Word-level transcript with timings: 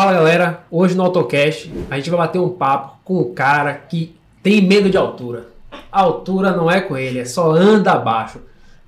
Fala 0.00 0.14
galera, 0.14 0.64
hoje 0.70 0.96
no 0.96 1.02
AutoCast 1.02 1.70
a 1.90 1.96
gente 1.96 2.08
vai 2.08 2.20
bater 2.20 2.38
um 2.38 2.48
papo 2.48 2.96
com 3.04 3.20
um 3.20 3.34
cara 3.34 3.74
que 3.74 4.16
tem 4.42 4.66
medo 4.66 4.88
de 4.88 4.96
altura. 4.96 5.48
A 5.92 6.00
altura 6.00 6.52
não 6.52 6.70
é 6.70 6.80
com 6.80 6.96
ele, 6.96 7.18
é 7.18 7.26
só 7.26 7.52
anda 7.52 7.92
abaixo. 7.92 8.38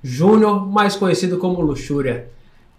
Júnior, 0.01 0.65
mais 0.65 0.95
conhecido 0.95 1.37
como 1.37 1.61
Luxúria. 1.61 2.29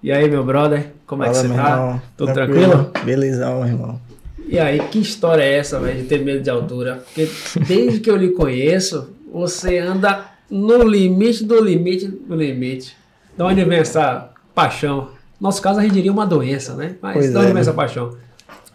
E 0.03 0.11
aí, 0.11 0.29
meu 0.29 0.43
brother, 0.43 0.95
como 1.07 1.23
é 1.23 1.29
que 1.29 1.35
Fala, 1.35 1.43
você 1.46 1.55
meu 1.55 1.62
tá? 1.62 1.71
irmão. 1.71 2.03
Tudo 2.17 2.32
tranquilo? 2.32 2.91
Belezão, 3.05 3.64
irmão. 3.64 4.00
E 4.48 4.59
aí, 4.59 4.80
que 4.80 4.98
história 4.98 5.45
é 5.45 5.57
essa, 5.57 5.79
velho, 5.79 6.03
de 6.03 6.09
ter 6.09 6.19
medo 6.25 6.43
de 6.43 6.51
altura? 6.51 7.05
Porque 7.05 7.30
desde 7.69 8.01
que 8.01 8.11
eu 8.11 8.16
lhe 8.16 8.30
conheço, 8.30 9.11
você 9.32 9.79
anda 9.79 10.25
no 10.51 10.82
limite 10.82 11.45
do 11.45 11.62
limite 11.62 12.09
do 12.09 12.35
limite. 12.35 12.96
De 13.39 13.45
onde 13.45 13.64
vem 13.64 13.79
essa 13.79 14.31
paixão? 14.53 15.11
No 15.40 15.46
nosso 15.48 15.62
caso, 15.62 15.79
a 15.79 15.82
gente 15.85 15.93
diria 15.93 16.11
uma 16.11 16.26
doença, 16.26 16.75
né? 16.75 16.96
Mas 17.01 17.12
Pois 17.12 17.31
de 17.31 17.37
onde 17.37 17.46
é, 17.46 17.53
vem 17.53 17.61
essa 17.61 17.71
meu. 17.71 17.76
paixão? 17.76 18.24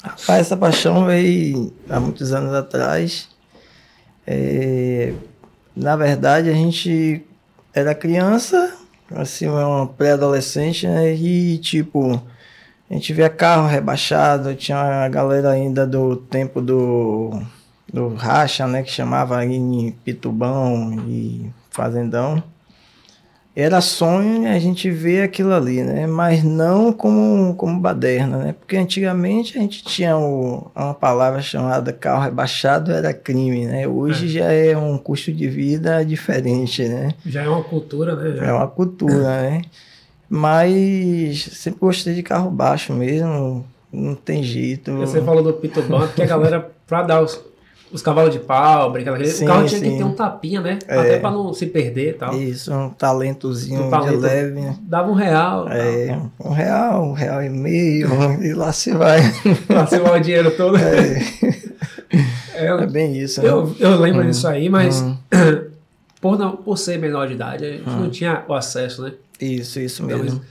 Rapaz, 0.04 0.42
essa 0.42 0.56
paixão 0.56 1.06
veio 1.06 1.74
há 1.90 2.00
muitos 2.00 2.32
anos 2.32 2.54
atrás. 2.54 3.28
É, 4.26 5.14
na 5.76 5.96
verdade, 5.96 6.50
a 6.50 6.54
gente 6.54 7.26
era 7.74 7.94
criança, 7.94 8.78
assim, 9.16 9.48
uma 9.48 9.88
pré-adolescente, 9.88 10.88
né? 10.88 11.14
E, 11.14 11.58
tipo, 11.58 12.22
a 12.90 12.94
gente 12.94 13.14
via 13.14 13.30
carro 13.30 13.68
rebaixado, 13.68 14.56
tinha 14.56 14.78
a 15.06 15.10
galera 15.10 15.52
ainda 15.52 15.86
do 15.86 16.16
tempo 16.16 16.62
do, 16.62 17.42
do 17.92 18.16
racha, 18.16 18.66
né? 18.68 18.84
Que 18.84 18.92
chamava 18.92 19.44
em 19.46 19.92
Pitubão 20.04 20.94
e 21.08 21.52
Fazendão. 21.72 22.42
Era 23.56 23.82
sonho 23.82 24.48
a 24.50 24.58
gente 24.60 24.90
ver 24.90 25.24
aquilo 25.24 25.54
ali, 25.54 25.84
né? 25.84 26.08
Mas 26.08 26.44
não 26.44 26.94
como, 26.94 27.54
como 27.56 27.78
baderna, 27.80 28.38
né? 28.38 28.56
Porque 28.58 28.78
antigamente 28.78 29.58
a 29.58 29.62
gente 29.62 29.84
tinha 29.84 30.16
o- 30.18 30.72
uma 30.74 30.94
palavra 30.94 31.42
chamada 31.42 31.92
carro 31.92 32.24
rebaixado, 32.24 32.92
era 32.92 33.14
crime, 33.14 33.66
né? 33.66 33.88
Hoje 33.88 34.26
É. 34.26 34.30
já 34.40 34.52
é 34.54 34.78
um 34.78 34.98
custo 34.98 35.34
de 35.34 35.48
vida 35.50 36.06
diferente, 36.06 36.88
né? 36.88 37.10
Já 37.26 37.44
é 37.44 37.50
uma 37.50 37.64
cultura, 37.64 38.16
né? 38.16 38.38
Já. 38.38 38.46
É 38.46 38.54
uma 38.54 38.68
cultura, 38.68 39.42
né? 39.42 39.62
Mas 40.30 41.44
sempre 41.54 41.80
gostei 41.80 42.14
de 42.14 42.24
carro 42.24 42.52
baixo 42.52 42.94
mesmo, 42.94 43.66
não 43.92 44.16
tem 44.16 44.44
jeito. 44.44 44.96
Você 44.98 45.22
falou 45.22 45.44
do 45.44 45.54
Pitubão, 45.54 46.02
porque 46.02 46.22
a 46.22 46.26
galera, 46.28 46.72
pra 46.88 47.02
dar 47.04 47.22
os, 47.24 47.40
os 47.92 48.02
cavalos 48.02 48.32
de 48.34 48.40
pau, 48.40 48.92
brincar 48.92 49.12
daquele, 49.12 49.30
Sim, 49.30 49.46
o 49.46 49.48
carro 49.48 49.66
tinha 49.66 49.82
que 49.82 49.88
sim. 49.88 49.98
ter 49.98 50.04
um 50.04 50.14
tapinha, 50.14 50.62
né? 50.62 50.80
É. 50.88 50.98
Até 50.98 51.20
pra 51.20 51.32
não 51.32 51.54
se 51.54 51.66
perder 51.66 52.10
e 52.12 52.14
tal. 52.14 52.34
Isso, 52.36 52.72
um 52.74 52.90
talentozinho 52.92 53.84
Um 53.86 53.90
talento. 53.90 54.12
de 54.12 54.18
leve. 54.18 54.62
Dava 54.82 55.10
um 55.10 55.14
real. 55.16 55.68
É, 55.70 56.20
um 56.40 56.52
real, 56.52 57.04
um 57.04 57.14
real 57.14 57.42
e 57.44 57.50
meio, 57.50 58.10
e 58.44 58.54
lá 58.54 58.72
se 58.72 58.92
vai. 58.92 59.22
Pra 59.68 59.88
ser 59.88 60.02
o 60.02 60.20
dinheiro 60.20 60.52
todo. 60.52 60.78
É, 60.78 61.20
É, 62.56 62.66
é 62.68 62.88
bem 62.88 63.16
isso. 63.18 63.42
né? 63.42 63.48
eu, 63.50 63.74
eu 63.80 63.96
lembro 64.00 64.26
disso 64.26 64.48
aí, 64.48 64.70
mas 64.70 65.02
Hum. 65.02 65.16
por, 66.20 66.38
não, 66.38 66.58
por 66.58 66.78
ser 66.78 66.98
menor 67.00 67.28
de 67.28 67.34
idade, 67.36 67.66
a 67.66 67.70
gente 67.72 67.90
Hum. 67.90 68.00
não 68.02 68.10
tinha 68.10 68.44
o 68.48 68.54
acesso, 68.54 69.04
né? 69.04 69.14
Isso, 69.40 69.80
isso 69.80 70.04
Então, 70.04 70.18
mesmo. 70.20 70.42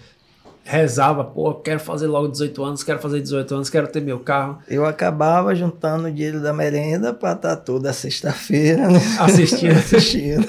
Rezava, 0.70 1.24
pô, 1.24 1.55
quero 1.55 1.80
fazer 1.80 2.06
logo 2.06 2.28
18 2.28 2.62
anos, 2.62 2.84
quero 2.84 2.98
fazer 2.98 3.22
18 3.22 3.55
anos, 3.55 3.70
quero 3.70 3.88
ter 3.88 4.02
meu 4.02 4.19
carro. 4.19 4.58
Eu 4.69 4.84
acabava 4.84 5.55
juntando 5.55 6.08
o 6.08 6.12
dinheiro 6.12 6.42
da 6.42 6.52
merenda 6.52 7.14
para 7.14 7.33
estar 7.33 7.56
toda 7.56 7.91
sexta-feira 7.91 8.86
né? 8.91 9.00
Assistindo. 9.19 9.72
assistindo. 9.78 10.47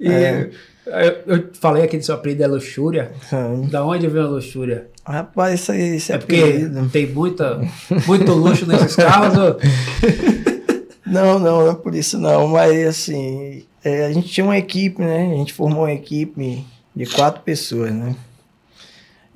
E 0.00 0.10
É. 0.10 0.48
eu, 0.86 1.36
eu 1.36 1.48
falei 1.52 1.82
aqui 1.82 1.98
do 1.98 2.04
seu 2.04 2.14
apelido 2.14 2.44
é 2.44 2.46
luxúria. 2.46 3.12
Da 3.70 3.84
onde 3.84 4.06
veio 4.08 4.24
a 4.24 4.30
luxúria? 4.30 4.86
Rapaz, 5.04 5.60
isso 5.60 5.72
aí, 5.72 5.96
isso 5.96 6.10
é 6.12 6.14
É 6.14 6.18
porque 6.18 6.36
apelido. 6.36 6.88
tem 6.88 7.06
muita, 7.12 7.60
muito 8.06 8.32
luxo 8.32 8.64
nesses 8.66 8.96
carros. 8.96 9.36
ou- 9.36 9.56
Não, 11.04 11.38
não, 11.38 11.64
não 11.64 11.70
é 11.72 11.74
por 11.74 11.94
isso 11.94 12.18
não, 12.18 12.48
mas 12.48 12.86
assim, 12.86 13.64
é, 13.84 14.06
a 14.06 14.12
gente 14.12 14.28
tinha 14.28 14.44
uma 14.44 14.56
equipe, 14.56 15.02
né? 15.02 15.30
A 15.30 15.36
gente 15.36 15.52
formou 15.52 15.80
uma 15.82 15.92
equipe 15.92 16.64
de 16.96 17.04
quatro 17.04 17.42
pessoas, 17.42 17.92
né? 17.92 18.16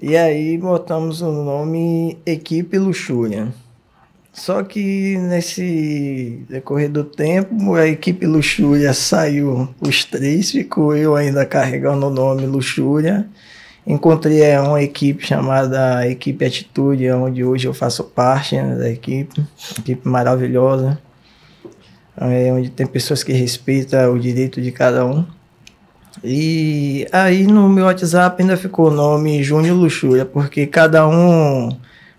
E 0.01 0.17
aí 0.17 0.59
botamos 0.59 1.23
o 1.23 1.31
nome 1.31 2.19
Equipe 2.27 2.79
Luxúria. 2.79 3.49
Só 4.33 4.63
que 4.63 5.17
nesse 5.17 6.45
decorrer 6.49 6.91
do 6.91 7.03
tempo, 7.03 7.75
a 7.75 7.87
equipe 7.87 8.27
Luxúria 8.27 8.93
saiu 8.93 9.69
os 9.81 10.05
três, 10.05 10.51
ficou 10.51 10.95
eu 10.95 11.17
ainda 11.17 11.47
carregando 11.47 12.07
o 12.07 12.11
nome 12.11 12.45
Luxúria. 12.45 13.27
Encontrei 13.87 14.57
uma 14.59 14.83
equipe 14.83 15.27
chamada 15.27 16.07
Equipe 16.09 16.45
Atitude, 16.45 17.11
onde 17.13 17.45
hoje 17.45 17.67
eu 17.67 17.73
faço 17.73 18.05
parte 18.05 18.57
né, 18.57 18.75
da 18.75 18.91
equipe, 18.91 19.43
equipe 19.79 20.07
maravilhosa 20.07 20.99
é, 22.17 22.53
onde 22.53 22.71
tem 22.71 22.87
pessoas 22.87 23.23
que 23.23 23.33
respeitam 23.33 24.15
o 24.15 24.19
direito 24.19 24.61
de 24.61 24.73
cada 24.73 25.05
um. 25.05 25.25
E 26.27 27.07
aí 27.13 27.47
no 27.47 27.69
meu 27.69 27.85
WhatsApp 27.87 28.43
ainda 28.43 28.57
ficou 28.57 28.89
o 28.89 28.91
nome 28.91 29.43
Júnior 29.43 29.77
Luxúria, 29.77 30.25
porque 30.25 30.67
cada 30.67 31.07
um 31.09 31.69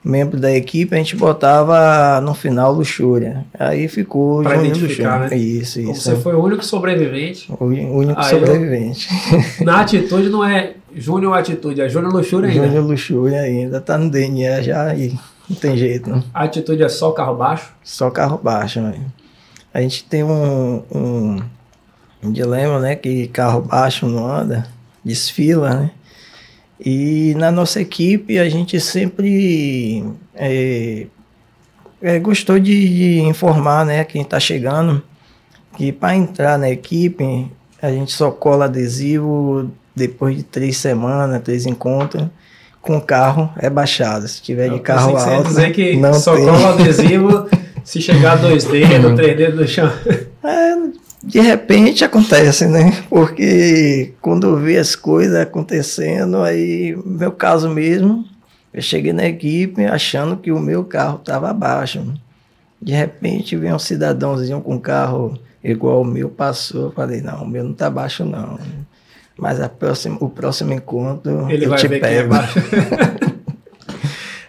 membro 0.04 0.40
da 0.40 0.50
equipe 0.52 0.96
a 0.96 0.98
gente 0.98 1.16
botava 1.18 2.22
no 2.22 2.34
final 2.34 2.72
Luxúria. 2.72 3.46
Aí 3.60 3.88
ficou 3.90 4.42
Pra 4.42 4.56
Júnior 4.56 4.78
Luxúria. 4.78 5.20
né? 5.20 5.36
Isso, 5.38 5.82
isso. 5.82 5.94
Você 6.02 6.16
foi 6.16 6.34
o 6.34 6.42
único 6.44 6.64
sobrevivente. 6.64 7.52
O 7.60 7.66
único 7.66 8.20
Aí 8.20 8.32
eu- 8.34 8.40
sobrevivente. 8.40 9.10
Na 9.64 9.82
atitude 9.82 10.30
não 10.30 10.46
é 10.46 10.74
Júnior 10.96 11.38
Atitude, 11.38 11.82
é 11.82 11.90
Júnior 11.90 12.14
Luxúria 12.14 12.50
ainda. 12.50 12.66
Júnior 12.68 12.86
Luxúria 12.86 13.42
ainda 13.42 13.82
tá 13.82 13.98
no 13.98 14.10
DNA 14.10 14.62
já 14.62 14.96
e 14.96 15.14
não 15.50 15.56
tem 15.58 15.76
jeito, 15.78 16.10
não. 16.10 16.24
A 16.34 16.44
atitude 16.46 16.82
é 16.82 16.90
só 16.90 17.12
carro 17.12 17.36
baixo. 17.36 17.72
Só 17.84 18.10
carro 18.10 18.40
baixo, 18.42 18.80
né? 18.82 18.96
A 19.74 19.82
gente 19.82 20.06
tem 20.06 20.24
um, 20.24 20.82
um, 20.92 21.40
um 22.24 22.32
dilema, 22.32 22.80
né? 22.80 22.96
Que 22.96 23.28
carro 23.28 23.62
baixo 23.62 24.08
não 24.08 24.26
anda, 24.28 24.68
desfila, 25.04 25.74
né? 25.76 25.92
E 26.80 27.34
na 27.38 27.52
nossa 27.52 27.82
equipe 27.82 28.38
a 28.38 28.48
gente 28.48 28.80
sempre 28.80 30.04
é, 30.36 31.08
é, 32.02 32.20
gostou 32.20 32.60
de, 32.60 32.90
de 32.90 33.20
informar, 33.22 33.86
né? 33.86 34.04
Quem 34.04 34.22
está 34.22 34.40
chegando, 34.40 35.02
que 35.76 35.92
para 35.92 36.16
entrar 36.16 36.58
na 36.58 36.70
equipe 36.70 37.52
a 37.82 37.92
gente 37.92 38.12
só 38.12 38.32
cola 38.32 38.66
adesivo 38.66 39.72
depois 39.96 40.36
de 40.38 40.44
três 40.44 40.78
semanas, 40.78 41.42
três 41.42 41.66
encontros, 41.66 42.28
com 42.82 43.02
carro 43.02 43.52
rebaixado. 43.58 44.28
Se 44.28 44.42
tiver 44.42 44.70
de 44.70 44.80
carro 44.80 45.18
alto, 45.18 45.50
dizer 45.50 45.72
que 45.72 45.98
não 45.98 46.14
só 46.14 46.36
tem. 46.36 46.46
cola 46.46 46.74
adesivo 46.74 47.50
se 47.84 48.02
chegar 48.02 48.38
dois 48.38 48.64
dedos, 48.66 49.16
três 49.16 49.38
dedos 49.38 49.60
no 49.60 49.68
chão. 49.68 49.92
É, 50.44 50.76
de 51.24 51.40
repente 51.40 52.04
acontece, 52.04 52.68
né? 52.68 52.92
Porque 53.10 54.14
quando 54.22 54.48
eu 54.48 54.58
vi 54.58 54.78
as 54.78 54.96
coisas 54.96 55.36
acontecendo, 55.36 56.42
aí, 56.44 56.96
no 56.96 57.18
meu 57.18 57.32
caso 57.32 57.70
mesmo, 57.70 58.26
eu 58.74 58.82
cheguei 58.82 59.14
na 59.14 59.26
equipe 59.26 59.86
achando 59.86 60.38
que 60.38 60.52
o 60.52 60.60
meu 60.60 60.84
carro 60.84 61.18
estava 61.18 61.50
abaixo. 61.50 62.14
De 62.82 62.94
repente 62.94 63.56
vem 63.56 63.74
um 63.74 63.80
cidadãozinho 63.80 64.62
com 64.62 64.76
um 64.76 64.80
carro 64.80 65.38
igual 65.64 66.02
o 66.02 66.06
meu 66.06 66.30
passou, 66.30 66.84
eu 66.86 66.92
falei, 66.92 67.22
não, 67.22 67.44
o 67.44 67.48
meu 67.48 67.64
não 67.64 67.74
tá 67.74 67.90
baixo 67.90 68.24
não. 68.24 68.60
Mas 69.38 69.60
próxima, 69.68 70.18
o 70.20 70.30
próximo 70.30 70.74
encontro 70.74 71.50
Ele 71.50 71.66
eu 71.66 71.70
vai 71.70 71.80
te 71.80 71.88
é 71.88 72.00
pego. 72.00 72.30
baixo. 72.30 72.60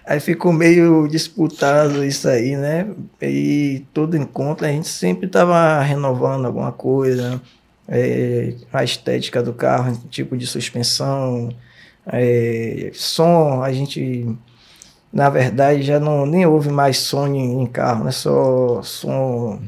Aí 0.08 0.20
ficou 0.20 0.54
meio 0.54 1.06
disputado 1.06 2.02
isso 2.02 2.26
aí, 2.30 2.56
né? 2.56 2.86
E 3.20 3.84
todo 3.92 4.16
encontro 4.16 4.64
a 4.64 4.70
gente 4.70 4.88
sempre 4.88 5.26
estava 5.26 5.82
renovando 5.82 6.46
alguma 6.46 6.72
coisa, 6.72 7.38
é, 7.87 8.55
a 8.72 8.82
estética 8.82 9.43
do 9.43 9.52
carro, 9.52 9.94
tipo 10.08 10.34
de 10.34 10.46
suspensão, 10.46 11.50
é, 12.06 12.90
som, 12.94 13.62
a 13.62 13.70
gente, 13.70 14.34
na 15.12 15.28
verdade, 15.28 15.82
já 15.82 16.00
não 16.00 16.25
nem 16.25 16.46
houve 16.46 16.70
mais 16.70 16.96
som 17.00 17.26
em, 17.26 17.61
em 17.62 17.66
carro, 17.66 18.04
né? 18.04 18.11
Só 18.11 18.81
som 18.82 19.61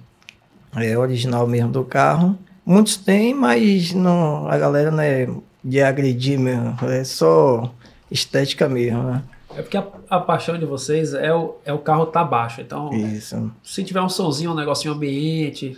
é, 0.74 0.96
original 0.96 1.46
mesmo 1.46 1.70
do 1.70 1.84
carro. 1.84 2.38
Muitos 2.64 2.96
têm, 2.96 3.34
mas 3.34 3.92
não, 3.92 4.48
a 4.48 4.56
galera 4.56 4.90
não 4.90 5.02
é 5.02 5.28
de 5.62 5.82
agredir 5.82 6.38
mesmo, 6.40 6.78
é 6.88 7.04
só 7.04 7.74
estética 8.10 8.66
mesmo, 8.70 9.02
né? 9.02 9.22
É 9.60 9.62
porque 9.62 9.76
a, 9.76 9.84
a 10.08 10.18
paixão 10.18 10.58
de 10.58 10.64
vocês 10.64 11.12
é 11.12 11.32
o, 11.34 11.56
é 11.66 11.72
o 11.72 11.78
carro 11.78 12.06
tá 12.06 12.24
baixo. 12.24 12.62
Então, 12.62 12.90
Isso. 12.94 13.50
se 13.62 13.84
tiver 13.84 14.00
um 14.00 14.08
sonzinho, 14.08 14.52
um 14.52 14.54
negocinho 14.54 14.94
ambiente, 14.94 15.76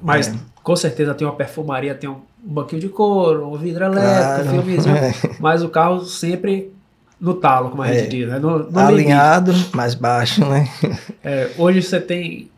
mas 0.00 0.28
É. 0.28 0.34
com 0.62 0.76
certeza 0.76 1.12
tem 1.14 1.26
uma 1.26 1.34
perfumaria, 1.34 1.94
tem 1.96 2.08
um, 2.08 2.14
um 2.46 2.52
banquinho 2.54 2.80
de 2.80 2.88
couro, 2.88 3.48
um 3.52 3.56
vidro 3.56 3.84
elétrico, 3.84 4.14
Claro. 4.14 4.44
um 4.58 4.62
filmezinho. 4.62 4.94
É. 4.96 5.12
Mas 5.40 5.62
o 5.64 5.68
carro 5.68 6.04
sempre 6.04 6.72
no 7.20 7.34
talo, 7.34 7.70
como 7.70 7.82
a 7.82 7.88
gente 7.88 8.04
É. 8.04 8.06
diz, 8.06 8.28
né? 8.28 8.38
No, 8.38 8.50
no 8.58 8.64
limite. 8.66 8.78
Alinhado, 8.78 9.52
mais 9.72 9.94
baixo, 9.96 10.44
né? 10.48 10.68
É, 11.22 11.50
hoje 11.58 11.82
você 11.82 12.00
tem. 12.00 12.50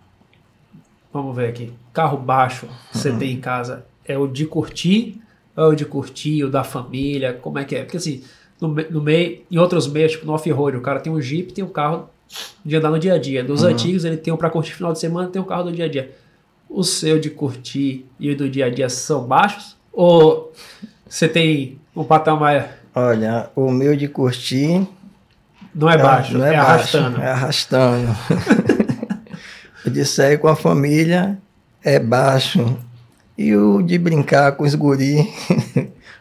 Vamos 1.12 1.34
ver 1.34 1.48
aqui. 1.48 1.72
Carro 1.92 2.18
baixo 2.18 2.66
você 2.92 3.10
Uhum. 3.10 3.18
tem 3.18 3.32
em 3.32 3.40
casa. 3.40 3.86
É 4.04 4.18
o 4.18 4.26
de 4.26 4.44
curtir 4.46 5.20
é 5.56 5.62
o 5.62 5.74
de 5.74 5.86
curtir, 5.86 6.44
o 6.44 6.50
da 6.50 6.62
família? 6.62 7.32
Como 7.32 7.58
é 7.58 7.64
que 7.64 7.74
é? 7.74 7.82
Porque 7.82 7.96
assim, 7.96 8.22
no, 8.60 8.68
no 8.68 9.00
meio, 9.02 9.42
em 9.50 9.58
outros 9.58 9.86
meios, 9.86 10.12
tipo 10.12 10.26
no 10.26 10.32
off-road, 10.32 10.76
o 10.76 10.80
cara 10.80 11.00
tem 11.00 11.12
um 11.12 11.20
Jeep, 11.20 11.52
tem 11.52 11.64
um 11.64 11.68
carro 11.68 12.08
de 12.64 12.74
andar 12.76 12.90
no 12.90 12.98
dia 12.98 13.14
a 13.14 13.18
dia. 13.18 13.44
Dos 13.44 13.62
Uhum. 13.62 13.68
antigos, 13.68 14.04
ele 14.04 14.16
tem 14.16 14.32
um 14.32 14.36
para 14.36 14.50
curtir 14.50 14.72
final 14.74 14.92
de 14.92 14.98
semana, 14.98 15.28
tem 15.28 15.40
um 15.40 15.44
carro 15.44 15.64
do 15.64 15.72
dia 15.72 15.84
a 15.84 15.88
dia. 15.88 16.12
O 16.68 16.82
seu 16.82 17.18
de 17.20 17.30
curtir 17.30 18.04
e 18.18 18.30
o 18.30 18.36
do 18.36 18.48
dia 18.48 18.66
a 18.66 18.70
dia 18.70 18.88
são 18.88 19.24
baixos? 19.24 19.76
Ou 19.92 20.52
você 21.08 21.28
tem 21.28 21.78
um 21.94 22.02
patamar 22.04 22.78
Olha, 22.94 23.50
o 23.54 23.70
meu 23.70 23.94
de 23.94 24.08
curtir 24.08 24.86
não 25.74 25.88
é 25.90 25.98
baixo, 25.98 26.36
não 26.38 26.46
é, 26.46 26.54
é, 26.54 26.56
baixo, 26.56 26.96
arrastando? 26.96 27.20
é 27.22 27.30
arrastando. 27.30 28.16
o 29.84 29.90
de 29.90 30.04
sair 30.04 30.38
com 30.38 30.48
a 30.48 30.56
família 30.56 31.38
é 31.84 31.98
baixo. 31.98 32.76
E 33.38 33.54
o 33.54 33.82
de 33.82 33.98
brincar 33.98 34.52
com 34.52 34.64
os 34.64 34.74
guri, 34.74 35.28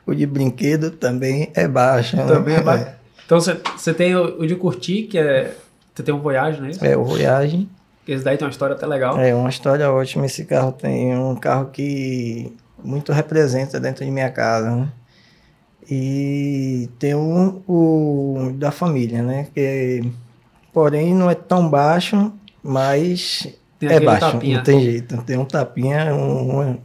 o 0.05 0.13
de 0.13 0.25
brinquedo 0.25 0.91
também 0.91 1.51
é 1.53 1.67
baixo. 1.67 2.15
né? 2.15 2.25
Também 2.25 2.55
é 2.55 2.61
baixo. 2.61 2.87
Então 3.25 3.39
você 3.39 3.59
você 3.75 3.93
tem 3.93 4.15
o, 4.15 4.39
o 4.41 4.45
de 4.47 4.55
curtir, 4.55 5.03
que 5.03 5.17
é. 5.17 5.55
Você 5.93 6.03
tem 6.03 6.13
um 6.13 6.19
Voyage, 6.19 6.59
não 6.59 6.67
é 6.67 6.71
isso? 6.71 6.85
É, 6.85 6.95
o 6.97 7.03
Voyage 7.05 7.67
Esse 8.07 8.23
daí 8.23 8.37
tem 8.37 8.45
uma 8.45 8.51
história 8.51 8.75
até 8.75 8.85
legal. 8.85 9.17
é 9.19 9.33
uma 9.33 9.49
história 9.49 9.89
ótima. 9.91 10.25
Esse 10.25 10.43
carro 10.45 10.71
tem 10.73 11.17
um 11.17 11.35
carro 11.35 11.67
que 11.71 12.51
muito 12.83 13.11
representa 13.13 13.79
dentro 13.79 14.03
de 14.05 14.11
minha 14.11 14.29
casa. 14.29 14.75
né? 14.75 14.89
E 15.89 16.89
tem 16.99 17.13
um, 17.15 17.61
o 17.67 18.51
da 18.55 18.71
família, 18.71 19.21
né? 19.21 19.47
Que, 19.53 20.03
porém, 20.73 21.13
não 21.13 21.29
é 21.29 21.35
tão 21.35 21.69
baixo, 21.69 22.33
mas 22.63 23.47
Tem 23.79 23.89
é 23.89 23.99
baixo. 23.99 24.31
tapinha. 24.31 24.57
Não 24.57 24.63
tem 24.63 24.81
jeito. 24.81 25.17
Tem 25.23 25.37
um 25.37 25.45
tapinha, 25.45 26.13
um- 26.13 26.77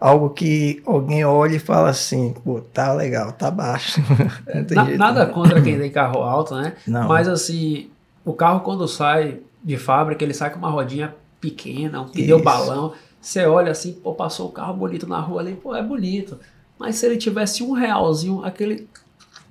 algo 0.00 0.30
que 0.30 0.82
alguém 0.86 1.24
olha 1.24 1.56
e 1.56 1.58
fala 1.58 1.90
assim: 1.90 2.34
pô, 2.44 2.60
tá 2.60 2.92
legal, 2.92 3.32
tá 3.32 3.50
baixo. 3.50 4.00
Na- 4.74 4.84
jeito. 4.84 4.98
nada 4.98 5.26
contra 5.26 5.60
quem 5.60 5.76
tem 5.80 5.90
carro 5.90 6.22
alto, 6.22 6.54
né? 6.54 6.74
Não. 6.86 7.08
Mas 7.08 7.28
assim, 7.28 7.88
o 8.24 8.32
carro 8.32 8.60
quando 8.60 8.86
sai 8.88 9.38
de 9.62 9.76
fábrica, 9.76 10.24
ele 10.24 10.34
sai 10.34 10.50
com 10.50 10.58
uma 10.58 10.70
rodinha 10.70 11.14
pequena, 11.40 12.00
um 12.00 12.08
pneu 12.08 12.42
balão. 12.42 12.92
Você 13.20 13.44
olha 13.46 13.72
assim, 13.72 13.92
pô, 13.92 14.14
passou 14.14 14.48
um 14.48 14.52
carro 14.52 14.74
bonito 14.74 15.06
na 15.06 15.18
rua 15.18 15.40
ali, 15.40 15.54
pô, 15.54 15.74
é 15.74 15.82
bonito. 15.82 16.38
Mas 16.78 16.96
se 16.96 17.06
ele 17.06 17.16
tivesse 17.16 17.62
um 17.64 17.72
realzinho, 17.72 18.44
aquele 18.44 18.88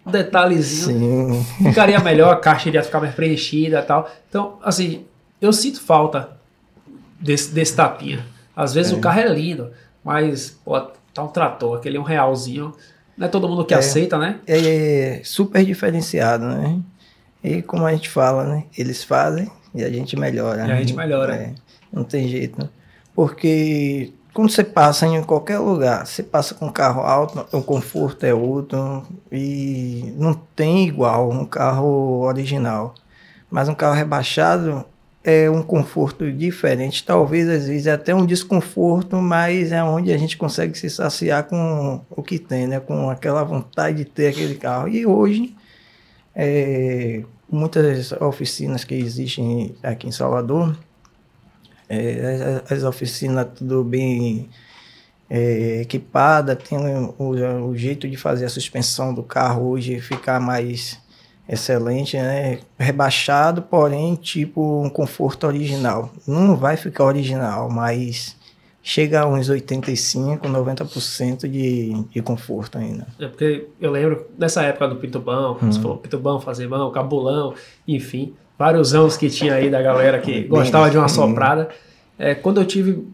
detalhezinho, 0.06 1.34
Sim. 1.34 1.46
ficaria 1.70 2.00
melhor, 2.00 2.34
a 2.34 2.38
caixa 2.38 2.70
iria 2.70 2.84
ficar 2.84 3.00
mais 3.00 3.14
preenchida 3.14 3.80
e 3.80 3.84
tal. 3.84 4.10
Então, 4.30 4.58
assim, 4.64 5.04
eu 5.42 5.52
sinto 5.52 5.82
falta 5.82 6.30
desse, 7.20 7.54
desse 7.54 7.76
tapinha. 7.76 8.26
Às 8.56 8.74
vezes 8.74 8.94
É. 8.94 8.96
o 8.96 9.00
carro 9.02 9.20
é 9.20 9.28
lindo, 9.28 9.72
mas, 10.08 10.58
pô, 10.64 10.80
tá 11.14 11.22
um 11.22 11.28
trator, 11.28 11.78
aquele 11.78 11.98
um 12.00 12.04
realzinho. 12.04 12.74
Não 13.18 13.28
é 13.28 13.30
todo 13.30 13.50
mundo 13.50 13.66
que 13.66 13.74
É. 13.74 13.78
aceita, 13.78 14.18
né? 14.18 14.40
é 14.48 15.22
super 15.26 15.66
diferenciado, 15.66 16.46
né? 16.46 16.80
E 17.44 17.62
como 17.62 17.86
a 17.86 17.92
gente 17.92 18.08
fala, 18.08 18.46
né? 18.46 18.64
Eles 18.78 19.04
fazem 19.04 19.52
e 19.76 19.84
a 19.84 19.90
gente 19.90 20.18
melhora. 20.18 20.66
E 20.66 20.72
a 20.72 20.76
gente 20.78 20.96
melhora. 20.96 21.36
É, 21.36 21.54
não 21.92 22.06
tem 22.06 22.26
jeito, 22.26 22.58
né? 22.58 22.70
Porque 23.14 24.14
quando 24.34 24.50
você 24.50 24.64
passa 24.64 25.06
em 25.06 25.22
qualquer 25.24 25.60
lugar, 25.60 26.08
você 26.08 26.24
passa 26.24 26.56
com 26.56 26.68
um 26.68 26.72
carro 26.72 27.02
alto, 27.02 27.46
o 27.52 27.62
conforto 27.62 28.26
é 28.26 28.34
outro 28.34 29.06
e 29.30 30.14
não 30.16 30.34
tem 30.56 30.88
igual 30.88 31.30
um 31.30 31.44
carro 31.44 32.22
original. 32.22 32.96
Mas 33.52 33.68
um 33.68 33.76
carro 33.76 33.96
rebaixado 33.96 34.86
é 35.24 35.50
um 35.50 35.62
conforto 35.62 36.32
diferente, 36.32 37.04
talvez 37.04 37.50
às 37.50 37.68
vezes 37.68 37.88
até 37.88 38.16
um 38.16 38.26
desconforto, 38.26 39.18
mas 39.18 39.72
é 39.74 39.84
onde 39.84 40.12
a 40.14 40.18
gente 40.18 40.38
consegue 40.38 40.78
se 40.78 40.90
saciar 40.90 41.44
com 41.44 42.02
o 42.10 42.24
que 42.24 42.40
tem, 42.40 42.66
né? 42.68 42.80
Com 42.80 43.10
aquela 43.10 43.44
vontade 43.44 43.98
de 43.98 44.06
ter 44.06 44.28
aquele 44.28 44.56
carro. 44.56 44.88
E 44.88 45.06
hoje, 45.06 45.54
é, 46.34 47.24
muitas 47.50 48.12
oficinas 48.14 48.84
que 48.86 48.96
existem 48.96 49.76
aqui 49.84 50.08
em 50.08 50.12
Salvador, 50.12 50.78
é, 51.90 52.62
as, 52.66 52.72
as 52.80 52.84
oficinas 52.84 53.48
tudo 53.56 53.84
bem 53.84 54.50
é, 55.30 55.82
equipada, 55.82 56.56
tem 56.56 56.78
o- 56.78 57.68
o 57.70 57.76
jeito 57.76 58.08
de 58.08 58.16
fazer 58.16 58.46
a 58.46 58.50
suspensão 58.50 59.14
do 59.14 59.24
carro 59.24 59.68
hoje 59.68 60.00
ficar 60.00 60.40
mais 60.40 60.98
excelente, 61.48 62.18
né? 62.18 62.60
Rebaixado, 62.78 63.62
porém, 63.62 64.16
tipo 64.16 64.82
um 64.84 64.90
conforto 64.90 65.46
original. 65.48 66.12
Não 66.28 66.56
vai 66.56 66.76
ficar 66.78 67.06
original, 67.06 67.70
mas 67.70 68.36
chega 68.84 69.22
a 69.22 69.28
uns 69.28 69.50
85, 69.50 70.48
90% 70.48 71.48
de, 71.50 71.94
de 72.10 72.22
conforto 72.22 72.78
ainda. 72.78 73.06
É 73.20 73.28
porque 73.28 73.68
eu 73.82 73.92
lembro 73.92 74.28
dessa 74.38 74.64
época 74.64 74.88
do 74.88 74.96
Pitubão, 74.96 75.58
Hum. 75.62 75.72
você 75.72 75.80
falou 75.82 75.98
Pitubão, 75.98 76.40
Fazemão, 76.40 76.90
Cabulão, 76.92 77.54
enfim, 77.88 78.34
vários 78.58 78.94
anos 78.94 79.18
que 79.18 79.30
tinha 79.30 79.54
aí 79.56 79.70
da 79.70 79.82
galera 79.82 80.20
que 80.20 80.44
gostava 80.44 80.90
de 80.90 80.98
uma 80.98 81.10
soprada. 81.10 81.70
É, 82.18 82.34
quando 82.34 82.62
eu 82.62 82.66
tive 82.66 83.06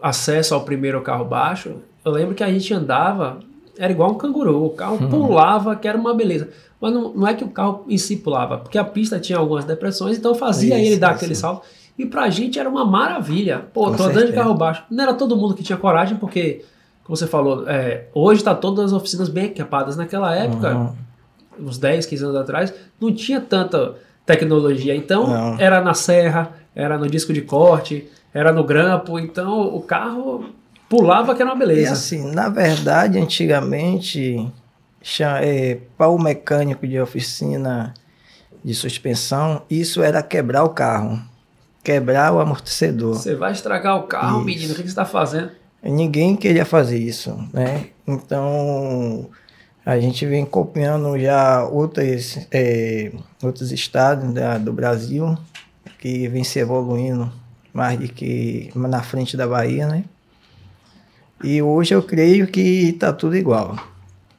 acesso 0.00 0.54
ao 0.54 0.62
primeiro 0.62 1.00
carro 1.00 1.24
baixo, 1.24 1.76
eu 2.04 2.12
lembro 2.12 2.34
que 2.34 2.44
a 2.44 2.50
gente 2.52 2.72
andava, 2.74 3.38
era 3.78 3.90
igual 3.92 4.10
um 4.10 4.14
canguru, 4.14 4.64
o 4.66 4.70
carro 4.70 4.98
Hum. 5.00 5.08
pulava, 5.08 5.74
que 5.76 5.88
era 5.88 5.96
uma 5.96 6.14
beleza. 6.14 6.50
Mas 6.82 6.92
não, 6.92 7.12
não 7.14 7.28
é 7.28 7.32
que 7.34 7.44
o 7.44 7.48
carro 7.48 7.84
em 7.88 7.96
si 7.96 8.16
pulava, 8.16 8.58
porque 8.58 8.76
a 8.76 8.82
pista 8.84 9.20
tinha 9.20 9.38
algumas 9.38 9.64
depressões, 9.64 10.18
então 10.18 10.34
fazia 10.34 10.76
Isso, 10.76 10.86
ele 10.88 10.96
dar 10.96 11.10
isso. 11.10 11.16
aquele 11.18 11.34
salto. 11.36 11.62
E 11.96 12.04
pra 12.04 12.28
gente 12.28 12.58
era 12.58 12.68
uma 12.68 12.84
maravilha. 12.84 13.66
Pô, 13.72 13.84
Com 13.84 13.94
tô 13.96 14.02
andando 14.04 14.26
de 14.26 14.32
carro 14.32 14.52
baixo. 14.54 14.82
Não 14.90 15.04
era 15.04 15.14
todo 15.14 15.36
mundo 15.36 15.54
que 15.54 15.62
tinha 15.62 15.78
coragem, 15.78 16.16
porque, 16.16 16.64
como 17.04 17.16
você 17.16 17.26
falou, 17.28 17.68
é, 17.68 18.06
hoje 18.12 18.42
tá 18.42 18.52
todas 18.54 18.86
as 18.86 18.92
oficinas 18.92 19.28
bem 19.28 19.44
equipadas. 19.44 19.96
Naquela 19.96 20.34
época, 20.34 20.74
Uhum. 20.74 21.66
uns 21.68 21.78
10, 21.78 22.04
15 22.06 22.24
anos 22.24 22.36
atrás, 22.36 22.74
não 23.00 23.12
tinha 23.14 23.40
tanta 23.40 23.94
tecnologia. 24.26 24.96
Então, 24.96 25.28
Não. 25.28 25.60
era 25.60 25.80
na 25.82 25.94
serra, 25.94 26.50
era 26.74 26.98
no 26.98 27.06
disco 27.08 27.32
de 27.32 27.42
corte, 27.42 28.08
era 28.34 28.50
no 28.52 28.64
grampo. 28.64 29.18
Então, 29.20 29.60
o 29.72 29.80
carro 29.82 30.46
pulava 30.88 31.34
que 31.34 31.42
era 31.42 31.52
uma 31.52 31.62
E 31.62 31.66
beleza. 31.66 31.92
assim, 31.92 32.32
na 32.32 32.48
verdade, 32.48 33.18
antigamente, 33.18 34.50
para 35.96 36.08
o 36.08 36.18
mecânico 36.18 36.86
de 36.86 36.98
oficina 37.00 37.94
de 38.64 38.74
suspensão, 38.74 39.62
isso 39.68 40.02
era 40.02 40.22
quebrar 40.22 40.62
o 40.64 40.70
carro, 40.70 41.20
quebrar 41.82 42.32
o 42.32 42.40
amortecedor. 42.40 43.14
Você 43.14 43.34
vai 43.34 43.52
estragar 43.52 43.96
o 43.96 44.04
carro, 44.04 44.38
Isso. 44.38 44.46
menino, 44.46 44.72
o 44.72 44.76
que 44.76 44.82
que 44.82 44.88
você 44.88 44.92
está 44.92 45.04
fazendo? 45.04 45.50
Ninguém 45.82 46.36
queria 46.36 46.64
fazer 46.64 46.98
isso, 46.98 47.36
né? 47.52 47.86
Então, 48.06 49.28
a 49.84 49.98
gente 49.98 50.24
vem 50.26 50.44
copiando 50.46 51.18
já 51.18 51.64
outras, 51.64 52.46
é, 52.52 53.10
outros 53.42 53.72
estados 53.72 54.32
da- 54.32 54.58
do 54.58 54.72
Brasil 54.72 55.36
que 55.98 56.28
vem 56.28 56.44
se 56.44 56.60
evoluindo 56.60 57.32
mais 57.72 57.98
do 57.98 58.06
que 58.06 58.70
na 58.76 59.02
frente 59.02 59.36
da 59.36 59.46
Bahia, 59.46 59.88
né? 59.88 60.04
E 61.42 61.60
hoje 61.60 61.94
eu 61.94 62.02
creio 62.02 62.46
que 62.46 62.60
está 62.60 63.12
tudo 63.12 63.36
igual. 63.36 63.76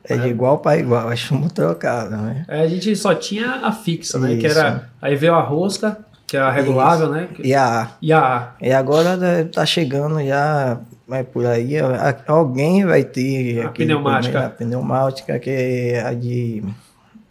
É 0.05 0.17
de 0.17 0.23
É. 0.23 0.27
igual 0.27 0.57
para 0.59 0.77
igual, 0.77 1.11
é 1.11 1.15
chumbo 1.15 1.49
trocado, 1.49 2.15
né? 2.17 2.43
É, 2.47 2.61
a 2.61 2.67
gente 2.67 2.93
só 2.95 3.15
tinha 3.15 3.49
a 3.65 3.71
fixa, 3.71 4.19
né? 4.19 4.35
Que 4.35 4.47
Isso. 4.47 4.59
era. 4.59 4.89
Aí 5.01 5.15
veio 5.15 5.33
a 5.33 5.41
rosca, 5.41 5.97
que 6.27 6.35
é 6.35 6.41
a 6.41 6.51
regulável, 6.51 7.09
né? 7.09 7.29
que- 7.33 7.41
E 7.47 7.53
a 7.55 7.89
E 8.01 8.11
a 8.11 8.51
E 8.61 8.71
agora 8.73 9.15
né, 9.15 9.43
tá 9.45 9.65
chegando 9.65 10.21
já, 10.25 10.77
vai 11.07 11.23
por 11.23 11.45
aí, 11.45 11.79
a- 11.79 12.17
alguém 12.27 12.85
vai 12.85 13.03
ter 13.03 13.65
A 13.65 13.69
pneumática. 13.69 14.31
primeiro- 14.31 14.47
a 14.47 14.49
pneumática, 14.57 15.39
que 15.39 15.49
é 15.49 16.01
a 16.05 16.13
de 16.13 16.63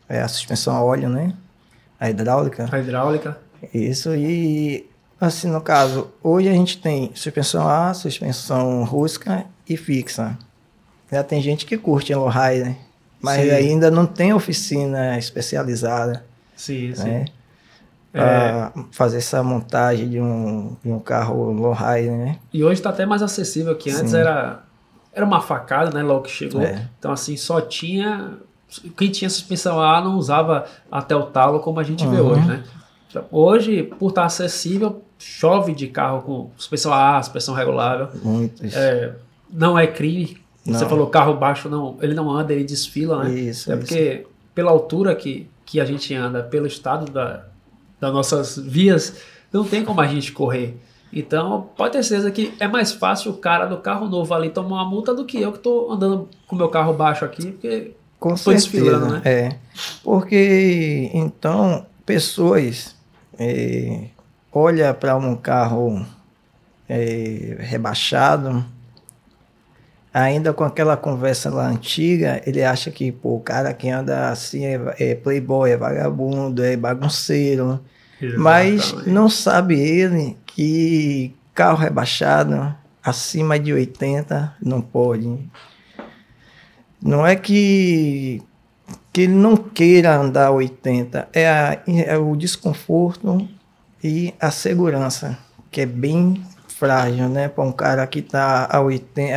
é 0.09 0.21
a 0.23 0.29
suspensão 0.29 0.75
a 0.75 0.83
óleo, 0.83 1.09
né? 1.09 1.33
A 2.00 2.09
hidráulica. 2.11 2.69
a 2.71 2.79
hidráulica. 2.79 3.37
Isso, 3.73 4.14
e 4.14 4.87
assim, 5.21 5.49
no 5.49 5.61
caso, 5.61 6.09
hoje 6.23 6.49
a 6.49 6.52
gente 6.52 6.79
tem 6.79 7.11
suspensão 7.14 7.69
A, 7.69 7.93
suspensão 7.95 8.83
rosca 8.85 9.45
e 9.69 9.76
fixa. 9.76 10.37
Já 11.12 11.23
tem 11.23 11.40
gente 11.42 11.66
que 11.66 11.76
curte 11.76 12.12
Elohai, 12.12 12.61
né? 12.61 12.76
Mas 13.21 13.42
Sim. 13.42 13.50
ainda 13.50 13.90
não 13.90 14.07
tem 14.07 14.33
oficina 14.33 15.16
especializada, 15.19 16.25
Sim, 16.57 16.95
sim. 16.95 17.04
né? 17.04 17.25
É, 18.14 18.19
Pra 18.21 18.73
fazer 18.90 19.19
essa 19.19 19.42
montagem 19.42 20.09
de 20.09 20.21
um, 20.21 20.76
de 20.85 20.90
um 20.90 20.99
carro 20.99 21.50
Elohai, 21.50 22.02
né? 22.02 22.38
e 22.52 22.62
hoje 22.64 22.75
está 22.81 22.90
até 22.90 23.07
mais 23.07 23.23
acessível 23.23 23.75
que 23.76 23.90
antes 23.90 24.11
Sim. 24.11 24.19
era 24.19 24.62
era 25.14 25.25
uma 25.26 25.40
facada, 25.42 25.90
né? 25.90 26.02
Logo 26.02 26.23
que 26.23 26.31
chegou. 26.31 26.62
É. 26.62 26.88
Então 26.99 27.12
assim 27.12 27.37
só 27.37 27.61
tinha 27.61 28.35
quem 28.97 29.11
tinha 29.11 29.28
suspensão 29.31 29.81
A 29.81 30.00
não 30.00 30.16
usava 30.16 30.64
até 30.90 31.14
o 31.14 31.25
talo 31.25 31.61
como 31.61 31.78
a 31.78 31.83
gente 31.83 32.07
vê 32.07 32.16
Uhum. 32.21 32.28
hoje, 32.33 32.47
né? 32.49 32.64
Então, 33.11 33.25
Hoje, 33.31 33.83
por 33.83 34.09
estar 34.09 34.25
acessível, 34.25 35.02
chove 35.19 35.75
de 35.75 35.87
carro 35.88 36.23
com 36.23 36.50
suspensão 36.57 36.92
A, 36.95 37.23
suspensão 37.23 37.54
regulável. 37.54 38.09
Muitos. 38.23 38.75
É, 38.75 39.14
não 39.50 39.78
é 39.78 39.87
crime. 39.87 40.41
Você 40.64 40.83
Não. 40.83 40.88
falou 40.88 41.07
carro 41.09 41.35
baixo, 41.35 41.69
não, 41.69 41.97
ele 42.00 42.14
não 42.14 42.31
anda, 42.31 42.52
ele 42.52 42.64
desfila, 42.64 43.25
né? 43.25 43.31
Isso, 43.35 43.71
É 43.73 43.75
isso. 43.75 43.85
porque 43.87 44.26
pela 44.54 44.71
altura 44.71 45.14
que, 45.14 45.49
que 45.66 45.81
a 45.81 45.85
gente 45.85 46.14
anda, 46.14 46.42
pelo 46.42 46.66
estado 46.66 47.11
da, 47.11 47.45
das 48.00 48.12
nossas 48.12 48.57
vias, 48.59 49.16
não 49.52 49.64
tem 49.64 49.85
como 49.85 50.00
a 50.00 50.07
gente 50.07 50.31
correr. 50.33 50.76
Então, 51.12 51.69
pode 51.76 51.92
ter 51.92 52.02
certeza 52.04 52.31
que 52.31 52.54
é 52.61 52.66
mais 52.69 52.92
fácil 52.92 53.33
o 53.33 53.37
cara 53.37 53.66
do 53.66 53.76
carro 53.78 54.09
novo 54.09 54.33
ali 54.33 54.49
tomar 54.50 54.83
uma 54.83 54.85
multa 54.88 55.12
do 55.14 55.25
que 55.25 55.40
eu 55.40 55.50
que 55.52 55.59
estou 55.59 55.92
andando 55.92 56.28
com 56.47 56.54
o 56.54 56.59
meu 56.59 56.69
carro 56.69 56.95
baixo 56.95 57.25
aqui, 57.25 57.50
porque 57.52 57.92
Com 58.21 58.37
Foi 58.37 58.57
certeza, 58.59 58.83
desfilando, 58.85 59.12
né? 59.14 59.23
É. 59.25 59.57
Porque, 60.02 61.11
então, 61.12 61.85
pessoas 62.07 62.95
é, 63.38 64.04
olha 64.52 64.95
para 64.95 65.16
um 65.16 65.37
carro 65.37 66.07
é, 66.88 67.57
rebaixado, 67.59 68.64
ainda 70.12 70.52
com 70.52 70.64
aquela 70.64 70.97
conversa 70.97 71.50
lá 71.50 71.66
antiga, 71.69 72.42
ele 72.47 72.62
acha 72.62 72.90
que 72.90 73.11
pô, 73.11 73.37
o 73.37 73.40
cara 73.40 73.73
que 73.73 73.88
anda 73.88 74.28
assim 74.28 74.64
é, 74.64 74.95
é 74.99 75.14
playboy, 75.14 75.71
é 75.71 75.76
vagabundo, 75.76 76.62
é 76.62 76.76
bagunceiro. 76.76 77.81
Exatamente. 78.21 78.38
Mas 78.38 79.07
não 79.07 79.28
sabe 79.28 79.81
ele 79.81 80.37
que 80.47 81.35
carro 81.54 81.78
rebaixado 81.78 82.75
acima 83.02 83.59
de 83.59 83.73
80 83.73 84.57
não 84.62 84.81
pode. 84.81 85.38
Não 87.00 87.26
é 87.26 87.35
que, 87.35 88.40
que 89.12 89.23
ele 89.23 89.35
não 89.35 89.57
queira 89.57 90.16
andar 90.16 90.52
80, 90.52 91.28
é, 91.33 91.49
a, 91.49 91.83
é 92.07 92.16
o 92.16 92.37
desconforto 92.37 93.49
e 94.04 94.33
a 94.38 94.52
segurança, 94.52 95.37
que 95.71 95.81
é 95.81 95.87
bem 95.87 96.45
frágil, 96.82 97.28
né? 97.28 97.46
Para 97.46 97.62
um 97.62 97.70
cara 97.70 98.04
que 98.08 98.18
está 98.18 98.68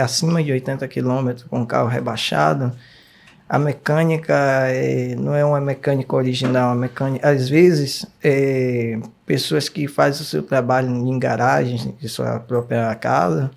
acima 0.03 0.43
de 0.43 0.51
80 0.51 0.87
km 0.87 1.29
com 1.47 1.59
um 1.59 1.65
carro 1.65 1.87
rebaixado, 1.87 2.71
a 3.47 3.59
mecânica 3.59 4.33
é, 4.69 5.15
não 5.15 5.35
é 5.35 5.45
uma 5.45 5.61
mecânica 5.61 6.15
original, 6.15 6.71
a 6.71 6.75
mecânica, 6.75 7.29
às 7.29 7.47
vezes, 7.47 8.03
é, 8.23 8.97
pessoas 9.27 9.69
que 9.69 9.87
fazem 9.87 10.23
o 10.23 10.25
seu 10.25 10.41
trabalho 10.41 10.89
em 10.89 11.19
garagens 11.19 11.87
de 11.99 12.09
sua 12.09 12.39
própria 12.39 12.95
casa, 12.95 13.51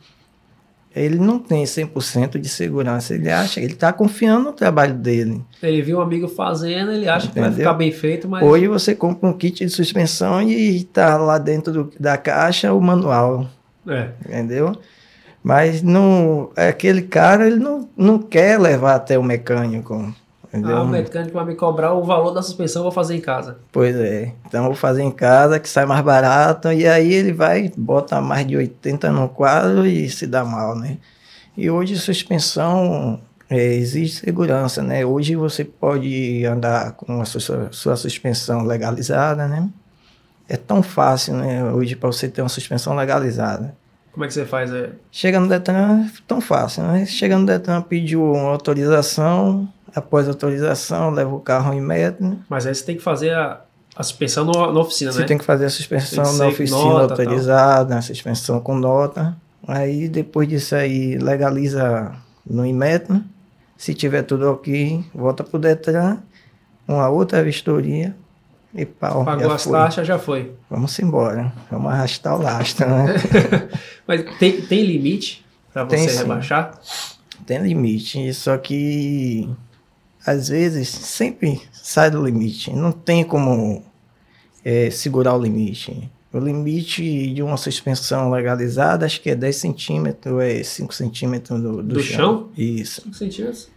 ele 0.95 1.16
não 1.16 1.38
tem 1.38 1.64
100% 1.64 2.38
de 2.38 2.49
segurança. 2.50 3.14
Ele 3.14 3.30
acha, 3.30 3.61
ele 3.61 3.73
está 3.73 3.90
confiando 3.90 4.45
no 4.45 4.52
trabalho 4.52 4.95
dele. 4.95 5.42
Ele 5.62 5.80
viu 5.80 5.99
um 5.99 6.02
amigo 6.02 6.28
fazendo, 6.28 6.90
ele 6.90 7.09
acha 7.09 7.26
Entendeu? 7.28 7.45
que 7.45 7.49
vai 7.49 7.59
ficar 7.59 7.73
bem 7.73 7.92
feito, 7.92 8.28
mas. 8.28 8.42
Hoje 8.42 8.68
você 8.68 8.95
compra 8.95 9.30
um 9.30 9.33
kit 9.33 9.64
de 9.64 9.71
suspensão 9.71 10.42
e 10.42 10.76
está 10.76 11.16
lá 11.16 11.38
dentro 11.38 11.73
do, 11.73 11.92
da 11.99 12.18
caixa 12.18 12.71
o 12.75 12.80
manual. 12.83 13.49
É. 13.87 14.11
Entendeu? 14.27 14.77
Mas 15.43 15.83
não, 15.83 16.51
aquele 16.57 17.03
cara 17.03 17.47
ele 17.47 17.57
não, 17.57 17.89
não 17.97 18.19
quer 18.19 18.59
levar 18.61 18.97
até 18.97 19.19
o 19.19 19.23
mecânico. 19.23 20.13
Entendeu? 20.49 20.79
Ah, 20.79 20.83
o 20.83 20.89
mecânico 20.89 21.35
vai 21.35 21.45
me 21.45 21.55
cobrar 21.55 21.93
o 21.93 22.03
valor 22.03 22.33
da 22.33 22.43
suspensão, 22.43 22.83
vou 22.83 22.91
fazer 22.91 23.15
em 23.15 23.21
casa. 23.21 23.59
Pois 23.71 23.95
é. 23.95 24.33
Então 24.47 24.65
vou 24.65 24.75
fazer 24.75 25.03
em 25.03 25.11
casa, 25.11 25.61
que 25.61 25.69
sai 25.69 25.85
mais 25.85 26.03
barato, 26.03 26.73
e 26.73 26.87
aí 26.87 27.13
ele 27.13 27.33
vai, 27.33 27.71
bota 27.77 28.21
mais 28.21 28.47
de 28.47 28.57
80 28.57 29.11
no 29.13 29.29
quadro 29.29 29.87
e 29.87 30.09
se 30.09 30.27
dá 30.27 30.45
mal, 30.45 30.75
né? 30.75 30.97
E 31.57 31.71
hoje 31.71 31.97
suspensão 31.99 33.21
é, 33.51 33.75
existe 33.75 34.25
segurança, 34.25 34.83
né? 34.83 35.05
Hoje 35.05 35.35
você 35.35 35.65
pode 35.65 36.45
andar 36.47 36.93
com 36.93 37.21
a 37.21 37.25
sua, 37.25 37.71
sua 37.71 37.97
suspensão 37.97 38.63
legalizada, 38.63 39.47
né? 39.47 39.69
É 40.49 40.57
tão 40.57 40.83
fácil, 40.83 41.35
né, 41.35 41.64
hoje, 41.73 41.95
para 41.95 42.11
você 42.11 42.28
ter 42.28 42.40
uma 42.43 42.49
suspensão 42.49 42.97
legalizada. 42.97 43.75
Como 44.12 44.25
é 44.25 44.28
que 44.28 44.35
você 44.35 44.45
faz? 44.45 44.73
É? 44.73 44.90
Chega 45.12 45.38
no 45.38 45.49
Detran, 45.49 46.07
é 46.07 46.11
tão 46.26 46.40
fácil, 46.40 46.83
né? 46.83 47.07
Chega 47.07 47.38
no 47.38 47.47
Detran, 47.47 47.81
pediu 47.83 48.33
uma 48.33 48.50
autorização, 48.50 49.69
após 49.95 50.26
a 50.26 50.31
autorização, 50.33 51.11
leva 51.11 51.33
o 51.33 51.38
carro 51.38 51.73
em 51.73 51.81
método. 51.81 52.38
Mas 52.49 52.67
aí 52.67 52.75
você 52.75 52.85
tem 52.85 52.97
que 52.97 53.02
fazer 53.02 53.33
a, 53.33 53.61
a 53.95 54.02
suspensão 54.02 54.45
no, 54.45 54.73
na 54.73 54.81
oficina, 54.81 55.12
você 55.12 55.19
né? 55.19 55.23
Você 55.23 55.28
tem 55.28 55.38
que 55.38 55.45
fazer 55.45 55.67
a 55.67 55.71
suspensão 55.71 56.37
na 56.37 56.49
oficina 56.49 56.78
nota, 56.78 57.12
autorizada, 57.12 57.97
a 57.97 58.02
suspensão 58.02 58.61
com 58.61 58.75
nota. 58.75 59.37
Aí, 59.67 60.09
depois 60.09 60.49
disso 60.49 60.75
aí, 60.75 61.17
legaliza 61.19 62.12
no 62.45 62.67
Inmetro. 62.67 63.23
Se 63.76 63.95
tiver 63.95 64.23
tudo 64.23 64.50
ok, 64.50 65.05
volta 65.14 65.45
para 65.45 65.57
o 65.57 65.61
Detran, 65.61 66.19
uma 66.88 67.09
outra 67.09 67.40
vistoria, 67.43 68.17
e 68.75 68.85
pau, 68.85 69.25
Pagou 69.25 69.51
as 69.51 69.65
taxas, 69.65 70.07
já 70.07 70.19
foi. 70.19 70.53
Vamos 70.69 70.99
embora. 70.99 71.53
Vamos 71.71 71.91
arrastar 71.91 72.37
o 72.37 72.43
lastro, 72.43 72.87
né? 72.89 73.15
Mas 74.07 74.25
tem, 74.39 74.61
tem 74.61 74.85
limite 74.85 75.45
para 75.73 75.85
você 75.85 76.07
tem, 76.07 76.17
rebaixar? 76.17 76.79
Tem 77.47 77.59
limite, 77.59 78.33
só 78.35 78.59
que 78.59 79.49
às 80.27 80.49
vezes 80.49 80.89
sempre 80.89 81.63
sai 81.73 82.11
do 82.11 82.23
limite. 82.23 82.71
Não 82.71 82.93
tem 82.93 83.25
como 83.25 83.83
é, 84.65 84.91
segurar 84.91 85.35
o 85.35 85.43
limite. 85.43 86.11
O 86.31 86.39
limite 86.39 87.33
de 87.33 87.43
uma 87.43 87.57
suspensão 87.57 88.31
legalizada 88.31 89.07
acho 89.07 89.23
que 89.23 89.31
é 89.31 89.35
10 89.35 89.57
centímetros, 89.57 90.43
é 90.43 90.63
5 90.63 90.95
centímetros 90.95 91.63
do, 91.63 91.77
do, 91.77 91.95
do 91.95 92.03
chão. 92.03 92.17
chão. 92.17 92.49
Isso. 92.55 93.01
5 93.01 93.15
centímetros? 93.15 93.69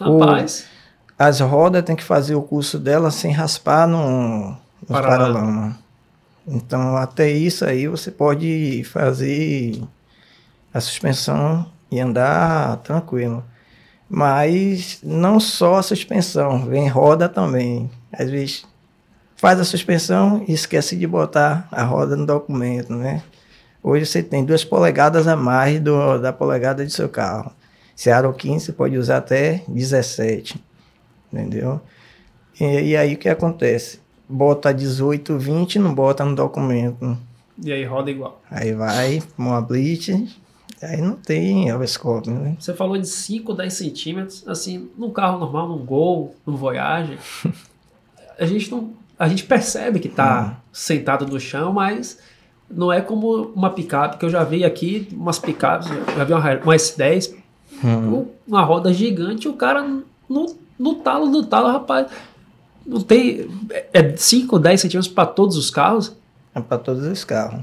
Rapaz. 0.00 0.64
O, 0.68 0.71
as 1.18 1.40
rodas 1.40 1.84
tem 1.84 1.96
que 1.96 2.02
fazer 2.02 2.34
o 2.34 2.42
curso 2.42 2.78
dela 2.78 3.10
sem 3.10 3.32
raspar 3.32 3.86
no, 3.86 4.50
no 4.50 4.56
paralama. 4.88 5.78
Então, 6.46 6.96
até 6.96 7.30
isso 7.30 7.64
aí 7.64 7.86
você 7.86 8.10
pode 8.10 8.82
fazer 8.84 9.80
a 10.74 10.80
suspensão 10.80 11.66
e 11.90 12.00
andar 12.00 12.78
tranquilo. 12.78 13.44
Mas 14.08 14.98
não 15.02 15.38
só 15.38 15.76
a 15.76 15.82
suspensão, 15.82 16.66
vem 16.66 16.88
roda 16.88 17.28
também. 17.28 17.90
Às 18.12 18.28
vezes 18.28 18.64
faz 19.36 19.60
a 19.60 19.64
suspensão 19.64 20.44
e 20.48 20.52
esquece 20.52 20.96
de 20.96 21.06
botar 21.06 21.68
a 21.70 21.82
roda 21.84 22.16
no 22.16 22.26
documento, 22.26 22.94
né? 22.94 23.22
Hoje 23.82 24.06
você 24.06 24.22
tem 24.22 24.44
duas 24.44 24.64
polegadas 24.64 25.26
a 25.26 25.36
mais 25.36 25.80
do, 25.80 26.18
da 26.18 26.32
polegada 26.32 26.84
de 26.84 26.92
seu 26.92 27.08
carro. 27.08 27.52
Se 27.94 28.10
é 28.10 28.12
aro 28.12 28.32
15, 28.32 28.66
você 28.66 28.72
pode 28.72 28.96
usar 28.98 29.18
até 29.18 29.62
17 29.68 30.71
entendeu? 31.32 31.80
E, 32.60 32.64
e, 32.64 32.96
aí 32.96 33.14
o 33.14 33.18
que 33.18 33.28
acontece? 33.28 34.00
Bota 34.28 34.72
18, 34.72 35.38
20, 35.38 35.78
não 35.78 35.94
bota 35.94 36.24
no 36.24 36.34
documento. 36.34 37.16
E 37.62 37.72
aí 37.72 37.84
roda 37.84 38.10
igual. 38.10 38.40
Aí 38.50 38.72
vai, 38.72 39.22
uma 39.36 39.60
blitz, 39.60 40.08
aí 40.82 41.00
não 41.00 41.14
tem 41.14 41.68
Elvescope, 41.68 42.30
né? 42.30 42.56
Você 42.58 42.74
falou 42.74 42.98
de 42.98 43.08
5, 43.08 43.54
10 43.54 43.72
centímetros, 43.72 44.48
assim, 44.48 44.90
num 44.96 45.10
carro 45.10 45.38
normal, 45.38 45.68
num 45.68 45.84
Gol, 45.84 46.34
num 46.46 46.56
Voyage, 46.56 47.18
a 48.38 48.46
gente 48.46 48.70
não, 48.70 48.92
a 49.18 49.28
gente 49.28 49.44
percebe 49.44 50.00
que 50.00 50.08
tá 50.08 50.56
hum. 50.56 50.62
sentado 50.72 51.26
no 51.26 51.38
chão, 51.38 51.72
mas 51.72 52.18
não 52.70 52.92
é 52.92 53.00
como 53.00 53.52
uma 53.54 53.70
picape, 53.70 54.18
que 54.18 54.24
eu 54.24 54.30
já 54.30 54.42
vi 54.44 54.64
aqui, 54.64 55.08
umas 55.12 55.38
picapes, 55.38 55.88
já 55.88 56.24
vi 56.24 56.32
uma, 56.32 56.40
uma 56.40 56.74
S10, 56.74 57.34
hum. 57.84 58.26
uma 58.46 58.62
roda 58.62 58.92
gigante, 58.92 59.48
o 59.48 59.54
cara 59.54 59.86
não 60.28 60.46
no 60.82 61.44
talo, 61.44 61.72
rapaz. 61.72 62.08
Não 62.86 63.00
tem. 63.00 63.48
É 63.92 64.16
5 64.16 64.56
ou 64.56 64.60
10 64.60 64.80
centímetros 64.80 65.12
para 65.12 65.26
todos 65.26 65.56
os 65.56 65.70
carros? 65.70 66.16
É 66.54 66.60
para 66.60 66.78
todos 66.78 67.04
os 67.04 67.24
carros. 67.24 67.62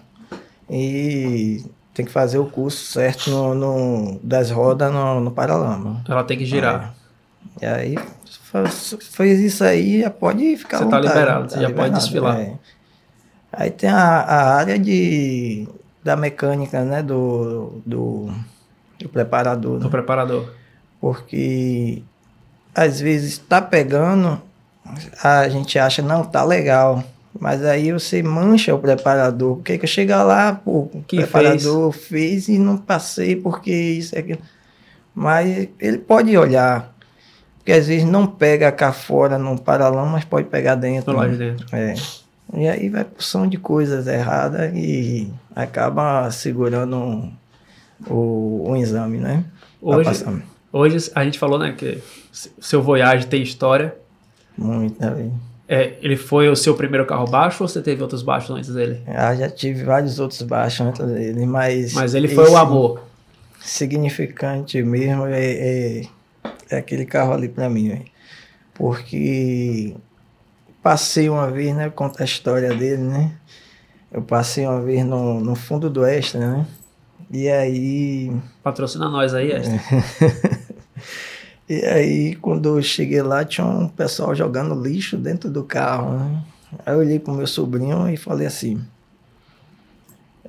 E 0.69 1.63
tem 1.93 2.05
que 2.05 2.11
fazer 2.11 2.37
o 2.37 2.45
curso 2.45 2.85
certo 2.85 3.29
no, 3.29 3.53
no 3.53 4.19
das 4.23 4.49
rodas 4.51 4.91
no, 4.91 5.19
no 5.19 5.31
paralama. 5.31 6.01
Ela 6.07 6.23
tem 6.23 6.37
que 6.37 6.45
girar. 6.45 6.95
É. 7.61 7.65
E 7.65 7.65
aí, 7.65 7.99
fez 9.01 9.39
isso 9.39 9.63
aí, 9.63 10.01
já 10.01 10.09
pode 10.09 10.55
ficar 10.55 10.77
Você 10.77 10.85
está 10.85 10.99
liberado, 10.99 11.49
tá 11.49 11.55
você 11.55 11.61
já 11.61 11.71
pode 11.71 11.95
desfilar. 11.95 12.39
É. 12.39 12.53
Aí 13.51 13.71
tem 13.71 13.89
a, 13.89 13.97
a 13.97 14.55
área 14.55 14.77
de, 14.77 15.67
da 16.03 16.15
mecânica, 16.15 16.83
né? 16.83 17.01
Do, 17.01 17.81
do, 17.85 18.29
do 18.99 19.09
preparador. 19.09 19.79
Do 19.79 19.85
né? 19.85 19.91
preparador. 19.91 20.53
Porque 21.01 22.03
às 22.73 22.99
vezes 22.99 23.33
está 23.33 23.61
pegando, 23.61 24.41
a 25.23 25.47
gente 25.49 25.77
acha, 25.77 26.01
não, 26.01 26.23
tá 26.23 26.43
legal. 26.43 27.03
Mas 27.39 27.63
aí 27.63 27.91
você 27.91 28.23
mancha 28.23 28.73
o 28.73 28.79
preparador. 28.79 29.57
Porque 29.57 29.77
que 29.77 29.87
chega 29.87 30.23
lá, 30.23 30.53
pô, 30.53 30.89
o 30.93 31.03
que 31.07 31.17
preparador 31.17 31.91
fez? 31.91 32.07
fez 32.07 32.47
e 32.49 32.59
não 32.59 32.77
passei 32.77 33.35
porque 33.35 33.71
isso 33.71 34.15
é 34.15 34.19
aquilo. 34.19 34.39
Mas 35.13 35.69
ele 35.79 35.97
pode 35.99 36.35
olhar. 36.37 36.93
Porque 37.57 37.71
às 37.71 37.87
vezes 37.87 38.07
não 38.07 38.25
pega 38.25 38.71
cá 38.71 38.91
fora 38.91 39.37
no 39.37 39.59
paralão, 39.59 40.07
mas 40.07 40.25
pode 40.25 40.47
pegar 40.47 40.75
dentro. 40.75 41.15
Lá 41.15 41.27
de 41.27 41.37
dentro. 41.37 41.65
É. 41.75 41.93
E 42.53 42.67
aí 42.67 42.89
vai 42.89 43.03
porção 43.03 43.47
de 43.47 43.57
coisas 43.57 44.07
erradas 44.07 44.71
e 44.75 45.31
acaba 45.55 46.29
segurando 46.31 47.31
o, 48.07 48.69
o 48.69 48.75
exame, 48.75 49.17
né? 49.17 49.43
Hoje, 49.81 50.25
Hoje 50.71 51.11
a 51.15 51.23
gente 51.23 51.39
falou, 51.39 51.57
né, 51.57 51.73
que 51.77 52.01
seu 52.31 52.81
Voyage 52.81 53.27
tem 53.27 53.41
história. 53.41 53.95
Muito, 54.57 54.99
né? 54.99 55.31
É, 55.67 55.97
ele 56.01 56.15
foi 56.15 56.49
o 56.49 56.55
seu 56.55 56.75
primeiro 56.75 57.05
carro 57.05 57.27
baixo 57.27 57.63
ou 57.63 57.67
você 57.67 57.81
teve 57.81 58.01
outros 58.01 58.23
baixos 58.23 58.55
antes 58.55 58.73
dele? 58.73 59.01
Ah, 59.07 59.35
já 59.35 59.49
tive 59.49 59.83
vários 59.83 60.19
outros 60.19 60.41
baixos 60.41 60.81
antes 60.81 61.05
dele, 61.05 61.45
mas... 61.45 61.93
Mas 61.93 62.15
ele 62.15 62.27
foi 62.27 62.49
o 62.49 62.57
amor. 62.57 63.03
Significante 63.59 64.81
mesmo 64.81 65.25
é, 65.27 65.43
é, 65.43 66.03
é 66.71 66.77
aquele 66.77 67.05
carro 67.05 67.33
ali 67.33 67.47
para 67.49 67.69
mim, 67.69 67.89
véio. 67.89 68.05
porque 68.73 69.95
passei 70.81 71.29
uma 71.29 71.51
vez, 71.51 71.75
né, 71.75 71.89
conta 71.89 72.23
a 72.23 72.25
história 72.25 72.73
dele, 72.73 73.03
né? 73.03 73.31
Eu 74.11 74.23
passei 74.23 74.65
uma 74.65 74.81
vez 74.81 75.05
no, 75.05 75.39
no 75.39 75.55
fundo 75.55 75.89
do 75.89 76.03
Extra, 76.03 76.39
né? 76.39 76.65
E 77.31 77.47
aí. 77.47 78.31
Patrocina 78.63 79.07
nós 79.07 79.35
aí, 79.35 79.51
Esther. 79.51 80.58
e 81.69 81.85
aí, 81.85 82.35
quando 82.35 82.77
eu 82.77 82.81
cheguei 82.81 83.21
lá, 83.21 83.45
tinha 83.45 83.65
um 83.67 83.87
pessoal 83.87 84.33
jogando 84.35 84.73
lixo 84.81 85.15
dentro 85.17 85.49
do 85.49 85.63
carro, 85.63 86.17
né? 86.17 86.41
Aí 86.85 86.93
eu 86.93 86.99
olhei 86.99 87.19
pro 87.19 87.33
meu 87.33 87.45
sobrinho 87.47 88.09
e 88.09 88.17
falei 88.17 88.47
assim: 88.47 88.81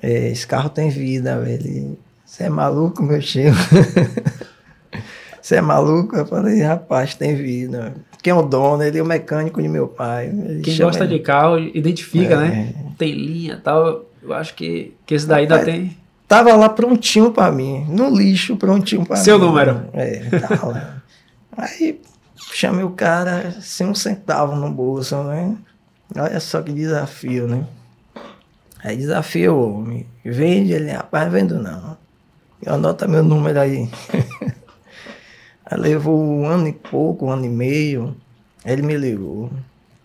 é, 0.03 0.29
esse 0.31 0.47
carro 0.47 0.71
tem 0.71 0.89
vida, 0.91 1.39
velho. 1.41 1.99
Você 2.25 2.45
é 2.45 2.49
maluco, 2.49 3.03
meu 3.03 3.21
tio? 3.21 3.53
Você 5.43 5.57
é 5.57 5.61
maluco? 5.61 6.15
Eu 6.17 6.27
falei, 6.27 6.61
rapaz, 6.63 7.15
tem 7.15 7.35
vida. 7.35 7.95
Quem 8.23 8.31
é 8.31 8.35
o 8.37 8.43
dono? 8.43 8.83
Ele 8.83 8.99
é 8.99 9.03
o 9.03 9.07
mecânico 9.07 9.61
de 9.61 9.69
meu 9.69 9.89
pai. 9.89 10.31
Quem 10.63 10.77
gosta 10.77 11.05
ele- 11.05 11.17
de 11.19 11.23
carro 11.25 11.59
identifica, 11.59 12.35
É. 12.35 12.37
né? 12.37 12.75
Tem 12.99 13.13
linha 13.13 13.55
e 13.55 13.61
tal. 13.61 14.05
Eu 14.23 14.35
acho 14.35 14.55
que, 14.55 14.95
que 15.07 15.15
esse 15.15 15.27
daí 15.27 15.43
ainda 15.43 15.65
tem. 15.65 15.97
Tava 16.29 16.55
lá 16.55 16.69
prontinho 16.69 17.33
pra 17.33 17.51
mim, 17.51 17.85
no 17.89 18.09
lixo, 18.15 18.55
prontinho 18.57 19.05
pra 19.05 19.17
Seu 19.17 19.39
mim. 19.39 19.47
número. 19.47 19.83
É, 19.95 20.21
tava 20.39 20.67
lá. 20.69 21.00
Aí 21.57 22.01
chamei 22.53 22.85
o 22.85 22.91
cara 22.91 23.53
sem 23.61 23.87
um 23.87 23.95
centavo 23.95 24.57
no 24.57 24.71
bolso, 24.71 25.23
né? 25.25 25.57
Olha 26.17 26.41
só 26.41 26.61
que 26.63 26.73
desafio, 26.73 27.47
né? 27.47 27.65
Aí 28.83 28.97
desafio 28.97 29.55
o 29.55 29.79
homem. 29.79 30.07
Vende 30.25 30.73
ele, 30.73 30.91
rapaz, 30.91 31.31
vendo 31.31 31.59
não. 31.63 31.97
Anota 32.67 33.07
meu 33.07 33.23
número 33.23 33.61
aí. 33.61 33.89
aí 35.67 35.79
levou 35.79 36.21
um 36.21 36.47
ano 36.47 36.69
e 36.69 36.73
pouco, 36.73 37.27
um 37.27 37.31
ano 37.31 37.45
e 37.45 37.49
meio. 37.49 38.17
Ele 38.65 38.83
me 38.83 38.97
ligou. 38.97 39.51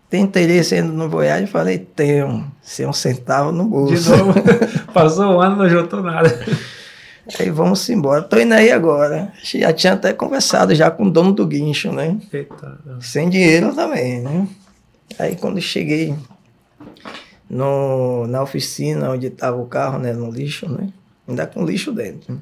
Tem 0.09 0.21
interesse 0.21 0.75
ainda 0.75 0.91
no 0.91 1.09
Voyage? 1.09 1.43
Eu 1.43 1.47
falei, 1.47 1.79
tenho. 1.79 2.49
Sem 2.61 2.85
um 2.85 2.93
centavo 2.93 3.51
no 3.51 3.65
bolso. 3.65 4.03
De 4.03 4.09
novo, 4.09 4.33
passou 4.93 5.35
um 5.35 5.41
ano, 5.41 5.57
não 5.57 5.69
juntou 5.69 6.01
nada. 6.01 6.29
Aí 7.39 7.49
vamos 7.49 7.89
embora. 7.89 8.21
Tô 8.21 8.37
indo 8.37 8.53
aí 8.53 8.71
agora. 8.71 9.33
Já 9.43 9.73
tinha 9.73 9.93
até 9.93 10.13
conversado 10.13 10.75
já 10.75 10.91
com 10.91 11.05
o 11.05 11.11
dono 11.11 11.31
do 11.31 11.45
guincho, 11.45 11.91
né? 11.91 12.17
Eita, 12.31 12.79
Sem 13.01 13.29
dinheiro 13.29 13.73
também, 13.73 14.21
né? 14.21 14.47
Aí 15.17 15.35
quando 15.35 15.59
cheguei 15.59 16.15
no, 17.49 18.27
na 18.27 18.43
oficina 18.43 19.11
onde 19.11 19.27
estava 19.27 19.57
o 19.57 19.65
carro, 19.65 19.97
né? 19.97 20.13
No 20.13 20.29
lixo, 20.29 20.69
né? 20.69 20.89
Ainda 21.27 21.47
com 21.47 21.65
lixo 21.65 21.91
dentro. 21.91 22.39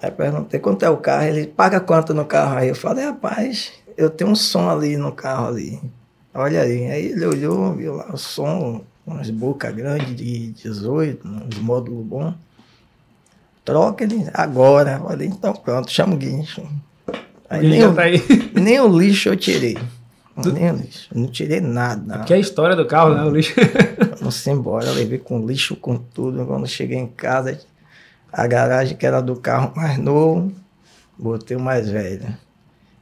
Aí 0.00 0.10
perguntei 0.10 0.60
quanto 0.60 0.84
é 0.84 0.90
o 0.90 0.96
carro, 0.96 1.24
ele 1.24 1.46
paga 1.46 1.80
quanto 1.80 2.14
no 2.14 2.24
carro? 2.24 2.56
Aí 2.56 2.68
eu 2.68 2.74
falei, 2.74 3.04
rapaz, 3.04 3.72
eu 3.96 4.08
tenho 4.08 4.30
um 4.30 4.34
som 4.34 4.70
ali 4.70 4.96
no 4.96 5.12
carro 5.12 5.48
ali. 5.48 5.80
Olha 6.32 6.62
aí. 6.62 6.86
Aí 6.90 7.06
ele 7.06 7.26
olhou, 7.26 7.74
viu 7.74 7.96
lá 7.96 8.12
o 8.12 8.16
som, 8.16 8.82
umas 9.04 9.28
bocas 9.28 9.74
grandes 9.74 10.14
de 10.14 10.52
18, 10.52 11.26
uns 11.26 11.58
módulos 11.58 12.06
bons. 12.06 12.34
Troca 13.64 14.04
ele 14.04 14.26
agora. 14.32 14.98
Falei, 14.98 15.28
então 15.28 15.52
pronto, 15.54 15.90
chama 15.90 16.14
o 16.14 16.16
guincho. 16.16 16.62
Aí 17.48 17.68
nem, 17.68 17.84
o- 17.86 17.94
tá 17.94 18.02
aí. 18.02 18.22
nem 18.54 18.80
o 18.80 18.98
lixo 18.98 19.28
eu 19.28 19.36
tirei. 19.36 19.76
Nem 20.36 20.70
o 20.70 20.76
lixo. 20.76 21.08
Não 21.14 21.26
tirei 21.26 21.60
nada. 21.60 22.20
Que 22.20 22.32
é 22.32 22.36
a 22.36 22.40
história 22.40 22.74
do 22.74 22.86
carro, 22.86 23.14
né? 23.14 23.24
O 23.24 23.30
lixo. 23.30 23.54
Vamos 24.18 24.46
embora. 24.46 24.86
Eu 24.86 24.94
levei 24.94 25.18
com 25.18 25.44
lixo, 25.44 25.76
com 25.76 25.96
tudo. 25.96 26.46
Quando 26.46 26.66
cheguei 26.66 26.98
em 26.98 27.06
casa, 27.06 27.58
a 28.32 28.46
garagem 28.46 28.96
que 28.96 29.04
era 29.06 29.20
do 29.20 29.36
carro 29.36 29.72
mais 29.76 29.98
novo, 29.98 30.52
botei 31.18 31.56
o 31.56 31.60
mais 31.60 31.88
velho. 31.90 32.26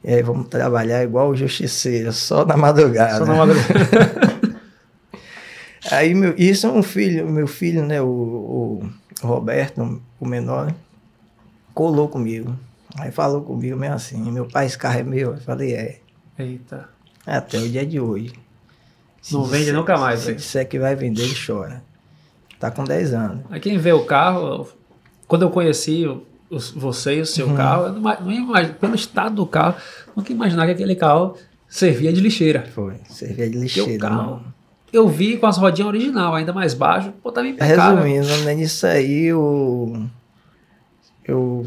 E 0.03 0.13
aí 0.13 0.21
vamos 0.23 0.47
trabalhar 0.47 1.03
igual 1.03 1.29
o 1.29 1.35
justiceiro, 1.35 2.11
só 2.13 2.45
na 2.45 2.55
madrugada. 2.57 3.17
Só 3.17 3.25
na 3.25 3.35
madrugada. 3.35 4.39
Aí 5.91 6.13
meu, 6.13 6.33
isso 6.37 6.67
é 6.67 6.69
um 6.69 6.83
filho, 6.83 7.27
meu 7.29 7.47
filho, 7.47 7.83
né, 7.85 8.01
o, 8.01 8.81
o 9.23 9.27
Roberto, 9.27 10.01
o 10.19 10.25
menor, 10.27 10.73
colou 11.73 12.07
comigo. 12.07 12.55
Aí 12.97 13.11
falou 13.11 13.41
comigo 13.41 13.77
mesmo 13.77 13.95
assim, 13.95 14.31
meu 14.31 14.47
pai, 14.47 14.65
esse 14.65 14.77
carro 14.77 14.99
é 14.99 15.03
meu. 15.03 15.31
Eu 15.35 15.37
falei, 15.41 15.73
é. 15.73 15.99
Eita. 16.37 16.89
Até 17.25 17.59
o 17.59 17.69
dia 17.69 17.85
de 17.85 17.99
hoje. 17.99 18.33
Se 19.21 19.33
Não 19.33 19.43
vende 19.43 19.65
disser- 19.65 19.75
nunca 19.75 19.97
mais, 19.97 20.21
Se 20.21 20.33
disser 20.33 20.67
que 20.67 20.79
vai 20.79 20.95
vender, 20.95 21.23
ele 21.23 21.35
chora. 21.45 21.83
Tá 22.59 22.71
com 22.71 22.83
10 22.83 23.13
anos. 23.13 23.43
Aí 23.49 23.59
quem 23.59 23.77
vê 23.77 23.91
o 23.93 24.05
carro, 24.05 24.67
quando 25.27 25.43
eu 25.43 25.49
conheci 25.49 26.05
você 26.75 27.15
e 27.15 27.17
o 27.17 27.19
Uhum. 27.19 27.25
seu 27.25 27.53
carro, 27.55 27.85
eu 27.87 27.93
não, 27.93 28.01
não 28.01 28.31
imagino, 28.31 28.73
pelo 28.75 28.95
estado 28.95 29.35
do 29.35 29.45
carro, 29.45 29.75
nunca 30.15 30.31
imaginar 30.33 30.65
que 30.65 30.71
aquele 30.71 30.95
carro 30.95 31.35
servia 31.67 32.11
de 32.11 32.19
lixeira. 32.21 32.63
Foi. 32.73 32.95
Servia 33.09 33.45
de 33.49 33.57
Porque 33.59 33.81
o 33.81 33.85
lixeira, 33.85 34.09
carro, 34.09 34.31
não. 34.37 34.53
Eu 34.91 35.07
vi 35.07 35.37
com 35.37 35.45
as 35.45 35.57
rodinhas 35.57 35.89
original, 35.89 36.35
ainda 36.35 36.53
mais 36.53 36.73
baixo, 36.73 37.11
pô, 37.23 37.31
tava 37.31 37.47
impecável. 37.47 38.03
Resumindo, 38.03 38.45
né, 38.45 38.55
nisso 38.55 38.85
aí 38.85 39.25
eu, 39.25 40.05
eu 41.25 41.65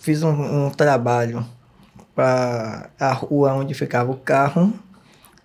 fiz 0.00 0.22
um, 0.22 0.66
um 0.66 0.70
trabalho 0.70 1.44
para 2.14 2.90
a 2.98 3.12
rua 3.12 3.54
onde 3.54 3.74
ficava 3.74 4.10
o 4.10 4.16
carro, 4.16 4.72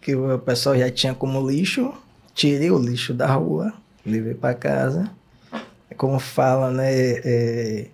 que 0.01 0.15
o 0.15 0.39
pessoal 0.39 0.77
já 0.77 0.89
tinha 0.89 1.13
como 1.13 1.47
lixo. 1.47 1.93
Tirei 2.33 2.71
o 2.71 2.79
lixo 2.79 3.13
da 3.13 3.27
rua, 3.27 3.71
levei 4.03 4.33
para 4.33 4.55
casa. 4.55 5.09
Como 5.95 6.17
fala, 6.17 6.71
né? 6.71 6.89
é, 6.91 7.87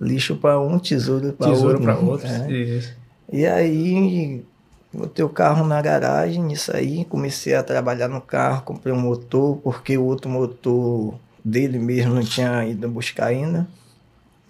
lixo 0.00 0.36
para 0.36 0.58
um, 0.58 0.78
tesouro 0.78 1.32
para 1.32 1.50
Tesouro 1.50 1.78
outro. 1.78 1.84
para 1.84 1.98
outros. 1.98 2.30
É. 2.30 2.50
Isso. 2.50 2.94
E 3.30 3.46
aí, 3.46 4.44
botei 4.92 5.24
o 5.24 5.28
carro 5.28 5.66
na 5.66 5.80
garagem, 5.80 6.52
isso 6.52 6.74
aí, 6.76 7.04
comecei 7.06 7.54
a 7.54 7.62
trabalhar 7.62 8.08
no 8.08 8.20
carro, 8.20 8.62
comprei 8.62 8.92
um 8.92 9.00
motor, 9.00 9.56
porque 9.58 9.96
o 9.96 10.04
outro 10.04 10.30
motor 10.30 11.14
dele 11.44 11.78
mesmo 11.78 12.14
não 12.14 12.22
tinha 12.22 12.64
ido 12.66 12.88
buscar 12.88 13.26
ainda. 13.26 13.66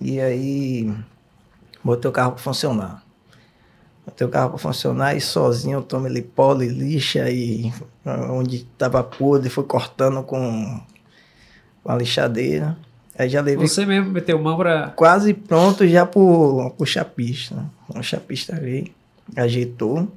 E 0.00 0.20
aí, 0.20 0.92
botei 1.82 2.08
o 2.08 2.12
carro 2.12 2.32
para 2.32 2.42
funcionar. 2.42 3.02
Botei 4.04 4.26
o 4.26 4.30
carro 4.30 4.50
para 4.50 4.58
funcionar 4.58 5.14
e 5.16 5.20
sozinho 5.20 5.78
eu 5.78 5.82
tomo 5.82 6.08
ele 6.08 6.22
pole, 6.22 6.66
lixa 6.66 7.30
e 7.30 7.72
ah, 8.04 8.32
onde 8.32 8.56
estava 8.56 9.02
podre, 9.02 9.48
foi 9.48 9.62
cortando 9.62 10.24
com, 10.24 10.80
com 11.84 11.92
a 11.92 11.96
lixadeira. 11.96 12.76
Aí 13.16 13.28
já 13.28 13.40
levei 13.40 13.68
Você 13.68 13.86
mesmo 13.86 14.10
meteu 14.10 14.38
mão 14.40 14.56
pra. 14.56 14.88
quase 14.96 15.32
pronto 15.32 15.86
já 15.86 16.04
pro, 16.04 16.72
pro 16.76 16.86
chapista. 16.86 17.64
O 17.88 18.02
chapista 18.02 18.56
veio, 18.56 18.90
ajeitou. 19.36 20.08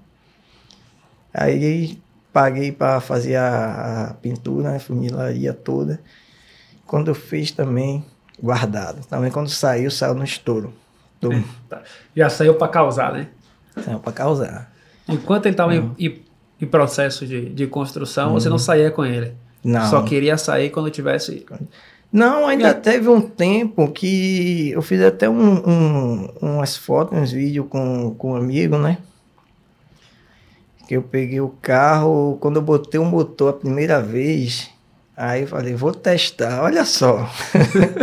Aí 1.37 1.99
paguei 2.31 2.71
para 2.71 2.99
fazer 3.01 3.35
a, 3.35 4.07
a 4.09 4.13
pintura, 4.15 4.75
a 4.75 4.79
funilaria 4.79 5.53
toda. 5.53 5.99
Quando 6.85 7.09
eu 7.09 7.15
fiz 7.15 7.51
também, 7.51 8.05
guardado. 8.41 9.05
Também 9.07 9.31
quando 9.31 9.49
saiu, 9.49 9.89
saiu 9.91 10.13
no 10.13 10.23
estouro. 10.23 10.73
Tá. 11.69 11.81
Já 12.15 12.29
saiu 12.29 12.53
pra 12.55 12.67
causar, 12.67 13.11
né? 13.13 13.27
saiu 13.83 13.99
para 13.99 14.13
causar. 14.13 14.71
Enquanto 15.07 15.45
ele 15.47 15.53
estava 15.53 15.73
Uhum. 15.73 15.95
em, 15.97 16.21
em- 16.61 16.65
processo 16.67 17.25
de, 17.27 17.49
de 17.49 17.67
construção, 17.67 18.33
você 18.33 18.47
não 18.49 18.57
saía 18.57 18.89
com 18.91 19.03
ele. 19.05 19.33
Não. 19.63 19.87
Só 19.89 20.01
queria 20.03 20.37
sair 20.37 20.69
quando 20.69 20.89
tivesse. 20.89 21.45
Não, 22.11 22.47
ainda 22.47 22.69
É. 22.69 22.73
teve 22.73 23.07
um 23.09 23.19
tempo 23.21 23.87
que 23.91 24.69
eu 24.71 24.81
fiz 24.81 25.01
até 25.01 25.27
um, 25.29 25.55
um- 25.69 26.29
umas 26.41 26.77
fotos, 26.77 27.17
uns 27.17 27.31
vídeos 27.31 27.65
com, 27.69 28.13
com 28.15 28.31
um 28.31 28.35
amigo, 28.35 28.77
né? 28.77 28.97
Que 30.87 30.95
eu 30.95 31.01
peguei 31.01 31.41
o 31.41 31.49
carro, 31.61 32.37
quando 32.39 32.57
eu 32.57 32.61
botei 32.61 32.99
o 32.99 33.05
motor 33.05 33.49
a 33.49 33.57
primeira 33.57 34.01
vez, 34.01 34.69
aí 35.17 35.41
eu 35.41 35.47
falei, 35.47 35.73
vou 35.73 35.93
testar, 35.93 36.61
olha 36.61 36.85
só. 36.85 37.29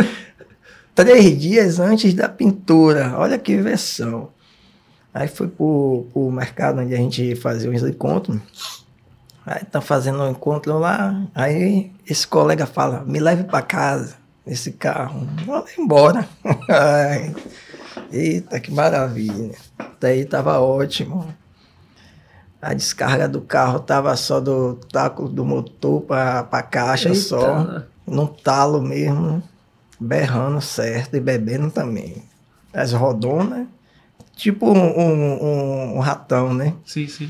Três 0.93 1.39
dias 1.39 1.79
antes 1.79 2.13
da 2.13 2.29
pintura, 2.29 3.13
olha 3.17 3.39
que 3.39 3.57
versão. 3.57 4.29
Aí 5.13 5.27
fui 5.27 5.47
pro, 5.47 6.07
pro 6.11 6.31
mercado 6.31 6.81
onde 6.81 6.93
a 6.93 6.97
gente 6.97 7.35
fazia 7.35 7.69
os 7.69 7.83
encontros. 7.83 8.39
Aí 9.45 9.63
tá 9.65 9.81
fazendo 9.81 10.21
um 10.21 10.31
encontro 10.31 10.77
lá, 10.79 11.27
aí 11.35 11.91
esse 12.07 12.25
colega 12.25 12.65
fala, 12.65 13.03
me 13.05 13.19
leve 13.19 13.43
para 13.43 13.61
casa, 13.61 14.15
esse 14.45 14.71
carro. 14.71 15.27
Vou 15.45 15.65
embora. 15.77 16.27
Eita, 18.11 18.59
que 18.59 18.71
maravilha. 18.71 19.55
Daí 19.99 20.25
tava 20.25 20.59
ótimo. 20.59 21.33
A 22.63 22.73
descarga 22.73 23.27
do 23.27 23.41
carro 23.41 23.77
tava 23.81 24.15
só 24.15 24.39
do 24.39 24.75
taco 24.89 25.27
do 25.27 25.43
motor 25.43 26.01
para 26.03 26.47
a 26.49 26.61
caixa 26.63 27.09
Eita. 27.09 27.19
só, 27.19 27.83
num 28.07 28.25
talo 28.25 28.81
mesmo, 28.81 29.43
berrando 29.99 30.61
certo 30.61 31.17
e 31.17 31.19
bebendo 31.19 31.69
também. 31.69 32.23
As 32.73 32.93
rodonas, 32.93 33.67
tipo 34.33 34.71
um, 34.71 34.97
um- 34.97 35.95
um- 35.97 35.99
ratão, 35.99 36.53
né? 36.53 36.73
Sim, 36.85 37.05
sim. 37.05 37.29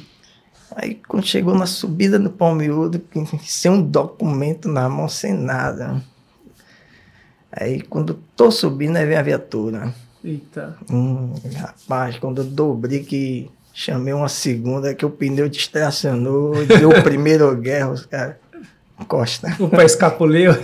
Aí 0.76 1.02
quando 1.08 1.26
chegou 1.26 1.56
na 1.56 1.66
subida 1.66 2.20
do 2.20 2.30
Palmiúdo, 2.30 3.02
sem 3.42 3.72
um 3.72 3.82
documento 3.82 4.70
na 4.70 4.88
mão, 4.88 5.10
sem 5.10 5.34
nada. 5.34 6.00
Aí 7.52 7.82
quando 7.82 8.20
tô 8.36 8.52
subindo, 8.52 8.98
aí 8.98 9.06
vem 9.08 9.18
a 9.18 9.24
viatura. 9.24 9.92
Eita. 10.24 10.78
Hum, 10.92 11.34
rapaz, 11.56 12.20
quando 12.20 12.44
eu 12.44 12.46
dobrei 12.46 13.04
que 13.04 13.50
chamei 13.74 14.14
uma 14.14 14.30
segunda, 14.30 14.94
que 14.94 15.06
o 15.06 15.10
pneu 15.10 15.50
distracionou, 15.50 16.66
deu 16.66 16.90
o 16.90 17.04
primeiro 17.04 17.54
guerra, 17.58 17.90
os 17.90 18.06
caras. 18.06 18.36
Costa. 19.08 19.54
O 19.60 19.68
pé 19.68 19.84
escapuliu. 19.84 20.52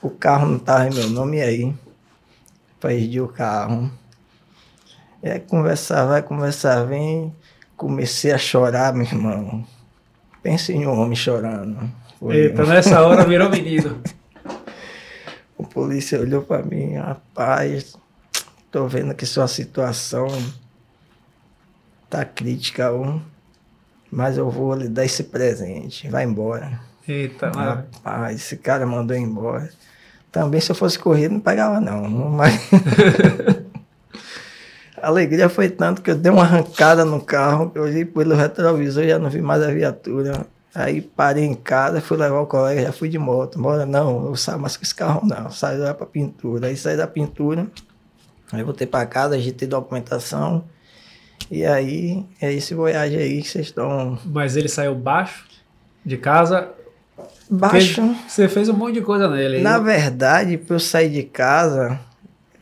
O 0.00 0.10
carro 0.10 0.46
não 0.46 0.60
tava 0.60 0.86
em 0.86 0.94
meu 0.94 1.10
nome 1.10 1.38
e 1.38 1.42
aí. 1.42 1.74
Perdi 2.80 3.20
o 3.20 3.26
carro. 3.26 3.90
E 5.20 5.28
aí 5.28 5.40
conversar, 5.40 6.06
vai 6.06 6.22
conversar, 6.22 6.84
vem. 6.84 7.34
Comecei 7.76 8.30
a 8.30 8.38
chorar, 8.38 8.94
meu 8.94 9.04
irmão. 9.04 9.66
Pense 10.40 10.72
em 10.72 10.86
um 10.86 11.00
homem 11.00 11.16
chorando. 11.16 11.90
Foi 12.20 12.36
Eita, 12.36 12.64
nessa 12.64 13.02
hora 13.02 13.24
virou 13.24 13.50
menino. 13.50 14.00
O 15.56 15.64
polícia 15.66 16.20
olhou 16.20 16.42
para 16.42 16.62
mim, 16.62 16.94
rapaz, 16.94 17.96
tô 18.70 18.86
vendo 18.86 19.16
que 19.16 19.26
sua 19.26 19.48
situação 19.48 20.28
tá 22.08 22.24
crítica, 22.24 22.92
ó, 22.92 23.18
mas 24.10 24.38
eu 24.38 24.50
vou 24.50 24.74
lhe 24.74 24.88
dar 24.88 25.04
esse 25.04 25.24
presente. 25.24 26.08
Vai 26.08 26.24
embora. 26.24 26.80
Eita. 27.06 27.50
Rapaz, 27.50 28.36
esse 28.36 28.56
cara 28.56 28.86
mandou 28.86 29.16
embora. 29.16 29.70
Também 30.30 30.60
se 30.60 30.70
eu 30.70 30.76
fosse 30.76 30.98
correr, 30.98 31.28
não 31.28 31.40
pegava 31.40 31.80
não. 31.80 32.08
Mas 32.30 32.60
a 35.00 35.06
alegria 35.06 35.48
foi 35.48 35.68
tanto 35.68 36.02
que 36.02 36.10
eu 36.10 36.16
dei 36.16 36.30
uma 36.30 36.42
arrancada 36.42 37.04
no 37.04 37.20
carro, 37.20 37.72
eu 37.74 37.82
olhei 37.82 38.04
pelo 38.04 38.34
retrovisor 38.34 39.04
e 39.04 39.08
já 39.08 39.18
não 39.18 39.30
vi 39.30 39.40
mais 39.40 39.62
a 39.62 39.70
viatura. 39.70 40.46
Aí 40.74 41.00
parei 41.00 41.44
em 41.44 41.54
casa, 41.54 42.00
fui 42.00 42.16
levar 42.16 42.40
o 42.40 42.46
colega, 42.46 42.82
já 42.82 42.92
fui 42.92 43.08
de 43.08 43.18
moto. 43.18 43.58
Bora, 43.58 43.86
não, 43.86 44.26
eu 44.26 44.36
saio 44.36 44.58
mais 44.58 44.76
com 44.76 44.84
esse 44.84 44.94
carro 44.94 45.26
não. 45.26 45.50
Saio 45.50 45.82
lá 45.82 45.94
pra 45.94 46.06
pintura. 46.06 46.68
Aí 46.68 46.76
saí 46.76 46.96
da 46.96 47.06
pintura, 47.06 47.66
aí 48.52 48.62
voltei 48.62 48.86
pra 48.86 49.06
casa, 49.06 49.34
ajeitei 49.34 49.66
documentação. 49.66 50.64
E 51.50 51.64
aí, 51.64 52.24
é 52.40 52.52
esse 52.52 52.74
Voyage 52.74 53.16
aí 53.16 53.42
que 53.42 53.48
vocês 53.48 53.66
estão... 53.66 54.18
Mas 54.24 54.56
ele 54.56 54.68
saiu 54.68 54.94
baixo 54.94 55.46
de 56.04 56.16
casa. 56.16 56.68
Baixo. 57.50 58.02
Fez- 58.02 58.16
você 58.28 58.48
fez 58.48 58.68
um 58.68 58.74
monte 58.74 58.94
de 58.94 59.00
coisa 59.02 59.28
nele. 59.28 59.60
Na 59.60 59.78
verdade, 59.78 60.58
para 60.58 60.76
eu 60.76 60.80
sair 60.80 61.08
de 61.10 61.22
casa, 61.22 61.98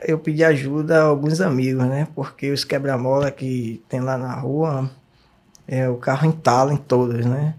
eu 0.06 0.18
pedi 0.18 0.44
ajuda 0.44 1.00
a 1.00 1.04
alguns 1.04 1.40
amigos, 1.40 1.84
né? 1.84 2.06
Porque 2.14 2.50
os 2.50 2.64
quebra-mola 2.64 3.30
que 3.30 3.82
tem 3.88 4.00
lá 4.00 4.16
na 4.16 4.34
rua, 4.34 4.88
é, 5.66 5.88
o 5.88 5.96
carro 5.96 6.26
entala 6.28 6.72
em 6.72 6.76
todos, 6.76 7.26
né? 7.26 7.54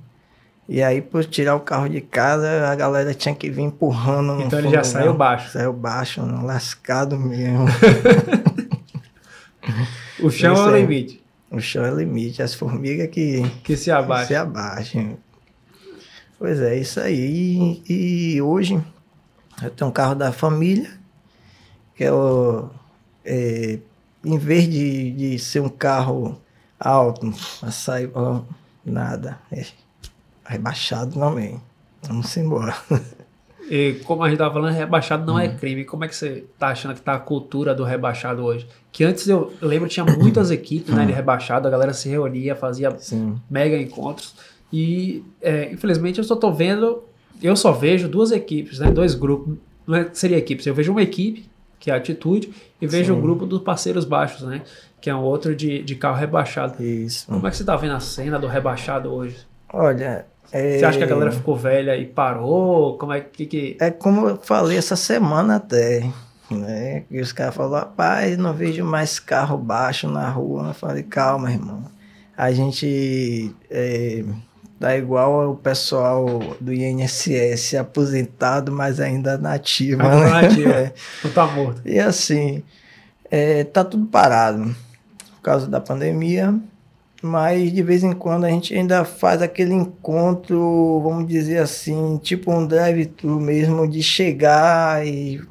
E 0.69 0.83
aí, 0.83 1.01
por 1.01 1.23
tirar 1.23 1.55
o 1.55 1.61
carro 1.61 1.87
de 1.87 2.01
casa, 2.01 2.67
a 2.69 2.75
galera 2.75 3.13
tinha 3.13 3.33
que 3.33 3.49
vir 3.49 3.61
empurrando. 3.63 4.35
no 4.35 4.41
Então 4.41 4.59
ele 4.59 4.69
já 4.69 4.83
saiu 4.83 5.13
baixo. 5.13 5.51
Saiu 5.51 5.71
baixo, 5.71 6.21
não, 6.25 6.45
lascado 6.45 7.17
mesmo. 7.17 7.65
O 10.19 10.29
chão 10.31 10.55
é 10.55 10.59
o 10.71 10.75
limite. 10.77 11.23
o 11.51 11.59
chão 11.59 11.85
é 11.85 11.91
limite, 11.91 12.41
as 12.41 12.53
formigas 12.55 13.07
que, 13.09 13.43
Que 13.63 13.77
se 13.77 13.85
que 13.85 13.91
abaixa. 13.91 14.27
se 14.27 14.35
abaixam. 14.35 15.17
Pois 16.39 16.59
é, 16.59 16.75
isso 16.77 16.99
aí. 16.99 17.81
E, 17.87 18.33
e 18.35 18.41
hoje 18.41 18.81
eu 19.61 19.69
tenho 19.71 19.89
um 19.89 19.93
carro 19.93 20.15
da 20.15 20.31
família, 20.31 20.89
que 21.95 22.03
é 22.03 22.11
o. 22.11 22.69
é, 23.25 23.79
em 24.23 24.37
vez 24.37 24.69
de, 24.69 25.11
de 25.11 25.39
ser 25.39 25.61
um 25.61 25.69
carro 25.69 26.39
alto, 26.79 27.33
a 27.61 27.71
sair 27.71 28.09
ó, 28.13 28.41
nada. 28.85 29.39
É 29.51 29.65
rebaixado 30.45 31.19
também. 31.19 31.61
Vamos 32.03 32.35
embora. 32.37 32.75
E 33.69 33.99
como 34.05 34.23
a 34.23 34.29
gente 34.29 34.37
tava 34.37 34.53
falando, 34.53 34.73
rebaixado 34.73 35.25
não 35.25 35.35
Hum. 35.35 35.39
é 35.39 35.49
crime. 35.49 35.83
Como 35.83 36.05
é 36.05 36.07
que 36.07 36.15
você 36.15 36.45
tá 36.57 36.69
achando 36.69 36.93
que 36.95 37.01
tá 37.01 37.15
a 37.15 37.19
cultura 37.19 37.75
do 37.75 37.83
rebaixado 37.83 38.43
hoje? 38.43 38.67
Que 38.91 39.03
antes 39.03 39.27
eu 39.27 39.51
lembro 39.61 39.89
tinha 39.89 40.05
muitas 40.05 40.49
equipes 40.51 40.93
né, 40.93 41.05
de 41.05 41.11
rebaixado, 41.11 41.67
a 41.67 41.71
galera 41.71 41.93
se 41.93 42.07
reunia, 42.09 42.55
fazia 42.55 42.95
Sim. 42.97 43.35
mega 43.49 43.77
encontros. 43.77 44.35
E 44.71 45.23
é, 45.41 45.71
infelizmente 45.71 46.17
eu 46.17 46.23
só 46.23 46.35
tô 46.35 46.51
vendo, 46.51 47.03
eu 47.41 47.55
só 47.55 47.71
vejo 47.71 48.07
duas 48.07 48.31
equipes, 48.31 48.79
né? 48.79 48.89
Dois 48.91 49.13
grupos. 49.15 49.55
Não 49.85 49.95
é, 49.95 50.09
seria 50.13 50.37
equipes, 50.37 50.65
eu 50.65 50.73
vejo 50.73 50.91
uma 50.91 51.01
equipe, 51.01 51.45
que 51.79 51.89
é 51.91 51.93
a 51.93 51.97
atitude, 51.97 52.51
e 52.81 52.87
vejo 52.87 53.13
o 53.13 53.21
grupo 53.21 53.45
dos 53.45 53.61
parceiros 53.61 54.03
baixos, 54.03 54.41
né? 54.47 54.61
Que 54.99 55.09
é 55.09 55.15
um 55.15 55.21
outro 55.21 55.55
de, 55.55 55.81
de 55.83 55.95
carro 55.95 56.17
rebaixado. 56.17 56.81
Isso. 56.83 57.27
Como 57.27 57.45
é 57.47 57.49
que 57.49 57.55
você 57.57 57.63
tá 57.63 57.75
vendo 57.75 57.93
a 57.93 57.99
cena 57.99 58.37
do 58.39 58.47
rebaixado 58.47 59.13
hoje? 59.13 59.37
Olha. 59.71 60.25
É, 60.51 60.79
Você 60.79 60.85
acha 60.85 60.97
que 60.97 61.03
a 61.03 61.07
galera 61.07 61.31
ficou 61.31 61.55
velha 61.55 61.95
e 61.95 62.05
parou? 62.05 62.97
Como 62.97 63.13
é 63.13 63.21
que. 63.21 63.45
que... 63.45 63.77
É 63.79 63.91
como 63.91 64.29
eu 64.29 64.37
falei 64.37 64.77
essa 64.77 64.95
semana 64.95 65.57
até, 65.57 66.09
né? 66.49 67.03
Que 67.09 67.19
os 67.19 67.31
caras 67.31 67.55
falaram, 67.55 67.87
rapaz, 67.87 68.37
não 68.37 68.53
vejo 68.53 68.83
mais 68.83 69.19
carro 69.19 69.57
baixo 69.57 70.09
na 70.09 70.29
rua. 70.29 70.67
Eu 70.69 70.73
falei, 70.73 71.03
calma, 71.03 71.51
irmão. 71.51 71.83
A 72.37 72.51
gente 72.51 73.53
é, 73.69 74.23
tá 74.79 74.95
igual 74.95 75.41
ao 75.41 75.55
pessoal 75.55 76.55
do 76.61 76.71
INSS, 76.71 77.75
aposentado, 77.75 78.71
mas 78.71 78.99
ainda 78.99 79.37
nativa. 79.37 80.03
Ainda 80.03 80.25
né? 80.25 80.41
nativa. 80.41 80.73
É. 80.77 80.93
Não 81.23 81.31
tá 81.31 81.47
morto. 81.47 81.81
E 81.83 81.99
assim, 81.99 82.63
é, 83.29 83.63
tá 83.63 83.83
tudo 83.83 84.05
parado 84.05 84.75
por 85.35 85.41
causa 85.41 85.67
da 85.67 85.81
pandemia, 85.81 86.53
mas 87.21 87.71
de 87.71 87.81
vez 87.81 88.03
em 88.03 88.13
quando 88.13 88.45
a 88.45 88.49
gente 88.49 88.73
ainda 88.73 89.03
faz 89.03 89.41
aquele 89.41 89.73
encontro, 89.73 91.01
vamos 91.03 91.27
dizer 91.27 91.57
assim, 91.57 92.17
tipo 92.17 92.51
um 92.51 92.65
drive-thru 92.65 93.39
mesmo, 93.39 93.87
de 93.87 94.03
chegar 94.03 95.05
e 95.05 95.41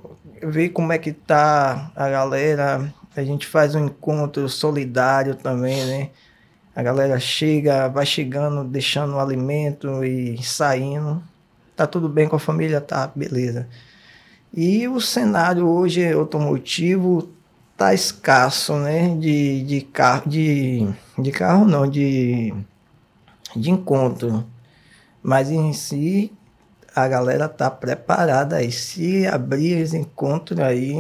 ver 0.43 0.71
como 0.71 0.93
é 0.93 0.99
que 0.99 1.13
tá 1.13 1.91
a 1.95 2.09
galera. 2.09 2.93
A 3.17 3.23
gente 3.23 3.47
faz 3.47 3.75
um 3.75 3.87
encontro 3.87 4.49
solidário 4.49 5.35
também, 5.35 5.85
né? 5.85 6.11
A 6.75 6.83
galera 6.83 7.19
chega, 7.19 7.89
vai 7.89 8.05
chegando, 8.05 8.63
deixando 8.63 9.15
o 9.15 9.19
alimento 9.19 10.05
e 10.05 10.43
saindo. 10.43 11.23
Tá 11.75 11.87
tudo 11.87 12.09
bem 12.09 12.29
com 12.29 12.37
a 12.37 12.39
família? 12.39 12.81
Tá, 12.81 13.11
beleza. 13.15 13.67
E 14.53 14.87
o 14.87 15.01
cenário 15.01 15.67
hoje 15.67 16.13
automotivo 16.13 17.36
tá 17.77 17.93
escasso, 17.95 18.75
né? 18.77 19.15
De, 19.19 19.63
de 19.65 19.81
carro, 19.83 20.29
de, 20.29 20.87
de 21.19 21.31
carro 21.33 21.65
não, 21.67 21.87
de, 21.89 22.55
de 23.55 23.71
encontro. 23.71 24.45
Mas 25.23 25.51
em 25.51 25.73
si 25.73 26.33
a 26.95 27.07
galera 27.09 27.49
tá 27.49 27.71
preparada 27.71 28.57
aí. 28.57 28.71
Se 28.73 29.27
abrir 29.27 29.73
esse 29.79 29.97
encontro 29.97 30.63
aí, 30.63 30.95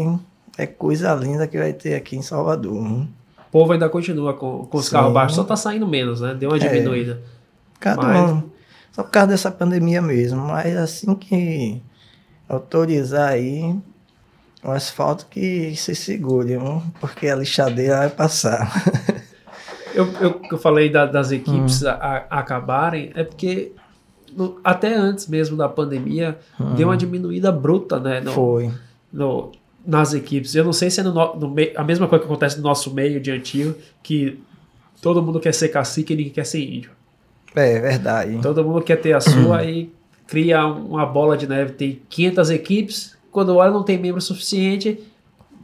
é 0.58 0.66
coisa 0.66 1.14
linda 1.14 1.46
que 1.46 1.56
vai 1.58 1.72
ter 1.72 1.94
aqui 1.94 2.16
em 2.16 2.22
Salvador. 2.22 2.76
hein? 2.86 3.08
O 3.48 3.50
povo 3.52 3.72
ainda 3.72 3.88
continua 3.88 4.34
com, 4.34 4.66
com 4.66 4.78
os 4.78 4.86
Sim. 4.86 4.92
carros 4.92 5.12
baixos, 5.14 5.36
só 5.36 5.44
tá 5.44 5.56
saindo 5.56 5.86
menos, 5.86 6.20
né? 6.20 6.34
Deu 6.34 6.50
uma 6.50 6.56
É. 6.56 6.60
diminuída. 6.60 7.22
Cada 7.80 8.02
Mas- 8.02 8.30
um. 8.30 8.42
Só 8.92 9.02
por 9.02 9.10
causa 9.10 9.28
dessa 9.28 9.50
pandemia 9.50 10.00
mesmo. 10.02 10.40
Mas 10.40 10.74
assim 10.76 11.14
que 11.14 11.80
autorizar 12.48 13.28
aí, 13.30 13.76
o 14.66 14.70
asfalto 14.72 15.26
que 15.30 15.74
se 15.76 15.94
segure, 15.94 16.48
viu? 16.58 16.82
porque 17.00 17.28
a 17.28 17.36
lixadeira 17.36 17.98
vai 17.98 18.10
passar. 18.10 18.72
Eu, 19.94 20.06
eu, 20.20 20.40
eu 20.50 20.58
falei 20.58 20.90
da- 20.90 21.06
das 21.06 21.30
equipes 21.30 21.82
Hum. 21.82 21.88
a- 21.88 21.92
a- 22.28 22.40
acabarem, 22.40 23.10
é 23.14 23.24
porque 23.24 23.72
no- 24.36 24.60
até 24.62 24.94
antes 24.94 25.26
mesmo 25.26 25.56
da 25.56 25.68
pandemia, 25.68 26.38
deu 26.76 26.88
uma 26.88 26.96
diminuída 26.96 27.50
bruta, 27.50 27.98
né? 27.98 28.20
no- 28.20 28.30
Hum. 28.30 28.34
Foi. 28.34 28.70
no- 29.12 29.52
nas 29.86 30.12
equipes. 30.12 30.54
Eu 30.54 30.64
não 30.64 30.72
sei 30.72 30.90
se 30.90 31.00
é 31.00 31.02
no, 31.02 31.14
no- 31.14 31.36
no 31.36 31.48
mei- 31.50 31.72
a 31.76 31.84
mesma 31.84 32.08
coisa 32.08 32.24
que 32.24 32.30
acontece 32.30 32.56
no 32.58 32.62
nosso 32.64 32.92
meio 32.92 33.20
de 33.20 33.30
antigo, 33.30 33.74
que 34.02 34.38
todo 35.00 35.22
mundo 35.22 35.38
quer 35.40 35.54
ser 35.54 35.68
cacique 35.68 36.12
e 36.12 36.16
ninguém 36.16 36.32
quer 36.32 36.44
ser 36.44 36.60
índio. 36.60 36.90
É 37.54 37.78
verdade. 37.80 38.38
Todo 38.42 38.62
mundo 38.64 38.82
quer 38.82 38.96
ter 38.96 39.14
a 39.14 39.20
sua 39.20 39.62
e 39.64 39.90
cria 40.26 40.66
uma 40.66 41.06
bola 41.06 41.36
de 41.38 41.46
neve. 41.46 41.72
Tem 41.72 42.02
500 42.10 42.50
equipes, 42.50 43.15
quando 43.36 43.54
olha 43.54 43.70
não 43.70 43.82
tem 43.82 43.98
membro 43.98 44.18
suficiente, 44.18 44.98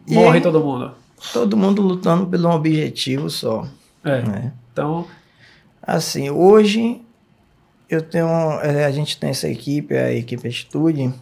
E 0.07 0.13
morre 0.15 0.43
todo 0.43 0.61
mundo. 0.61 0.93
Todo 1.33 1.57
mundo 1.57 1.81
lutando 1.81 2.27
pelo 2.27 2.49
um 2.49 2.53
objetivo 2.53 3.31
só. 3.31 3.67
É. 4.05 4.21
Né? 4.21 4.53
Então, 4.71 5.07
Assim, 5.83 6.29
hoje 6.29 7.01
eu 7.89 8.03
tenho. 8.03 8.27
é, 8.61 8.85
A 8.85 8.91
gente 8.91 9.17
tem 9.19 9.31
essa 9.31 9.49
equipe, 9.49 9.97
a 9.97 10.13
equipe 10.13 10.47
Atitude, 10.47 11.15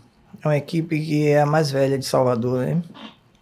é 0.43 0.49
uma 0.49 0.57
equipe 0.57 0.99
que 0.99 1.29
é 1.29 1.41
a 1.41 1.47
mais 1.47 1.71
velha 1.71 1.97
de 1.97 2.05
Salvador, 2.05 2.67
né? 2.67 2.83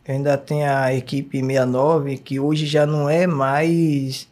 Ainda 0.06 0.36
tenho 0.36 0.70
a 0.70 0.92
equipe 0.92 1.40
69, 1.40 2.18
que 2.18 2.38
hoje 2.38 2.66
já 2.66 2.84
não 2.84 3.08
é 3.08 3.26
mais 3.26 4.28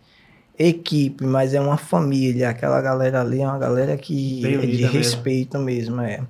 equipe, 0.58 1.24
mas 1.24 1.54
é 1.54 1.60
uma 1.60 1.78
família. 1.78 2.50
Aquela 2.50 2.82
galera 2.82 3.22
ali 3.22 3.40
é 3.40 3.46
uma 3.48 3.58
galera 3.58 3.96
que 3.96 4.44
é 4.46 4.58
de 4.58 4.66
mesmo. 4.66 4.88
respeito 4.92 5.58
mesmo, 5.58 6.00
é. 6.02 6.20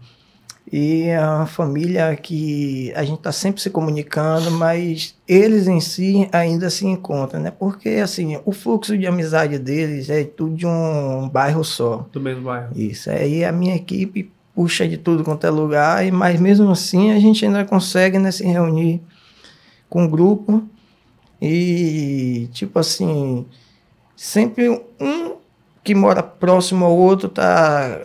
E 0.70 1.02
é 1.02 1.20
uma 1.20 1.46
família 1.46 2.16
que 2.16 2.92
a 2.96 3.04
gente 3.04 3.18
está 3.18 3.30
sempre 3.30 3.60
se 3.60 3.70
comunicando, 3.70 4.50
mas 4.50 5.14
eles 5.28 5.68
em 5.68 5.80
si 5.80 6.28
ainda 6.32 6.68
se 6.70 6.84
encontram, 6.84 7.40
né? 7.40 7.52
Porque, 7.52 7.88
assim, 7.90 8.40
o 8.44 8.50
fluxo 8.50 8.98
de 8.98 9.06
amizade 9.06 9.58
deles 9.58 10.10
é 10.10 10.24
tudo 10.24 10.56
de 10.56 10.66
um 10.66 11.28
bairro 11.28 11.62
só. 11.62 12.06
do 12.12 12.20
mesmo 12.20 12.42
bairro. 12.42 12.70
Isso. 12.74 13.08
Aí 13.10 13.44
a 13.44 13.52
minha 13.52 13.76
equipe 13.76 14.32
puxa 14.54 14.88
de 14.88 14.96
tudo 14.96 15.22
quanto 15.22 15.46
é 15.46 15.50
lugar, 15.50 16.10
mas 16.10 16.40
mesmo 16.40 16.70
assim 16.70 17.12
a 17.12 17.20
gente 17.20 17.44
ainda 17.44 17.64
consegue 17.64 18.18
né, 18.18 18.32
se 18.32 18.44
reunir 18.44 19.00
com 19.88 20.04
o 20.04 20.08
grupo 20.08 20.64
e, 21.40 22.48
tipo 22.52 22.78
assim, 22.78 23.46
sempre 24.16 24.68
um 24.98 25.36
que 25.84 25.94
mora 25.94 26.22
próximo 26.22 26.84
ao 26.84 26.96
outro 26.96 27.28
tá 27.28 28.00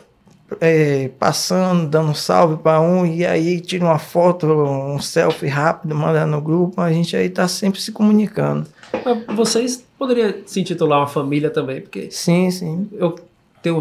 é, 0.59 1.09
passando, 1.19 1.87
dando 1.87 2.09
um 2.11 2.13
salve 2.13 2.57
para 2.57 2.81
um, 2.81 3.05
e 3.05 3.25
aí 3.25 3.59
tira 3.61 3.85
uma 3.85 3.99
foto, 3.99 4.45
um 4.47 4.99
selfie 4.99 5.47
rápido, 5.47 5.95
manda 5.95 6.25
no 6.25 6.41
grupo, 6.41 6.81
a 6.81 6.91
gente 6.91 7.15
aí 7.15 7.29
tá 7.29 7.47
sempre 7.47 7.79
se 7.81 7.91
comunicando. 7.91 8.67
Mas 9.05 9.35
vocês 9.35 9.83
poderiam 9.97 10.33
se 10.45 10.59
intitular 10.59 10.99
uma 10.99 11.07
família 11.07 11.49
também, 11.49 11.81
porque 11.81 12.09
Sim, 12.11 12.51
sim. 12.51 12.89
eu 12.93 13.15
tenho 13.61 13.79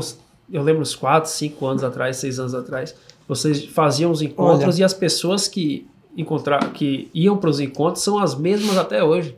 eu 0.53 0.63
lembro 0.63 0.83
uns 0.83 0.95
4, 0.97 1.31
5 1.31 1.65
anos 1.67 1.85
atrás, 1.85 2.17
6 2.17 2.39
anos 2.41 2.55
atrás, 2.55 2.95
vocês 3.29 3.65
faziam 3.67 4.11
os 4.11 4.21
encontros 4.21 4.75
Olha. 4.75 4.81
e 4.83 4.85
as 4.85 4.93
pessoas 4.95 5.47
que 5.47 5.87
encontrar, 6.17 6.73
que 6.73 7.09
iam 7.15 7.37
para 7.37 7.51
os 7.51 7.61
encontros 7.61 8.03
são 8.03 8.19
as 8.19 8.35
mesmas 8.35 8.77
até 8.77 9.03
hoje. 9.03 9.37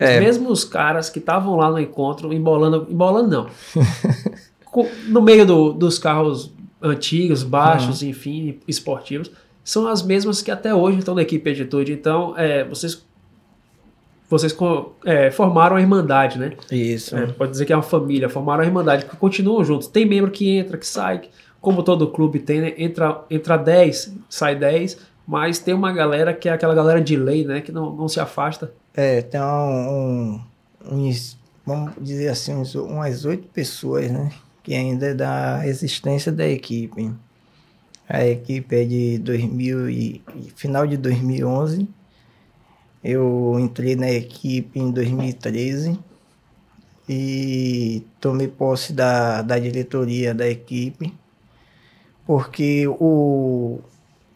Os 0.00 0.08
É. 0.08 0.18
mesmos 0.18 0.64
caras 0.64 1.08
que 1.08 1.18
estavam 1.20 1.54
lá 1.56 1.70
no 1.70 1.78
encontro, 1.78 2.32
embolando, 2.32 2.86
embolando 2.90 3.28
não. 3.30 3.46
No 5.08 5.20
meio 5.20 5.44
do- 5.44 5.72
dos 5.72 5.98
carros 5.98 6.52
antigos, 6.82 7.42
baixos, 7.42 8.02
enfim, 8.02 8.58
esportivos, 8.66 9.30
são 9.62 9.86
as 9.86 10.02
mesmas 10.02 10.42
que 10.42 10.50
até 10.50 10.74
hoje 10.74 10.98
estão 10.98 11.14
na 11.14 11.22
equipe 11.22 11.50
Atitude. 11.50 11.92
Então, 11.92 12.34
é, 12.36 12.64
vocês, 12.64 13.04
vocês 14.28 14.56
é, 15.04 15.30
formaram 15.30 15.76
a 15.76 15.80
Irmandade, 15.80 16.38
né? 16.38 16.52
Isso. 16.70 17.16
É, 17.16 17.26
pode 17.26 17.50
dizer 17.52 17.64
que 17.66 17.72
é 17.72 17.76
uma 17.76 17.82
família, 17.82 18.28
formaram 18.28 18.62
a 18.62 18.66
Irmandade, 18.66 19.04
que 19.04 19.16
continuam 19.16 19.64
juntos. 19.64 19.88
Tem 19.88 20.04
membro 20.06 20.30
que 20.30 20.48
entra, 20.56 20.78
que 20.78 20.86
sai, 20.86 21.22
como 21.60 21.82
todo 21.82 22.08
clube 22.08 22.38
tem, 22.38 22.60
né? 22.60 22.74
Entra, 22.78 23.22
entra 23.30 23.56
10, 23.56 24.14
sai 24.28 24.54
10, 24.56 24.98
mas 25.26 25.58
tem 25.58 25.74
uma 25.74 25.92
galera 25.92 26.32
que 26.32 26.48
é 26.48 26.52
aquela 26.52 26.74
galera 26.74 27.00
de 27.00 27.16
lei, 27.16 27.44
né? 27.44 27.60
Que 27.60 27.70
não, 27.72 27.94
não 27.94 28.08
se 28.08 28.18
afasta. 28.20 28.72
É, 28.94 29.20
tem 29.22 29.40
um, 29.40 29.44
um- 29.46 30.40
uns, 30.90 31.38
vamos 31.66 31.92
dizer 32.00 32.28
assim, 32.28 32.54
uns, 32.54 32.74
umas 32.74 33.24
oito 33.24 33.46
pessoas, 33.48 34.10
né? 34.10 34.30
Que 34.70 34.76
ainda 34.76 35.06
é 35.06 35.14
da 35.14 35.66
existência 35.66 36.30
da 36.30 36.46
equipe. 36.46 37.12
A 38.08 38.24
equipe 38.24 38.76
é 38.76 38.84
de 38.84 39.18
2000 39.18 39.90
e, 39.90 40.22
e 40.36 40.52
final 40.54 40.86
de 40.86 40.96
2011. 40.96 41.88
Eu 43.02 43.56
entrei 43.58 43.96
na 43.96 44.08
equipe 44.08 44.78
em 44.78 44.92
2013 44.92 45.98
e 47.08 48.06
tomei 48.20 48.46
posse 48.46 48.92
da, 48.92 49.42
da 49.42 49.58
diretoria 49.58 50.32
da 50.32 50.48
equipe, 50.48 51.12
porque 52.24 52.86
o 52.86 53.80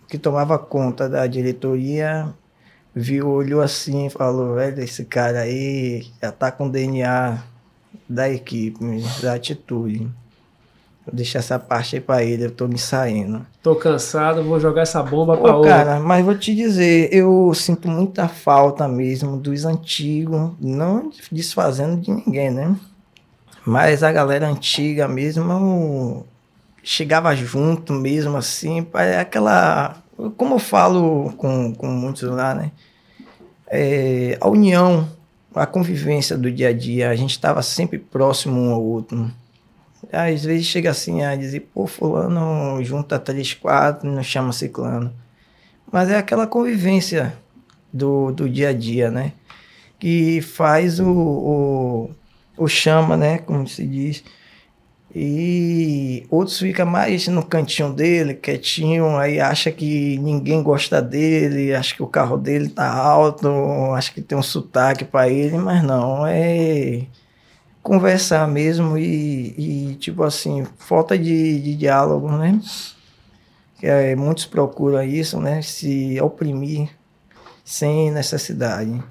que 0.09 0.19
tomava 0.19 0.59
conta 0.59 1.09
da 1.09 1.29
diretoria 1.29 2.35
viu, 2.93 3.29
olhou 3.29 3.63
assim 3.63 4.07
e 4.07 4.11
falou, 4.11 4.57
velho, 4.57 4.83
esse 4.83 5.05
cara 5.05 5.43
aí 5.43 6.11
já 6.21 6.33
tá 6.33 6.51
com 6.51 6.69
DNA 6.69 7.41
da 8.09 8.29
equipe, 8.29 8.81
da 9.23 9.35
atitude. 9.35 10.11
Vou 11.07 11.15
deixar 11.15 11.41
essa 11.41 11.59
parte 11.59 11.97
aí 11.97 12.01
pra 12.01 12.23
ele, 12.23 12.47
eu 12.47 12.51
tô 12.51 12.67
me 12.67 12.79
saindo. 12.79 13.45
Tô 13.63 13.75
cansado, 13.75 14.43
vou 14.43 14.59
jogar 14.59 14.83
essa 14.83 15.03
bomba 15.03 15.37
pra 15.37 15.53
Pô, 15.53 15.59
outra. 15.59 15.73
cara, 15.73 16.01
mas 16.01 16.25
vou 16.25 16.37
te 16.37 16.55
dizer, 16.55 17.13
eu 17.13 17.53
sinto 17.55 17.89
muita 17.89 18.27
falta 18.27 18.89
mesmo 18.89 19.37
dos 19.37 19.67
antigos, 19.67 20.53
não 20.59 21.11
desfazendo 21.31 22.01
de 22.01 22.11
ninguém, 22.11 22.51
né? 22.51 22.75
Mas 23.67 24.03
a 24.03 24.11
galera 24.11 24.49
antiga 24.49 25.07
mesmo 25.07 26.27
chegava 26.83 27.35
junto 27.35 27.93
mesmo 27.93 28.37
assim, 28.37 28.87
é 28.95 29.19
aquela. 29.19 29.97
Como 30.37 30.55
eu 30.55 30.59
falo 30.59 31.33
com, 31.37 31.75
com 31.75 31.87
muitos 31.89 32.23
lá, 32.23 32.55
né? 32.55 32.71
É, 33.67 34.39
a 34.41 34.49
união, 34.49 35.09
a 35.55 35.67
convivência 35.67 36.37
do 36.37 36.51
dia 36.51 36.69
a 36.69 36.73
dia, 36.73 37.11
a 37.11 37.17
gente 37.17 37.33
estava 37.33 37.63
sempre 37.63 37.99
próximo 37.99 38.61
um 38.61 38.73
ao 38.73 38.83
outro. 38.83 39.31
Às 40.13 40.45
vezes 40.45 40.67
chega 40.67 40.91
assim 40.91 41.23
a 41.23 41.37
dizer, 41.37 41.61
pô, 41.73 41.87
fulano 41.87 42.83
junta 42.85 43.19
três, 43.19 43.55
quatro, 43.55 44.09
não 44.11 44.23
chama 44.23 44.53
ciclano. 44.53 45.13
Mas 45.91 46.11
é 46.11 46.17
aquela 46.17 46.47
convivência 46.47 47.35
do, 47.93 48.33
do 48.33 48.49
dia 48.49 48.71
a 48.71 48.73
dia, 48.73 49.11
né? 49.11 49.33
Que 49.99 50.41
faz 50.41 51.01
o, 51.01 51.09
o, 51.09 52.11
o 52.57 52.69
chama, 52.69 53.17
né? 53.17 53.39
Como 53.39 53.67
se 53.69 53.87
diz. 53.87 54.25
E 55.15 56.27
outros 56.29 56.59
ficam 56.59 56.85
mais 56.85 57.29
no 57.29 57.45
cantinho 57.45 57.93
dele, 57.93 58.35
quietinho, 58.35 59.17
aí 59.17 59.39
acha 59.39 59.71
que 59.71 60.19
ninguém 60.19 60.61
gosta 60.61 61.01
dele, 61.01 61.73
acha 61.73 61.95
que 61.95 62.03
o 62.03 62.09
carro 62.09 62.37
dele 62.37 62.69
tá 62.69 62.93
alto, 62.93 63.49
acha 63.95 64.13
que 64.13 64.21
tem 64.21 64.37
um 64.37 64.43
sotaque 64.43 65.05
para 65.05 65.29
ele, 65.29 65.57
mas 65.57 65.85
não, 65.85 66.27
é 66.27 67.03
conversar 67.85 68.49
mesmo 68.49 68.97
e, 68.97 69.91
e, 69.91 69.95
tipo 69.97 70.25
assim, 70.25 70.67
falta 70.79 71.19
de, 71.19 71.61
de 71.61 71.77
diálogo, 71.77 72.33
né? 72.33 72.59
Que 73.79 73.87
é, 73.87 74.17
muitos 74.17 74.47
procuram 74.47 75.03
isso, 75.03 75.39
né? 75.39 75.61
Se 75.61 76.19
oprimir 76.21 76.89
sem 77.63 78.11
necessidade. 78.11 79.03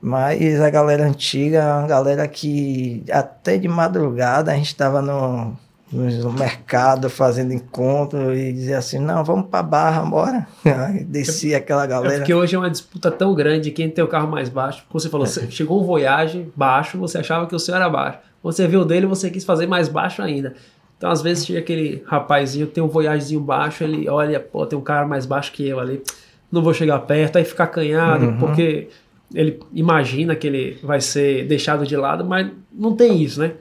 Mas 0.00 0.60
a 0.60 0.68
galera 0.68 1.04
antiga, 1.06 1.76
a 1.76 1.86
galera 1.86 2.26
que 2.26 3.04
até 3.10 3.56
de 3.56 3.68
madrugada 3.68 4.50
a 4.50 4.56
gente 4.56 4.66
estava 4.66 5.00
no, 5.00 5.56
no 5.92 6.32
mercado 6.32 7.10
fazendo 7.10 7.52
encontro 7.52 8.34
e 8.34 8.52
dizia 8.52 8.78
assim, 8.78 8.98
não, 8.98 9.22
vamos 9.22 9.46
pra 9.50 9.62
barra, 9.62 10.02
bora. 10.04 10.46
Aí 10.64 11.04
descia 11.04 11.58
aquela 11.58 11.84
É 11.84 11.86
galera. 11.86 12.16
porque 12.18 12.32
hoje 12.32 12.56
é 12.56 12.58
uma 12.58 12.70
disputa 12.70 13.10
tão 13.10 13.34
grande 13.34 13.70
quem 13.70 13.90
tem 13.90 14.02
o 14.02 14.08
carro 14.08 14.28
mais 14.30 14.48
baixo. 14.48 14.84
Como 14.88 14.98
você 15.00 15.08
falou, 15.08 15.26
você 15.26 15.50
chegou 15.50 15.82
um 15.82 15.84
Voyage 15.84 16.48
baixo, 16.56 16.96
você 16.98 17.18
achava 17.18 17.46
que 17.46 17.54
o 17.54 17.58
seu 17.58 17.74
era 17.74 17.88
baixo. 17.90 18.18
Você 18.42 18.66
viu 18.66 18.80
o 18.80 18.84
dele, 18.84 19.06
você 19.06 19.30
quis 19.30 19.44
fazer 19.44 19.66
mais 19.66 19.88
baixo 19.88 20.22
ainda. 20.22 20.54
Então, 20.96 21.10
às 21.10 21.20
vezes, 21.20 21.44
tinha 21.44 21.58
aquele 21.58 22.02
rapazinho 22.06 22.66
que 22.68 22.74
tem 22.74 22.82
um 22.82 22.88
Voyagezinho 22.88 23.40
baixo, 23.40 23.82
ele 23.84 24.08
olha, 24.08 24.38
pô, 24.40 24.64
tem 24.64 24.78
um 24.78 24.82
cara 24.82 25.06
mais 25.06 25.26
baixo 25.26 25.52
que 25.52 25.68
eu 25.68 25.78
ali, 25.80 26.00
não 26.50 26.62
vou 26.62 26.72
chegar 26.72 26.98
perto, 27.00 27.36
aí 27.38 27.44
fica 27.44 27.64
acanhado, 27.64 28.26
Uhum. 28.26 28.38
porque 28.38 28.88
ele 29.34 29.58
imagina 29.72 30.36
que 30.36 30.46
ele 30.46 30.78
vai 30.82 31.00
ser 31.00 31.44
deixado 31.46 31.84
de 31.86 31.96
lado, 31.96 32.24
mas 32.24 32.48
não 32.72 32.94
tem 32.94 33.20
isso, 33.22 33.40
né? 33.40 33.52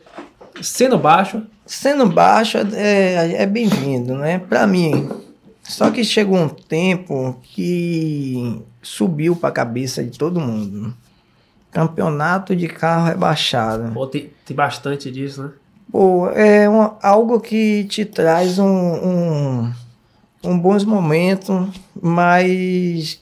Sendo 0.61 0.97
baixo, 0.97 1.41
Sendo 1.71 2.05
baixo 2.05 2.57
é, 2.57 3.43
é 3.43 3.45
bem-vindo, 3.45 4.13
né? 4.15 4.39
Pra 4.39 4.67
mim. 4.67 5.10
Só 5.63 5.89
que 5.89 6.03
chegou 6.03 6.38
um 6.38 6.49
tempo 6.49 7.39
que 7.41 8.62
subiu 8.81 9.38
pra 9.38 9.51
cabeça 9.51 10.03
de 10.03 10.19
todo 10.19 10.38
mundo. 10.38 10.93
Campeonato 11.71 12.53
de 12.53 12.67
carro 12.67 13.05
rebaixado. 13.05 13.93
pô, 13.93 14.05
tem, 14.05 14.31
tem 14.45 14.53
bastante 14.53 15.10
disso, 15.10 15.43
né? 15.43 15.51
Pô, 15.89 16.27
é 16.31 16.65
algo 17.01 17.39
que 17.39 17.86
te 17.86 18.03
traz 18.03 18.60
um, 18.60 18.67
um, 18.67 19.73
um 20.43 20.60
bons 20.60 20.84
momentos, 20.84 21.69
mas 22.01 23.20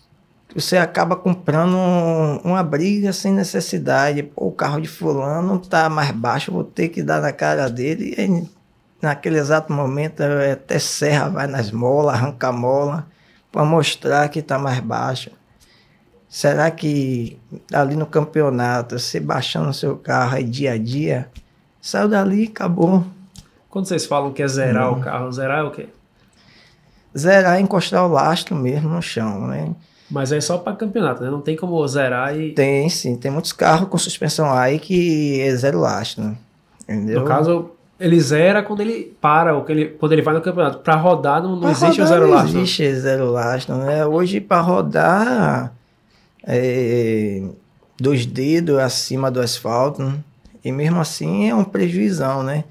você 0.55 0.77
acaba 0.77 1.15
comprando 1.15 1.75
um- 1.75 2.37
uma 2.43 2.63
briga 2.63 3.13
sem 3.13 3.31
necessidade. 3.33 4.23
Pô, 4.23 4.47
o 4.47 4.51
carro 4.51 4.81
de 4.81 4.87
fulano 4.87 5.59
tá 5.59 5.89
mais 5.89 6.11
baixo, 6.11 6.51
vou 6.51 6.63
ter 6.63 6.89
que 6.89 7.03
dar 7.03 7.21
na 7.21 7.31
cara 7.31 7.69
dele. 7.69 8.15
E 8.17 8.21
aí, 8.21 8.49
naquele 9.01 9.37
exato 9.37 9.71
momento, 9.71 10.21
até 10.23 10.79
serra, 10.79 11.29
vai 11.29 11.47
nas 11.47 11.71
molas, 11.71 12.15
arranca 12.15 12.47
a 12.47 12.51
mola, 12.51 13.07
para 13.51 13.63
mostrar 13.63 14.27
que 14.29 14.41
tá 14.41 14.57
mais 14.57 14.79
baixo. 14.79 15.31
Será 16.27 16.69
que 16.69 17.39
ali 17.73 17.95
no 17.95 18.05
campeonato, 18.05 18.99
você 18.99 19.19
baixando 19.19 19.69
o 19.69 19.73
seu 19.73 19.97
carro 19.97 20.35
aí 20.35 20.43
dia 20.43 20.73
a 20.73 20.77
dia, 20.77 21.27
saiu 21.81 22.07
dali 22.07 22.43
e 22.45 22.47
acabou. 22.47 23.03
Quando 23.69 23.87
vocês 23.87 24.05
falam 24.05 24.31
que 24.31 24.41
é 24.43 24.47
zerar 24.47 24.91
Uhum. 24.91 24.99
o 24.99 25.01
carro, 25.01 25.31
zerar 25.31 25.59
é 25.59 25.63
o 25.63 25.71
quê? 25.71 25.89
Zerar 27.17 27.57
é 27.57 27.61
encostar 27.61 28.05
o 28.05 28.07
lastro 28.11 28.55
mesmo 28.55 28.89
no 28.89 29.01
chão, 29.01 29.47
né? 29.47 29.73
Mas 30.09 30.31
é 30.31 30.41
só 30.41 30.57
para 30.57 30.75
campeonato, 30.75 31.23
né? 31.23 31.29
Não 31.29 31.41
tem 31.41 31.55
como 31.55 31.85
zerar 31.87 32.37
e. 32.37 32.53
Tem 32.53 32.89
sim, 32.89 33.15
tem 33.15 33.29
muitos 33.29 33.53
carros 33.53 33.87
com 33.87 33.97
suspensão 33.97 34.51
aí 34.51 34.79
que 34.79 35.39
é 35.41 35.55
zero 35.55 35.79
lastro. 35.79 36.35
Entendeu? 36.83 37.19
No 37.19 37.25
caso, 37.25 37.71
ele 37.99 38.19
zera 38.19 38.63
quando 38.63 38.81
ele 38.81 39.15
para, 39.21 39.55
ou 39.55 39.63
ele, 39.69 39.85
quando 39.85 40.13
ele 40.13 40.21
vai 40.21 40.33
no 40.33 40.41
campeonato. 40.41 40.79
Para 40.79 40.95
rodar, 40.95 41.43
não, 41.43 41.55
não 41.55 41.69
existe 41.69 42.01
o 42.01 42.03
rodar 42.03 42.07
zero 42.07 42.27
não 42.27 42.35
lastro. 42.35 42.59
existe 42.59 42.95
zero 42.95 43.31
lastro, 43.31 43.75
né? 43.75 44.05
Hoje 44.05 44.41
para 44.41 44.61
rodar 44.61 45.73
é, 46.43 47.43
dois 47.99 48.25
dedos 48.25 48.79
acima 48.79 49.29
do 49.29 49.39
asfalto, 49.39 50.01
né? 50.01 50.15
e 50.63 50.71
mesmo 50.71 50.99
assim 50.99 51.49
é 51.49 51.55
um 51.55 51.63
prejuizão, 51.63 52.41
né? 52.41 52.63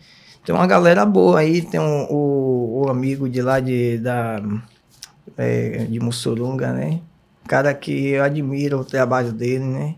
Tem 0.44 0.54
uma 0.54 0.66
galera 0.66 1.04
boa 1.04 1.40
aí, 1.40 1.60
tem 1.62 1.78
um, 1.78 2.06
o, 2.10 2.84
o 2.84 2.90
amigo 2.90 3.28
de 3.28 3.42
lá 3.42 3.60
de, 3.60 3.98
da, 3.98 4.42
é, 5.36 5.84
de 5.84 6.00
Mussurunga, 6.00 6.72
né? 6.72 7.00
Cara 7.48 7.72
que 7.74 8.08
eu 8.10 8.22
admiro 8.22 8.78
o 8.78 8.84
trabalho 8.84 9.32
dele, 9.32 9.64
né? 9.64 9.94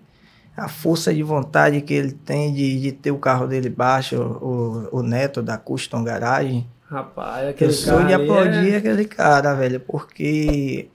A 0.57 0.69
força 0.69 1.13
de 1.13 1.23
vontade 1.23 1.81
que 1.81 1.93
ele 1.93 2.13
tem 2.13 2.53
de, 2.55 2.81
de 2.81 2.93
ter 2.93 3.11
o 3.11 3.19
carro 3.19 3.47
dele 3.47 3.69
baixo, 3.69 4.17
o, 4.21 4.89
o 4.99 5.03
Neto 5.03 5.43
da 5.43 5.59
Custom 5.59 6.05
Garage. 6.05 6.65
Rapaz, 6.89 7.45
Eu 7.45 7.51
aquele 7.51 7.73
sou 7.73 7.97
cara 7.99 8.07
de 8.09 8.15
ali 8.15 8.23
aplaudir 8.25 8.73
é- 8.73 8.77
aquele 8.77 9.05
cara, 9.05 9.55
velho, 9.55 9.81
porque 9.81 10.89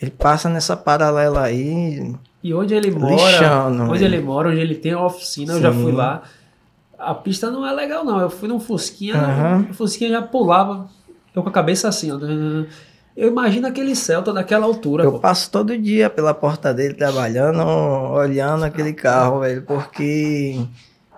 ele 0.00 0.10
passa 0.10 0.48
nessa 0.48 0.76
paralela 0.76 1.42
aí. 1.44 2.14
E 2.42 2.52
onde 2.54 2.74
ele 2.74 2.90
mora, 2.90 3.14
Lixando, 3.14 3.82
onde 3.84 3.98
velho. 4.00 4.14
ele 4.14 4.22
mora, 4.22 4.48
onde 4.50 4.60
ele 4.60 4.74
tem 4.74 4.92
a 4.92 5.04
oficina, 5.04 5.54
eu 5.54 5.60
já 5.60 5.72
Sim. 5.72 5.82
fui 5.82 5.92
lá. 5.92 6.22
A 6.98 7.14
pista 7.14 7.50
não 7.50 7.66
é 7.66 7.72
legal, 7.72 8.04
não. 8.04 8.18
Eu 8.20 8.30
fui 8.30 8.48
num 8.48 8.58
Fusquinha, 8.60 9.14
Aham. 9.16 9.66
o 9.70 9.74
Fusquinha 9.74 10.10
já 10.10 10.22
pulava, 10.22 10.88
eu 11.34 11.42
com 11.42 11.48
a 11.48 11.52
cabeça 11.52 11.88
assim, 11.88 12.10
ó. 12.12 12.18
Eu 13.16 13.28
imagino 13.28 13.66
aquele 13.66 13.96
Celta 13.96 14.32
daquela 14.32 14.66
altura, 14.66 15.04
Eu 15.04 15.12
pô. 15.12 15.18
passo 15.18 15.50
todo 15.50 15.76
dia 15.78 16.10
pela 16.10 16.34
porta 16.34 16.74
dele 16.74 16.92
trabalhando, 16.94 17.62
olhando 17.64 18.64
aquele 18.64 18.92
carro, 18.92 19.40
velho, 19.40 19.62
porque 19.62 20.60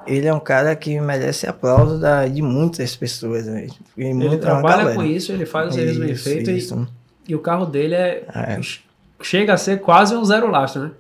ele 0.07 0.27
é 0.29 0.33
um 0.33 0.39
cara 0.39 0.77
que 0.77 1.01
merece 1.01 1.47
aplauso 1.49 1.99
da, 1.99 2.27
de 2.29 2.41
muitas 2.41 2.95
pessoas. 2.95 3.47
Né? 3.47 3.67
Ele 3.97 4.15
muita 4.15 4.39
trabalha 4.39 4.77
galera. 4.79 4.95
com 4.95 5.03
isso, 5.05 5.33
ele 5.33 5.45
faz 5.45 5.71
o 5.71 5.73
serviço 5.73 6.01
bem 6.01 6.11
Isso, 6.13 6.23
feito 6.25 6.51
e, 6.51 6.87
e 7.33 7.35
o 7.35 7.41
carro 7.41 7.67
dele 7.67 7.95
é, 7.97 8.25
É. 8.33 8.61
chega 9.21 9.55
a 9.55 9.57
ser 9.57 9.81
quase 9.81 10.15
um 10.15 10.25
zero 10.25 10.49
lastro, 10.51 10.83
né? 10.83 10.91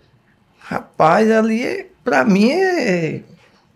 Rapaz, 0.59 1.31
ali, 1.31 1.87
pra 2.05 2.25
mim, 2.25 2.51
é, 2.51 3.23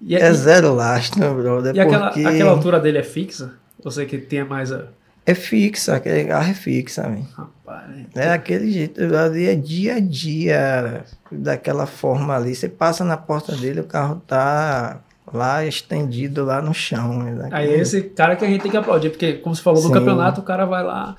E, 0.03 0.17
é 0.17 0.29
e- 0.29 0.35
zero 0.35 0.75
lastro, 0.75 1.33
brother. 1.35 1.75
e 1.75 1.79
aquela, 1.81 2.07
porque 2.09 2.27
aquela 2.27 2.51
altura 2.51 2.81
dele 2.81 2.99
é 2.99 3.03
fixa? 3.05 3.53
Você 3.85 4.05
que 4.07 4.19
tem 4.19 4.43
mais 4.45 4.73
a. 4.73 4.87
é 5.25 5.35
fixa, 5.35 5.97
aquele 5.97 6.25
carro 6.25 6.51
é 6.51 6.55
fixa, 6.55 7.03
velho. 7.09 7.27
Rapaz? 7.37 7.91
É 8.15 8.33
aquele 8.33 8.71
jeito, 8.71 9.01
ali 9.17 9.49
é 9.49 9.55
dia 9.55 9.95
a 9.97 10.01
dia, 10.01 11.05
daquela 11.31 11.87
forma 11.87 12.35
ali. 12.35 12.55
Você 12.55 12.69
passa 12.69 13.05
na 13.05 13.17
porta 13.17 13.57
dele, 13.57 13.81
o 13.81 13.85
carro 13.85 14.23
tá 14.27 14.99
lá 15.33 15.65
estendido 15.65 16.45
lá 16.45 16.61
no 16.61 16.75
chão. 16.75 17.21
né? 17.23 17.49
Aí 17.53 17.73
é 17.73 17.79
esse 17.79 18.03
cara 18.03 18.37
que 18.37 18.45
a 18.45 18.49
gente 18.49 18.63
tem 18.63 18.71
que 18.71 18.77
aplaudir, 18.77 19.11
porque, 19.11 19.35
como 19.35 19.55
você 19.55 19.63
falou, 19.63 19.81
no 19.81 19.89
Sim. 19.89 19.95
campeonato 19.95 20.41
o 20.41 20.45
cara 20.45 20.65
vai 20.67 20.83
lá. 20.83 21.17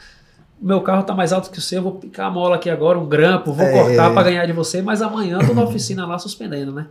Meu 0.61 0.81
carro 0.81 1.03
tá 1.03 1.13
mais 1.13 1.33
alto 1.33 1.49
que 1.49 1.57
o 1.57 1.61
seu, 1.61 1.79
eu 1.79 1.83
vou 1.83 1.95
picar 1.95 2.27
a 2.27 2.31
mola 2.31 2.55
aqui 2.55 2.69
agora, 2.69 2.97
um 2.97 3.05
grampo, 3.07 3.51
vou 3.51 3.65
É. 3.65 3.71
cortar 3.71 4.13
para 4.13 4.23
ganhar 4.23 4.45
de 4.45 4.53
você, 4.53 4.81
mas 4.81 5.01
amanhã 5.01 5.39
eu 5.41 5.47
tô 5.47 5.53
na 5.53 5.63
oficina 5.63 6.05
lá 6.05 6.17
suspendendo, 6.19 6.71
né? 6.71 6.85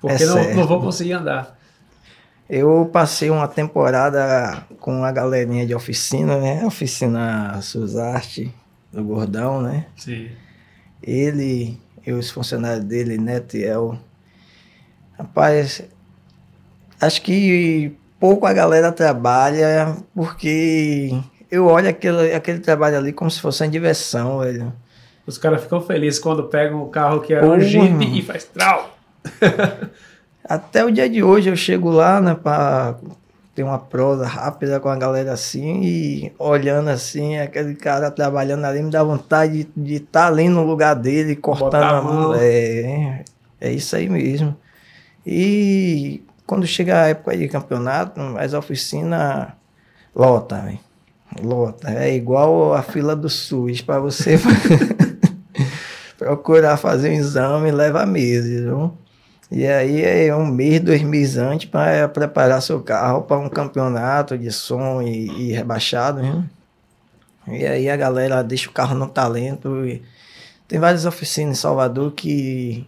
Porque 0.00 0.22
É 0.22 0.26
não, 0.26 0.54
não 0.56 0.66
vou 0.66 0.80
conseguir 0.80 1.12
andar. 1.12 1.56
Eu 2.52 2.90
passei 2.92 3.30
uma 3.30 3.46
temporada 3.46 4.66
com 4.80 5.04
a 5.04 5.12
galerinha 5.12 5.64
de 5.64 5.72
oficina, 5.72 6.36
né? 6.36 6.66
Oficina 6.66 7.62
Suzarte, 7.62 8.52
do 8.92 9.04
Gordão, 9.04 9.62
né? 9.62 9.86
Sim. 9.96 10.28
Ele 11.00 11.78
e 12.04 12.10
os 12.10 12.28
funcionários 12.28 12.84
dele, 12.84 13.18
Neto 13.18 13.56
e 13.56 13.62
El. 13.62 13.96
Rapaz, 15.16 15.80
acho 17.00 17.22
que 17.22 17.96
pouco 18.18 18.44
a 18.46 18.52
galera 18.52 18.90
trabalha 18.90 19.96
porque 20.12 21.16
eu 21.48 21.66
olho 21.66 21.88
aquele, 21.88 22.34
aquele 22.34 22.58
trabalho 22.58 22.98
ali 22.98 23.12
como 23.12 23.30
se 23.30 23.40
fosse 23.40 23.62
uma 23.62 23.68
diversão, 23.68 24.40
velho. 24.40 24.72
Os 25.24 25.38
caras 25.38 25.62
ficam 25.62 25.80
felizes 25.80 26.18
quando 26.18 26.42
pegam 26.48 26.82
o 26.82 26.88
carro 26.88 27.20
que 27.20 27.32
era 27.32 27.46
um 27.46 27.50
Porra. 27.50 27.60
Jeep 27.60 28.18
e 28.18 28.22
faz 28.22 28.42
trau. 28.42 28.98
Até 30.50 30.84
o 30.84 30.90
dia 30.90 31.08
de 31.08 31.22
hoje 31.22 31.48
eu 31.48 31.54
chego 31.54 31.90
lá, 31.90 32.20
né, 32.20 32.34
pra 32.34 32.96
ter 33.54 33.62
uma 33.62 33.78
prosa 33.78 34.26
rápida 34.26 34.80
com 34.80 34.88
a 34.88 34.96
galera 34.96 35.32
assim 35.32 35.80
e 35.80 36.32
olhando 36.36 36.90
assim, 36.90 37.38
aquele 37.38 37.76
cara 37.76 38.10
trabalhando 38.10 38.64
ali, 38.64 38.82
me 38.82 38.90
dá 38.90 39.00
vontade 39.04 39.68
de 39.76 39.94
estar 39.94 40.26
ali 40.26 40.48
no 40.48 40.64
lugar 40.64 40.94
dele, 40.94 41.36
cortando 41.36 41.70
Botar 41.70 41.98
a 41.98 42.02
mão. 42.02 42.14
mão. 42.30 42.34
É, 42.34 43.22
é 43.60 43.70
isso 43.70 43.94
aí 43.94 44.08
mesmo. 44.08 44.56
E 45.24 46.20
quando 46.44 46.66
chega 46.66 47.02
a 47.02 47.06
época 47.06 47.36
de 47.36 47.46
campeonato, 47.46 48.20
as 48.36 48.52
oficinas 48.52 49.52
lota, 50.12 50.56
velho. 50.62 50.80
Lota. 51.40 51.92
É 51.92 52.12
igual 52.12 52.74
a 52.74 52.82
fila 52.82 53.14
do 53.14 53.28
SUS, 53.28 53.82
para 53.82 54.00
você 54.00 54.36
procurar 56.18 56.76
fazer 56.76 57.10
um 57.10 57.12
exame, 57.12 57.70
leva 57.70 58.04
meses, 58.04 58.64
viu? 58.64 58.98
E 59.50 59.66
aí 59.66 60.02
é 60.02 60.34
um 60.34 60.46
mês, 60.46 60.80
dois 60.80 61.02
meses 61.02 61.36
antes 61.36 61.68
para 61.68 62.08
preparar 62.08 62.62
seu 62.62 62.80
carro 62.80 63.22
para 63.22 63.38
um 63.38 63.48
campeonato 63.48 64.38
de 64.38 64.52
som 64.52 65.02
e, 65.02 65.48
e 65.48 65.52
rebaixado, 65.52 66.22
né? 66.22 66.44
E 67.48 67.66
aí 67.66 67.90
a 67.90 67.96
galera 67.96 68.44
deixa 68.44 68.70
o 68.70 68.72
carro 68.72 68.94
no 68.94 69.08
talento. 69.08 69.84
E 69.84 70.02
tem 70.68 70.78
várias 70.78 71.04
oficinas 71.04 71.58
em 71.58 71.60
Salvador 71.60 72.12
que 72.12 72.86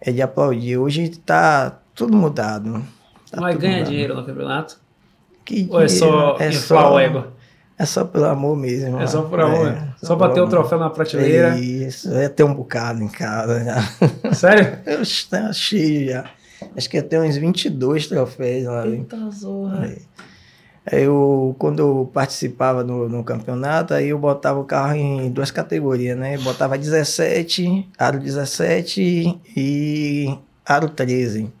é 0.00 0.12
de 0.12 0.20
aplaudir. 0.20 0.76
Hoje 0.76 1.08
tá 1.08 1.78
tudo 1.94 2.14
mudado. 2.14 2.84
Tá 3.30 3.40
Mas 3.40 3.56
ganha 3.56 3.78
mudado. 3.78 3.90
dinheiro 3.90 4.14
no 4.14 4.26
campeonato? 4.26 4.78
Que 5.44 5.66
Ou 5.70 5.80
é 5.80 5.88
só 5.88 6.34
dinheiro, 6.34 6.56
inflar 6.56 6.92
o 6.92 6.98
ego? 6.98 7.26
É 7.82 7.84
só 7.84 8.04
pelo 8.04 8.26
amor 8.26 8.56
mesmo. 8.56 9.00
É 9.00 9.06
só 9.08 9.22
por 9.22 9.40
é, 9.40 9.42
amor, 9.42 9.72
né? 9.72 9.92
Só 10.00 10.14
pra 10.14 10.28
ter 10.28 10.40
o 10.40 10.46
troféu 10.46 10.78
na 10.78 10.88
prateleira. 10.88 11.58
Isso, 11.58 12.14
é 12.14 12.28
ter 12.28 12.44
um 12.44 12.54
bocado 12.54 13.02
em 13.02 13.08
casa 13.08 13.64
já. 13.64 13.82
Sério? 14.32 14.78
Eu 14.86 15.02
estou 15.02 15.52
cheio 15.52 16.10
já. 16.10 16.24
Acho 16.76 16.88
que 16.88 16.96
eu 16.96 17.02
tenho 17.02 17.24
uns 17.24 17.36
22 17.36 18.06
troféus 18.06 18.66
lá. 18.66 18.86
Eita 18.86 19.16
zorra. 19.30 19.80
Aí 20.86 21.02
Eu, 21.02 21.56
quando 21.58 21.80
eu 21.80 22.10
participava 22.14 22.84
no, 22.84 23.08
no 23.08 23.24
campeonato, 23.24 23.94
aí 23.94 24.10
eu 24.10 24.18
botava 24.18 24.60
o 24.60 24.64
carro 24.64 24.94
em 24.94 25.28
duas 25.28 25.50
categorias, 25.50 26.16
né? 26.16 26.38
Botava 26.38 26.78
17, 26.78 27.88
aro 27.98 28.20
17 28.20 29.40
e 29.56 30.38
aro 30.64 30.88
13. 30.88 31.52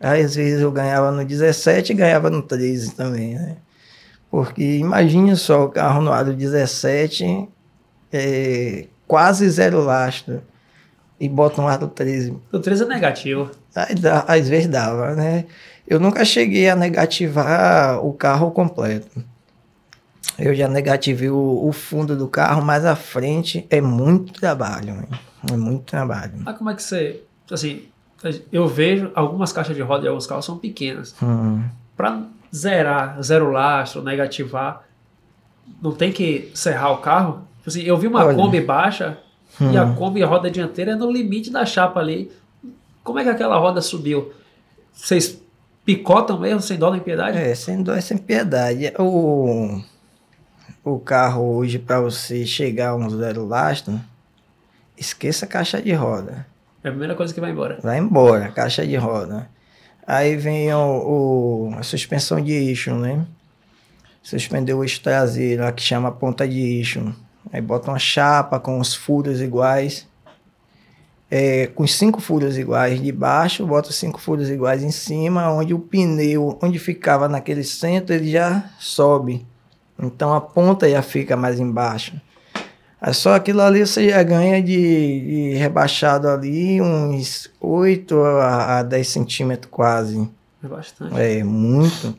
Aí 0.00 0.22
às 0.22 0.34
vezes 0.34 0.62
eu 0.62 0.72
ganhava 0.72 1.10
no 1.10 1.22
17 1.22 1.92
e 1.92 1.94
ganhava 1.94 2.30
no 2.30 2.40
13 2.40 2.92
também, 2.92 3.34
né? 3.34 3.56
Porque 4.30 4.76
imagine 4.78 5.34
só 5.36 5.64
o 5.64 5.68
carro 5.70 6.00
no 6.00 6.12
aro 6.12 6.32
17, 6.32 7.48
é, 8.12 8.86
quase 9.06 9.48
zero 9.50 9.80
lastro, 9.82 10.42
e 11.18 11.28
bota 11.28 11.60
um 11.60 11.66
aro 11.68 11.88
13. 11.88 12.36
O 12.52 12.58
3 12.58 12.80
é 12.82 12.84
negativo. 12.86 13.50
Aí 13.74 13.94
dá- 13.94 14.24
às 14.28 14.48
vezes 14.48 14.68
dava, 14.68 15.14
né? 15.14 15.46
Eu 15.86 15.98
nunca 15.98 16.24
cheguei 16.24 16.68
a 16.68 16.76
negativar 16.76 18.04
o 18.04 18.12
carro 18.12 18.50
completo. 18.52 19.22
Eu 20.38 20.54
já 20.54 20.68
negativei 20.68 21.28
o, 21.28 21.66
o 21.66 21.72
fundo 21.72 22.16
do 22.16 22.28
carro, 22.28 22.62
mas 22.62 22.84
a 22.84 22.94
frente 22.96 23.66
é 23.68 23.80
muito 23.80 24.32
trabalho, 24.32 24.94
né? 24.94 25.04
é 25.52 25.56
muito 25.56 25.84
trabalho. 25.84 26.32
Mas 26.38 26.56
como 26.56 26.70
é 26.70 26.74
que 26.74 26.82
você. 26.82 27.20
Assim, 27.50 27.82
eu 28.52 28.66
vejo 28.68 29.10
algumas 29.14 29.52
caixas 29.52 29.74
de 29.74 29.82
roda 29.82 30.02
de 30.02 30.08
alguns 30.08 30.26
carros 30.26 30.44
são 30.44 30.56
pequenas. 30.56 31.14
Hum. 31.22 31.62
Pra 31.96 32.22
zerar, 32.54 33.22
zero 33.22 33.50
lastro, 33.50 34.02
negativar, 34.02 34.84
não 35.80 35.92
tem 35.92 36.12
que 36.12 36.50
serrar 36.54 36.92
o 36.92 36.98
carro? 36.98 37.46
Tipo 37.58 37.68
Assim, 37.68 37.82
eu 37.82 37.96
vi 37.96 38.06
uma 38.06 38.24
Olha. 38.24 38.36
Kombi 38.36 38.60
baixa 38.60 39.18
e 39.60 39.76
a 39.76 39.86
Kombi 39.94 40.22
roda 40.22 40.50
dianteira 40.50 40.92
é 40.92 40.94
no 40.94 41.10
limite 41.10 41.50
da 41.50 41.64
chapa 41.64 42.00
ali. 42.00 42.30
Como 43.02 43.18
é 43.18 43.22
que 43.22 43.28
aquela 43.28 43.58
roda 43.58 43.80
subiu? 43.80 44.32
Vocês 44.92 45.40
picotam 45.84 46.38
mesmo, 46.38 46.60
sem 46.60 46.78
dó 46.78 46.90
nem 46.90 47.00
piedade? 47.00 47.38
É, 47.38 47.54
sem 47.54 47.82
dó 47.82 47.94
e 47.94 48.02
sem 48.02 48.16
piedade. 48.16 48.92
O, 48.98 49.80
o 50.84 50.98
carro 50.98 51.56
hoje, 51.56 51.78
para 51.78 52.00
você 52.00 52.44
chegar 52.44 52.90
a 52.90 52.96
um 52.96 53.08
zero 53.10 53.46
lastro, 53.46 54.00
esqueça 54.96 55.44
a 55.44 55.48
caixa 55.48 55.80
de 55.80 55.92
roda. 55.92 56.46
É 56.82 56.88
a 56.88 56.90
primeira 56.90 57.14
coisa 57.14 57.32
que 57.32 57.40
vai 57.40 57.50
embora. 57.50 57.78
Vai 57.82 57.98
embora, 57.98 58.48
caixa 58.48 58.86
de 58.86 58.96
roda. 58.96 59.48
Aí 60.12 60.34
vem 60.34 60.74
o, 60.74 61.68
o- 61.70 61.74
a 61.78 61.84
suspensão 61.84 62.40
de 62.40 62.50
eixo, 62.52 62.92
né? 62.96 63.24
Suspender 64.20 64.74
o 64.74 64.82
eixo 64.82 65.00
traseiro, 65.00 65.72
que 65.72 65.80
chama 65.82 66.10
ponta 66.10 66.48
de 66.48 66.58
eixo. 66.58 67.14
Aí 67.52 67.60
bota 67.60 67.88
uma 67.92 67.98
chapa 67.98 68.58
com 68.58 68.80
os 68.80 68.92
furos 68.92 69.40
iguais. 69.40 70.08
É, 71.30 71.68
com 71.68 71.86
cinco 71.86 72.20
furos 72.20 72.58
iguais 72.58 73.00
de 73.00 73.12
baixo, 73.12 73.64
bota 73.64 73.92
cinco 73.92 74.20
furos 74.20 74.50
iguais 74.50 74.82
em 74.82 74.90
cima, 74.90 75.48
onde 75.52 75.72
o 75.72 75.78
pneu, 75.78 76.58
onde 76.60 76.76
ficava 76.80 77.28
naquele 77.28 77.62
centro, 77.62 78.12
ele 78.12 78.32
já 78.32 78.64
sobe. 78.80 79.46
Então 79.96 80.34
a 80.34 80.40
ponta 80.40 80.90
já 80.90 81.02
fica 81.02 81.36
mais 81.36 81.60
embaixo. 81.60 82.20
Aí 83.00 83.14
só 83.14 83.34
aquilo 83.34 83.62
ali 83.62 83.80
você 83.86 84.10
já 84.10 84.22
ganha 84.22 84.62
de, 84.62 84.72
de 85.52 85.54
rebaixado 85.56 86.28
ali 86.28 86.80
uns 86.82 87.50
8 87.60 88.20
a, 88.22 88.78
a 88.80 88.82
10 88.82 89.08
centímetros 89.08 89.70
quase. 89.70 90.28
É 90.62 90.68
bastante. 90.68 91.18
É 91.18 91.42
muito. 91.42 92.14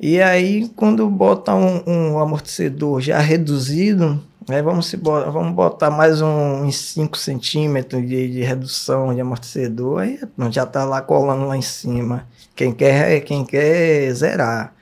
E 0.00 0.20
aí 0.22 0.68
quando 0.76 1.08
bota 1.10 1.54
um, 1.54 1.82
um 1.86 2.18
amortecedor 2.18 3.00
já 3.02 3.18
reduzido, 3.18 4.22
aí 4.48 4.62
vamos, 4.62 4.86
se 4.86 4.96
bo- 4.96 5.30
vamos 5.30 5.52
botar 5.54 5.90
mais 5.90 6.22
uns 6.22 6.74
5 6.76 7.18
centímetros 7.18 8.00
de, 8.08 8.30
de 8.30 8.40
redução 8.42 9.14
de 9.14 9.20
amortecedor, 9.20 10.00
aí 10.00 10.18
já 10.50 10.64
tá 10.64 10.84
lá 10.86 11.02
colando 11.02 11.46
lá 11.46 11.56
em 11.56 11.60
cima. 11.62 12.26
Quem 12.56 12.72
quer, 12.72 13.20
quem 13.20 13.44
quer 13.44 14.10
zerar. 14.14 14.72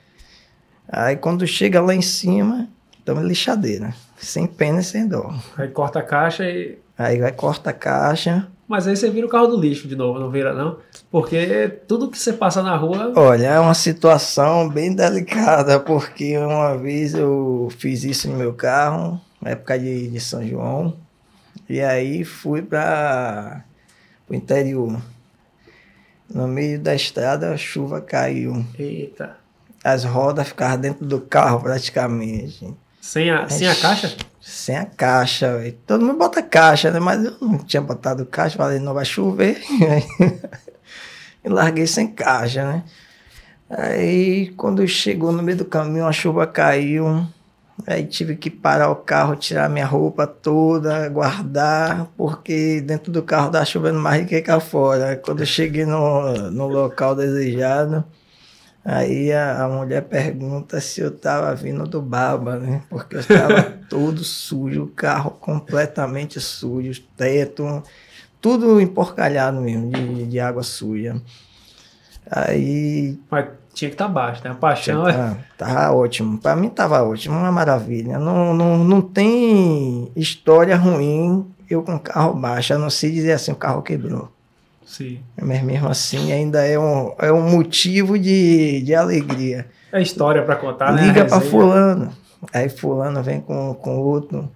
Aí 0.87 1.17
quando 1.17 1.45
chega 1.45 1.81
lá 1.81 1.93
em 1.93 2.01
cima, 2.01 2.69
então 3.03 3.19
é 3.19 3.23
lixadeira. 3.23 3.93
Sem 4.17 4.47
pena 4.47 4.79
e 4.79 4.83
sem 4.83 5.07
dó. 5.07 5.33
Aí 5.57 5.67
corta 5.69 5.99
a 5.99 6.03
caixa 6.03 6.43
e. 6.43 6.77
Aí 6.97 7.19
vai, 7.19 7.31
corta 7.31 7.69
a 7.69 7.73
caixa. 7.73 8.47
Mas 8.67 8.85
aí 8.85 8.97
você 8.97 9.09
vira 9.09 9.25
o 9.25 9.29
carro 9.29 9.47
do 9.47 9.59
lixo 9.59 9.87
de 9.87 9.95
novo, 9.95 10.19
não 10.19 10.29
vira 10.29 10.53
não? 10.53 10.79
Porque 11.09 11.69
tudo 11.87 12.09
que 12.09 12.19
você 12.19 12.33
passa 12.33 12.61
na 12.61 12.75
rua. 12.75 13.13
Olha, 13.15 13.47
é 13.47 13.59
uma 13.59 13.73
situação 13.73 14.67
bem 14.67 14.93
delicada, 14.93 15.79
porque 15.79 16.37
uma 16.37 16.75
vez 16.75 17.13
eu 17.13 17.69
fiz 17.77 18.03
isso 18.03 18.29
no 18.29 18.35
meu 18.35 18.53
carro, 18.53 19.21
na 19.41 19.51
época 19.51 19.79
de, 19.79 20.09
de 20.09 20.19
São 20.19 20.45
João, 20.45 20.97
e 21.69 21.79
aí 21.79 22.25
fui 22.25 22.61
para 22.61 23.63
o 24.27 24.35
interior. 24.35 24.99
No 26.29 26.45
meio 26.45 26.77
da 26.77 26.93
estrada, 26.93 27.53
a 27.53 27.57
chuva 27.57 28.01
caiu. 28.01 28.65
Eita. 28.77 29.37
As 29.81 30.03
rodas 30.03 30.49
ficavam 30.49 30.77
dentro 30.77 31.05
do 31.05 31.21
carro 31.21 31.61
praticamente. 31.61 32.75
Sem 33.07 33.31
a, 33.31 33.47
sem 33.47 33.65
a 33.69 33.73
caixa? 33.73 34.17
Sem 34.41 34.75
a 34.75 34.85
caixa, 34.85 35.57
velho. 35.57 35.77
Todo 35.87 36.05
mundo 36.05 36.17
bota 36.17 36.43
caixa, 36.43 36.91
né? 36.91 36.99
Mas 36.99 37.23
eu 37.23 37.37
não 37.39 37.57
tinha 37.59 37.81
botado 37.81 38.25
caixa, 38.25 38.57
falei, 38.57 38.79
não 38.79 38.93
vai 38.93 39.05
chover. 39.05 39.61
e 41.41 41.47
larguei 41.47 41.87
sem 41.87 42.05
caixa, 42.05 42.65
né? 42.65 42.83
Aí, 43.69 44.53
quando 44.57 44.85
chegou 44.85 45.31
no 45.31 45.41
meio 45.41 45.59
do 45.59 45.63
caminho, 45.63 46.05
a 46.05 46.11
chuva 46.11 46.45
caiu. 46.45 47.25
Aí 47.87 48.05
tive 48.05 48.35
que 48.35 48.49
parar 48.49 48.89
o 48.89 48.97
carro, 48.97 49.37
tirar 49.37 49.69
minha 49.69 49.85
roupa 49.85 50.27
toda, 50.27 51.07
guardar, 51.07 52.07
porque 52.17 52.81
dentro 52.81 53.09
do 53.09 53.23
carro 53.23 53.51
tá 53.51 53.63
chovendo 53.63 53.99
mais 54.01 54.23
do 54.23 54.27
que 54.27 54.41
cá 54.41 54.59
fora. 54.59 55.15
Quando 55.15 55.39
eu 55.39 55.45
cheguei 55.45 55.85
no, 55.85 56.51
no 56.51 56.67
local 56.67 57.15
desejado, 57.15 58.03
aí 58.87 59.33
a, 59.33 59.65
a 59.65 59.67
mulher 59.67 60.03
pergunta 60.03 60.79
se 60.79 61.01
eu 61.01 61.11
tava 61.11 61.53
vindo 61.53 61.83
do 61.85 62.01
Baba, 62.01 62.57
né? 62.57 62.81
Porque 62.89 63.17
eu 63.17 63.19
estava 63.19 63.61
todo 63.89 64.23
sujo, 64.23 64.83
o 64.83 64.87
carro 64.87 65.31
completamente 65.31 66.39
sujo, 66.39 67.03
teto, 67.17 67.83
tudo 68.39 68.79
emporcalhado 68.79 69.59
mesmo, 69.59 69.91
de, 69.91 70.27
de 70.27 70.39
água 70.39 70.63
suja. 70.63 71.21
Aí. 72.29 73.19
Mas 73.29 73.47
tinha 73.73 73.89
que 73.89 73.95
estar 73.95 74.07
tá 74.07 74.11
baixo, 74.11 74.41
né? 74.43 74.51
A 74.51 74.55
paixão 74.55 75.07
é. 75.07 75.13
Tá, 75.13 75.37
tava 75.57 75.91
ótimo. 75.95 76.37
Para 76.37 76.55
mim 76.55 76.69
tava 76.69 77.03
ótimo, 77.03 77.35
uma 77.37 77.51
maravilha. 77.51 78.17
Não, 78.17 78.53
não, 78.53 78.83
não 78.83 79.01
tem 79.01 80.11
história 80.15 80.75
ruim 80.75 81.45
eu 81.69 81.83
com 81.83 81.99
carro 81.99 82.33
baixo, 82.33 82.73
a 82.73 82.77
não 82.77 82.89
se 82.89 83.11
dizer 83.11 83.33
assim, 83.33 83.51
o 83.51 83.55
carro 83.55 83.81
quebrou. 83.81 84.31
Sim. 84.87 85.19
Mas 85.39 85.61
mesmo 85.61 85.89
assim 85.89 86.31
ainda 86.31 86.65
é 86.65 86.79
um, 86.79 87.13
é 87.19 87.29
um 87.29 87.51
motivo 87.51 88.17
de, 88.17 88.81
de 88.81 88.95
alegria. 88.95 89.67
É 89.91 90.01
história 90.01 90.41
para 90.41 90.55
contar, 90.55 90.93
né? 90.93 91.07
Liga 91.07 91.25
para 91.25 91.41
fulano. 91.41 92.11
Aí 92.53 92.69
fulano 92.69 93.21
vem 93.21 93.41
com, 93.41 93.73
com 93.73 93.97
outro, 93.97 94.49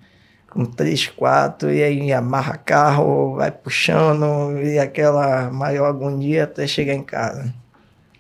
com 0.50 0.64
três, 0.64 1.06
quatro, 1.08 1.70
e 1.70 1.84
aí 1.84 2.14
amarra 2.14 2.56
carro, 2.56 3.36
vai 3.36 3.52
puxando, 3.52 4.58
e 4.58 4.80
aquela 4.80 5.52
maior 5.52 5.88
agonia 5.88 6.46
até 6.46 6.66
chegar 6.66 6.94
em 6.94 7.04
casa. 7.04 7.54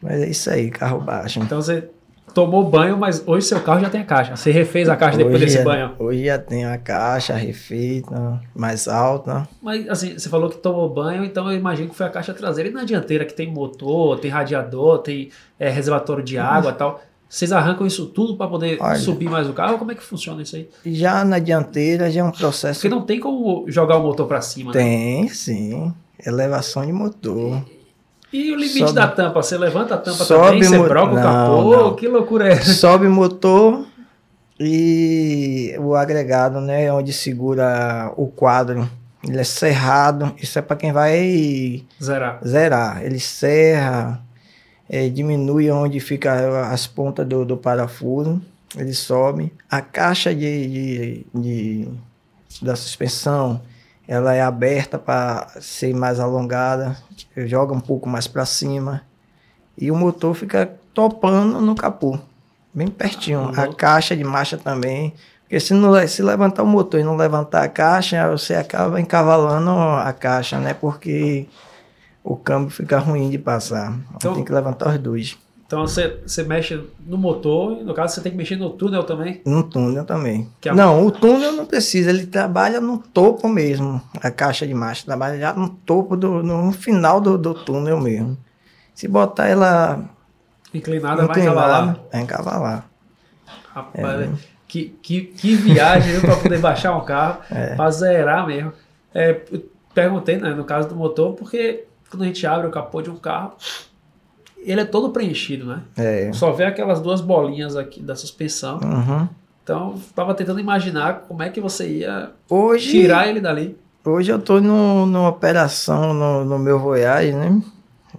Mas 0.02 0.22
é 0.22 0.28
isso 0.28 0.50
aí, 0.50 0.70
carro 0.70 1.00
baixo. 1.00 1.40
Então 1.40 1.62
você 1.62 1.90
tomou 2.34 2.70
banho, 2.70 2.98
mas 2.98 3.24
hoje 3.26 3.46
seu 3.46 3.60
carro 3.60 3.82
já 3.82 3.90
tem 3.90 4.02
a 4.02 4.06
caixa. 4.06 4.36
Você 4.36 4.52
refez 4.52 4.90
a 4.90 4.96
caixa 4.96 5.18
depois 5.18 5.40
desse 5.40 5.58
já, 5.58 5.64
banho? 5.64 5.92
Hoje 6.00 6.26
já 6.26 6.38
tem 6.38 6.66
a 6.66 6.78
caixa 6.78 7.34
refeita, 7.34 8.42
mais 8.56 8.88
alta. 8.88 9.48
Mas 9.62 9.88
assim, 9.90 10.18
você 10.18 10.30
falou 10.30 10.50
que 10.50 10.58
tomou 10.58 10.90
banho, 10.90 11.24
então 11.24 11.52
eu 11.52 11.58
imagino 11.58 11.90
que 11.90 11.96
foi 11.96 12.06
a 12.06 12.10
caixa 12.10 12.34
traseira 12.34 12.70
e 12.70 12.74
na 12.74 12.84
dianteira, 12.84 13.26
que 13.26 13.34
tem 13.34 13.52
motor, 13.52 14.20
tem 14.20 14.32
radiador, 14.32 15.00
tem 15.00 15.30
é, 15.60 15.70
reservatório 15.70 16.24
de 16.24 16.38
água 16.38 16.72
e 16.72 16.76
tal. 16.76 17.02
Vocês 17.32 17.54
arrancam 17.54 17.88
isso 17.88 18.08
tudo 18.08 18.36
para 18.36 18.48
poder 18.48 18.78
Olha, 18.82 19.00
subir 19.00 19.30
mais 19.30 19.48
o 19.48 19.54
carro? 19.54 19.78
Como 19.78 19.90
é 19.90 19.96
que 19.96 20.04
funciona 20.04 20.42
isso 20.42 20.58
aí? 20.58 20.70
Já 20.86 21.24
na 21.24 21.40
dianteira 21.40 22.12
já 22.12 22.20
é 22.20 22.24
um 22.26 22.32
processo. 22.32 22.82
Porque 22.82 22.94
não 22.94 23.04
tem 23.04 23.22
como 23.22 23.64
jogar 23.70 23.98
o 23.98 24.04
motor 24.04 24.28
para 24.28 24.42
cima, 24.42 24.74
tem, 24.74 25.24
né? 25.24 25.30
sim. 25.30 25.94
Elevação 26.26 26.86
de 26.86 26.92
motor. 26.92 27.64
E... 27.72 27.81
E 28.34 28.52
o 28.52 28.56
limite 28.56 28.80
sobe, 28.80 28.94
da 28.94 29.08
tampa? 29.08 29.42
Você 29.42 29.58
levanta 29.58 29.96
a 29.96 29.98
tampa 29.98 30.26
também, 30.26 30.64
você 30.64 30.80
broca 30.80 31.14
o 31.14 31.16
capô? 31.16 31.76
Não. 31.76 31.96
Que 31.96 32.08
loucura 32.08 32.48
é 32.48 32.54
essa? 32.54 32.74
Sobe 32.74 33.08
motor 33.08 33.86
e 34.60 35.76
o 35.80 35.96
agregado, 35.96 36.62
né, 36.62 36.92
onde 36.94 37.12
segura 37.12 38.14
o 38.16 38.28
quadro. 38.28 38.90
Ele 39.28 39.40
é 39.40 39.44
cerrado. 39.44 40.34
Isso 40.38 40.58
é 40.58 40.62
para 40.62 40.78
quem 40.78 40.92
vai 40.92 41.84
zerar. 42.02 42.40
Zerar. 42.46 43.04
Ele 43.04 43.20
serra, 43.20 44.22
é, 44.90 45.10
diminui 45.10 45.70
onde 45.70 46.00
fica 46.00 46.70
as 46.72 46.88
pontas 46.88 47.28
do, 47.28 47.46
do 47.46 47.58
parafuso. 47.58 48.42
Ele 48.78 48.94
sobe. 48.94 49.54
A 49.70 49.82
caixa 49.82 50.34
de, 50.34 50.68
de, 50.68 51.26
de 51.36 51.88
da 52.62 52.76
suspensão 52.76 53.62
ela 54.12 54.34
é 54.34 54.42
aberta 54.42 55.00
para 55.00 55.48
ser 55.62 55.96
mais 55.96 56.20
alongada, 56.20 56.98
joga 57.46 57.74
um 57.74 57.80
pouco 57.80 58.10
mais 58.10 58.28
para 58.28 58.46
cima 58.46 59.04
e 59.78 59.90
o 59.90 59.96
motor 59.96 60.36
fica 60.36 60.70
topando 60.94 61.62
no 61.62 61.74
capô, 61.74 62.20
bem 62.74 62.90
pertinho. 62.90 63.40
Uhum. 63.40 63.54
A 63.58 63.74
caixa 63.74 64.14
de 64.14 64.24
marcha 64.26 64.58
também, 64.58 65.14
porque 65.44 65.62
se 65.62 65.74
não 65.74 66.06
se 66.10 66.22
levantar 66.22 66.64
o 66.64 66.68
motor 66.68 67.00
e 67.00 67.06
não 67.06 67.16
levantar 67.16 67.64
a 67.64 67.70
caixa, 67.70 68.30
você 68.30 68.54
acaba 68.54 69.00
encavalando 69.00 69.72
a 69.72 70.12
caixa, 70.12 70.60
né? 70.60 70.74
Porque 70.74 71.48
o 72.22 72.36
câmbio 72.36 72.70
fica 72.70 73.00
ruim 73.00 73.30
de 73.30 73.38
passar. 73.38 73.98
Então, 74.18 74.34
tem 74.34 74.44
que 74.44 74.52
levantar 74.52 74.90
os 74.90 75.00
dois. 75.00 75.38
Então 75.72 75.88
você, 75.88 76.20
você 76.28 76.44
mexe 76.44 76.84
no 77.00 77.18
motor, 77.18 77.78
e 77.80 77.84
no 77.86 77.94
caso 77.94 78.14
você 78.14 78.20
tem 78.20 78.34
que 78.34 78.38
mexer 78.38 78.58
no 78.58 78.72
túnel 78.72 79.06
também? 79.06 79.42
No 79.46 79.64
túnel 79.64 80.04
também. 80.04 80.50
É 80.66 80.74
não, 80.74 81.08
o 81.08 81.10
túnel 81.10 81.54
não 81.54 81.66
precisa, 81.66 82.10
ele 82.10 82.28
trabalha 82.28 82.82
no 82.82 82.98
topo 82.98 83.48
mesmo, 83.48 84.02
a 84.22 84.30
caixa 84.30 84.68
de 84.68 84.74
marcha, 84.74 85.06
trabalha 85.06 85.40
já 85.40 85.54
no 85.54 85.70
topo, 85.70 86.18
do, 86.18 86.44
no 86.44 86.74
final 86.74 87.22
do, 87.22 87.38
do 87.38 87.54
túnel 87.54 88.02
mesmo. 88.02 88.38
Se 88.94 89.08
botar 89.08 89.48
ela 89.48 90.04
inclinada, 90.74 91.26
vai 91.26 91.40
encavalar? 91.40 92.00
Vai 92.12 92.22
encavalar. 92.22 92.86
Rapaz, 93.74 94.22
é. 94.24 94.30
que, 94.68 94.90
que, 95.02 95.22
que 95.22 95.56
viagem 95.56 96.20
para 96.20 96.36
poder 96.36 96.60
baixar 96.60 96.98
um 96.98 97.06
carro, 97.06 97.40
é. 97.50 97.76
para 97.76 97.90
zerar 97.92 98.46
mesmo. 98.46 98.74
É, 99.14 99.40
perguntei, 99.94 100.36
né, 100.36 100.54
no 100.54 100.66
caso 100.66 100.90
do 100.90 100.98
motor, 100.98 101.34
porque 101.34 101.86
quando 102.10 102.24
a 102.24 102.26
gente 102.26 102.46
abre 102.46 102.68
o 102.68 102.72
capô 102.72 103.02
de 103.02 103.10
um 103.10 103.16
carro, 103.16 103.54
ele 104.64 104.82
é 104.82 104.86
todo 104.86 105.10
preenchido, 105.10 105.66
né? 105.66 105.82
É. 105.98 106.32
Só 106.34 106.52
vê 106.52 106.66
aquelas 106.66 107.02
duas 107.02 107.22
bolinhas 107.22 107.76
aqui 107.76 108.02
da 108.02 108.16
suspensão. 108.16 108.80
Uhum. 108.80 109.28
Então, 109.64 109.96
estava 109.96 110.34
tentando 110.34 110.60
imaginar 110.60 111.26
como 111.28 111.44
é 111.44 111.50
que 111.50 111.62
você 111.62 111.88
ia 111.88 112.32
hoje, 112.50 112.92
tirar 112.92 113.28
ele 113.28 113.40
dali. 113.40 113.78
Hoje 114.04 114.32
eu 114.32 114.38
estou 114.38 114.60
numa 114.60 115.30
operação 115.30 116.14
no, 116.14 116.44
no 116.44 116.58
meu 116.58 116.80
Voyage, 116.80 117.34
né? 117.34 117.62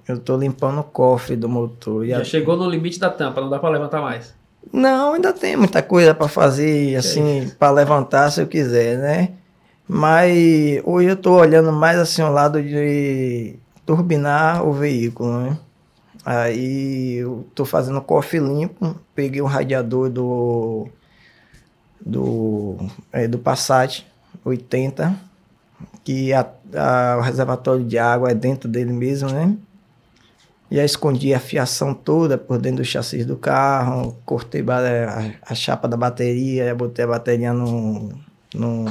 Eu 0.07 0.16
estou 0.16 0.38
limpando 0.38 0.80
o 0.80 0.84
cofre 0.84 1.36
do 1.36 1.49
motor. 1.49 2.07
Já 2.07 2.18
a... 2.18 2.24
chegou 2.24 2.57
no 2.57 2.68
limite 2.68 2.99
da 2.99 3.11
tampa, 3.11 3.40
não 3.40 3.51
dá 3.51 3.59
para 3.59 3.70
levantar 3.70 4.01
mais. 4.01 4.34
Não, 4.72 5.14
ainda 5.14 5.32
tem 5.32 5.57
muita 5.57 5.82
coisa 5.82 6.14
para 6.14 6.28
fazer, 6.28 6.95
assim, 6.97 7.51
para 7.59 7.72
levantar 7.72 8.30
se 8.30 8.40
eu 8.40 8.47
quiser, 8.47 8.97
né? 8.99 9.30
Mas 9.88 10.80
hoje 10.84 11.09
eu 11.09 11.14
estou 11.14 11.40
olhando 11.40 11.72
mais 11.72 11.99
assim 11.99 12.22
o 12.22 12.30
lado 12.30 12.62
de 12.62 13.57
turbinar 13.84 14.66
o 14.66 14.72
veículo, 14.72 15.40
né? 15.40 15.59
Aí 16.25 17.14
eu 17.14 17.47
tô 17.55 17.64
fazendo 17.64 18.01
cofre 18.01 18.39
limpo, 18.39 18.97
peguei 19.14 19.43
um 19.43 19.47
radiador 19.47 20.09
do 20.09 20.89
do, 22.05 22.77
é, 23.12 23.29
do 23.29 23.39
Passat 23.39 24.05
80, 24.45 25.14
que 26.05 26.33
a, 26.33 26.49
a, 26.75 27.16
o 27.18 27.20
reservatório 27.20 27.85
de 27.85 27.99
água 27.99 28.31
é 28.31 28.35
dentro 28.35 28.68
dele 28.68 28.93
mesmo, 28.93 29.31
né? 29.31 29.57
Já 30.70 30.85
escondi 30.85 31.35
a 31.35 31.41
fiação 31.41 31.93
toda 31.93 32.39
por 32.39 32.59
dentro 32.59 32.79
do 32.79 32.85
chassi 32.85 33.25
do 33.25 33.37
carro, 33.37 34.16
cortei 34.25 34.64
a, 34.68 35.35
a 35.43 35.55
chapa 35.55 35.87
da 35.87 35.97
bateria, 35.97 36.75
botei 36.75 37.05
a 37.05 37.09
bateria 37.09 37.53
no, 37.53 38.11
no, 38.55 38.87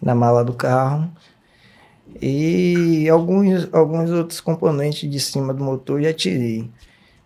na 0.00 0.14
mala 0.14 0.44
do 0.44 0.52
carro. 0.52 1.10
E 2.20 3.08
alguns, 3.08 3.68
alguns 3.72 4.10
outros 4.10 4.40
componentes 4.40 5.10
de 5.10 5.20
cima 5.20 5.54
do 5.54 5.62
motor 5.62 6.02
já 6.02 6.12
tirei. 6.12 6.70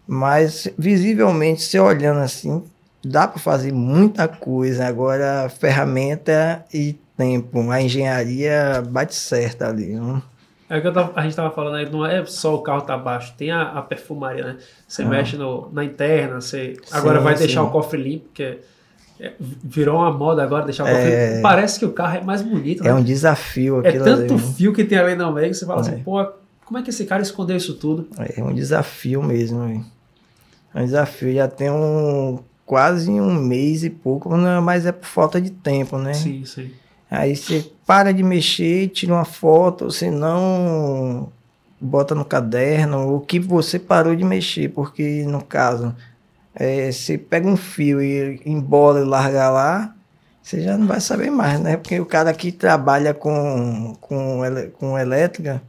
Mas 0.06 0.68
visivelmente, 0.78 1.62
se 1.62 1.78
olhando 1.78 2.20
assim, 2.20 2.62
dá 3.04 3.26
para 3.26 3.40
fazer 3.40 3.72
muita 3.72 4.28
coisa. 4.28 4.86
Agora, 4.86 5.48
ferramenta 5.48 6.64
e 6.72 6.96
tempo, 7.16 7.70
a 7.70 7.80
engenharia 7.80 8.82
bate 8.88 9.14
certo 9.14 9.62
ali. 9.62 9.94
Não? 9.94 10.22
É 10.68 10.78
o 10.78 10.82
que 10.82 10.90
tava, 10.90 11.12
a 11.14 11.22
gente 11.22 11.30
estava 11.30 11.50
falando 11.50 11.76
aí, 11.76 11.88
não 11.88 12.04
é 12.04 12.24
só 12.26 12.54
o 12.54 12.62
carro 12.62 12.82
tá 12.82 12.98
baixo, 12.98 13.34
tem 13.38 13.52
a, 13.52 13.62
a 13.62 13.82
perfumaria, 13.82 14.44
né? 14.44 14.56
Você 14.86 15.02
ah. 15.02 15.06
mexe 15.06 15.36
no, 15.36 15.70
na 15.72 15.84
interna, 15.84 16.40
você 16.40 16.76
agora 16.90 17.18
sim, 17.18 17.24
vai 17.24 17.34
deixar 17.36 17.60
sim. 17.60 17.68
o 17.68 17.70
cofre 17.70 18.02
limpo, 18.02 18.28
que 18.34 18.42
é, 18.42 18.58
virou 19.40 19.96
uma 19.96 20.12
moda 20.12 20.42
agora 20.42 20.64
deixar 20.64 20.84
o 20.84 20.88
é... 20.88 21.40
Parece 21.40 21.78
que 21.78 21.84
o 21.84 21.92
carro 21.92 22.18
é 22.18 22.20
mais 22.20 22.42
bonito. 22.42 22.82
É 22.82 22.88
né? 22.88 22.94
um 22.94 23.02
desafio 23.02 23.84
É 23.84 23.92
tanto 23.92 24.34
ali. 24.34 24.42
fio 24.54 24.72
que 24.72 24.84
tem 24.84 24.98
ali 24.98 25.14
no 25.14 25.32
meio 25.32 25.48
que 25.48 25.54
você 25.54 25.66
fala 25.66 25.80
assim, 25.80 25.90
é. 25.90 25.94
assim, 25.94 26.02
pô, 26.02 26.24
como 26.64 26.78
é 26.78 26.82
que 26.82 26.90
esse 26.90 27.04
cara 27.04 27.22
escondeu 27.22 27.56
isso 27.56 27.74
tudo? 27.74 28.08
É 28.36 28.42
um 28.42 28.52
desafio 28.52 29.22
mesmo. 29.22 29.84
É 30.74 30.80
um 30.80 30.84
desafio. 30.84 31.32
Já 31.34 31.48
tem 31.48 31.70
um 31.70 32.40
quase 32.66 33.10
um 33.10 33.32
mês 33.32 33.84
e 33.84 33.90
pouco, 33.90 34.36
né? 34.36 34.58
mas 34.60 34.84
é 34.84 34.92
por 34.92 35.06
falta 35.06 35.40
de 35.40 35.50
tempo, 35.50 35.96
né? 35.96 36.12
Sim, 36.12 36.44
sim. 36.44 36.70
Aí 37.08 37.36
você 37.36 37.64
para 37.86 38.12
de 38.12 38.22
mexer, 38.22 38.88
tira 38.88 39.14
uma 39.14 39.24
foto, 39.24 39.90
senão 39.92 41.32
bota 41.80 42.14
no 42.14 42.24
caderno 42.24 43.14
o 43.14 43.20
que 43.20 43.38
você 43.38 43.78
parou 43.78 44.16
de 44.16 44.24
mexer, 44.24 44.70
porque 44.70 45.24
no 45.24 45.42
caso 45.44 45.94
é, 46.58 46.90
se 46.90 47.18
pega 47.18 47.46
um 47.46 47.56
fio 47.56 48.02
e 48.02 48.40
embola 48.46 49.00
e 49.00 49.04
larga 49.04 49.50
lá, 49.50 49.94
você 50.42 50.62
já 50.62 50.78
não 50.78 50.86
vai 50.86 51.00
saber 51.00 51.30
mais, 51.30 51.60
né? 51.60 51.76
Porque 51.76 52.00
o 52.00 52.06
cara 52.06 52.32
que 52.32 52.50
trabalha 52.50 53.12
com, 53.12 53.94
com, 54.00 54.40
com 54.78 54.98
elétrica, 54.98 55.62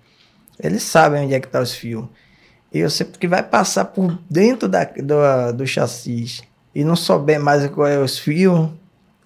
ele 0.57 0.79
sabe 0.79 1.17
onde 1.17 1.33
é 1.33 1.39
que 1.39 1.47
tá 1.47 1.59
os 1.59 1.73
fios. 1.73 2.05
E 2.73 2.83
você 2.83 3.03
que 3.03 3.27
vai 3.27 3.43
passar 3.43 3.85
por 3.85 4.17
dentro 4.29 4.69
da, 4.69 4.85
do, 4.85 5.53
do 5.53 5.67
chassi 5.67 6.41
e 6.73 6.83
não 6.83 6.95
souber 6.95 7.39
mais 7.39 7.67
qual 7.67 7.87
é 7.87 7.99
os 7.99 8.17
fios, 8.17 8.69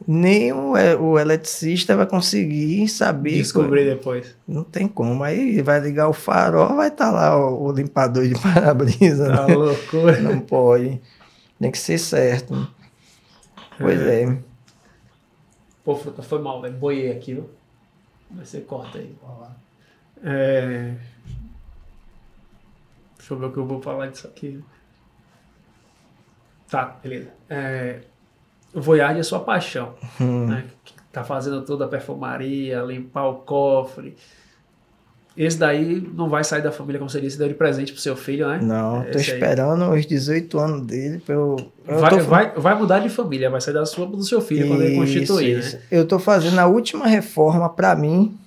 Nem 0.08 0.52
o, 0.52 0.74
o 1.00 1.20
eletricista 1.20 1.96
vai 1.96 2.08
conseguir 2.08 2.88
saber. 2.88 3.34
Descobrir 3.34 3.86
depois. 3.86 4.36
Não 4.48 4.64
tem 4.64 4.88
como. 4.88 5.24
Aí 5.24 5.62
vai 5.62 5.80
ligar 5.80 6.08
o 6.08 6.14
farol, 6.14 6.76
vai 6.76 6.88
estar 6.88 7.12
lá 7.12 7.38
o, 7.38 7.68
o 7.68 7.72
limpador 7.72 8.28
de 8.28 8.34
para-brisa. 8.42 9.28
Tá 9.28 9.46
né? 9.46 9.54
loucura. 9.54 10.20
Não 10.22 10.40
pode. 10.40 11.00
Tem 11.62 11.72
que 11.72 11.78
ser 11.78 12.00
certo. 12.00 12.68
Pois 13.78 14.02
é. 14.02 14.42
Pô, 15.84 15.96
fruta, 15.96 16.24
foi 16.24 16.42
mal, 16.42 16.60
velho. 16.60 16.74
Boiei 16.76 17.12
aqui, 17.12 17.36
viu? 17.36 17.50
Mas 18.32 18.50
você 18.50 18.62
corta 18.62 18.98
aí. 18.98 19.16
É... 20.24 20.96
Deixa 23.18 23.34
eu 23.34 23.38
ver 23.38 23.46
o 23.46 23.52
que 23.52 23.58
eu 23.60 23.66
vou 23.66 23.80
falar 23.80 24.08
disso 24.08 24.26
aqui. 24.26 24.64
Tá, 26.68 26.98
beleza. 27.04 27.32
É... 27.48 28.02
O 28.74 28.82
Voyage 28.82 29.20
é 29.20 29.24
sua 29.24 29.42
paixão, 29.42 29.94
Hum. 30.20 30.48
né? 30.48 30.68
Que 30.84 30.94
Tá 31.12 31.26
fazendo 31.26 31.64
toda 31.66 31.84
a 31.86 31.88
perfumaria, 31.90 32.80
limpar 32.84 33.26
o 33.28 33.36
cofre. 33.42 34.18
Esse 35.38 35.58
daí 35.58 36.06
não 36.14 36.30
vai 36.30 36.44
sair 36.44 36.62
da 36.62 36.72
família, 36.74 37.00
como 37.00 37.10
você 37.10 37.22
disse, 37.22 37.38
deu 37.38 37.48
de 37.48 37.54
presente 37.54 37.94
pro 37.94 38.02
seu 38.02 38.18
filho, 38.18 38.48
né? 38.50 38.60
Não, 38.62 39.02
tô 39.04 39.18
Esse 39.18 39.32
aí. 39.32 39.38
esperando 39.38 39.90
os 39.90 40.06
18 40.06 40.60
anos 40.60 40.86
dele 40.86 41.20
pra 41.26 41.34
eu. 41.36 41.56
eu 41.88 42.00
Vai, 42.00 42.10
tô- 42.10 42.24
vai, 42.26 42.52
vai 42.54 42.76
mudar 42.78 43.00
de 43.00 43.08
família, 43.10 43.50
vai 43.50 43.62
sair 43.62 43.74
da 43.74 43.86
sua 43.86 44.06
pro 44.08 44.18
do 44.18 44.24
seu 44.26 44.42
filho 44.42 44.68
quando 44.68 44.82
ele 44.84 44.96
constituir, 44.96 45.58
Isso, 45.60 45.76
né? 45.78 45.82
isso. 45.84 45.88
Eu 45.90 46.06
tô 46.06 46.20
fazendo 46.20 46.60
a 46.60 46.68
última 46.68 47.08
reforma 47.08 47.70
para 47.70 47.96
mim, 47.96 48.38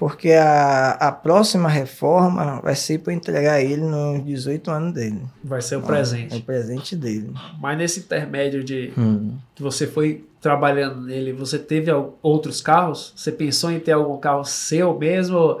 porque 0.00 0.32
a, 0.32 0.92
a 0.92 1.12
próxima 1.12 1.68
reforma 1.68 2.60
vai 2.60 2.74
ser 2.74 2.98
para 2.98 3.12
entregar 3.12 3.60
ele 3.62 3.82
nos 3.82 4.24
18 4.24 4.70
anos 4.70 4.94
dele. 4.94 5.20
Vai 5.44 5.60
ser 5.62 5.76
o 5.76 5.80
É 5.80 5.82
presente. 5.82 6.36
o 6.38 6.42
presente 6.42 6.96
dele. 6.96 7.30
Mas 7.60 7.78
nesse 7.78 8.00
intermédio 8.00 8.64
de 8.64 8.92
Hum. 8.98 9.36
que 9.54 9.62
você 9.62 9.86
foi 9.86 10.24
trabalhando 10.40 11.02
nele, 11.02 11.32
você 11.32 11.58
teve 11.58 11.90
outros 12.22 12.60
carros? 12.60 13.12
Você 13.14 13.30
pensou 13.30 13.70
em 13.70 13.78
ter 13.78 13.92
algum 13.92 14.16
carro 14.18 14.44
seu 14.44 14.98
mesmo? 14.98 15.60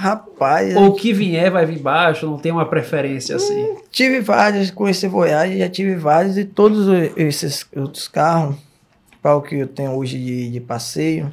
Rapaz, 0.00 0.74
Ou 0.76 0.86
o 0.86 0.94
que 0.94 1.12
vier 1.12 1.50
vai 1.50 1.66
vir 1.66 1.78
baixo? 1.78 2.24
Não 2.24 2.38
tem 2.38 2.50
uma 2.50 2.64
preferência 2.64 3.36
assim? 3.36 3.76
tive 3.90 4.20
vários 4.22 4.70
com 4.70 4.88
esse 4.88 5.06
Voyage, 5.06 5.58
já 5.58 5.68
tive 5.68 5.94
vários 5.94 6.38
e 6.38 6.44
todos 6.46 6.86
esses 7.18 7.66
outros 7.76 8.08
carros, 8.08 8.56
para 9.20 9.36
o 9.36 9.42
que 9.42 9.56
eu 9.56 9.66
tenho 9.66 9.90
hoje 9.92 10.16
de, 10.18 10.50
de 10.50 10.58
passeio, 10.60 11.30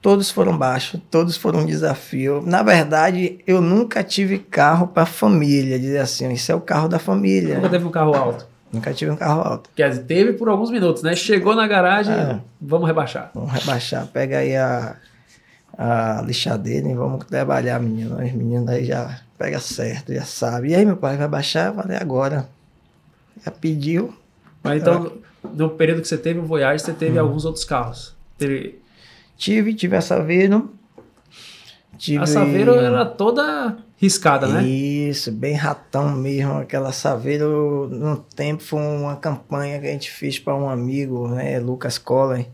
todos 0.00 0.30
foram 0.30 0.56
baixos, 0.56 1.00
todos 1.10 1.36
foram 1.36 1.60
um 1.60 1.66
desafio. 1.66 2.40
Na 2.46 2.62
verdade, 2.62 3.40
eu 3.44 3.60
nunca 3.60 4.04
tive 4.04 4.38
carro 4.38 4.86
para 4.86 5.04
família, 5.04 5.76
dizer 5.76 5.98
assim, 5.98 6.32
esse 6.32 6.52
é 6.52 6.54
o 6.54 6.60
carro 6.60 6.88
da 6.88 7.00
família. 7.00 7.56
Nunca 7.56 7.68
teve 7.68 7.84
um 7.84 7.90
carro 7.90 8.14
alto. 8.14 8.46
Nunca 8.72 8.94
tive 8.94 9.10
um 9.10 9.16
carro 9.16 9.40
alto. 9.40 9.70
Quer 9.74 9.90
dizer, 9.90 10.04
teve 10.04 10.34
por 10.34 10.48
alguns 10.48 10.70
minutos, 10.70 11.02
né? 11.02 11.16
Chegou 11.16 11.56
na 11.56 11.66
garagem, 11.66 12.14
É. 12.14 12.38
vamos 12.60 12.86
rebaixar. 12.86 13.32
Vamos 13.34 13.50
rebaixar, 13.52 14.06
pega 14.06 14.38
aí 14.38 14.54
a, 14.56 14.94
a 15.82 16.20
lixadeira 16.20 16.86
e 16.86 16.94
vamos 16.94 17.24
trabalhar, 17.24 17.80
menino. 17.80 18.22
Os 18.22 18.32
meninos 18.32 18.68
aí 18.68 18.84
já 18.84 19.18
pega 19.38 19.58
certo, 19.58 20.12
já 20.12 20.24
sabe. 20.24 20.68
E 20.68 20.74
aí, 20.74 20.84
meu 20.84 20.98
pai, 20.98 21.16
vai 21.16 21.26
baixar? 21.26 21.68
Eu 21.68 21.74
falei, 21.76 21.96
agora. 21.96 22.46
Já 23.42 23.50
pediu. 23.50 24.14
Mas 24.62 24.82
então, 24.82 25.10
no 25.54 25.70
período 25.70 26.02
que 26.02 26.08
você 26.08 26.18
teve 26.18 26.38
o 26.38 26.42
Voyage, 26.42 26.84
você 26.84 26.92
teve 26.92 27.18
alguns 27.18 27.46
outros 27.46 27.64
carros. 27.64 28.14
Teve... 28.36 28.78
Tive, 29.38 29.72
tive 29.72 29.96
a 29.96 30.02
Saveiro. 30.02 30.70
Tive... 31.96 32.22
A 32.22 32.26
Saveiro 32.26 32.74
era 32.74 33.06
toda 33.06 33.78
riscada, 33.96 34.46
né? 34.48 34.62
Isso, 34.62 35.32
bem 35.32 35.54
ratão 35.54 36.10
mesmo. 36.14 36.58
Aquela 36.58 36.92
Saveiro, 36.92 37.88
no 37.90 38.18
tempo, 38.18 38.62
foi 38.62 38.82
uma 38.82 39.16
campanha 39.16 39.80
que 39.80 39.86
a 39.86 39.92
gente 39.92 40.10
fez 40.10 40.38
para 40.38 40.54
um 40.54 40.68
amigo, 40.68 41.26
né, 41.28 41.58
Lucas 41.58 41.96
Collin. 41.96 42.44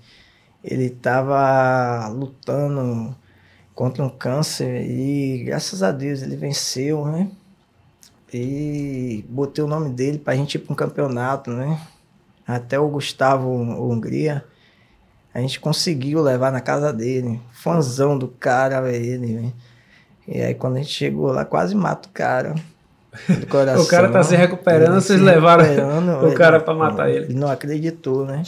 Ele 0.66 0.86
estava 0.86 2.08
lutando 2.08 3.14
contra 3.72 4.02
um 4.02 4.08
câncer 4.08 4.82
e, 4.82 5.44
graças 5.44 5.82
a 5.82 5.92
Deus, 5.92 6.22
ele 6.22 6.34
venceu, 6.34 7.06
né? 7.06 7.30
E 8.34 9.24
botei 9.28 9.62
o 9.62 9.68
nome 9.68 9.90
dele 9.90 10.18
para 10.18 10.32
a 10.32 10.36
gente 10.36 10.56
ir 10.56 10.58
para 10.58 10.72
um 10.72 10.76
campeonato, 10.76 11.52
né? 11.52 11.80
Até 12.44 12.78
o 12.78 12.88
Gustavo 12.88 13.48
Hungria. 13.48 14.44
A 15.32 15.40
gente 15.40 15.60
conseguiu 15.60 16.20
levar 16.20 16.50
na 16.50 16.60
casa 16.60 16.92
dele. 16.92 17.40
Fãzão 17.52 18.18
do 18.18 18.26
cara, 18.26 18.90
ele, 18.90 19.34
velho. 19.34 19.52
E 20.26 20.40
aí 20.40 20.54
quando 20.54 20.76
a 20.76 20.78
gente 20.78 20.92
chegou 20.92 21.30
lá, 21.30 21.44
quase 21.44 21.74
mata 21.74 22.08
o 22.08 22.12
cara. 22.12 22.54
Do 23.28 23.46
coração. 23.46 23.84
O 23.86 23.88
cara 23.88 24.10
tá 24.10 24.22
se 24.22 24.34
recuperando, 24.34 24.92
Ele 24.92 25.00
vocês 25.00 25.18
se 25.18 25.24
levaram 25.24 25.62
recuperando, 25.62 26.26
o 26.26 26.34
cara 26.34 26.58
pra 26.58 26.74
matar 26.74 27.08
ele. 27.08 27.26
Ele 27.26 27.34
não 27.34 27.48
acreditou, 27.48 28.26
né? 28.26 28.42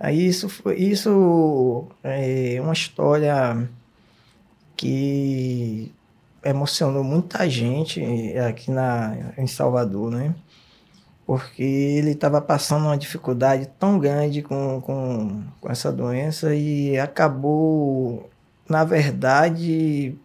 Aí 0.00 0.26
isso 0.26 0.48
foi 0.48 0.76
isso 0.78 1.86
é 2.02 2.58
uma 2.58 2.72
história 2.72 3.68
que 4.74 5.92
emocionou 6.42 7.04
muita 7.04 7.46
gente 7.50 8.02
aqui 8.38 8.70
na, 8.70 9.34
em 9.36 9.46
Salvador, 9.46 10.10
né? 10.10 10.34
Porque 11.26 11.62
ele 11.62 12.12
estava 12.12 12.40
passando 12.40 12.86
uma 12.86 12.96
dificuldade 12.96 13.68
tão 13.78 13.98
grande 13.98 14.40
com, 14.40 14.80
com, 14.80 15.42
com 15.60 15.70
essa 15.70 15.92
doença 15.92 16.54
e 16.54 16.98
acabou, 16.98 18.30
na 18.66 18.84
verdade, 18.84 20.18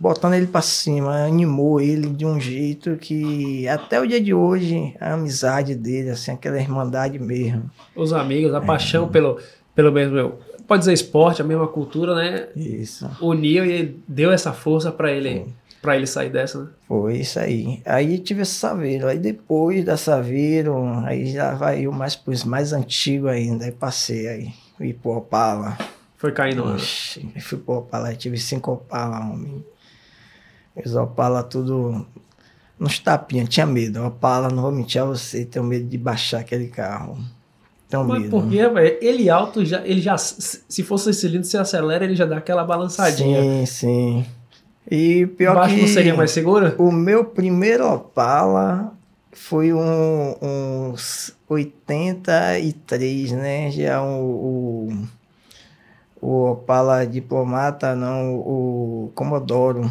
botando 0.00 0.32
ele 0.34 0.46
para 0.46 0.62
cima, 0.62 1.14
animou 1.26 1.78
ele 1.80 2.08
de 2.08 2.24
um 2.24 2.40
jeito 2.40 2.96
que 2.96 3.68
até 3.68 4.00
o 4.00 4.06
dia 4.06 4.20
de 4.20 4.32
hoje 4.32 4.94
a 4.98 5.12
amizade 5.12 5.74
dele, 5.74 6.08
assim, 6.10 6.32
aquela 6.32 6.58
irmandade 6.58 7.18
mesmo. 7.18 7.70
Os 7.94 8.12
amigos, 8.14 8.54
a 8.54 8.58
É. 8.58 8.60
paixão 8.64 9.06
pelo, 9.08 9.38
pelo 9.74 9.92
mesmo, 9.92 10.34
pode 10.66 10.80
dizer 10.80 10.94
esporte, 10.94 11.42
a 11.42 11.44
mesma 11.44 11.68
cultura, 11.68 12.14
né? 12.14 12.48
Isso. 12.56 13.08
Uniu 13.20 13.64
e 13.66 13.94
deu 14.08 14.32
essa 14.32 14.52
força 14.54 14.90
pra 14.90 15.12
ele, 15.12 15.46
para 15.82 15.96
ele 15.96 16.06
sair 16.06 16.30
dessa, 16.30 16.62
né? 16.62 16.68
Foi 16.88 17.18
isso 17.18 17.38
aí. 17.38 17.82
Aí 17.84 18.18
tive 18.18 18.40
esse 18.42 18.52
Saveiro. 18.54 19.06
Aí 19.06 19.18
depois 19.18 19.84
da 19.84 19.96
Saveiro, 19.98 20.76
aí 21.04 21.26
já 21.32 21.54
vai 21.54 21.82
eu 21.82 21.92
mais 21.92 22.16
pros 22.16 22.42
mais 22.44 22.72
antigos 22.72 23.28
ainda. 23.30 23.66
Aí 23.66 23.72
passei 23.72 24.26
aí. 24.28 24.48
Fui 24.78 24.92
pro 24.94 25.12
Opala. 25.18 25.76
Foi 26.16 26.32
caindo. 26.32 26.64
né? 26.66 26.76
Ixi, 26.76 27.32
fui 27.40 27.58
pro 27.58 27.74
Opala. 27.78 28.14
Tive 28.14 28.36
cinco 28.38 28.72
Opala, 28.72 29.20
homem. 29.20 29.64
Os 30.84 30.94
Opala 30.94 31.42
tudo 31.42 32.06
nos 32.78 32.98
tapinhas. 32.98 33.48
Tinha 33.48 33.66
medo. 33.66 34.04
Opala, 34.06 34.48
não 34.48 34.62
vou 34.62 34.72
mentir 34.72 35.02
a 35.02 35.04
você, 35.04 35.44
tenho 35.44 35.64
medo 35.64 35.86
de 35.86 35.98
baixar 35.98 36.40
aquele 36.40 36.68
carro. 36.68 37.18
Tenho 37.88 38.04
Mas 38.04 38.22
medo. 38.22 38.30
por 38.30 38.48
quê, 38.48 38.68
velho? 38.68 38.98
Ele 39.00 39.28
alto, 39.28 39.64
já, 39.64 39.84
ele 39.84 40.00
já, 40.00 40.16
se 40.16 40.62
se 40.68 40.82
fosse 40.82 41.10
esse 41.10 41.22
cilindro, 41.22 41.44
você 41.44 41.58
acelera, 41.58 42.04
ele 42.04 42.14
já 42.14 42.24
dá 42.24 42.38
aquela 42.38 42.64
balançadinha. 42.64 43.42
Sim, 43.42 43.66
sim. 43.66 44.26
E 44.90 45.26
pior 45.26 45.54
Baixo 45.54 45.74
que... 45.74 45.80
não 45.82 45.88
seria 45.88 46.14
mais 46.14 46.30
segura? 46.30 46.74
O 46.78 46.90
meu 46.90 47.24
primeiro 47.24 47.86
Opala 47.86 48.92
foi 49.32 49.72
um, 49.72 50.34
uns 50.40 51.34
83, 51.48 53.32
né? 53.32 53.70
Já 53.70 54.02
o, 54.02 54.88
o, 54.90 55.08
o 56.20 56.50
Opala 56.52 57.06
Diplomata, 57.06 57.94
não, 57.94 58.36
o 58.36 59.12
Comodoro. 59.14 59.90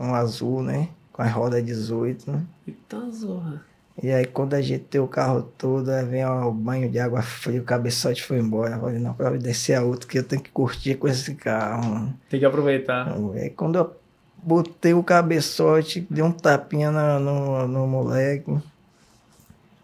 Um 0.00 0.14
azul, 0.14 0.62
né? 0.62 0.88
Com 1.12 1.20
a 1.22 1.28
roda 1.28 1.60
18. 1.62 2.30
né? 2.30 2.42
Eita 2.66 2.98
zorra. 3.10 3.62
E 4.02 4.10
aí 4.10 4.24
quando 4.24 4.54
a 4.54 4.62
gente 4.62 4.84
tem 4.84 5.00
o 5.00 5.06
carro 5.06 5.42
todo, 5.58 5.90
aí 5.90 6.04
vem 6.06 6.24
o 6.24 6.50
banho 6.50 6.88
de 6.88 6.98
água 6.98 7.20
fria, 7.20 7.60
o 7.60 7.64
cabeçote 7.64 8.22
foi 8.22 8.38
embora. 8.38 8.76
Eu 8.76 8.80
falei, 8.80 8.98
não, 8.98 9.12
pra 9.12 9.30
descer 9.32 9.74
a 9.74 9.82
outra 9.82 10.08
que 10.08 10.18
eu 10.18 10.24
tenho 10.24 10.40
que 10.40 10.50
curtir 10.50 10.94
com 10.94 11.06
esse 11.06 11.34
carro. 11.34 12.10
Tem 12.30 12.40
que 12.40 12.46
aproveitar. 12.46 13.14
Aí 13.34 13.50
quando 13.50 13.76
eu 13.76 13.94
botei 14.42 14.94
o 14.94 15.02
cabeçote, 15.02 16.06
dei 16.08 16.24
um 16.24 16.32
tapinha 16.32 16.90
no, 16.90 17.20
no, 17.20 17.68
no 17.68 17.86
moleque. 17.86 18.56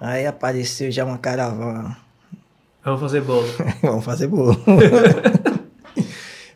Aí 0.00 0.26
apareceu 0.26 0.90
já 0.90 1.04
uma 1.04 1.18
caravana. 1.18 1.98
Vamos 2.82 3.00
fazer 3.00 3.20
bolo. 3.20 3.48
Vamos 3.82 4.04
fazer 4.04 4.28
bolo. 4.28 4.56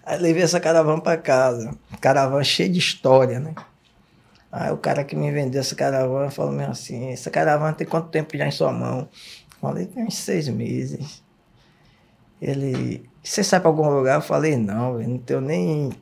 Aí 0.07 0.19
levei 0.19 0.43
essa 0.43 0.61
caravana 0.61 1.01
pra 1.01 1.17
casa. 1.19 1.75
Caravana 2.01 2.43
cheia 2.45 2.69
de 2.69 2.79
história, 2.79 3.39
né? 3.39 3.55
Aí 4.51 4.73
o 4.73 4.77
cara 4.77 5.05
que 5.05 5.15
me 5.15 5.31
vendeu 5.31 5.61
essa 5.61 5.77
caravana 5.77 6.31
falou 6.31 6.53
mesmo 6.53 6.73
assim, 6.73 7.13
essa 7.13 7.31
caravana 7.31 7.73
tem 7.73 7.87
quanto 7.87 8.09
tempo 8.09 8.37
já 8.37 8.47
em 8.47 8.51
sua 8.51 8.73
mão? 8.73 9.09
Falei, 9.61 9.87
tem 9.87 10.05
uns 10.05 10.17
seis 10.17 10.49
meses. 10.49 11.23
Ele, 12.41 13.09
você 13.23 13.45
sai 13.45 13.61
pra 13.61 13.69
algum 13.69 13.89
lugar? 13.89 14.17
Eu 14.17 14.23
falei, 14.23 14.57
não, 14.57 14.97
velho, 14.97 15.09
não 15.11 15.19
tenho 15.19 15.41
nem 15.41 15.93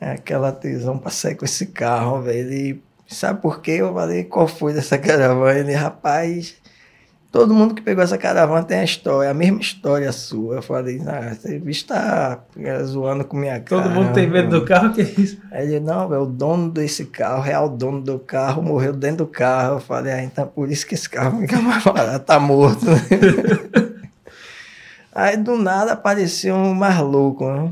aquela 0.00 0.50
tesão 0.50 0.98
pra 0.98 1.10
sair 1.10 1.34
com 1.34 1.44
esse 1.44 1.66
carro, 1.66 2.22
velho. 2.22 2.38
Ele, 2.38 2.82
sabe 3.06 3.40
por 3.40 3.60
quê? 3.60 3.72
Eu 3.72 3.92
falei, 3.92 4.24
qual 4.24 4.48
foi 4.48 4.72
dessa 4.72 4.98
caravana? 4.98 5.58
Ele, 5.58 5.74
rapaz, 5.74 6.56
todo 7.36 7.52
mundo 7.52 7.74
que 7.74 7.82
pegou 7.82 8.02
essa 8.02 8.16
caravana 8.16 8.64
tem 8.64 8.78
a 8.78 8.84
história, 8.84 9.30
a 9.30 9.34
mesma 9.34 9.60
história 9.60 10.10
sua. 10.10 10.54
Eu 10.54 10.62
falei, 10.62 11.02
ah, 11.06 11.32
esse 11.32 11.58
bicho 11.58 11.84
tá 11.84 12.40
eh, 12.58 12.82
zoando 12.82 13.26
com 13.26 13.36
minha 13.36 13.60
cara. 13.60 13.82
Todo 13.82 13.92
mundo 13.92 14.14
tem 14.14 14.26
medo 14.26 14.58
do 14.58 14.64
carro, 14.64 14.94
que 14.94 15.02
isso? 15.02 15.36
Aí 15.52 15.66
ele, 15.66 15.80
não, 15.80 16.08
velho, 16.08 16.22
o 16.22 16.26
dono 16.26 16.70
desse 16.70 17.04
carro, 17.04 17.40
o 17.40 17.42
real 17.42 17.68
dono 17.68 18.00
do 18.00 18.18
carro, 18.18 18.62
morreu 18.62 18.94
dentro 18.94 19.18
do 19.18 19.26
carro. 19.26 19.74
Eu 19.74 19.80
falei, 19.80 20.14
ah, 20.14 20.24
então 20.24 20.46
por 20.46 20.70
isso 20.70 20.86
que 20.86 20.94
esse 20.94 21.10
carro 21.10 21.40
fica 21.44 21.60
mais 21.60 21.84
barato, 21.84 22.24
tá 22.24 22.40
morto. 22.40 22.86
Aí 25.14 25.36
do 25.36 25.58
nada 25.58 25.92
apareceu 25.92 26.54
um 26.54 26.72
mais 26.72 26.98
louco, 27.00 27.50
né? 27.50 27.70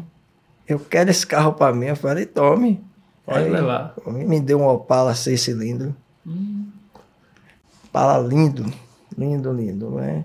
Eu 0.68 0.78
quero 0.78 1.10
esse 1.10 1.26
carro 1.26 1.54
pra 1.54 1.72
mim. 1.72 1.86
Eu 1.86 1.96
falei, 1.96 2.26
tome. 2.26 2.84
Pode 3.24 3.38
Aí, 3.38 3.50
levar. 3.50 3.94
Me 4.06 4.40
deu 4.40 4.60
um 4.60 4.66
Opala 4.66 5.14
seis 5.14 5.40
cilindros. 5.40 5.94
Opala 7.88 8.18
lindo, 8.18 8.70
lindo, 9.16 9.52
lindo, 9.52 9.90
né? 9.90 10.24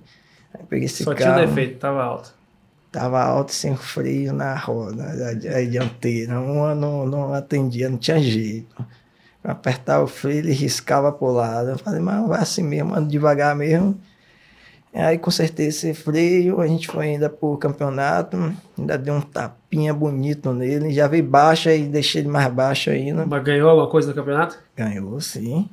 Aí 0.54 0.66
peguei 0.68 0.86
esse 0.86 1.04
Só 1.04 1.14
tinha 1.14 1.30
carro. 1.30 1.44
um 1.44 1.46
defeito, 1.46 1.80
tava 1.80 2.04
alto. 2.04 2.34
Tava 2.92 3.22
alto 3.22 3.52
sem 3.52 3.76
freio 3.76 4.34
na 4.34 4.56
roda, 4.56 5.04
a, 5.04 5.30
a 5.58 5.66
dianteira. 5.66 6.40
Uma 6.40 6.74
não, 6.74 7.06
não 7.06 7.34
atendia, 7.34 7.90
não 7.90 7.98
tinha 7.98 8.20
jeito. 8.20 8.76
Eu 9.44 9.52
apertava 9.52 10.04
o 10.04 10.08
freio, 10.08 10.40
ele 10.40 10.52
riscava 10.52 11.12
pro 11.12 11.28
lado. 11.32 11.70
Eu 11.70 11.78
falei, 11.78 12.00
mas 12.00 12.28
vai 12.28 12.42
assim 12.42 12.64
mesmo, 12.64 12.96
ando 12.96 13.08
devagar 13.08 13.56
mesmo. 13.56 14.00
Aí 14.92 15.20
consertei 15.20 15.68
esse 15.68 15.94
freio, 15.94 16.60
a 16.60 16.68
gente 16.68 16.88
foi 16.88 17.10
ainda 17.10 17.30
pro 17.30 17.56
campeonato, 17.58 18.38
ainda 18.76 18.98
dei 18.98 19.14
um 19.14 19.22
tapinha 19.22 19.94
bonito 19.94 20.52
nele, 20.52 20.92
já 20.92 21.08
veio 21.08 21.24
baixo 21.24 21.70
e 21.70 21.84
deixei 21.84 22.22
ele 22.22 22.28
mais 22.28 22.52
baixo 22.52 22.90
ainda. 22.90 23.24
Mas 23.24 23.44
ganhou 23.44 23.70
alguma 23.70 23.88
coisa 23.88 24.10
no 24.10 24.16
campeonato? 24.16 24.58
Ganhou, 24.76 25.22
sim. 25.22 25.70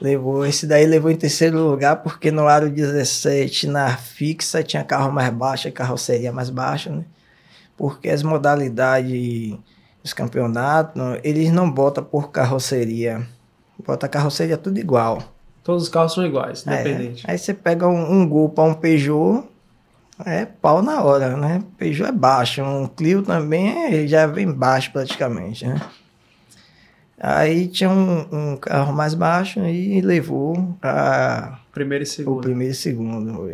Levou, 0.00 0.46
esse 0.46 0.66
daí 0.66 0.86
levou 0.86 1.10
em 1.10 1.16
terceiro 1.16 1.58
lugar, 1.58 1.96
porque 1.96 2.30
no 2.30 2.46
aro 2.48 2.70
17, 2.70 3.66
na 3.66 3.96
fixa, 3.96 4.62
tinha 4.62 4.82
carro 4.82 5.12
mais 5.12 5.30
baixo 5.32 5.68
e 5.68 5.72
carroceria 5.72 6.32
mais 6.32 6.48
baixa, 6.48 6.90
né? 6.90 7.04
Porque 7.76 8.08
as 8.08 8.22
modalidades 8.22 9.54
dos 10.02 10.12
campeonatos, 10.14 11.00
eles 11.22 11.52
não 11.52 11.70
botam 11.70 12.02
por 12.02 12.30
carroceria. 12.30 13.26
Bota 13.86 14.08
carroceria 14.08 14.56
tudo 14.56 14.78
igual. 14.78 15.22
Todos 15.62 15.82
os 15.84 15.88
carros 15.90 16.14
são 16.14 16.24
iguais, 16.24 16.66
É, 16.66 16.72
independente. 16.80 17.24
Aí 17.28 17.36
você 17.36 17.52
pega 17.52 17.86
um, 17.86 18.12
um 18.20 18.26
Gol 18.28 18.48
para 18.48 18.64
um 18.64 18.74
Peugeot, 18.74 19.44
é 20.24 20.46
pau 20.46 20.80
na 20.82 21.02
hora, 21.02 21.36
né? 21.36 21.62
Peugeot 21.76 22.08
é 22.08 22.12
baixo, 22.12 22.62
um 22.62 22.86
Clio 22.86 23.22
também 23.22 23.68
é- 24.02 24.06
já 24.06 24.26
vem 24.26 24.50
baixo 24.50 24.90
praticamente, 24.92 25.66
né? 25.66 25.80
Aí 27.22 27.68
tinha 27.68 27.90
um, 27.90 28.26
um 28.52 28.56
carro 28.56 28.92
mais 28.94 29.12
baixo 29.12 29.60
e 29.66 30.00
levou 30.00 30.74
a, 30.82 31.58
Primeiro 31.72 32.02
e 32.02 32.06
o 32.06 32.08
segundo. 32.08 32.40
primeiro 32.40 32.72
e 32.72 32.76
segundo. 32.76 33.52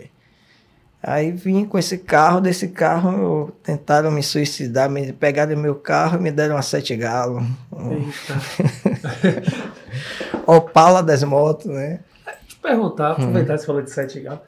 Aí 1.03 1.31
vim 1.33 1.65
com 1.65 1.77
esse 1.79 1.99
carro, 1.99 2.41
desse 2.41 2.69
carro 2.69 3.11
eu- 3.13 3.57
tentaram 3.63 4.11
me 4.11 4.23
suicidar, 4.23 4.89
me 4.89 5.13
pegaram 5.13 5.57
meu 5.57 5.75
carro 5.75 6.17
e 6.19 6.23
me 6.23 6.31
deram 6.33 6.55
uma 6.57 6.63
sete 6.63 6.95
galo. 6.97 7.45
Eita. 7.77 9.47
Opala 10.47 11.03
das 11.03 11.23
motos, 11.25 11.67
né? 11.67 12.01
Deixa 12.25 12.57
eu 12.57 12.61
perguntar, 12.63 13.13
aproveitar 13.13 13.55
que 13.55 13.61
você 13.61 13.67
falou 13.67 13.83
de 13.83 13.91
7 13.91 14.21
gatos. 14.21 14.47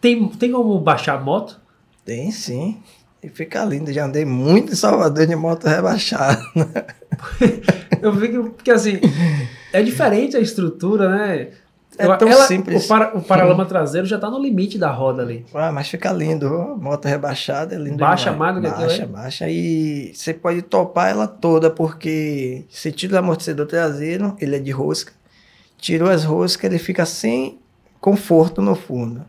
Tem, 0.00 0.28
tem 0.30 0.52
como 0.52 0.78
baixar 0.80 1.18
a 1.18 1.20
moto? 1.20 1.60
Tem 2.04 2.30
sim. 2.30 2.80
E 3.22 3.28
fica 3.28 3.64
lindo. 3.64 3.92
Já 3.92 4.04
andei 4.04 4.24
muito 4.24 4.72
em 4.72 4.76
Salvador 4.76 5.26
de 5.26 5.34
moto 5.36 5.66
rebaixada. 5.66 6.40
Eu 8.00 8.12
vi 8.12 8.28
que, 8.28 8.38
porque 8.38 8.70
assim, 8.70 9.00
é 9.72 9.82
diferente 9.82 10.36
a 10.36 10.40
estrutura, 10.40 11.08
né? 11.08 11.48
É 11.98 12.04
Eu- 12.06 12.18
tão 12.18 12.30
simples. 12.46 12.84
O, 12.84 12.88
para, 12.88 13.16
o 13.16 13.22
paralama 13.22 13.64
traseiro 13.64 14.06
já 14.06 14.18
tá 14.18 14.28
no 14.30 14.38
limite 14.38 14.76
da 14.76 14.90
roda 14.90 15.22
ali. 15.22 15.46
Ah, 15.54 15.72
mas 15.72 15.88
fica 15.88 16.12
lindo. 16.12 16.46
ó. 16.52 16.76
Moto 16.76 17.06
rebaixada 17.06 17.74
é 17.74 17.78
lindo. 17.78 17.96
Baixa 17.96 18.30
demais. 18.30 18.54
mais 18.54 18.54
do 18.54 18.70
que 18.70 18.80
Baixa, 18.82 19.06
baixa. 19.06 19.48
E 19.48 20.12
você 20.14 20.34
pode 20.34 20.60
topar 20.62 21.08
ela 21.10 21.26
toda, 21.26 21.70
porque 21.70 22.64
se 22.68 22.92
tira 22.92 23.16
o 23.16 23.18
amortecedor 23.18 23.66
traseiro, 23.66 24.36
ele 24.38 24.56
é 24.56 24.58
de 24.58 24.70
rosca. 24.70 25.12
Tirou 25.78 26.10
as 26.10 26.22
roscas, 26.24 26.70
ele 26.70 26.78
fica 26.78 27.06
sem 27.06 27.58
conforto 27.98 28.60
no 28.60 28.74
fundo. 28.74 29.24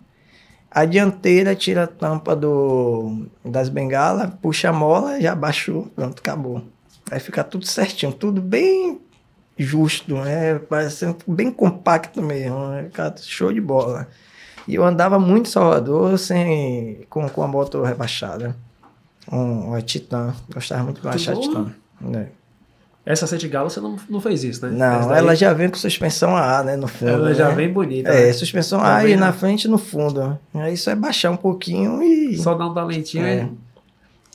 A 0.70 0.86
dianteira 0.86 1.55
tira 1.55 1.84
a 1.84 1.88
tampa 1.88 2.36
do, 2.36 3.26
das 3.43 3.70
bengalas, 3.70 4.30
puxa 4.41 4.70
a 4.70 4.74
mola, 4.74 5.20
já 5.20 5.34
baixou, 5.34 5.88
pronto, 5.95 6.20
acabou. 6.20 6.63
Vai 7.09 7.20
ficar 7.20 7.45
tudo 7.45 7.65
certinho, 7.65 8.11
tudo 8.11 8.41
bem 8.41 8.99
justo, 9.57 10.13
né? 10.15 10.59
Parecendo 10.59 11.18
bem 11.28 11.51
compacto 11.51 12.22
mesmo, 12.22 12.68
né? 12.68 12.84
Fica 12.84 13.15
show 13.18 13.51
de 13.51 13.61
bola. 13.61 14.07
E 14.68 14.76
eu 14.76 14.84
andava 14.84 15.18
muito 15.18 15.47
em 15.47 15.51
Salvador 15.51 16.20
sem, 16.20 17.05
com, 17.09 17.28
com 17.30 17.41
a 17.41 17.47
moto 17.47 17.82
rebaixada. 17.82 18.55
Um, 19.32 19.70
uma 19.70 19.82
Titan. 19.82 20.36
Gostava 20.53 20.84
muito 20.84 20.97
de 20.97 21.03
baixar 21.03 21.34
a. 21.34 21.39
Titan. 21.39 21.74
né? 22.01 22.28
Essa 23.10 23.26
7 23.26 23.47
Galo 23.47 23.70
você 23.70 23.80
não, 23.80 23.95
não 24.10 24.20
fez 24.20 24.43
isso, 24.43 24.66
né? 24.68 24.72
Não, 24.72 25.08
daí, 25.08 25.20
ela 25.20 25.34
já 25.34 25.53
vem 25.53 25.70
com 25.70 25.78
suspensão 25.78 26.36
A, 26.36 26.62
né? 26.62 26.76
No 26.76 26.89
fundo. 26.89 27.10
ela 27.10 27.34
já 27.34 27.47
né? 27.47 27.55
vem 27.55 27.72
bonita. 27.72 28.10
É, 28.10 28.26
né? 28.28 28.34
suspensão 28.34 28.82
A 28.84 29.05
e 29.08 29.16
na 29.16 29.28
né? 29.28 29.32
frente 29.32 29.64
e 29.64 29.68
no 29.70 29.78
fundo. 29.78 30.38
Aí 30.53 30.74
isso 30.74 30.89
é 30.89 30.95
baixar 30.95 31.32
um 31.32 31.38
pouquinho 31.38 32.03
e. 32.03 32.36
Só 32.38 32.53
dá 32.53 32.68
um 32.68 32.74
talentinho 32.74 33.26
É. 33.26 33.32
aí. 33.32 33.51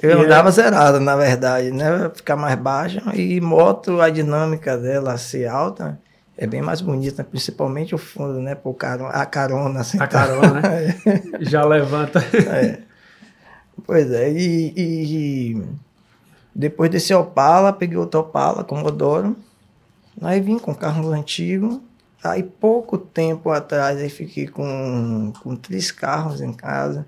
Eu 0.03 0.19
E 0.19 0.23
é- 0.23 0.25
andava 0.25 0.51
zerado, 0.51 0.99
na 1.01 1.15
verdade, 1.15 1.71
né? 1.71 2.11
Ficar 2.15 2.35
mais 2.35 2.59
baixa. 2.59 3.03
E 3.15 3.41
moto, 3.43 4.01
a 4.01 4.09
dinâmica 4.09 4.77
dela 4.79 5.19
ser 5.19 5.47
alta 5.49 6.01
é 6.37 6.47
bem 6.47 6.63
mais 6.63 6.81
bonita, 6.81 7.23
principalmente 7.23 7.95
o 7.95 7.99
fundo, 7.99 8.41
né? 8.41 8.55
Por 8.55 8.73
caro, 8.73 9.05
a 9.07 9.27
carona. 9.27 9.81
Assim, 9.81 10.01
A 10.01 10.07
carona, 10.07 10.61
né? 10.63 10.97
Já 11.43 11.63
levanta. 11.65 12.21
É. 12.35 12.79
Pois 13.87 14.11
é, 14.11 14.31
e, 14.33 14.73
e 14.77 15.63
depois 16.55 16.91
desse 16.91 17.15
Opala, 17.15 17.73
peguei 17.73 17.97
outro 17.97 18.21
Opala, 18.21 18.65
Comodoro. 18.65 19.37
Aí 20.21 20.41
vim 20.41 20.59
com 20.59 20.75
carro 20.75 21.11
antigo. 21.13 21.83
Aí 22.23 22.43
pouco 22.43 22.97
tempo 22.99 23.51
atrás 23.51 24.01
eu 24.01 24.09
fiquei 24.11 24.47
com, 24.47 25.33
com 25.43 25.57
três 25.57 25.91
carros 25.91 26.41
em 26.41 26.53
casa. 26.53 27.07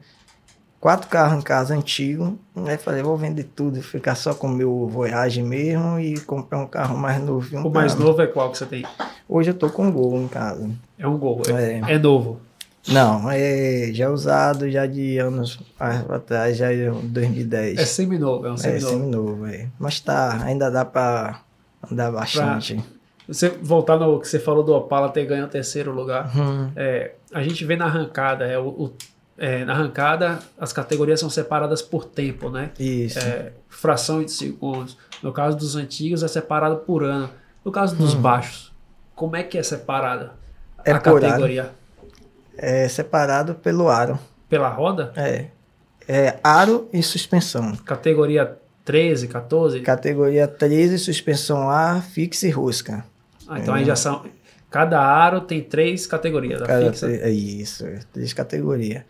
Quatro 0.80 1.08
carros 1.08 1.38
em 1.38 1.42
casa 1.42 1.74
antigo. 1.74 2.38
Aí 2.66 2.76
falei, 2.76 3.02
vou 3.02 3.16
vender 3.16 3.44
tudo, 3.44 3.80
ficar 3.82 4.14
só 4.16 4.34
com 4.34 4.48
o 4.48 4.50
meu 4.50 4.86
Voyage 4.88 5.42
mesmo 5.42 6.00
e 6.00 6.18
comprar 6.20 6.58
um 6.58 6.66
carro 6.66 6.96
mais 6.96 7.22
novo. 7.22 7.56
O 7.66 7.70
mais 7.70 7.94
novo 7.94 8.20
é 8.20 8.26
qual 8.26 8.50
que 8.50 8.58
você 8.58 8.66
tem? 8.66 8.84
Hoje 9.28 9.50
eu 9.50 9.54
tô 9.54 9.70
com 9.70 9.86
um 9.86 9.92
Gol 9.92 10.16
em 10.20 10.28
casa. 10.28 10.68
É 10.98 11.06
um 11.06 11.16
Gol. 11.16 11.42
É, 11.48 11.80
É. 11.86 11.94
é 11.94 11.98
novo. 11.98 12.40
Não, 12.88 13.30
é 13.30 13.90
já 13.92 14.10
usado, 14.10 14.70
já 14.70 14.84
de 14.86 15.18
anos 15.18 15.58
atrás, 15.78 16.56
já 16.56 16.72
em 16.72 16.90
2010. 17.08 17.78
É 17.78 17.84
semi-novo. 17.86 18.46
É 18.46 18.50
um 18.50 18.54
É, 18.54 18.58
semi-novo. 18.58 18.92
seminovo, 18.92 19.46
é. 19.46 19.68
Mas 19.78 20.00
tá, 20.00 20.42
ainda 20.44 20.70
dá 20.70 20.84
pra 20.84 21.40
andar 21.90 22.12
bastante. 22.12 22.82
Você 23.26 23.48
voltar 23.48 23.96
no 23.96 24.20
que 24.20 24.28
você 24.28 24.38
falou 24.38 24.62
do 24.62 24.74
Opala 24.74 25.08
ter 25.08 25.24
ganho 25.24 25.46
o 25.46 25.48
terceiro 25.48 25.92
lugar. 25.92 26.30
Hum, 26.36 26.70
É, 26.76 27.12
a 27.32 27.42
gente 27.42 27.64
vê 27.64 27.74
na 27.74 27.86
arrancada, 27.86 28.44
é, 28.44 28.58
o, 28.58 28.68
o- 28.68 28.92
é, 29.38 29.64
na 29.64 29.72
arrancada 29.72 30.38
as 30.58 30.72
categorias 30.72 31.18
são 31.20 31.30
separadas 31.30 31.80
por 31.80 32.04
tempo, 32.04 32.50
né? 32.50 32.70
isso. 32.78 33.18
É, 33.18 33.52
fração 33.68 34.22
de 34.22 34.30
segundos. 34.30 34.96
No 35.22 35.32
caso 35.32 35.56
dos 35.56 35.74
antigos 35.74 36.22
é 36.22 36.28
separado 36.28 36.76
por 36.76 37.02
ano. 37.02 37.30
No 37.64 37.72
caso 37.72 37.96
dos 37.96 38.12
baixos, 38.12 38.70
como 39.14 39.34
é 39.36 39.42
que 39.42 39.56
é 39.56 39.62
separada 39.62 40.32
Hum. 40.78 40.82
É 40.84 40.92
a 40.92 41.00
por 41.00 41.18
categoria? 41.18 41.70
É 42.56 42.88
separado 42.88 43.54
pelo 43.54 43.88
aro. 43.88 44.18
Pela 44.48 44.68
roda? 44.68 45.12
É. 45.16 45.46
É 46.06 46.38
aro 46.42 46.88
e 46.92 47.02
suspensão. 47.02 47.74
Categoria 47.76 48.58
13, 48.84 49.28
14? 49.28 49.80
Categoria 49.80 50.46
13, 50.46 50.98
suspensão 50.98 51.68
A, 51.70 52.00
fixa 52.00 52.46
e 52.46 52.50
rosca. 52.50 53.04
Ah, 53.48 53.58
então 53.58 53.74
aí 53.74 53.84
já 53.84 53.96
são. 53.96 54.24
Cada 54.70 55.00
aro 55.00 55.40
tem 55.40 55.62
três 55.62 56.06
categorias. 56.06 56.60
A 56.60 56.66
Cada 56.66 56.92
fixa. 56.92 57.10
é 57.10 57.30
isso, 57.30 57.86
é, 57.86 58.00
três 58.12 58.32
categorias. 58.32 59.04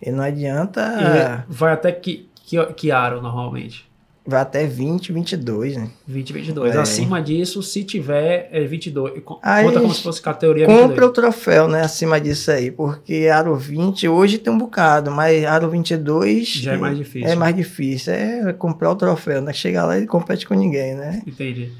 E 0.00 0.10
não 0.10 0.22
adianta. 0.22 1.44
E 1.48 1.52
vai 1.52 1.72
até 1.72 1.90
que, 1.90 2.28
que, 2.34 2.64
que 2.74 2.92
aro 2.92 3.20
normalmente? 3.20 3.90
Vai 4.26 4.40
até 4.40 4.66
20, 4.66 5.12
22, 5.12 5.76
né? 5.76 5.88
20, 6.06 6.32
22. 6.32 6.74
É. 6.74 6.78
Acima 6.78 7.22
disso, 7.22 7.62
se 7.62 7.84
tiver, 7.84 8.48
é 8.50 8.64
22. 8.64 9.22
Co- 9.24 9.38
Aí, 9.42 9.64
Conta 9.64 9.80
como 9.80 9.94
se 9.94 10.02
fosse 10.02 10.20
categoria 10.20 10.66
Compra 10.66 10.82
22. 10.88 11.08
o 11.08 11.12
troféu, 11.12 11.68
né? 11.68 11.82
Acima 11.82 12.20
disso 12.20 12.50
aí. 12.50 12.70
Porque 12.72 13.28
aro 13.32 13.54
20 13.54 14.08
hoje 14.08 14.38
tem 14.38 14.52
um 14.52 14.58
bocado, 14.58 15.10
mas 15.12 15.44
aro 15.44 15.70
22 15.70 16.48
Já 16.48 16.72
é 16.74 16.76
mais 16.76 16.96
difícil. 16.98 17.28
É 17.28 17.34
mais 17.36 17.54
difícil. 17.54 18.12
É 18.12 18.52
comprar 18.52 18.90
o 18.90 18.96
troféu, 18.96 19.40
né? 19.40 19.52
Chega 19.52 19.84
lá 19.84 19.98
e 19.98 20.06
compete 20.06 20.46
com 20.46 20.54
ninguém, 20.54 20.94
né? 20.94 21.22
Entendi. 21.26 21.70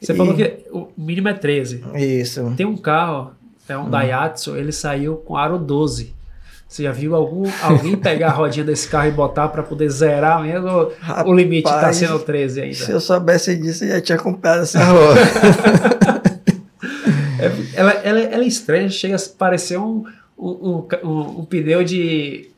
Você 0.00 0.12
E- 0.12 0.16
falou 0.16 0.34
que 0.34 0.56
o 0.72 0.88
mínimo 0.96 1.28
é 1.28 1.34
13. 1.34 1.84
Isso. 1.94 2.52
Tem 2.56 2.64
um 2.66 2.76
carro, 2.76 3.32
é 3.68 3.76
Hum. 3.76 3.82
um 3.84 3.90
Daihatsu, 3.90 4.56
ele 4.56 4.72
saiu 4.72 5.16
com 5.16 5.36
aro 5.36 5.58
12. 5.58 6.14
Você 6.74 6.82
já 6.82 6.90
viu 6.90 7.14
algum, 7.14 7.48
alguém 7.62 7.94
pegar 7.94 8.30
a 8.30 8.32
rodinha 8.32 8.64
desse 8.64 8.88
carro 8.88 9.06
e 9.06 9.12
botar 9.12 9.46
para 9.46 9.62
poder 9.62 9.88
zerar 9.90 10.42
mesmo? 10.42 10.66
ou 10.68 10.92
o 11.26 11.32
limite 11.32 11.62
tá 11.68 11.76
Rapaz, 11.76 11.98
sendo 11.98 12.18
13 12.18 12.54
Se 12.74 12.82
ainda? 12.82 12.92
eu 12.94 13.00
soubesse 13.00 13.54
disso, 13.54 13.84
eu 13.84 13.90
já 13.90 14.00
tinha 14.00 14.18
comprado 14.18 14.62
essa 14.62 14.82
roda. 14.90 15.20
É- 17.38 17.52
ela, 17.80 17.92
ela, 18.02 18.18
ela 18.18 18.42
é 18.42 18.46
estranha, 18.48 18.88
chega 18.88 19.14
a 19.14 19.18
parecer 19.38 19.78
um, 19.78 20.04
um, 20.36 20.84
um, 21.04 21.20
um- 21.38 21.44
pneu 21.44 21.84
de, 21.84 22.50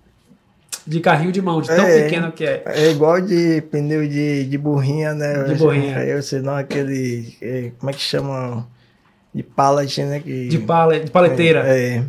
de 0.87 1.01
carrinho 1.01 1.31
de 1.31 1.43
mão, 1.43 1.61
de 1.61 1.69
tão 1.69 1.85
É. 1.85 2.05
pequeno 2.05 2.33
que 2.33 2.45
é. 2.47 2.63
é 2.65 2.91
igual 2.93 3.21
de 3.21 3.61
pneu 3.71 4.09
de, 4.09 4.47
de 4.47 4.57
burrinha, 4.57 5.13
né? 5.13 5.43
De 5.45 5.57
burrinha. 5.57 5.99
Eu 6.05 6.23
sei 6.23 6.41
não, 6.41 6.55
aquele. 6.57 7.37
é, 7.43 7.71
como 7.79 7.91
é 7.91 7.93
que 7.93 8.01
chama? 8.01 8.67
De 9.35 9.43
pallet, 9.43 10.03
né? 10.05 10.21
Que, 10.21 10.49
De, 10.49 10.59
pala, 10.61 10.99
de 10.99 11.11
paleteira. 11.11 11.65
É. 11.67 11.97
é. 11.99 12.05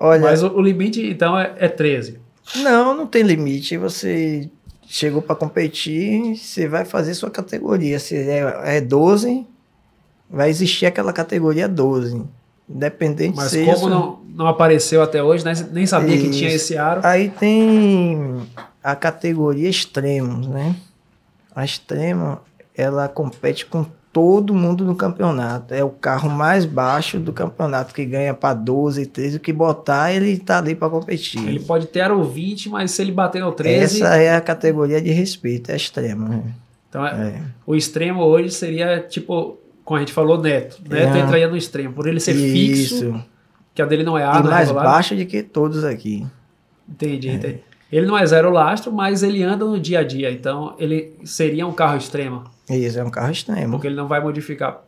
Olha, 0.00 0.22
Mas 0.22 0.42
o, 0.42 0.48
o 0.48 0.62
limite, 0.62 1.04
então, 1.04 1.36
é, 1.36 1.52
é 1.56 1.68
13. 1.68 2.20
Não, 2.56 2.96
não 2.96 3.06
tem 3.06 3.22
limite. 3.22 3.76
Você 3.76 4.48
chegou 4.86 5.20
para 5.20 5.34
competir, 5.34 6.36
você 6.36 6.68
vai 6.68 6.84
fazer 6.84 7.14
sua 7.14 7.30
categoria. 7.30 7.98
Se 7.98 8.16
é, 8.16 8.76
é 8.76 8.80
12, 8.80 9.44
vai 10.30 10.48
existir 10.48 10.86
aquela 10.86 11.12
categoria 11.12 11.68
12. 11.68 12.22
Independente 12.68 13.36
Mas 13.36 13.50
seja. 13.50 13.74
como 13.74 13.88
não, 13.88 14.20
não 14.34 14.46
apareceu 14.46 15.02
até 15.02 15.22
hoje, 15.22 15.44
né? 15.44 15.52
nem 15.72 15.86
sabia 15.86 16.16
que 16.16 16.30
tinha 16.30 16.48
Isso. 16.48 16.56
esse 16.56 16.78
aro. 16.78 17.00
Aí 17.02 17.30
tem 17.30 18.46
a 18.82 18.94
categoria 18.94 19.68
extremos, 19.68 20.46
né? 20.46 20.76
A 21.54 21.64
extrema, 21.64 22.42
ela 22.76 23.08
compete 23.08 23.66
com 23.66 23.84
todo 24.18 24.52
mundo 24.52 24.84
no 24.84 24.96
campeonato. 24.96 25.72
É 25.72 25.84
o 25.84 25.90
carro 25.90 26.28
mais 26.28 26.64
baixo 26.64 27.20
do 27.20 27.32
campeonato, 27.32 27.94
que 27.94 28.04
ganha 28.04 28.34
para 28.34 28.52
12, 28.52 29.06
13. 29.06 29.36
O 29.36 29.40
que 29.40 29.52
botar, 29.52 30.12
ele 30.12 30.36
tá 30.38 30.58
ali 30.58 30.74
para 30.74 30.90
competir. 30.90 31.46
Ele 31.46 31.60
pode 31.60 31.86
ter 31.86 32.00
aro 32.00 32.24
20, 32.24 32.68
mas 32.68 32.90
se 32.90 33.00
ele 33.02 33.12
bater 33.12 33.40
no 33.40 33.52
13. 33.52 34.02
Essa 34.02 34.16
é 34.16 34.34
a 34.34 34.40
categoria 34.40 35.00
de 35.00 35.12
respeito, 35.12 35.70
é 35.70 35.76
extrema. 35.76 36.28
né? 36.28 36.42
Então, 36.88 37.06
é- 37.06 37.10
É. 37.28 37.42
o 37.64 37.76
extremo 37.76 38.22
hoje 38.24 38.50
seria 38.50 38.98
tipo, 39.00 39.56
como 39.84 39.98
a 39.98 40.00
gente 40.00 40.12
falou, 40.12 40.40
Neto. 40.42 40.78
Neto 40.88 41.16
É. 41.16 41.20
entraria 41.20 41.48
no 41.48 41.56
extremo. 41.56 41.94
Por 41.94 42.08
ele 42.08 42.18
ser 42.18 42.34
fixo, 42.34 42.94
Isso. 43.06 43.24
que 43.74 43.80
a 43.80 43.86
dele 43.86 44.02
não 44.02 44.18
é 44.18 44.22
E 44.22 44.24
aro, 44.24 44.44
mais 44.50 44.68
regular. 44.68 44.84
baixo 44.84 45.14
de 45.14 45.24
que 45.26 45.42
todos 45.44 45.84
aqui. 45.84 46.26
Entendi, 46.88 47.28
entendi. 47.30 47.60
Ele 47.92 48.06
não 48.06 48.18
é 48.18 48.26
zero 48.26 48.50
lastro, 48.50 48.92
mas 48.92 49.22
ele 49.22 49.42
anda 49.42 49.64
no 49.64 49.78
dia 49.78 50.00
a 50.00 50.02
dia. 50.02 50.30
Então, 50.32 50.74
ele 50.78 51.14
seria 51.24 51.66
um 51.66 51.72
carro 51.72 51.96
extremo. 51.96 52.44
Isso, 52.70 52.98
é 52.98 53.04
um 53.04 53.10
carro 53.10 53.32
extremo. 53.32 53.72
Porque 53.72 53.86
ele 53.86 53.96
não 53.96 54.08
vai 54.08 54.20
modificar. 54.20 54.82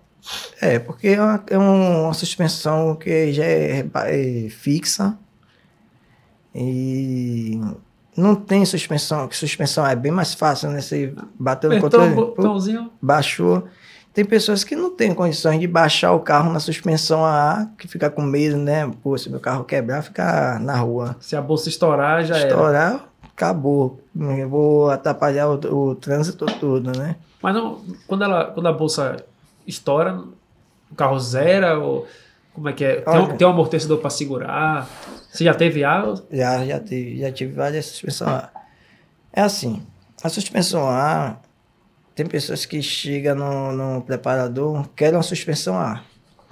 É, 0.61 0.79
porque 0.79 1.09
é 1.09 1.23
uma, 1.23 1.45
é 1.49 1.59
uma 1.59 2.13
suspensão 2.13 2.95
que 2.95 3.33
já 3.33 3.45
é, 3.45 3.87
é 4.07 4.49
fixa 4.51 5.17
e 6.55 7.61
não 8.17 8.35
tem 8.35 8.65
suspensão, 8.65 9.27
que 9.27 9.37
suspensão 9.37 9.87
é 9.87 9.97
bem 9.97 10.13
mais 10.13 10.35
fácil, 10.35 10.71
né? 10.71 10.81
Você 10.81 11.15
bateu 11.39 11.71
no 11.71 11.77
Apertou 11.77 12.01
controle, 12.01 12.15
pô, 12.15 12.35
botãozinho. 12.35 12.91
baixou. 13.01 13.67
Tem 14.13 14.25
pessoas 14.25 14.65
que 14.65 14.75
não 14.75 14.91
têm 14.91 15.15
condições 15.15 15.61
de 15.61 15.69
baixar 15.69 16.13
o 16.13 16.21
carro 16.21 16.53
na 16.53 16.59
suspensão 16.59 17.25
AA, 17.25 17.71
que 17.79 17.87
fica 17.87 18.11
com 18.11 18.23
medo, 18.23 18.57
né? 18.57 18.91
Pô, 19.03 19.17
se 19.17 19.31
meu 19.31 19.39
carro 19.39 19.65
quebrar, 19.65 20.03
ficar 20.03 20.59
na 20.59 20.77
rua. 20.77 21.17
Se 21.21 21.37
a 21.37 21.41
bolsa 21.41 21.69
estourar, 21.69 22.25
já 22.25 22.37
era. 22.37 22.49
Estourar, 22.49 23.09
acabou. 23.33 24.03
Eu 24.19 24.49
vou 24.49 24.91
atrapalhar 24.91 25.49
o, 25.49 25.91
o 25.91 25.95
trânsito 25.95 26.45
todo, 26.45 26.91
né? 26.99 27.15
Mas 27.43 27.55
não, 27.55 27.83
quando, 28.07 28.25
ela, 28.25 28.47
quando 28.47 28.67
a 28.67 28.73
bolsa 28.73 29.25
estoura, 29.67 30.23
o 30.91 30.95
carro 30.95 31.19
zera 31.19 31.79
ou 31.79 32.07
como 32.53 32.69
é 32.69 32.73
que 32.73 32.85
é? 32.85 33.01
Tem, 33.01 33.19
um, 33.19 33.37
tem 33.37 33.47
um 33.47 33.51
amortecedor 33.51 33.99
para 33.99 34.11
segurar? 34.11 34.89
Você 35.31 35.45
já 35.45 35.55
teve 35.55 35.85
água? 35.85 36.23
Já, 36.31 36.67
já, 36.67 36.81
tive, 36.81 37.19
já 37.21 37.33
tive 37.33 37.53
várias 37.55 37.87
suspensões 37.87 38.31
A. 38.31 38.51
É 39.33 39.41
assim, 39.43 39.87
a 40.23 40.29
suspensão 40.29 40.89
A, 40.89 41.37
tem 42.15 42.27
pessoas 42.27 42.67
que 42.67 42.83
chegam 42.83 43.37
no, 43.37 43.73
no 43.73 44.03
preparador, 44.03 44.89
querem 44.97 45.17
uma 45.17 45.23
suspensão 45.23 45.79
A. 45.79 46.03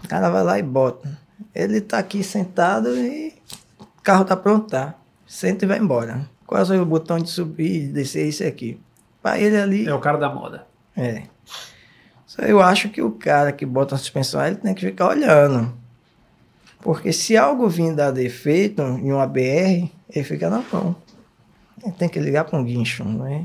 O 0.05 0.09
cara 0.09 0.31
vai 0.31 0.45
lá 0.45 0.59
e 0.59 0.63
bota. 0.63 1.19
Ele 1.55 1.81
tá 1.81 1.99
aqui 1.99 2.23
sentado 2.23 2.97
e 2.97 3.35
o 3.81 4.03
carro 4.03 4.25
tá 4.25 4.37
pronto, 4.37 4.69
tá? 4.71 4.95
Senta 5.27 5.65
e 5.65 5.69
vai 5.69 5.79
embora. 5.79 6.29
Qual 6.47 6.63
é 6.63 6.81
o 6.81 6.87
botão 6.87 7.19
de 7.19 7.29
subir 7.29 7.85
e 7.85 7.89
descer 7.89 8.27
esse 8.27 8.45
aqui? 8.45 8.81
Para 9.21 9.39
ele 9.39 9.57
ali, 9.57 9.87
É 9.87 9.93
o 9.93 10.01
cara 10.01 10.17
da 10.17 10.31
moda. 10.31 10.68
É. 10.99 11.23
Só 12.27 12.43
eu 12.43 12.61
acho 12.61 12.89
que 12.91 13.01
o 13.01 13.13
cara 13.13 13.53
que 13.53 13.65
bota 13.65 13.95
a 13.95 13.99
suspensão, 13.99 14.45
ele 14.45 14.57
tem 14.57 14.75
que 14.75 14.87
ficar 14.87 15.09
olhando. 15.09 15.73
Porque 16.81 17.13
se 17.13 17.37
algo 17.37 17.69
vir 17.69 17.95
dar 17.95 18.11
defeito 18.11 18.83
em 18.83 19.13
uma 19.13 19.27
BR, 19.27 19.89
ele 20.11 20.25
fica 20.25 20.49
na 20.51 20.63
mão. 20.73 20.95
Ele 21.83 21.93
tem 21.93 22.09
que 22.09 22.19
ligar 22.19 22.45
para 22.45 22.59
um 22.59 22.65
guincho, 22.65 23.05
não 23.05 23.27
é? 23.27 23.45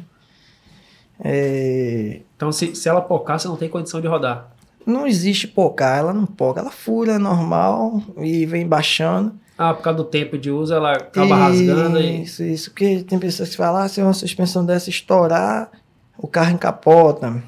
É, 1.24 2.22
Então, 2.36 2.52
se, 2.52 2.76
se 2.76 2.90
ela 2.90 3.02
pocar, 3.02 3.40
você 3.40 3.48
não 3.48 3.56
tem 3.56 3.70
condição 3.70 4.02
de 4.02 4.08
rodar. 4.08 4.52
Não 4.86 5.08
existe 5.08 5.48
pocar, 5.48 5.98
ela 5.98 6.14
não 6.14 6.26
poca. 6.26 6.60
Ela 6.60 6.72
fura 6.72 7.18
normal 7.18 8.04
e 8.18 8.46
vem 8.46 8.68
baixando. 8.68 9.34
Ah, 9.58 9.74
por 9.74 9.84
causa 9.84 9.98
do 9.98 10.04
tempo 10.04 10.38
de 10.38 10.52
uso, 10.52 10.74
ela 10.74 10.94
acaba 10.94 11.36
rasgando 11.36 12.00
e. 12.00 12.24
Isso, 12.24 12.44
isso. 12.44 12.72
Porque 12.72 13.04
tem 13.04 13.18
pessoas 13.20 13.50
que 13.50 13.58
falam, 13.58 13.82
ah, 13.82 13.88
se 13.88 14.02
uma 14.02 14.14
suspensão 14.14 14.66
dessa 14.66 14.90
estourar, 14.90 15.72
o 16.18 16.28
carro 16.28 16.52
encapota. 16.52 17.42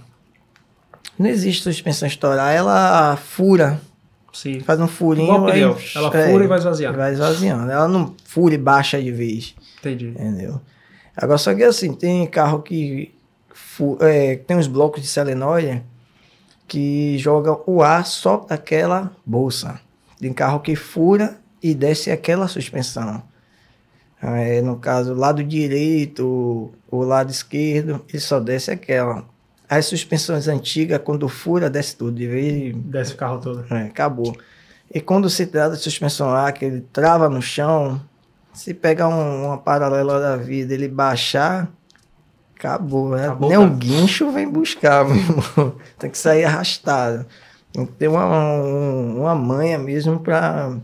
Não 1.17 1.29
existe 1.29 1.63
suspensão 1.63 2.07
estourar, 2.07 2.53
ela 2.53 3.15
fura. 3.15 3.79
Sim. 4.33 4.59
Faz 4.59 4.79
um 4.79 4.87
furinho. 4.87 5.27
Igual 5.27 5.45
pneu. 5.45 5.77
Ela 5.95 6.17
é, 6.17 6.31
fura 6.31 6.43
e 6.43 6.47
vai 6.47 6.57
esvaziando. 6.57 6.97
Vai 6.97 7.13
esvaziando. 7.13 7.71
Ela 7.71 7.87
não 7.87 8.13
fura 8.25 8.53
e 8.53 8.57
baixa 8.57 9.01
de 9.01 9.11
vez. 9.11 9.55
Entendi. 9.79 10.09
Entendeu? 10.09 10.59
Agora, 11.15 11.37
só 11.37 11.53
que 11.53 11.63
assim, 11.63 11.93
tem 11.93 12.27
carro 12.27 12.61
que 12.61 13.15
é, 14.01 14.35
tem 14.35 14.57
uns 14.57 14.67
blocos 14.67 15.01
de 15.01 15.07
solenoide 15.07 15.81
que 16.67 17.17
joga 17.17 17.57
o 17.65 17.81
ar 17.81 18.05
só 18.05 18.37
para 18.37 18.55
aquela 18.55 19.11
bolsa. 19.25 19.79
Tem 20.19 20.33
carro 20.33 20.59
que 20.59 20.75
fura 20.75 21.37
e 21.61 21.73
desce 21.73 22.11
aquela 22.11 22.47
suspensão. 22.47 23.23
É, 24.27 24.61
no 24.61 24.77
caso, 24.77 25.13
lado 25.13 25.43
direito 25.43 26.71
ou 26.89 27.03
lado 27.03 27.29
esquerdo, 27.29 28.03
ele 28.09 28.19
só 28.19 28.39
desce 28.39 28.71
aquela. 28.71 29.23
As 29.69 29.85
suspensões 29.85 30.47
antigas, 30.47 30.99
quando 31.03 31.27
fura, 31.29 31.69
desce 31.69 31.95
tudo. 31.95 32.13
De 32.17 32.27
vez 32.27 32.75
Desce 32.75 33.13
o 33.13 33.17
carro 33.17 33.39
todo. 33.39 33.65
é, 33.73 33.83
acabou. 33.83 34.35
E 34.93 34.99
quando 35.01 35.29
se 35.29 35.45
trata 35.47 35.75
de 35.75 35.81
suspensão 35.81 36.33
A, 36.33 36.51
que 36.51 36.63
ele 36.65 36.81
trava 36.93 37.27
no 37.29 37.41
chão, 37.41 37.99
se 38.53 38.73
pegar 38.73 39.07
um- 39.09 39.45
uma 39.47 39.57
paralela 39.57 40.19
da 40.19 40.37
vida 40.37 40.73
ele 40.73 40.87
baixar, 40.87 41.67
acabou, 42.55 43.09
né? 43.09 43.25
Acabou, 43.25 43.49
Nem 43.49 43.57
o 43.57 43.69
guincho 43.69 44.31
vem 44.31 44.47
buscar, 44.49 45.03
meu 45.09 45.17
irmão. 45.17 45.75
Tem 45.99 46.09
que 46.09 46.17
sair 46.17 46.45
arrastado. 46.45 47.25
Tem 47.73 47.85
que 47.85 47.91
ter 47.93 48.07
uma, 48.07 48.25
um- 48.25 49.21
uma 49.21 49.35
manha 49.35 49.77
mesmo 49.77 50.19
para. 50.19 50.77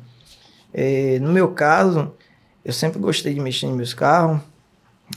no 1.21 1.31
meu 1.31 1.49
caso, 1.49 2.11
eu 2.63 2.73
sempre 2.73 2.99
gostei 2.99 3.33
de 3.33 3.39
mexer 3.39 3.67
em 3.67 3.73
meus 3.73 3.93
carros. 3.93 4.39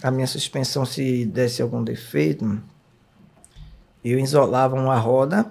A 0.02 0.10
minha 0.10 0.26
suspensão, 0.26 0.84
se 0.84 1.24
desse 1.24 1.62
algum 1.62 1.82
defeito, 1.84 2.60
eu 4.04 4.18
isolava 4.18 4.74
uma 4.76 4.96
roda 4.98 5.46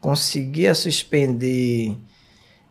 conseguia 0.00 0.74
suspender 0.74 1.96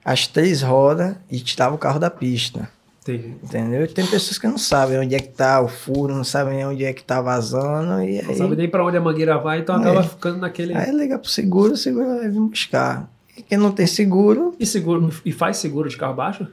as 0.03 0.27
três 0.27 0.61
rodas 0.61 1.15
e 1.29 1.39
tirava 1.39 1.75
o 1.75 1.77
carro 1.77 1.99
da 1.99 2.09
pista. 2.09 2.69
Entendi. 3.01 3.35
Entendeu? 3.43 3.87
Tem 3.87 4.05
pessoas 4.05 4.37
que 4.37 4.47
não 4.47 4.57
sabem 4.57 4.99
onde 4.99 5.15
é 5.15 5.19
que 5.19 5.29
tá 5.29 5.61
o 5.61 5.67
furo, 5.67 6.13
não 6.13 6.23
sabem 6.23 6.65
onde 6.65 6.83
é 6.83 6.91
que 6.93 7.03
tá 7.03 7.21
vazando. 7.21 8.01
E 8.03 8.21
Não 8.21 8.29
aí, 8.31 8.37
sabe 8.37 8.55
nem 8.55 8.69
pra 8.69 8.85
onde 8.85 8.97
a 8.97 9.01
mangueira 9.01 9.37
vai, 9.37 9.59
então 9.59 9.75
É. 9.75 9.79
acaba 9.79 10.03
ficando 10.03 10.37
naquele. 10.39 10.73
aí 10.75 10.91
liga 10.91 11.17
pro 11.17 11.29
seguro, 11.29 11.73
o 11.73 11.77
seguro 11.77 12.17
vai 12.17 12.29
vir 12.29 12.39
buscar. 12.39 13.09
E 13.35 13.41
quem 13.41 13.57
não 13.57 13.71
tem 13.71 13.87
seguro, 13.87 14.55
E 14.59 14.65
seguro 14.65 15.09
e 15.23 15.31
faz 15.31 15.57
seguro 15.57 15.87
de 15.89 15.95
carro 15.97 16.13
baixo? 16.15 16.47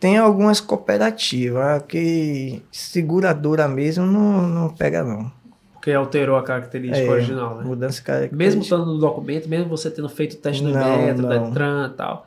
Tem 0.00 0.16
algumas 0.16 0.60
cooperativas 0.60 1.82
que 1.86 2.62
seguradora 2.72 3.68
mesmo 3.68 4.06
não, 4.06 4.42
não 4.48 4.68
pega 4.70 5.04
não. 5.04 5.30
Porque 5.74 5.92
alterou 5.92 6.36
a 6.36 6.42
característica 6.42 7.06
É, 7.06 7.08
original, 7.10 7.56
né? 7.56 7.64
Mudança 7.64 8.02
de 8.28 8.34
Mesmo 8.34 8.62
estando 8.62 8.86
no 8.86 8.98
documento, 8.98 9.48
mesmo 9.48 9.68
você 9.68 9.90
tendo 9.90 10.08
feito 10.08 10.34
o 10.34 10.36
teste 10.36 10.62
do 10.62 10.70
metro, 10.72 11.22
da. 11.26 11.38
Detran 11.38 11.90
e 11.92 11.96
tal, 11.96 12.26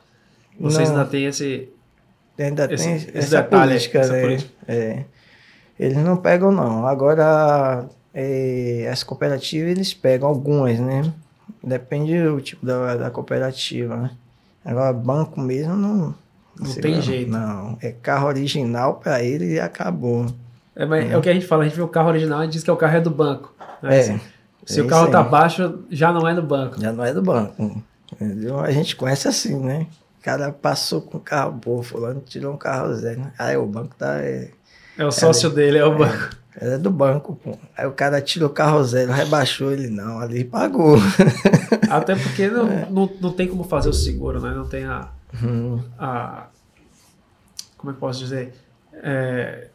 vocês 0.58 0.88
Não. 0.88 0.96
ainda 0.98 1.10
têm 1.10 1.26
esse. 1.26 1.68
Ainda 2.38 2.72
Esse- 2.72 2.84
tem 2.84 2.94
esse 2.96 3.16
essa 3.18 3.42
detalhe, 3.42 3.70
política, 3.72 3.98
essa 4.00 4.12
né? 4.12 4.22
política. 4.22 4.52
É. 4.66 5.04
Eles 5.78 5.96
não 5.98 6.16
pegam, 6.16 6.50
não. 6.50 6.86
Agora, 6.86 7.86
é, 8.12 8.88
as 8.92 9.02
cooperativas, 9.04 9.70
eles 9.70 9.94
pegam 9.94 10.28
algumas, 10.28 10.78
né? 10.80 11.12
Depende 11.62 12.20
do 12.22 12.40
tipo 12.40 12.64
da, 12.66 12.96
da 12.96 13.10
cooperativa, 13.10 13.96
né? 13.96 14.10
Agora, 14.64 14.92
banco 14.92 15.40
mesmo, 15.40 15.74
não... 15.76 16.14
Não 16.58 16.72
tem 16.74 16.94
lá, 16.94 17.00
jeito. 17.00 17.30
Não, 17.30 17.78
é 17.82 17.90
carro 17.92 18.26
original 18.28 18.94
para 18.94 19.22
ele 19.22 19.54
e 19.54 19.60
acabou. 19.60 20.26
É, 20.76 20.84
mas 20.86 21.10
é 21.10 21.16
o 21.16 21.20
que 21.20 21.28
a 21.28 21.32
gente 21.34 21.46
fala, 21.46 21.62
a 21.64 21.68
gente 21.68 21.76
vê 21.76 21.82
o 21.82 21.88
carro 21.88 22.08
original 22.08 22.44
e 22.44 22.48
diz 22.48 22.62
que 22.64 22.70
é 22.70 22.72
o 22.72 22.76
carro 22.76 22.96
é 22.96 23.00
do 23.00 23.10
banco. 23.10 23.54
né? 23.82 23.98
É, 23.98 24.02
Se, 24.02 24.20
se 24.66 24.80
é 24.80 24.82
o 24.82 24.86
carro 24.86 25.02
isso 25.04 25.12
tá 25.12 25.22
baixo, 25.22 25.80
já 25.90 26.12
não 26.12 26.26
é 26.28 26.34
do 26.34 26.42
banco. 26.42 26.80
Já 26.80 26.92
não 26.92 27.04
é 27.04 27.12
do 27.12 27.22
banco, 27.22 27.82
entendeu? 28.12 28.58
A 28.60 28.70
gente 28.72 28.96
conhece 28.96 29.28
assim, 29.28 29.58
né? 29.58 29.86
O 30.20 30.24
cara 30.24 30.50
passou 30.52 31.02
com 31.02 31.18
um 31.18 31.20
carro 31.20 31.52
bom, 31.52 31.82
fulano 31.82 32.20
tirou 32.24 32.54
um 32.54 32.56
carro 32.56 32.94
zero. 32.94 33.20
né? 33.20 33.32
Aí 33.38 33.56
o 33.56 33.66
banco 33.66 33.94
tá... 33.96 34.16
É, 34.20 34.50
É 34.96 35.04
o 35.04 35.10
sócio 35.12 35.50
dele, 35.50 35.78
é 35.78 35.84
o 35.84 35.96
banco. 35.96 36.30
Era 36.56 36.78
do 36.78 36.88
banco, 36.90 37.34
pô. 37.42 37.58
Aí 37.76 37.84
o 37.86 37.90
cara 37.92 38.20
tirou 38.22 38.48
o 38.48 38.52
carro 38.52 38.82
zero, 38.84 39.12
rebaixou 39.12 39.72
ele, 39.72 39.88
não, 39.88 40.18
ali 40.20 40.44
pagou. 40.44 40.96
Até 41.90 42.14
porque 42.14 42.48
não, 42.48 42.66
É. 42.70 42.86
não, 42.90 43.10
não 43.20 43.32
tem 43.32 43.46
como 43.48 43.64
fazer 43.64 43.88
o 43.88 43.92
seguro, 43.92 44.40
né? 44.40 44.52
Não 44.54 44.66
tem 44.66 44.84
a. 44.84 45.08
Hum, 45.42 45.82
a 45.98 46.48
como 47.84 47.90
é 47.90 47.92
que 47.92 47.98
eu 47.98 48.00
posso 48.00 48.18
dizer? 48.20 48.54
É, 48.94 49.68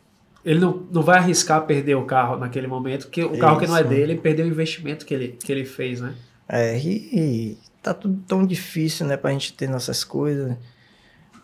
ele 0.43 0.59
não, 0.59 0.87
não 0.91 1.03
vai 1.03 1.19
arriscar 1.19 1.65
perder 1.65 1.95
o 1.95 2.05
carro 2.05 2.37
naquele 2.37 2.65
momento, 2.65 3.05
porque 3.05 3.23
o 3.23 3.37
carro 3.37 3.59
que 3.59 3.67
não 3.67 3.77
é 3.77 3.83
dele 3.83 4.15
perdeu 4.15 4.45
o 4.45 4.49
investimento 4.49 5.05
que 5.05 5.13
ele, 5.13 5.37
que 5.43 5.51
ele 5.51 5.63
fez, 5.63 6.01
né? 6.01 6.15
É, 6.47 6.75
e 6.79 7.55
tá 7.83 7.93
tudo 7.93 8.19
tão 8.27 8.43
difícil, 8.45 9.05
né, 9.05 9.15
pra 9.15 9.31
gente 9.31 9.53
ter 9.53 9.69
nossas 9.69 10.03
coisas. 10.03 10.57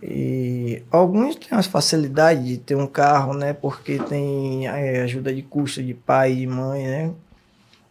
E 0.01 0.82
alguns 0.89 1.36
têm 1.36 1.57
as 1.57 1.68
facilidades 1.68 2.45
de 2.45 2.57
ter 2.57 2.76
um 2.76 2.88
carro, 2.88 3.34
né? 3.34 3.53
Porque 3.53 3.99
tem 3.99 4.68
é, 4.68 5.01
ajuda 5.03 5.34
de 5.34 5.41
custo 5.41 5.82
de 5.82 5.93
pai 5.93 6.34
e 6.34 6.36
de 6.38 6.47
mãe, 6.47 6.86
né? 6.86 7.11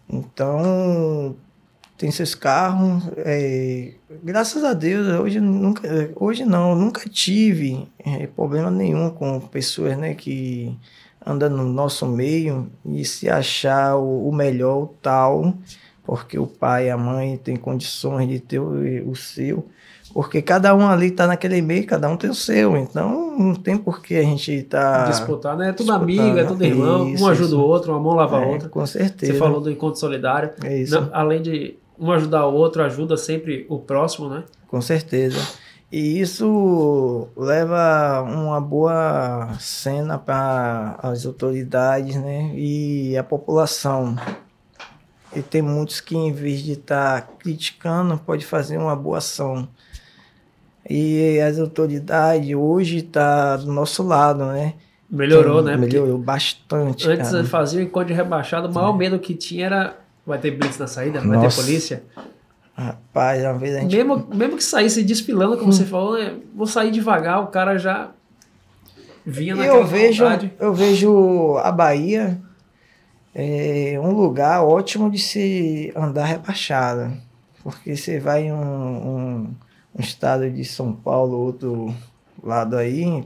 Então, 0.09 1.37
tem 1.97 2.11
seus 2.11 2.35
carros. 2.35 3.05
É, 3.19 3.93
graças 4.23 4.65
a 4.65 4.73
Deus, 4.73 5.07
hoje, 5.21 5.41
nunca, 5.41 6.11
hoje 6.17 6.45
não, 6.45 6.75
nunca 6.75 7.09
tive 7.09 7.87
é, 8.05 8.27
problema 8.27 8.71
nenhum 8.71 9.11
com 9.11 9.41
pessoas 9.41 9.97
né, 9.97 10.15
que 10.15 10.77
andam 11.25 11.49
no 11.49 11.65
nosso 11.65 12.07
meio 12.07 12.71
e 12.85 13.05
se 13.05 13.29
achar 13.29 13.97
o, 13.97 14.29
o 14.29 14.35
melhor, 14.35 14.83
o 14.83 14.87
tal, 15.01 15.55
porque 16.05 16.39
o 16.39 16.47
pai 16.47 16.89
e 16.89 16.91
a 16.91 16.97
mãe 16.97 17.37
têm 17.37 17.57
condições 17.57 18.29
de 18.29 18.41
ter 18.41 18.59
o, 18.59 19.11
o 19.11 19.17
seu. 19.17 19.67
Porque 20.13 20.41
cada 20.41 20.73
um 20.77 20.87
ali 20.87 21.09
está 21.09 21.27
naquele 21.27 21.61
meio, 21.61 21.85
cada 21.87 22.09
um 22.09 22.17
tem 22.17 22.31
o 22.31 22.35
seu. 22.35 22.77
Então 22.77 23.37
não 23.37 23.55
tem 23.55 23.77
por 23.77 24.01
que 24.01 24.17
a 24.17 24.23
gente 24.23 24.53
estar. 24.53 25.07
Tá 25.07 25.11
Disputar, 25.11 25.57
né? 25.57 25.71
É 25.71 25.73
tudo 25.73 25.93
amigo, 25.93 26.39
é 26.39 26.45
tudo 26.45 26.65
irmão. 26.65 27.09
Isso, 27.09 27.25
um 27.25 27.29
ajuda 27.29 27.49
isso. 27.49 27.61
o 27.61 27.65
outro, 27.65 27.93
uma 27.93 27.99
mão 27.99 28.15
lava 28.15 28.39
a 28.39 28.43
é, 28.43 28.47
outra. 28.47 28.69
Com 28.69 28.87
certeza. 28.87 29.33
Você 29.33 29.39
falou 29.39 29.61
do 29.61 29.71
encontro 29.71 29.99
solidário. 29.99 30.51
É 30.63 30.79
isso. 30.79 30.95
Não, 30.95 31.11
além 31.13 31.43
de 31.43 31.77
um 31.99 32.11
ajudar 32.13 32.47
o 32.47 32.55
outro, 32.55 32.83
ajuda 32.83 33.17
sempre 33.17 33.67
o 33.69 33.79
próximo, 33.79 34.29
né? 34.29 34.45
Com 34.69 34.81
certeza. 34.81 35.39
E 35.93 36.21
isso 36.21 37.29
leva 37.37 38.23
uma 38.23 38.61
boa 38.61 39.55
cena 39.61 40.19
para 40.19 40.99
as 41.01 41.25
autoridades 41.25 42.17
né? 42.17 42.51
e 42.55 43.17
a 43.17 43.23
população. 43.23 44.17
E 45.37 45.41
tem 45.43 45.63
muitos 45.63 46.01
que, 46.01 46.17
em 46.17 46.33
vez 46.33 46.63
de 46.63 46.73
estar 46.73 47.23
tá 47.23 47.29
criticando, 47.39 48.19
pode 48.19 48.45
fazer 48.45 48.77
uma 48.77 48.97
boa 48.97 49.19
ação. 49.19 49.69
E 50.89 51.41
as 51.41 51.59
autoridades 51.59 52.55
hoje 52.55 52.99
estão 52.99 53.23
tá 53.23 53.57
do 53.57 53.73
nosso 53.73 54.03
lado, 54.03 54.47
né? 54.47 54.75
Melhorou, 55.09 55.61
então, 55.61 55.73
né? 55.73 55.77
Melhorou 55.77 56.15
Porque 56.15 56.27
bastante. 56.27 57.09
Antes 57.09 57.31
cara. 57.31 57.45
fazia 57.45 57.81
o 57.81 57.83
encontro 57.83 58.09
de 58.09 58.15
rebaixado, 58.15 58.69
o 58.69 58.75
maior 58.75 58.95
é. 58.95 58.99
medo 58.99 59.19
que 59.19 59.35
tinha 59.35 59.67
era 59.67 60.04
vai 60.27 60.39
ter 60.39 60.51
blitz 60.53 60.79
na 60.79 60.87
saída, 60.87 61.21
vai 61.21 61.37
Nossa. 61.37 61.57
ter 61.57 61.63
polícia. 61.63 62.05
Rapaz, 62.77 63.43
uma 63.43 63.55
vez 63.55 63.77
a 63.77 63.81
gente. 63.81 63.97
Mesmo, 63.97 64.27
mesmo 64.35 64.57
que 64.57 64.65
saísse 64.65 65.03
desfilando, 65.03 65.57
como 65.57 65.73
você 65.73 65.85
falou, 65.85 66.19
né? 66.19 66.37
vou 66.55 66.67
sair 66.67 66.91
devagar, 66.91 67.43
o 67.43 67.47
cara 67.49 67.79
já 67.79 68.11
vinha 69.25 69.55
naquela 69.55 69.79
eu 69.79 69.87
vejo 69.87 70.25
Eu 70.59 70.75
vejo 70.75 71.57
a 71.59 71.71
Bahia 71.71 72.41
é 73.35 73.99
um 74.01 74.13
lugar 74.13 74.65
ótimo 74.65 75.11
de 75.11 75.19
se 75.19 75.93
andar 75.97 76.25
rebaixada. 76.25 77.13
Porque 77.63 77.97
você 77.97 78.19
vai 78.19 78.45
em 78.45 78.53
um, 78.53 78.59
um 78.59 79.55
um 79.95 80.01
estado 80.01 80.51
de 80.51 80.65
São 80.65 80.93
Paulo, 80.93 81.39
outro 81.39 81.95
lado 82.43 82.77
aí, 82.77 83.25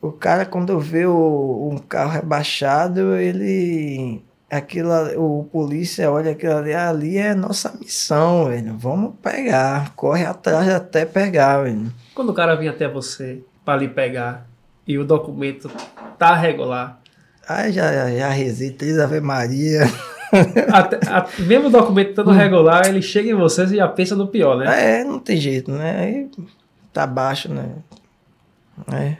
o 0.00 0.10
cara 0.10 0.46
quando 0.46 0.80
vê 0.80 1.04
o, 1.04 1.68
um 1.70 1.76
carro 1.76 2.10
rebaixado, 2.10 3.14
ele 3.16 4.24
aquilo 4.50 4.90
o 5.16 5.44
polícia 5.44 6.10
olha 6.10 6.32
aquilo 6.32 6.56
ali, 6.56 6.74
ali 6.74 7.16
é 7.18 7.34
nossa 7.34 7.72
missão, 7.78 8.46
velho. 8.46 8.76
Vamos 8.76 9.14
pegar, 9.22 9.94
corre 9.94 10.24
atrás 10.24 10.68
até 10.68 11.04
pegar, 11.04 11.62
velho. 11.62 11.92
Quando 12.14 12.30
o 12.30 12.34
cara 12.34 12.56
vem 12.56 12.68
até 12.68 12.88
você 12.88 13.42
para 13.64 13.78
lhe 13.78 13.88
pegar 13.88 14.46
e 14.86 14.98
o 14.98 15.04
documento 15.04 15.70
tá 16.18 16.34
regular, 16.34 17.00
ah, 17.52 17.68
já, 17.68 18.08
já 18.12 18.28
rezei 18.28 18.70
três 18.70 18.96
Ave 18.96 19.20
Maria. 19.20 19.80
Até, 20.72 21.00
a, 21.10 21.26
mesmo 21.40 21.66
o 21.66 21.70
documento 21.70 22.10
estando 22.10 22.30
regular, 22.30 22.86
ele 22.86 23.02
chega 23.02 23.28
em 23.28 23.34
você 23.34 23.64
e 23.64 23.76
já 23.76 23.88
pensa 23.88 24.14
no 24.14 24.28
pior, 24.28 24.56
né? 24.56 25.00
É, 25.00 25.02
não 25.02 25.18
tem 25.18 25.36
jeito, 25.36 25.72
né? 25.72 25.98
Aí 25.98 26.30
tá 26.92 27.04
baixo, 27.08 27.52
né? 27.52 27.70
É, 28.92 29.16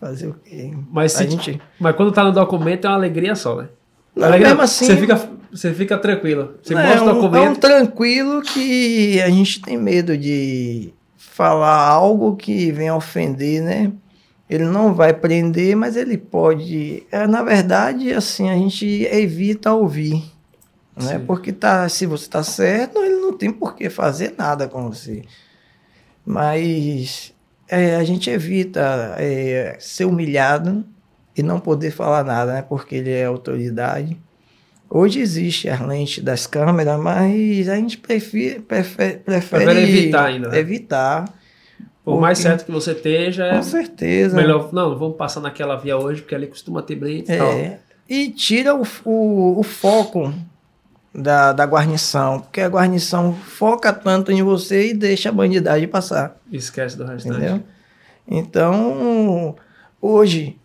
fazer 0.00 0.26
o 0.26 0.34
quê? 0.34 0.72
Mas, 0.90 1.12
se, 1.12 1.30
gente... 1.30 1.62
mas 1.78 1.94
quando 1.94 2.10
tá 2.10 2.24
no 2.24 2.32
documento 2.32 2.86
é 2.86 2.88
uma 2.88 2.96
alegria 2.96 3.36
só, 3.36 3.54
né? 3.54 3.68
Não, 4.14 4.26
alegria, 4.26 4.48
mesmo 4.48 4.62
assim... 4.62 4.86
Você 4.86 4.96
fica, 4.96 5.30
você 5.50 5.74
fica 5.74 5.98
tranquilo. 5.98 6.54
Você 6.62 6.74
não, 6.74 6.82
mostra 6.82 6.98
é 6.98 7.02
o 7.02 7.14
documento... 7.14 7.44
É 7.44 7.50
um 7.50 7.54
tranquilo 7.54 8.42
que 8.42 9.20
a 9.20 9.30
gente 9.30 9.60
tem 9.60 9.76
medo 9.76 10.16
de 10.16 10.92
falar 11.16 11.86
algo 11.86 12.36
que 12.36 12.70
venha 12.70 12.94
ofender, 12.94 13.62
né? 13.62 13.92
Ele 14.48 14.64
não 14.64 14.92
vai 14.92 15.14
prender, 15.14 15.76
mas 15.76 15.96
ele 15.96 16.18
pode. 16.18 17.04
É, 17.10 17.24
na 17.26 17.42
verdade, 17.42 18.12
assim, 18.12 18.50
a 18.50 18.54
gente 18.54 19.04
evita 19.04 19.72
ouvir. 19.72 20.24
Né? 21.00 21.22
Porque 21.24 21.52
tá, 21.52 21.88
se 21.88 22.04
você 22.04 22.24
está 22.24 22.42
certo, 22.42 22.98
ele 22.98 23.14
não 23.20 23.32
tem 23.32 23.50
por 23.50 23.76
que 23.76 23.88
fazer 23.88 24.34
nada 24.36 24.68
com 24.68 24.90
você. 24.90 25.22
Mas 26.26 27.32
é, 27.68 27.94
a 27.94 28.04
gente 28.04 28.28
evita 28.28 29.14
é, 29.18 29.76
ser 29.78 30.04
humilhado 30.04 30.84
e 31.40 31.42
não 31.42 31.58
poder 31.58 31.90
falar 31.90 32.22
nada, 32.22 32.52
né? 32.52 32.62
porque 32.62 32.96
ele 32.96 33.10
é 33.10 33.24
autoridade. 33.24 34.16
Hoje 34.88 35.20
existe 35.20 35.68
a 35.68 35.82
lente 35.84 36.20
das 36.20 36.46
câmeras, 36.46 37.00
mas 37.00 37.68
a 37.68 37.76
gente 37.76 37.96
prefere, 37.96 38.60
prefere, 38.60 39.18
prefere 39.18 39.82
evitar 39.82 40.26
ainda. 40.26 40.48
Né? 40.48 40.58
Evitar. 40.58 41.24
Por 42.04 42.12
porque, 42.12 42.20
mais 42.20 42.38
certo 42.38 42.64
que 42.66 42.72
você 42.72 42.92
esteja, 42.92 43.46
é 43.46 43.56
com 43.56 43.62
certeza. 43.62 44.36
Melhor, 44.36 44.72
não, 44.72 44.98
vamos 44.98 45.16
passar 45.16 45.40
naquela 45.40 45.76
via 45.76 45.96
hoje, 45.96 46.22
porque 46.22 46.34
ali 46.34 46.46
costuma 46.46 46.82
ter 46.82 46.96
blitz 46.96 47.28
e 47.28 47.32
é, 47.32 47.38
tal. 47.38 47.78
E 48.08 48.30
tira 48.30 48.74
o, 48.74 48.82
o, 49.04 49.60
o 49.60 49.62
foco 49.62 50.34
da, 51.14 51.52
da 51.52 51.64
guarnição, 51.64 52.40
porque 52.40 52.60
a 52.60 52.68
guarnição 52.68 53.32
foca 53.32 53.92
tanto 53.92 54.32
em 54.32 54.42
você 54.42 54.90
e 54.90 54.94
deixa 54.94 55.28
a 55.28 55.32
bandidagem 55.32 55.88
passar. 55.88 56.36
Esquece 56.50 56.98
do 56.98 57.04
restante. 57.04 57.36
Entendeu? 57.36 57.62
Então, 58.26 59.54
hoje, 60.00 60.58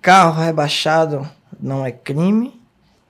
carro 0.00 0.42
rebaixado 0.42 1.28
não 1.60 1.84
é 1.84 1.92
crime, 1.92 2.60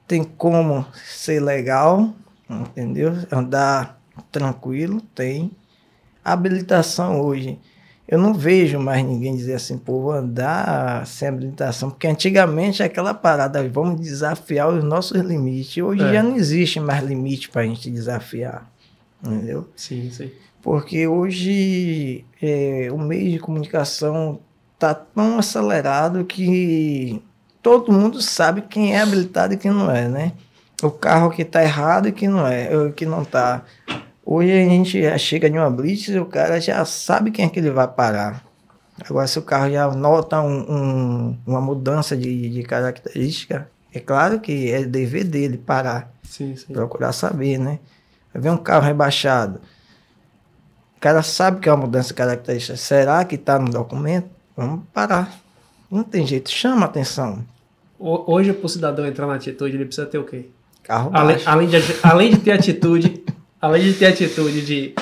tem 0.07 0.25
como 0.25 0.87
ser 1.05 1.41
legal, 1.41 2.13
entendeu? 2.49 3.13
Andar 3.31 4.01
tranquilo, 4.31 5.01
tem. 5.15 5.51
Habilitação 6.25 7.21
hoje 7.21 7.59
eu 8.09 8.19
não 8.19 8.33
vejo 8.33 8.81
mais 8.81 9.05
ninguém 9.05 9.37
dizer 9.37 9.53
assim, 9.53 9.77
pô, 9.77 10.01
vou 10.01 10.13
andar 10.13 11.07
sem 11.07 11.29
habilitação, 11.29 11.91
porque 11.91 12.07
antigamente 12.07 12.83
aquela 12.83 13.13
parada, 13.13 13.69
vamos 13.69 14.01
desafiar 14.01 14.67
os 14.71 14.83
nossos 14.83 15.21
limites. 15.21 15.77
Hoje 15.77 16.03
é. 16.03 16.15
já 16.15 16.23
não 16.23 16.35
existe 16.35 16.81
mais 16.81 17.05
limite 17.05 17.51
para 17.51 17.61
a 17.61 17.67
gente 17.67 17.91
desafiar, 17.91 18.67
entendeu? 19.23 19.69
Sim, 19.77 20.11
sim. 20.11 20.31
Porque 20.63 21.07
hoje 21.07 22.25
é, 22.41 22.89
o 22.91 22.97
meio 22.97 23.31
de 23.31 23.39
comunicação 23.39 24.41
está 24.79 24.95
tão 24.95 25.41
acelerado 25.41 26.25
que 26.25 27.21
todo 27.61 27.93
mundo 27.93 28.23
sabe 28.23 28.63
quem 28.63 28.95
é 28.95 29.01
habilitado 29.01 29.55
e 29.55 29.57
quem 29.57 29.73
não 29.73 29.91
é, 29.91 30.07
né? 30.07 30.33
O 30.81 30.91
carro 30.91 31.31
que 31.31 31.43
está 31.43 31.61
errado 31.65 32.07
e 32.07 32.13
que 32.13 32.29
não 32.29 32.47
é, 32.47 32.69
que 32.95 33.05
não 33.05 33.23
está. 33.23 33.65
Hoje 34.25 34.53
a 34.53 34.69
gente 34.69 35.19
chega 35.19 35.51
de 35.51 35.59
uma 35.59 35.69
blitz 35.69 36.09
e 36.09 36.19
o 36.21 36.27
cara 36.27 36.61
já 36.61 36.85
sabe 36.85 37.33
quem 37.33 37.47
é 37.47 37.49
que 37.49 37.59
ele 37.59 37.73
vai 37.73 37.89
parar. 37.89 38.45
Agora, 39.09 39.27
se 39.27 39.39
o 39.39 39.43
carro 39.43 39.69
já 39.71 39.91
nota 39.91 40.41
um, 40.41 40.61
um, 40.61 41.39
uma 41.45 41.61
mudança 41.61 42.17
de, 42.17 42.49
de 42.49 42.63
característica, 42.63 43.69
é 43.93 43.99
claro 43.99 44.39
que 44.39 44.71
é 44.71 44.85
dever 44.85 45.25
dele 45.25 45.59
parar. 45.59 46.13
Sim, 46.23 46.55
sim. 46.55 46.73
Procurar 46.73 47.13
saber, 47.13 47.59
né? 47.59 47.81
Vai 48.33 48.43
ver 48.43 48.51
um 48.51 48.57
carro 48.57 48.85
rebaixado. 48.85 49.61
O 50.97 51.01
cara 51.01 51.23
sabe 51.23 51.61
que 51.61 51.69
é 51.69 51.73
uma 51.73 51.85
mudança 51.85 52.09
de 52.09 52.15
característica. 52.15 52.77
Será 52.77 53.25
que 53.25 53.35
está 53.35 53.59
no 53.59 53.71
documento? 53.71 54.38
Vamos 54.59 54.81
parar. 54.93 55.33
Não 55.91 56.03
tem 56.03 56.27
jeito. 56.27 56.51
Chama 56.51 56.85
atenção. 56.85 57.45
Hoje, 57.99 58.53
para 58.53 58.67
o 58.67 58.69
cidadão 58.69 59.07
entrar 59.07 59.27
na 59.27 59.37
atitude, 59.37 59.77
ele 59.77 59.85
precisa 59.85 60.07
ter 60.07 60.19
o 60.19 60.25
quê? 60.25 60.47
Carro 60.83 61.11
além, 61.13 61.37
além, 61.47 61.69
de, 61.69 61.77
além 62.03 62.31
de 62.31 62.39
ter 62.39 62.53
atitude, 62.53 63.23
Além 63.61 63.83
de 63.83 63.95
ter 63.95 64.07
atitude 64.07 64.65
de 64.65 64.95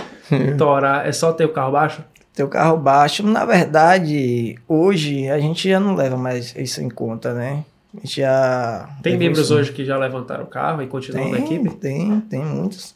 torar, 0.56 1.06
é 1.06 1.12
só 1.12 1.32
ter 1.32 1.44
o 1.44 1.50
carro 1.50 1.72
baixo? 1.72 2.02
Ter 2.34 2.42
o 2.42 2.48
carro 2.48 2.78
baixo. 2.78 3.22
Na 3.22 3.44
verdade, 3.44 4.58
hoje 4.66 5.28
a 5.28 5.38
gente 5.38 5.68
já 5.68 5.78
não 5.78 5.94
leva 5.94 6.16
mais 6.16 6.54
isso 6.56 6.80
em 6.80 6.88
conta, 6.88 7.34
né? 7.34 7.64
A 7.94 8.00
gente 8.00 8.20
já. 8.20 8.88
Tem 9.02 9.16
membros 9.16 9.50
hoje 9.50 9.72
que 9.72 9.84
já 9.84 9.98
levantaram 9.98 10.44
o 10.44 10.46
carro 10.46 10.82
e 10.82 10.86
continuam 10.86 11.24
tem, 11.24 11.32
na 11.32 11.38
equipe? 11.38 11.70
Tem, 11.76 12.20
tem 12.20 12.44
muitos. 12.44 12.94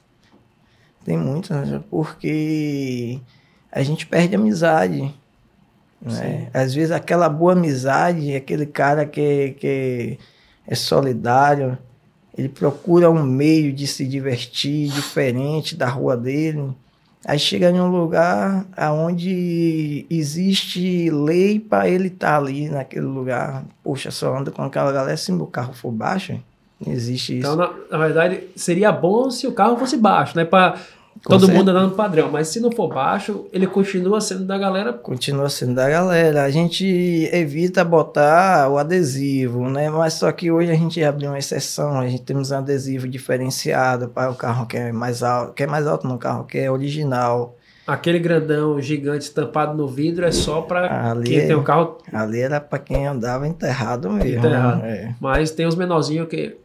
Tem 1.04 1.16
muitos, 1.16 1.50
né? 1.50 1.82
porque 1.90 3.18
a 3.70 3.82
gente 3.82 4.06
perde 4.06 4.34
amizade. 4.34 5.14
Né? 6.00 6.48
Às 6.54 6.74
vezes 6.74 6.90
aquela 6.90 7.28
boa 7.28 7.52
amizade, 7.52 8.34
aquele 8.34 8.66
cara 8.66 9.04
que, 9.04 9.54
que 9.58 10.18
é 10.66 10.74
solidário, 10.74 11.76
ele 12.36 12.48
procura 12.48 13.10
um 13.10 13.22
meio 13.22 13.72
de 13.72 13.86
se 13.86 14.06
divertir 14.06 14.88
diferente 14.88 15.76
da 15.76 15.88
rua 15.88 16.16
dele. 16.16 16.72
Aí 17.26 17.38
chega 17.38 17.70
em 17.70 17.78
um 17.78 17.88
lugar 17.88 18.64
onde 18.92 20.06
existe 20.08 21.10
lei 21.10 21.60
para 21.60 21.86
ele 21.86 22.08
estar 22.08 22.30
tá 22.30 22.36
ali 22.38 22.68
naquele 22.70 23.04
lugar. 23.04 23.64
Poxa, 23.82 24.10
só 24.10 24.38
anda 24.38 24.50
com 24.50 24.62
aquela 24.62 24.90
galera 24.90 25.16
se 25.16 25.30
o 25.30 25.46
carro 25.46 25.74
for 25.74 25.90
baixo. 25.90 26.40
Não 26.84 26.92
existe 26.94 27.38
isso. 27.38 27.46
Então, 27.46 27.56
na, 27.56 27.74
na, 27.90 27.98
verdade, 27.98 28.44
seria 28.56 28.90
bom 28.90 29.30
se 29.30 29.46
o 29.46 29.52
carro 29.52 29.76
fosse 29.76 29.98
baixo, 29.98 30.34
né? 30.34 30.46
Para 30.46 30.78
Todo 31.22 31.40
certeza. 31.40 31.58
mundo 31.58 31.70
andando 31.70 31.94
padrão, 31.94 32.30
mas 32.30 32.48
se 32.48 32.60
não 32.60 32.72
for 32.72 32.88
baixo, 32.88 33.46
ele 33.52 33.66
continua 33.66 34.20
sendo 34.22 34.44
da 34.44 34.56
galera. 34.56 34.92
Continua 34.92 35.50
sendo 35.50 35.74
da 35.74 35.88
galera. 35.88 36.44
A 36.44 36.50
gente 36.50 37.28
evita 37.30 37.84
botar 37.84 38.70
o 38.70 38.78
adesivo, 38.78 39.68
né? 39.68 39.90
Mas 39.90 40.14
só 40.14 40.32
que 40.32 40.50
hoje 40.50 40.70
a 40.70 40.74
gente 40.74 41.02
abriu 41.04 41.30
uma 41.30 41.38
exceção. 41.38 42.00
A 42.00 42.08
gente 42.08 42.22
temos 42.22 42.50
um 42.50 42.56
adesivo 42.56 43.06
diferenciado 43.06 44.08
para 44.08 44.30
o 44.30 44.34
carro 44.34 44.66
que 44.66 44.78
é 44.78 44.92
mais 44.92 45.22
alto, 45.22 45.52
que 45.52 45.62
é 45.62 45.66
mais 45.66 45.86
alto 45.86 46.08
no 46.08 46.16
carro, 46.16 46.44
que 46.44 46.56
é 46.56 46.70
original. 46.70 47.54
Aquele 47.86 48.18
grandão 48.18 48.80
gigante 48.80 49.24
estampado 49.24 49.76
no 49.76 49.88
vidro 49.88 50.24
é 50.24 50.32
só 50.32 50.62
para 50.62 51.14
quem 51.22 51.46
tem 51.46 51.54
o 51.54 51.62
carro. 51.62 51.98
Ali 52.10 52.40
era 52.40 52.60
para 52.60 52.78
quem 52.78 53.06
andava 53.06 53.46
enterrado 53.46 54.10
mesmo. 54.10 54.38
Enterrado. 54.38 54.84
É. 54.84 55.14
Mas 55.20 55.50
tem 55.50 55.66
os 55.66 55.74
menorzinhos 55.74 56.28
que. 56.28 56.56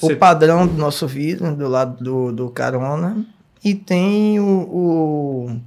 O 0.00 0.16
padrão 0.16 0.66
do 0.66 0.74
nosso 0.74 1.06
vidro, 1.06 1.54
do 1.54 1.68
lado 1.68 2.02
do, 2.02 2.32
do 2.32 2.50
carona, 2.50 3.24
e 3.64 3.74
tem 3.74 4.40
o, 4.40 4.44
o, 4.44 5.60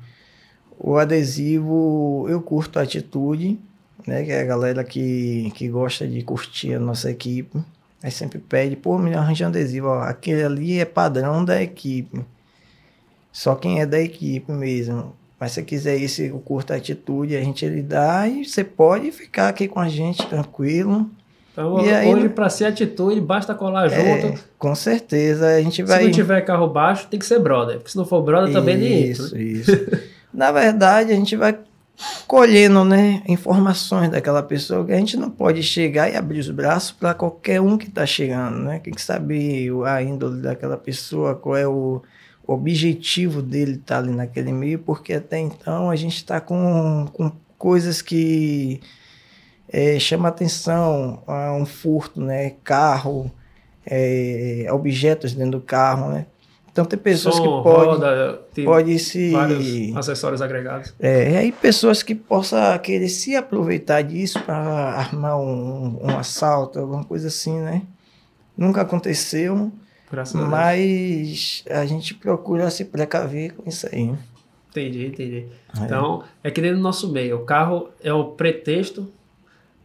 o 0.78 0.98
adesivo 0.98 2.26
Eu 2.30 2.42
Curto 2.42 2.80
Atitude, 2.80 3.60
né? 4.06 4.24
Que 4.24 4.32
é 4.32 4.42
a 4.42 4.46
galera 4.46 4.84
que, 4.84 5.52
que 5.56 5.68
gosta 5.70 6.08
de 6.08 6.22
curtir 6.22 6.74
a 6.74 6.80
nossa 6.80 7.10
equipe. 7.10 7.60
Aí 8.04 8.12
sempre 8.12 8.40
pede, 8.40 8.76
pô, 8.76 8.98
me 8.98 9.14
arranja 9.14 9.46
um 9.46 9.50
adesivo. 9.50 9.88
Ó, 9.88 10.00
aquele 10.00 10.44
ali 10.44 10.80
é 10.80 10.86
padrão 10.86 11.44
da 11.44 11.62
equipe. 11.62 12.24
Só 13.32 13.56
quem 13.56 13.82
é 13.82 13.86
da 13.86 14.00
equipe 14.00 14.52
mesmo. 14.52 15.16
Mas 15.40 15.54
se 15.54 15.64
quiser 15.64 16.00
esse 16.02 16.32
o 16.32 16.40
curto 16.40 16.74
atitude, 16.74 17.36
a 17.36 17.44
gente 17.44 17.68
lhe 17.68 17.82
dá 17.82 18.28
e 18.28 18.46
você 18.46 18.64
pode 18.64 19.12
ficar 19.12 19.50
aqui 19.50 19.68
com 19.68 19.80
a 19.80 19.90
gente 19.90 20.26
tranquilo. 20.28 21.10
Então, 21.56 21.80
e 21.86 22.14
hoje, 22.14 22.28
para 22.28 22.50
ser 22.50 22.66
atitude, 22.66 23.22
basta 23.22 23.56
colar 23.56 23.90
é, 23.90 23.90
junto. 24.22 24.44
Com 24.60 24.76
certeza, 24.76 25.48
a 25.48 25.62
gente 25.62 25.82
vai. 25.84 26.00
Se 26.00 26.04
não 26.06 26.12
tiver 26.12 26.42
carro 26.42 26.68
baixo, 26.68 27.08
tem 27.08 27.18
que 27.18 27.26
ser 27.26 27.40
brother. 27.40 27.78
Porque 27.78 27.92
se 27.92 27.98
não 27.98 28.06
for 28.06 28.22
brother, 28.22 28.50
isso, 28.50 28.60
também 28.60 28.78
nem 28.78 29.10
Isso, 29.10 29.38
isso. 29.38 29.72
Na 30.34 30.52
verdade, 30.52 31.14
a 31.14 31.16
gente 31.16 31.34
vai 31.38 31.58
colhendo 32.28 32.84
né, 32.84 33.24
informações 33.26 34.10
daquela 34.10 34.44
pessoa 34.44 34.86
que 34.86 34.92
a 34.92 34.98
gente 34.98 35.16
não 35.16 35.30
pode 35.30 35.64
chegar 35.64 36.12
e 36.12 36.18
abrir 36.18 36.40
os 36.40 36.50
braços 36.50 36.92
para 36.92 37.14
qualquer 37.14 37.62
um 37.62 37.78
que 37.78 37.88
está 37.88 38.06
chegando. 38.06 38.58
Né? 38.60 38.80
Tem 38.80 38.94
que 38.94 39.02
saber 39.02 39.72
a 39.86 40.04
índole 40.04 40.42
daquela 40.42 40.76
pessoa, 40.76 41.36
qual 41.36 41.56
é 41.56 41.66
o 41.66 42.02
objetivo 42.46 43.42
dele 43.42 43.76
estar 43.76 43.96
tá 43.96 44.02
ali 44.02 44.12
naquele 44.12 44.52
meio, 44.52 44.80
porque 44.80 45.14
até 45.14 45.40
então 45.40 45.90
a 45.90 45.96
gente 45.96 46.18
está 46.18 46.42
com, 46.42 47.08
com 47.14 47.32
coisas 47.58 48.02
que 48.02 48.82
é, 49.78 50.00
chama 50.00 50.30
atenção 50.30 51.22
a 51.28 51.52
um 51.52 51.66
furto, 51.66 52.22
né? 52.22 52.52
Carro, 52.64 53.30
é, 53.86 54.68
objetos 54.72 55.34
dentro 55.34 55.60
do 55.60 55.62
carro, 55.62 56.12
né? 56.12 56.28
Então 56.72 56.86
tem 56.86 56.98
pessoas 56.98 57.36
Som, 57.36 57.42
que 57.42 57.64
podem 57.64 58.66
pode 58.66 59.00
se 59.00 59.34
acessórios 59.94 60.42
agregados. 60.42 60.94
É, 60.98 61.30
e 61.30 61.36
aí 61.36 61.52
pessoas 61.52 62.02
que 62.02 62.16
possam 62.16 62.78
querer 62.80 63.10
se 63.10 63.36
aproveitar 63.36 64.02
disso 64.02 64.42
para 64.44 64.56
armar 64.56 65.38
um, 65.38 66.00
um 66.02 66.18
assalto, 66.18 66.80
alguma 66.80 67.04
coisa 67.04 67.28
assim, 67.28 67.60
né? 67.60 67.82
Nunca 68.58 68.80
aconteceu, 68.80 69.74
Graças 70.10 70.42
mas 70.42 71.66
a, 71.70 71.80
a, 71.80 71.86
gente 71.86 72.14
procura 72.14 72.70
se 72.70 72.86
precaver 72.86 73.54
com 73.54 73.68
isso 73.68 73.90
aí. 73.92 74.14
Entendi, 74.70 75.08
entendi. 75.08 75.48
É. 75.78 75.84
Então, 75.84 76.24
é 76.42 76.50
que 76.50 76.62
dentro 76.62 76.78
do 76.78 76.84
nosso 76.84 77.12
meio, 77.12 77.42
o 77.42 77.46
carro 77.46 77.90
é 78.02 78.14
o 78.14 78.24
pretexto 78.32 79.12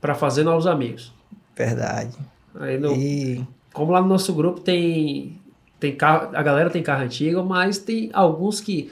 para 0.00 0.14
fazer 0.14 0.42
novos 0.42 0.66
amigos. 0.66 1.12
Verdade. 1.56 2.16
Aí 2.58 2.78
no, 2.78 2.92
e... 2.94 3.46
Como 3.72 3.92
lá 3.92 4.00
no 4.00 4.08
nosso 4.08 4.32
grupo 4.32 4.60
tem, 4.60 5.38
tem 5.78 5.94
carro, 5.94 6.30
a 6.34 6.42
galera 6.42 6.70
tem 6.70 6.82
carro 6.82 7.04
antigo, 7.04 7.44
mas 7.44 7.78
tem 7.78 8.10
alguns 8.12 8.60
que 8.60 8.90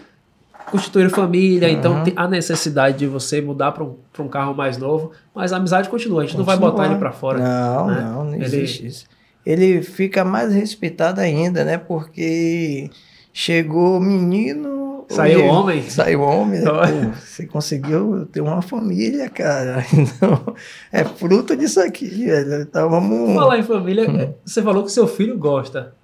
constituíram 0.70 1.10
família, 1.10 1.68
uhum. 1.68 1.74
então 1.74 2.04
tem 2.04 2.12
a 2.14 2.28
necessidade 2.28 2.98
de 2.98 3.06
você 3.06 3.40
mudar 3.40 3.72
para 3.72 3.84
um, 3.84 3.96
um 4.18 4.28
carro 4.28 4.54
mais 4.54 4.76
novo, 4.76 5.12
mas 5.34 5.52
a 5.52 5.56
amizade 5.56 5.88
continua, 5.88 6.20
a 6.20 6.24
gente 6.24 6.36
continua. 6.36 6.54
não 6.54 6.60
vai 6.60 6.70
botar 6.70 6.86
ele 6.86 6.98
para 6.98 7.10
fora. 7.10 7.38
Não, 7.38 7.86
né? 7.86 8.00
não, 8.02 8.24
não 8.24 8.34
existe 8.34 8.80
ele... 8.80 8.88
isso. 8.88 9.06
Ele 9.46 9.82
fica 9.82 10.24
mais 10.24 10.52
respeitado 10.52 11.22
ainda, 11.22 11.64
né? 11.64 11.78
Porque 11.78 12.90
chegou 13.32 13.98
menino 13.98 14.87
Saiu 15.08 15.46
homem? 15.46 15.82
Saiu 15.88 16.20
homem. 16.20 16.60
Né? 16.60 16.70
Pô, 16.70 17.16
você 17.18 17.46
conseguiu 17.46 18.26
ter 18.26 18.40
uma 18.40 18.60
família, 18.62 19.28
cara. 19.28 19.84
Então, 19.92 20.54
é 20.92 21.04
fruto 21.04 21.56
disso 21.56 21.80
aqui, 21.80 22.26
velho. 22.26 22.62
Então 22.62 22.90
vamos. 22.90 23.34
Falar 23.34 23.58
em 23.58 23.62
família, 23.62 24.08
hum. 24.08 24.34
você 24.44 24.62
falou 24.62 24.84
que 24.84 24.92
seu 24.92 25.06
filho 25.06 25.36
gosta. 25.38 25.94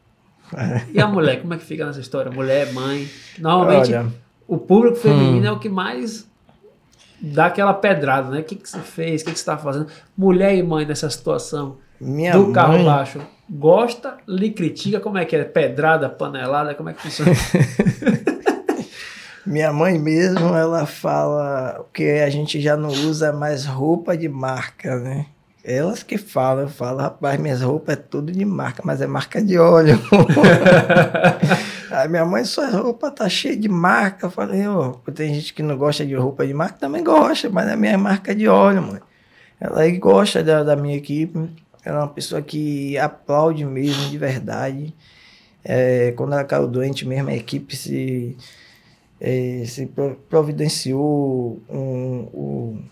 É. 0.57 0.83
E 0.93 1.01
a 1.01 1.07
mulher, 1.07 1.41
como 1.41 1.55
é 1.55 1.57
que 1.57 1.65
fica 1.65 1.85
nessa 1.85 2.01
história? 2.01 2.31
Mulher, 2.31 2.73
mãe. 2.73 3.09
Normalmente, 3.39 3.93
Olha, 3.93 4.07
o 4.47 4.59
público 4.59 4.97
feminino 4.97 5.43
hum. 5.43 5.49
é 5.49 5.53
o 5.53 5.59
que 5.59 5.69
mais 5.69 6.27
dá 7.21 7.47
aquela 7.47 7.75
pedrada, 7.75 8.31
né? 8.31 8.41
O 8.41 8.45
que, 8.45 8.57
que 8.57 8.69
você 8.69 8.81
fez? 8.81 9.23
O 9.23 9.25
que, 9.27 9.33
que 9.33 9.39
você 9.39 9.43
está 9.43 9.57
fazendo? 9.57 9.87
Mulher 10.17 10.55
e 10.55 10.63
mãe 10.63 10.85
nessa 10.85 11.09
situação 11.11 11.77
Minha 12.01 12.33
do 12.33 12.53
carro 12.53 12.75
mãe... 12.75 12.85
baixo. 12.85 13.21
Gosta, 13.49 14.17
lhe 14.27 14.51
critica, 14.51 15.01
como 15.01 15.19
é 15.19 15.25
que 15.25 15.37
é? 15.37 15.45
Pedrada, 15.45 16.09
panelada, 16.09 16.75
como 16.75 16.89
é 16.89 16.95
que 16.95 17.03
funciona? 17.03 17.33
Minha 19.47 19.73
mãe 19.73 19.99
mesmo, 19.99 20.55
ela 20.55 20.87
fala 20.87 21.85
que 21.93 22.03
a 22.21 22.31
gente 22.31 22.61
já 22.61 22.77
não 22.77 22.89
usa 22.89 23.33
mais 23.33 23.67
roupa 23.67 24.17
de 24.17 24.29
marca, 24.29 24.99
né? 24.99 25.27
Elas 25.63 26.03
que 26.03 26.17
falam, 26.19 26.69
falam, 26.69 27.05
rapaz, 27.05 27.39
minhas 27.41 27.63
roupas 27.63 27.97
é 27.97 27.97
tudo 27.97 28.33
de 28.33 28.45
marca, 28.45 28.83
mas 28.85 29.01
é 29.01 29.07
marca 29.07 29.43
de 29.43 29.59
óleo. 29.59 29.99
Aí 31.91 32.09
minha 32.09 32.25
mãe, 32.25 32.45
sua 32.45 32.69
roupa 32.69 33.11
tá 33.11 33.29
cheia 33.29 33.57
de 33.57 33.69
marca. 33.69 34.27
Eu 34.27 34.31
falei, 34.31 34.67
ô, 34.67 35.01
oh, 35.07 35.13
tem 35.13 35.35
gente 35.35 35.55
que 35.55 35.63
não 35.63 35.77
gosta 35.77 36.05
de 36.05 36.15
roupa 36.15 36.47
de 36.47 36.53
marca, 36.53 36.79
também 36.79 37.03
gosta, 37.05 37.49
mas 37.51 37.69
é 37.69 37.77
minha 37.77 37.97
marca 37.97 38.35
de 38.35 38.49
óleo, 38.49 38.83
mãe. 38.83 39.01
Ela 39.61 39.89
gosta 39.99 40.43
da, 40.43 40.63
da 40.63 40.77
minha 40.77 40.97
equipe, 40.97 41.51
ela 41.85 41.99
é 41.99 42.03
uma 42.03 42.09
pessoa 42.09 42.43
que 42.43 42.99
aplaude 42.99 43.65
mesmo, 43.65 44.11
de 44.11 44.19
verdade. 44.19 44.95
É, 45.65 46.13
quando 46.17 46.33
ela 46.33 46.45
caiu 46.45 46.67
doente 46.67 47.07
mesmo, 47.07 47.31
a 47.31 47.35
equipe 47.35 47.75
se 47.75 48.37
é, 49.21 49.65
se 49.67 49.91
providenciou 50.29 51.63
um, 51.69 52.29
um, 52.35 52.83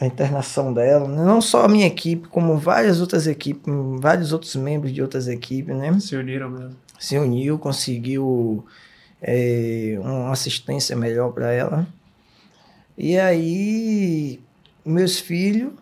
a 0.00 0.06
internação 0.06 0.72
dela, 0.72 1.08
né? 1.08 1.24
não 1.24 1.40
só 1.40 1.64
a 1.64 1.68
minha 1.68 1.86
equipe, 1.86 2.28
como 2.28 2.56
várias 2.56 3.00
outras 3.00 3.26
equipes, 3.26 3.64
vários 4.00 4.32
outros 4.32 4.54
membros 4.56 4.92
de 4.92 5.02
outras 5.02 5.28
equipes, 5.28 5.74
né? 5.76 5.98
Se 6.00 6.16
uniram 6.16 6.50
mesmo. 6.50 6.76
Se 6.98 7.18
uniu, 7.18 7.58
conseguiu 7.58 8.64
é, 9.20 9.96
uma 10.00 10.32
assistência 10.32 10.96
melhor 10.96 11.32
para 11.32 11.52
ela. 11.52 11.86
E 12.96 13.18
aí, 13.18 14.40
meus 14.84 15.18
filhos, 15.18 15.72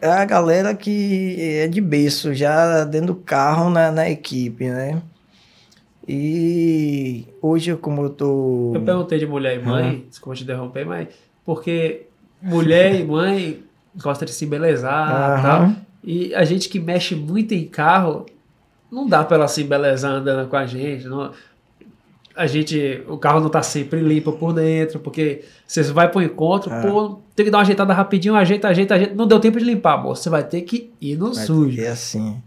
é 0.00 0.08
a 0.08 0.24
galera 0.24 0.74
que 0.74 1.36
é 1.40 1.68
de 1.68 1.80
berço, 1.80 2.34
já 2.34 2.84
dentro 2.84 3.08
do 3.08 3.14
carro 3.16 3.70
na, 3.70 3.90
na 3.90 4.08
equipe, 4.08 4.68
né? 4.68 5.02
E 6.08 7.26
hoje, 7.42 7.76
como 7.76 8.04
eu 8.04 8.10
tô. 8.10 8.72
Eu 8.74 8.80
perguntei 8.80 9.18
de 9.18 9.26
mulher 9.26 9.60
e 9.60 9.62
mãe, 9.62 9.90
uhum. 9.90 10.02
desculpa 10.08 10.36
te 10.36 10.42
interromper, 10.42 10.86
mas 10.86 11.08
porque 11.44 12.06
mulher 12.40 12.98
e 12.98 13.04
mãe 13.04 13.62
gostam 13.94 14.24
de 14.24 14.32
se 14.32 14.46
embelezar 14.46 15.32
uhum. 15.32 15.38
e 15.38 15.42
tal. 15.42 15.72
E 16.02 16.34
a 16.34 16.44
gente 16.44 16.70
que 16.70 16.80
mexe 16.80 17.14
muito 17.14 17.52
em 17.52 17.66
carro, 17.66 18.24
não 18.90 19.06
dá 19.06 19.22
para 19.22 19.36
ela 19.36 19.48
se 19.48 19.62
embelezar 19.62 20.12
andando 20.12 20.48
com 20.48 20.56
a 20.56 20.64
gente. 20.64 21.06
Não, 21.06 21.30
a 22.34 22.46
gente, 22.46 23.02
o 23.06 23.18
carro 23.18 23.40
não 23.40 23.50
tá 23.50 23.62
sempre 23.62 24.00
limpo 24.00 24.32
por 24.32 24.54
dentro, 24.54 25.00
porque 25.00 25.44
você 25.66 25.82
vai 25.82 26.08
pro 26.08 26.22
encontro, 26.22 26.72
é. 26.72 26.80
pô, 26.80 27.18
tem 27.36 27.44
que 27.44 27.50
dar 27.50 27.58
uma 27.58 27.64
ajeitada 27.64 27.92
rapidinho, 27.92 28.34
ajeita, 28.34 28.68
ajeita, 28.68 28.94
ajeita. 28.94 29.14
Não 29.14 29.26
deu 29.26 29.40
tempo 29.40 29.58
de 29.58 29.64
limpar, 29.64 30.02
moço. 30.02 30.22
Você 30.22 30.30
vai 30.30 30.42
ter 30.42 30.62
que 30.62 30.90
ir 31.00 31.16
no 31.16 31.34
vai 31.34 31.44
sujo. 31.44 31.82
É 31.82 31.88
assim. 31.88 32.40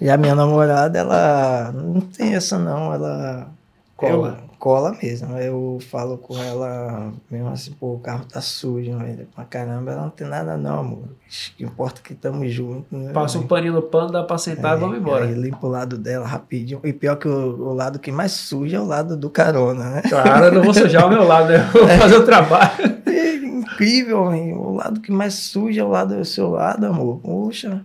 E 0.00 0.08
a 0.08 0.16
minha 0.16 0.34
namorada, 0.34 0.98
ela 0.98 1.72
não 1.72 2.00
tem 2.00 2.34
essa 2.34 2.58
não, 2.58 2.92
ela 2.94 3.48
cola, 3.94 4.38
eu, 4.40 4.58
cola 4.58 4.96
mesmo. 5.02 5.36
Eu 5.36 5.78
falo 5.90 6.16
com 6.16 6.38
ela 6.38 7.12
mesmo 7.30 7.48
assim, 7.50 7.72
pô, 7.72 7.94
o 7.94 7.98
carro 7.98 8.24
tá 8.24 8.40
sujo, 8.40 8.96
velho. 8.96 9.28
Pra 9.34 9.44
caramba, 9.44 9.92
ela 9.92 10.02
não 10.02 10.10
tem 10.10 10.26
nada 10.26 10.56
não, 10.56 10.80
amor. 10.80 10.98
O 11.02 11.56
que 11.56 11.64
importa 11.64 12.00
é 12.00 12.02
que 12.02 12.14
estamos 12.14 12.50
juntos. 12.50 12.86
Né? 12.90 13.12
Passa 13.12 13.38
um 13.38 13.46
paninho 13.46 13.74
no 13.74 13.82
pano, 13.82 14.10
dá 14.10 14.22
pra 14.22 14.38
sentar 14.38 14.72
é, 14.72 14.76
e 14.78 14.80
vamos 14.80 14.96
embora. 14.96 15.26
Aí 15.26 15.34
limpa 15.34 15.66
o 15.66 15.70
lado 15.70 15.98
dela 15.98 16.26
rapidinho. 16.26 16.80
E 16.82 16.94
pior 16.94 17.16
que 17.16 17.28
o, 17.28 17.68
o, 17.68 17.74
lado 17.74 17.98
que 17.98 18.10
mais 18.10 18.32
suja 18.32 18.78
é 18.78 18.80
o 18.80 18.86
lado 18.86 19.18
do 19.18 19.28
carona, 19.28 19.84
né? 19.90 20.02
Claro, 20.08 20.46
eu 20.46 20.52
não 20.52 20.62
vou 20.62 20.72
sujar 20.72 21.06
o 21.06 21.10
meu 21.10 21.24
lado, 21.24 21.48
né? 21.48 21.68
Eu 21.74 21.80
vou 21.80 21.84
é. 21.90 21.98
fazer 21.98 22.16
o 22.16 22.24
trabalho. 22.24 22.70
É 23.04 23.34
incrível, 23.34 24.32
hein? 24.32 24.54
O 24.54 24.76
lado 24.76 24.98
que 25.02 25.12
mais 25.12 25.34
suja 25.34 25.82
é 25.82 25.84
o 25.84 25.88
lado 25.88 26.16
do 26.16 26.24
seu 26.24 26.48
lado, 26.48 26.86
amor. 26.86 27.20
Poxa 27.22 27.84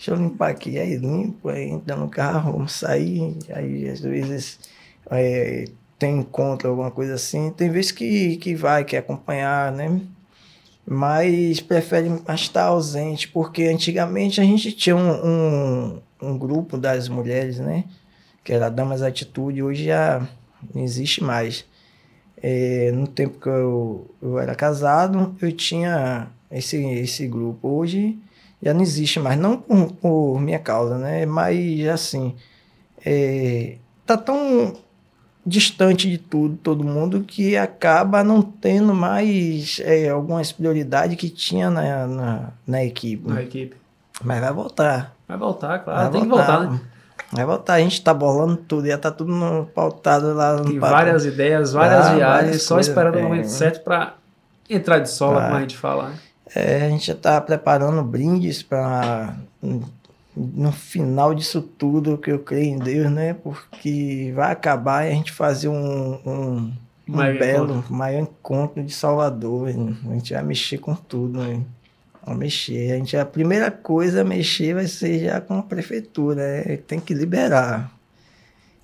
deixa 0.00 0.12
eu 0.12 0.16
limpar 0.16 0.50
aqui. 0.50 0.78
Aí 0.78 0.96
limpo, 0.96 1.50
aí 1.50 1.68
entra 1.68 1.94
no 1.94 2.08
carro, 2.08 2.52
vamos 2.52 2.72
sair. 2.72 3.36
Aí 3.52 3.86
às 3.86 4.00
vezes 4.00 4.58
é, 5.10 5.66
tem 5.98 6.18
encontro, 6.18 6.70
alguma 6.70 6.90
coisa 6.90 7.14
assim. 7.14 7.50
Tem 7.50 7.68
vezes 7.68 7.92
que, 7.92 8.38
que 8.38 8.54
vai, 8.54 8.82
quer 8.82 8.98
acompanhar, 8.98 9.70
né? 9.70 10.00
Mas 10.86 11.60
prefere 11.60 12.08
estar 12.34 12.64
ausente, 12.64 13.28
porque 13.28 13.64
antigamente 13.64 14.40
a 14.40 14.44
gente 14.44 14.72
tinha 14.72 14.96
um, 14.96 15.10
um, 15.10 16.02
um 16.22 16.38
grupo 16.38 16.78
das 16.78 17.06
mulheres, 17.06 17.58
né? 17.58 17.84
Que 18.42 18.54
era 18.54 18.70
Damas 18.70 19.02
Atitude. 19.02 19.62
Hoje 19.62 19.84
já 19.84 20.26
não 20.74 20.82
existe 20.82 21.22
mais. 21.22 21.66
É, 22.42 22.90
no 22.92 23.06
tempo 23.06 23.38
que 23.38 23.48
eu, 23.50 24.10
eu 24.22 24.38
era 24.38 24.54
casado, 24.54 25.36
eu 25.42 25.52
tinha 25.52 26.28
esse, 26.50 26.82
esse 26.82 27.28
grupo. 27.28 27.68
Hoje 27.68 28.18
já 28.62 28.74
não 28.74 28.82
existe 28.82 29.18
mais, 29.18 29.38
não 29.38 29.56
por, 29.56 29.92
por 29.92 30.40
minha 30.40 30.58
causa, 30.58 30.98
né? 30.98 31.24
Mas 31.26 31.86
assim, 31.88 32.34
é, 33.04 33.76
tá 34.04 34.16
tão 34.16 34.74
distante 35.44 36.10
de 36.10 36.18
tudo, 36.18 36.56
todo 36.56 36.84
mundo, 36.84 37.22
que 37.26 37.56
acaba 37.56 38.22
não 38.22 38.42
tendo 38.42 38.94
mais 38.94 39.80
é, 39.84 40.10
algumas 40.10 40.52
prioridades 40.52 41.16
que 41.16 41.30
tinha 41.30 41.70
na, 41.70 42.06
na, 42.06 42.48
na, 42.66 42.84
equipe. 42.84 43.28
Na 43.28 43.42
equipe. 43.42 43.76
Mas 44.22 44.40
vai 44.40 44.52
voltar. 44.52 45.16
Vai 45.26 45.38
voltar, 45.38 45.78
claro. 45.78 46.10
Vai 46.10 46.20
Tem 46.20 46.28
voltar. 46.28 46.44
que 46.44 46.52
voltar, 46.52 46.70
né? 46.72 46.80
Vai 47.32 47.44
voltar, 47.46 47.74
a 47.74 47.80
gente 47.80 48.02
tá 48.02 48.12
bolando 48.12 48.56
tudo, 48.56 48.88
já 48.88 48.98
tá 48.98 49.10
tudo 49.10 49.32
no, 49.32 49.64
pautado 49.66 50.34
lá 50.34 50.56
no 50.56 50.64
Tem 50.64 50.78
várias 50.78 51.24
ideias, 51.24 51.72
várias 51.72 52.06
ah, 52.06 52.14
viagens, 52.14 52.44
várias 52.44 52.62
só 52.62 52.74
coisas, 52.74 52.90
esperando 52.90 53.18
é, 53.18 53.20
o 53.20 53.22
momento 53.22 53.46
certo 53.46 53.84
para 53.84 54.14
entrar 54.68 54.98
de 54.98 55.10
sola, 55.10 55.44
como 55.44 55.54
a 55.54 55.60
gente 55.60 55.76
fala. 55.76 56.08
Né? 56.08 56.18
É, 56.54 56.86
a 56.86 56.88
gente 56.88 57.06
já 57.06 57.14
tá 57.14 57.40
preparando 57.40 58.02
brindes 58.02 58.62
para 58.62 59.36
no 60.36 60.72
final 60.72 61.34
disso 61.34 61.60
tudo 61.60 62.18
que 62.18 62.30
eu 62.30 62.38
creio 62.38 62.74
em 62.74 62.78
Deus, 62.78 63.10
né? 63.10 63.34
Porque 63.34 64.32
vai 64.34 64.52
acabar 64.52 65.04
e 65.04 65.10
a 65.10 65.14
gente 65.14 65.32
fazer 65.32 65.68
um, 65.68 66.18
um, 66.24 66.72
um 67.08 67.16
belo, 67.38 67.72
encontro. 67.72 67.94
maior 67.94 68.20
encontro 68.20 68.82
de 68.82 68.92
Salvador. 68.92 69.68
A 69.68 70.14
gente 70.14 70.32
vai 70.32 70.42
mexer 70.42 70.78
com 70.78 70.94
tudo, 70.94 71.40
né? 71.40 71.62
Vai 72.24 72.36
mexer. 72.36 72.92
A, 72.92 72.96
gente, 72.96 73.16
a 73.16 73.24
primeira 73.24 73.70
coisa 73.70 74.22
a 74.22 74.24
mexer 74.24 74.74
vai 74.74 74.86
ser 74.86 75.24
já 75.24 75.40
com 75.40 75.58
a 75.58 75.62
prefeitura, 75.62 76.64
né? 76.64 76.76
Tem 76.78 77.00
que 77.00 77.12
liberar. 77.12 77.92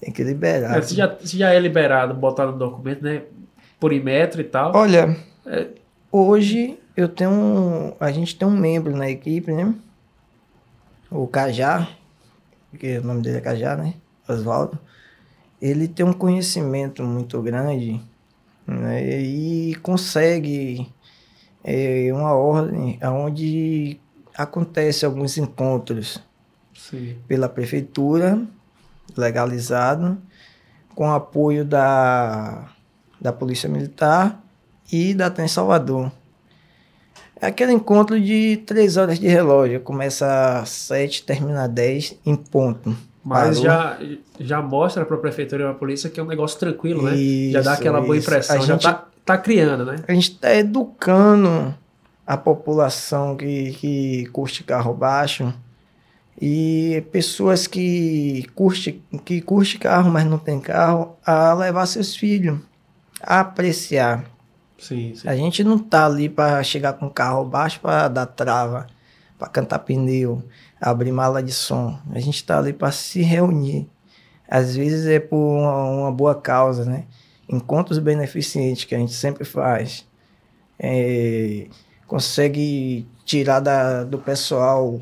Tem 0.00 0.12
que 0.12 0.22
liberar. 0.22 0.78
É, 0.78 0.82
se, 0.82 0.94
já, 0.94 1.16
se 1.18 1.38
já 1.38 1.52
é 1.52 1.58
liberado, 1.58 2.12
botar 2.14 2.46
no 2.46 2.52
documento, 2.52 3.02
né? 3.02 3.22
Por 3.78 3.92
metro 3.92 4.40
e 4.40 4.44
tal. 4.44 4.74
Olha, 4.74 5.16
é... 5.46 5.68
hoje 6.10 6.78
eu 6.96 7.08
tenho 7.08 7.30
um, 7.30 7.94
a 8.00 8.10
gente 8.10 8.36
tem 8.36 8.48
um 8.48 8.56
membro 8.56 8.96
na 8.96 9.08
equipe, 9.10 9.52
né? 9.52 9.74
o 11.10 11.26
Cajá, 11.26 11.88
que 12.78 12.98
o 12.98 13.04
nome 13.04 13.22
dele 13.22 13.38
é 13.38 13.40
Cajá, 13.40 13.76
né? 13.76 13.94
Oswaldo, 14.28 14.78
ele 15.60 15.86
tem 15.86 16.04
um 16.04 16.12
conhecimento 16.12 17.02
muito 17.02 17.40
grande 17.40 18.00
né? 18.66 19.22
e 19.22 19.74
consegue 19.76 20.92
é, 21.62 22.10
uma 22.12 22.32
ordem 22.32 22.98
onde 23.02 24.00
acontece 24.36 25.06
alguns 25.06 25.38
encontros 25.38 26.20
Sim. 26.74 27.16
pela 27.28 27.48
prefeitura, 27.48 28.42
legalizado, 29.16 30.18
com 30.94 31.10
apoio 31.10 31.64
da, 31.64 32.68
da 33.20 33.32
Polícia 33.32 33.68
Militar 33.68 34.42
e 34.92 35.14
da 35.14 35.30
TEM 35.30 35.46
Salvador. 35.48 36.10
É 37.40 37.46
aquele 37.48 37.72
encontro 37.72 38.20
de 38.20 38.58
três 38.66 38.96
horas 38.96 39.18
de 39.18 39.28
relógio. 39.28 39.80
Começa 39.80 40.60
às 40.60 40.70
sete, 40.70 41.22
termina 41.22 41.64
às 41.64 41.70
dez, 41.70 42.18
em 42.24 42.34
ponto. 42.34 42.96
Mas 43.22 43.60
já, 43.60 43.98
já 44.38 44.62
mostra 44.62 45.04
para 45.04 45.16
a 45.16 45.18
prefeitura 45.20 45.62
e 45.62 45.66
para 45.66 45.72
a 45.72 45.78
polícia 45.78 46.08
que 46.08 46.20
é 46.20 46.22
um 46.22 46.26
negócio 46.26 46.58
tranquilo, 46.58 47.02
né? 47.02 47.16
Isso, 47.16 47.52
já 47.52 47.60
dá 47.60 47.72
aquela 47.72 48.00
boa 48.00 48.16
impressão. 48.16 48.56
A 48.56 48.60
já 48.60 48.76
está 48.76 49.04
tá 49.24 49.36
criando, 49.36 49.84
né? 49.84 49.96
A 50.06 50.12
gente 50.12 50.30
está 50.30 50.54
educando 50.54 51.74
a 52.26 52.36
população 52.36 53.36
que, 53.36 53.72
que 53.72 54.26
curte 54.26 54.62
carro 54.64 54.94
baixo 54.94 55.52
e 56.40 57.04
pessoas 57.10 57.66
que 57.66 58.46
curte, 58.54 59.02
que 59.24 59.40
curte 59.40 59.78
carro, 59.78 60.10
mas 60.10 60.24
não 60.24 60.38
tem 60.38 60.60
carro, 60.60 61.16
a 61.24 61.52
levar 61.54 61.86
seus 61.86 62.14
filhos 62.14 62.58
a 63.20 63.40
apreciar 63.40 64.24
Sim, 64.78 65.14
sim. 65.14 65.28
A 65.28 65.34
gente 65.34 65.64
não 65.64 65.78
tá 65.78 66.06
ali 66.06 66.28
para 66.28 66.62
chegar 66.62 66.94
com 66.94 67.06
o 67.06 67.10
carro 67.10 67.44
baixo 67.44 67.80
para 67.80 68.08
dar 68.08 68.26
trava, 68.26 68.86
para 69.38 69.48
cantar 69.48 69.78
pneu, 69.80 70.42
abrir 70.80 71.12
mala 71.12 71.42
de 71.42 71.52
som. 71.52 71.98
A 72.10 72.18
gente 72.18 72.44
tá 72.44 72.58
ali 72.58 72.72
para 72.72 72.92
se 72.92 73.22
reunir. 73.22 73.88
Às 74.48 74.76
vezes 74.76 75.06
é 75.06 75.18
por 75.18 75.36
uma, 75.36 75.84
uma, 75.84 76.12
boa 76.12 76.34
causa, 76.34 76.84
né? 76.84 77.04
Encontros 77.48 77.98
beneficentes 77.98 78.84
que 78.84 78.94
a 78.94 78.98
gente 78.98 79.12
sempre 79.12 79.44
faz. 79.44 80.06
É, 80.78 81.66
consegue 82.06 83.08
tirar 83.24 83.60
da, 83.60 84.04
do 84.04 84.18
pessoal 84.18 85.00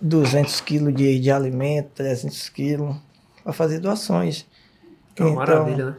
200 0.00 0.60
quilos 0.60 0.94
de, 0.94 1.18
de 1.18 1.30
alimento, 1.30 1.90
300 1.94 2.48
quilos, 2.50 2.96
para 3.42 3.52
fazer 3.52 3.80
doações. 3.80 4.46
É 5.16 5.22
uma 5.22 5.30
então, 5.30 5.36
maravilha, 5.36 5.86
né? 5.86 5.96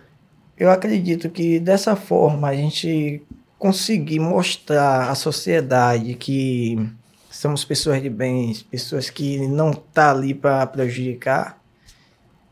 Eu 0.62 0.70
acredito 0.70 1.28
que 1.28 1.60
dessa 1.60 1.96
forma 1.96 2.48
a 2.48 2.56
gente 2.56 3.24
conseguir 3.58 4.20
mostrar 4.20 5.10
à 5.10 5.16
sociedade 5.16 6.14
que 6.14 6.78
somos 7.32 7.66
pessoas 7.66 8.00
de 8.00 8.12
bens, 8.12 8.62
pessoas 8.62 9.10
que 9.10 9.40
não 9.48 9.74
tá 9.74 10.12
ali 10.12 10.36
para 10.36 10.68
prejudicar. 10.68 11.60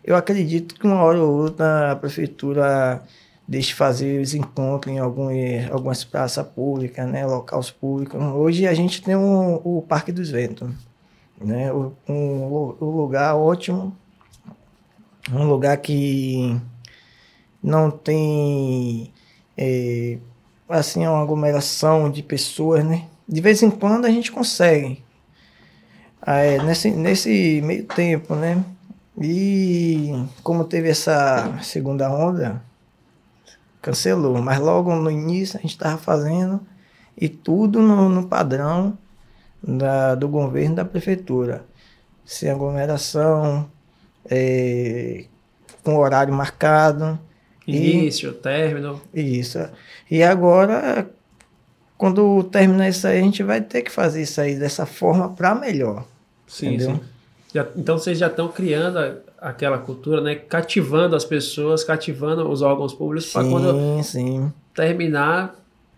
Eu 0.03 0.15
acredito 0.15 0.73
que 0.73 0.87
uma 0.87 1.03
hora 1.03 1.21
ou 1.21 1.31
outra 1.31 1.91
a 1.91 1.95
prefeitura 1.95 3.03
deixe 3.47 3.75
fazer 3.75 4.19
os 4.19 4.33
encontros 4.33 4.91
em 4.91 4.97
algum, 4.97 5.29
algumas 5.71 6.03
praças 6.03 6.47
públicas, 6.47 7.07
né, 7.07 7.27
locais 7.27 7.69
públicos. 7.69 8.19
Hoje 8.19 8.65
a 8.65 8.73
gente 8.73 9.03
tem 9.03 9.15
um, 9.15 9.61
o 9.63 9.85
Parque 9.87 10.11
dos 10.11 10.31
Ventos, 10.31 10.67
né, 11.39 11.71
um, 11.71 11.93
um 12.07 12.89
lugar 12.89 13.35
ótimo, 13.35 13.95
um 15.31 15.43
lugar 15.43 15.77
que 15.77 16.59
não 17.61 17.91
tem 17.91 19.11
é, 19.57 20.17
assim 20.67 21.05
uma 21.05 21.21
aglomeração 21.21 22.09
de 22.09 22.23
pessoas, 22.23 22.83
né? 22.83 23.07
De 23.27 23.41
vez 23.41 23.61
em 23.61 23.69
quando 23.69 24.05
a 24.05 24.09
gente 24.09 24.31
consegue. 24.31 25.03
É, 26.25 26.61
nesse, 26.63 26.91
nesse 26.91 27.61
meio 27.63 27.85
tempo, 27.85 28.35
né? 28.35 28.63
E 29.21 30.11
como 30.43 30.63
teve 30.63 30.89
essa 30.89 31.59
segunda 31.61 32.09
onda, 32.11 32.63
cancelou. 33.81 34.41
Mas 34.41 34.59
logo 34.59 34.95
no 34.95 35.11
início 35.11 35.57
a 35.57 35.61
gente 35.61 35.71
estava 35.71 35.97
fazendo 35.97 36.61
e 37.17 37.27
tudo 37.27 37.81
no, 37.81 38.07
no 38.07 38.27
padrão 38.27 38.97
da, 39.61 40.15
do 40.15 40.27
governo 40.29 40.75
da 40.75 40.85
prefeitura. 40.85 41.65
Sem 42.25 42.49
aglomeração, 42.49 43.69
é, 44.29 45.25
com 45.83 45.97
horário 45.97 46.33
marcado. 46.33 47.19
Início, 47.75 48.29
e, 48.31 48.33
término. 48.33 49.01
Isso. 49.13 49.59
E 50.09 50.23
agora, 50.23 51.09
quando 51.97 52.43
terminar 52.45 52.89
isso 52.89 53.07
aí, 53.07 53.19
a 53.19 53.23
gente 53.23 53.43
vai 53.43 53.61
ter 53.61 53.81
que 53.81 53.91
fazer 53.91 54.21
isso 54.21 54.39
aí 54.39 54.55
dessa 54.55 54.85
forma 54.85 55.29
para 55.29 55.53
melhor. 55.53 56.05
Sim, 56.47 56.75
entendeu? 56.75 56.95
sim. 56.95 57.01
Já, 57.53 57.67
então 57.75 57.97
vocês 57.97 58.17
já 58.17 58.27
estão 58.27 58.47
criando 58.47 58.97
aquela 59.39 59.77
cultura, 59.77 60.21
né? 60.21 60.35
Cativando 60.35 61.15
as 61.15 61.25
pessoas, 61.25 61.83
cativando 61.83 62.47
os 62.47 62.61
órgãos 62.61 62.93
públicos 62.93 63.31
para 63.31 63.47
quando 63.47 64.03
sim. 64.03 64.51
terminar, 64.73 65.55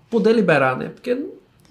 poder 0.10 0.34
liberar, 0.34 0.78
né? 0.78 0.90
Porque 0.90 1.26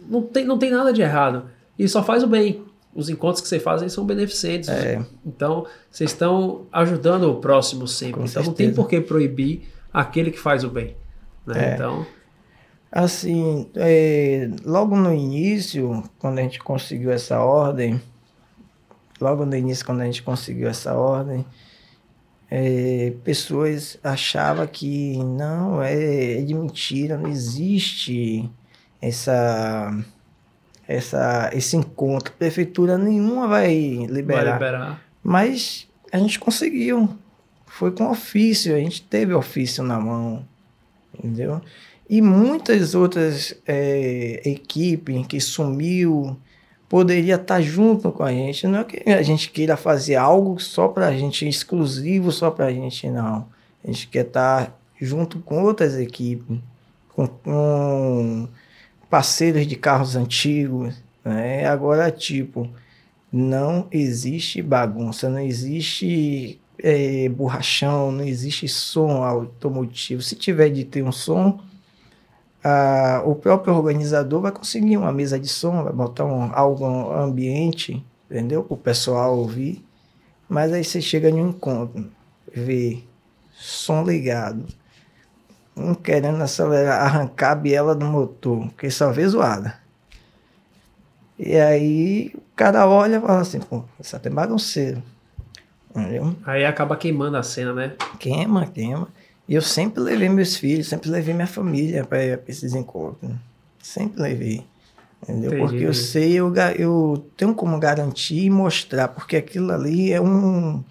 não 0.06 0.22
tem, 0.22 0.44
não 0.44 0.58
tem 0.58 0.70
nada 0.70 0.92
de 0.92 1.00
errado. 1.00 1.44
E 1.78 1.88
só 1.88 2.02
faz 2.02 2.22
o 2.22 2.26
bem. 2.26 2.62
Os 2.94 3.08
encontros 3.08 3.40
que 3.40 3.48
vocês 3.48 3.62
fazem 3.62 3.88
são 3.88 4.04
beneficentes. 4.04 4.68
É. 4.68 5.00
Então, 5.24 5.64
vocês 5.90 6.10
estão 6.10 6.66
ajudando 6.72 7.30
o 7.30 7.36
próximo 7.36 7.86
sempre. 7.86 8.14
Com 8.14 8.20
então, 8.20 8.42
certeza. 8.42 8.48
não 8.48 8.54
tem 8.54 8.72
por 8.72 8.88
que 8.88 9.00
proibir 9.00 9.62
aquele 9.92 10.30
que 10.30 10.38
faz 10.38 10.64
o 10.64 10.70
bem. 10.70 10.96
Né? 11.46 11.70
É. 11.70 11.74
Então. 11.74 12.06
Assim, 12.92 13.70
é, 13.76 14.50
logo 14.64 14.96
no 14.96 15.14
início, 15.14 16.02
quando 16.18 16.40
a 16.40 16.42
gente 16.42 16.58
conseguiu 16.58 17.12
essa 17.12 17.38
ordem, 17.38 18.00
logo 19.20 19.46
no 19.46 19.54
início, 19.54 19.86
quando 19.86 20.00
a 20.00 20.04
gente 20.04 20.22
conseguiu 20.24 20.68
essa 20.68 20.94
ordem, 20.94 21.46
é, 22.50 23.12
pessoas 23.22 23.96
achavam 24.02 24.66
que 24.66 25.16
não, 25.18 25.80
é, 25.80 26.38
é, 26.38 26.42
de 26.42 26.52
mentira, 26.52 27.16
não 27.16 27.30
existe 27.30 28.50
essa, 29.00 29.96
essa, 30.88 31.50
esse 31.52 31.76
encontro. 31.76 32.32
Prefeitura 32.32 32.98
nenhuma 32.98 33.46
vai 33.46 33.72
liberar. 34.08 34.58
Vai 34.58 34.68
liberar. 34.68 35.02
Mas 35.22 35.88
a 36.10 36.18
gente 36.18 36.40
conseguiu 36.40 37.16
foi 37.80 37.92
com 37.92 38.10
ofício, 38.10 38.76
a 38.76 38.78
gente 38.78 39.00
teve 39.00 39.32
ofício 39.32 39.82
na 39.82 39.98
mão, 39.98 40.44
entendeu? 41.18 41.62
E 42.10 42.20
muitas 42.20 42.94
outras 42.94 43.54
é, 43.66 44.42
equipes 44.44 45.26
que 45.26 45.40
sumiu 45.40 46.36
poderia 46.90 47.36
estar 47.36 47.62
junto 47.62 48.12
com 48.12 48.22
a 48.22 48.30
gente. 48.30 48.66
Não 48.66 48.80
é 48.80 48.84
que 48.84 49.10
a 49.10 49.22
gente 49.22 49.48
queira 49.48 49.78
fazer 49.78 50.16
algo 50.16 50.60
só 50.60 50.88
para 50.88 51.06
a 51.06 51.16
gente, 51.16 51.48
exclusivo 51.48 52.30
só 52.30 52.50
para 52.50 52.66
a 52.66 52.70
gente, 52.70 53.08
não. 53.08 53.46
A 53.82 53.86
gente 53.86 54.08
quer 54.08 54.26
estar 54.26 54.78
junto 55.00 55.38
com 55.38 55.62
outras 55.62 55.98
equipes, 55.98 56.58
com, 57.08 57.26
com 57.28 58.46
parceiros 59.08 59.66
de 59.66 59.76
carros 59.76 60.16
antigos. 60.16 61.02
Né? 61.24 61.64
Agora, 61.64 62.10
tipo, 62.10 62.68
não 63.32 63.88
existe 63.90 64.60
bagunça, 64.60 65.30
não 65.30 65.40
existe 65.40 66.60
é, 66.82 67.28
borrachão, 67.28 68.10
não 68.12 68.24
existe 68.24 68.68
som 68.68 69.22
automotivo. 69.22 70.22
Se 70.22 70.34
tiver 70.34 70.70
de 70.70 70.84
ter 70.84 71.02
um 71.02 71.12
som, 71.12 71.60
a, 72.62 73.22
o 73.24 73.34
próprio 73.34 73.74
organizador 73.74 74.40
vai 74.40 74.52
conseguir 74.52 74.96
uma 74.96 75.12
mesa 75.12 75.38
de 75.38 75.48
som, 75.48 75.82
vai 75.82 75.92
botar 75.92 76.24
um, 76.24 76.50
algo 76.54 77.12
ambiente, 77.12 78.04
entendeu? 78.30 78.62
Para 78.62 78.74
o 78.74 78.78
pessoal 78.78 79.36
ouvir. 79.36 79.84
Mas 80.48 80.72
aí 80.72 80.84
você 80.84 81.00
chega 81.00 81.30
em 81.30 81.34
um 81.34 81.50
encontro, 81.50 82.10
vê 82.52 83.02
som 83.52 84.02
ligado, 84.02 84.66
um 85.76 85.94
querendo 85.94 86.42
acelerar, 86.42 87.02
arrancar 87.02 87.52
a 87.52 87.54
biela 87.54 87.94
do 87.94 88.04
motor, 88.04 88.66
porque 88.68 88.90
só 88.90 89.12
vê 89.12 89.26
zoada. 89.28 89.78
E 91.38 91.56
aí 91.56 92.32
o 92.34 92.42
cara 92.56 92.86
olha 92.86 93.16
e 93.16 93.20
fala 93.20 93.40
assim, 93.40 93.60
pô, 93.60 93.84
isso 93.98 94.14
até 94.14 94.28
bagunceiro. 94.28 95.02
Entendeu? 95.90 96.36
Aí 96.44 96.64
acaba 96.64 96.96
queimando 96.96 97.36
a 97.36 97.42
cena, 97.42 97.72
né? 97.72 97.92
Queima, 98.18 98.66
queima. 98.66 99.08
E 99.48 99.54
eu 99.54 99.62
sempre 99.62 100.00
levei 100.00 100.28
meus 100.28 100.56
filhos, 100.56 100.86
sempre 100.86 101.10
levei 101.10 101.34
minha 101.34 101.46
família 101.46 102.04
para 102.04 102.22
esses 102.46 102.74
encontros. 102.74 103.32
Sempre 103.82 104.22
levei. 104.22 104.64
Entendeu? 105.22 105.50
Entendi, 105.50 105.62
porque 105.62 105.84
eu 105.84 105.92
sei, 105.92 106.32
eu, 106.34 106.54
eu 106.78 107.30
tenho 107.36 107.54
como 107.54 107.78
garantir 107.78 108.44
e 108.44 108.50
mostrar, 108.50 109.08
porque 109.08 109.36
aquilo 109.36 109.72
ali 109.72 110.12
é 110.12 110.20
um, 110.20 110.82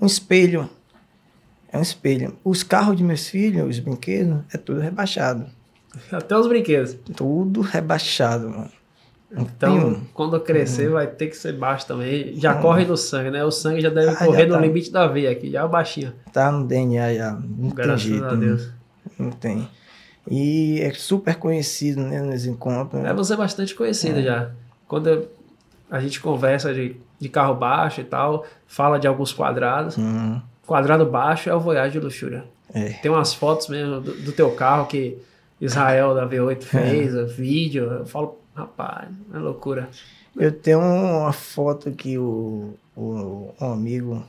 um 0.00 0.06
espelho. 0.06 0.70
É 1.72 1.76
um 1.76 1.82
espelho. 1.82 2.36
Os 2.44 2.62
carros 2.62 2.96
de 2.96 3.02
meus 3.02 3.28
filhos, 3.28 3.68
os 3.68 3.78
brinquedos, 3.80 4.42
é 4.52 4.56
tudo 4.56 4.80
rebaixado. 4.80 5.46
Até 6.10 6.36
os 6.36 6.46
brinquedos. 6.46 6.96
Tudo 7.16 7.60
rebaixado, 7.60 8.48
mano. 8.48 8.70
Então, 9.32 10.00
quando 10.12 10.38
crescer, 10.40 10.88
hum. 10.88 10.94
vai 10.94 11.06
ter 11.06 11.28
que 11.28 11.36
ser 11.36 11.52
baixo 11.52 11.86
também. 11.86 12.34
Já 12.36 12.56
hum. 12.56 12.62
corre 12.62 12.84
no 12.84 12.96
sangue, 12.96 13.30
né? 13.30 13.44
O 13.44 13.50
sangue 13.50 13.80
já 13.80 13.88
deve 13.88 14.08
ah, 14.08 14.16
correr 14.16 14.42
já 14.42 14.48
no 14.48 14.54
tá. 14.54 14.60
limite 14.60 14.90
da 14.90 15.06
veia 15.06 15.30
aqui, 15.30 15.50
já 15.50 15.62
é 15.62 15.68
baixinho. 15.68 16.12
Tá 16.32 16.50
no 16.50 16.66
DNA 16.66 17.14
já. 17.14 17.32
Não 17.32 17.70
Graças 17.70 18.02
tem 18.02 18.12
jeito. 18.12 18.24
A 18.24 18.34
Deus. 18.34 18.70
Não, 19.18 19.26
não 19.26 19.32
tem. 19.32 19.68
E 20.28 20.80
é 20.80 20.92
super 20.92 21.36
conhecido 21.36 22.02
né, 22.02 22.20
nos 22.20 22.44
encontros. 22.44 23.04
É 23.04 23.12
você 23.14 23.36
bastante 23.36 23.74
conhecido 23.74 24.18
é. 24.18 24.22
já. 24.22 24.50
Quando 24.88 25.28
a 25.90 26.00
gente 26.00 26.20
conversa 26.20 26.74
de, 26.74 26.96
de 27.18 27.28
carro 27.28 27.54
baixo 27.54 28.00
e 28.00 28.04
tal, 28.04 28.44
fala 28.66 28.98
de 28.98 29.06
alguns 29.06 29.32
quadrados. 29.32 29.96
Hum. 29.96 30.40
Quadrado 30.66 31.06
baixo 31.06 31.48
é 31.48 31.54
o 31.54 31.60
Voyage 31.60 31.92
de 31.92 32.00
luxúria. 32.00 32.44
É. 32.72 32.90
Tem 32.90 33.10
umas 33.10 33.34
fotos 33.34 33.68
mesmo 33.68 34.00
do, 34.00 34.12
do, 34.14 34.32
teu 34.32 34.50
carro 34.52 34.86
que 34.86 35.18
Israel 35.60 36.14
da 36.14 36.28
V8 36.28 36.62
fez, 36.62 37.14
é. 37.14 37.24
vídeo. 37.24 37.84
Eu 37.84 38.06
falo, 38.06 38.39
rapaz, 38.54 39.08
é 39.32 39.38
loucura. 39.38 39.88
Eu 40.36 40.52
tenho 40.52 40.80
uma 40.80 41.32
foto 41.32 41.90
que 41.90 42.18
o, 42.18 42.74
o 42.96 43.52
um 43.60 43.72
amigo 43.72 44.24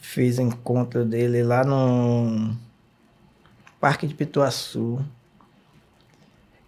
fez 0.00 0.38
encontro 0.38 1.04
dele 1.04 1.42
lá 1.42 1.64
no 1.64 2.56
Parque 3.80 4.06
de 4.06 4.14
Pituaçu. 4.14 4.98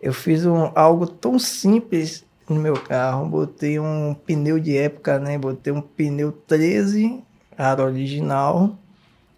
Eu 0.00 0.12
fiz 0.12 0.44
um, 0.46 0.70
algo 0.74 1.06
tão 1.06 1.38
simples 1.38 2.24
no 2.48 2.60
meu 2.60 2.74
carro. 2.74 3.26
Botei 3.26 3.78
um 3.78 4.14
pneu 4.14 4.58
de 4.58 4.76
época, 4.76 5.18
né? 5.18 5.38
Botei 5.38 5.72
um 5.72 5.80
pneu 5.80 6.32
13, 6.32 7.22
aro 7.56 7.84
original, 7.84 8.76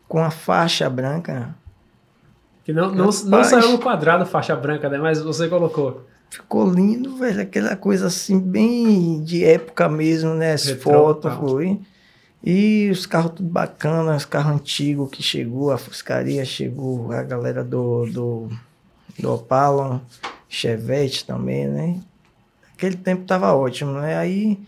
com 0.08 0.22
a 0.22 0.30
faixa 0.30 0.88
branca. 0.88 1.54
Que 2.64 2.72
não, 2.72 2.90
não, 2.90 3.10
não 3.26 3.44
saiu 3.44 3.72
no 3.72 3.78
quadrado 3.78 4.24
faixa 4.24 4.56
branca, 4.56 4.88
né? 4.88 4.98
Mas 4.98 5.20
você 5.20 5.48
colocou. 5.48 6.06
Ficou 6.34 6.68
lindo, 6.68 7.16
velho. 7.16 7.42
Aquela 7.42 7.76
coisa 7.76 8.08
assim, 8.08 8.40
bem 8.40 9.22
de 9.22 9.44
época 9.44 9.88
mesmo, 9.88 10.34
né? 10.34 10.54
As 10.54 10.68
fotos 10.68 11.32
foi. 11.34 11.78
E 12.42 12.90
os 12.90 13.06
carros 13.06 13.34
tudo 13.36 13.48
bacana, 13.48 14.16
os 14.16 14.24
carros 14.24 14.56
antigos 14.56 15.08
que 15.10 15.22
chegou, 15.22 15.70
a 15.70 15.78
Fuscaria 15.78 16.44
chegou, 16.44 17.12
a 17.12 17.22
galera 17.22 17.62
do, 17.62 18.06
do, 18.06 18.48
do 19.16 19.32
Opala, 19.32 20.02
Chevette 20.48 21.24
também, 21.24 21.68
né? 21.68 22.00
Aquele 22.76 22.96
tempo 22.96 23.24
tava 23.24 23.54
ótimo, 23.54 23.92
né? 23.92 24.18
Aí 24.18 24.58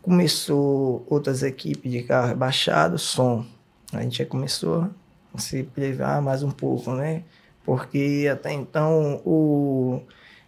começou 0.00 1.04
outras 1.10 1.42
equipes 1.42 1.92
de 1.92 2.02
carro 2.04 2.28
rebaixado, 2.28 2.98
som. 2.98 3.44
A 3.92 4.00
gente 4.00 4.16
já 4.16 4.24
começou 4.24 4.88
a 5.34 5.38
se 5.38 5.62
privar 5.62 6.22
mais 6.22 6.42
um 6.42 6.50
pouco, 6.50 6.92
né? 6.92 7.22
Porque 7.66 8.26
até 8.32 8.50
então 8.50 9.20
o, 9.26 10.00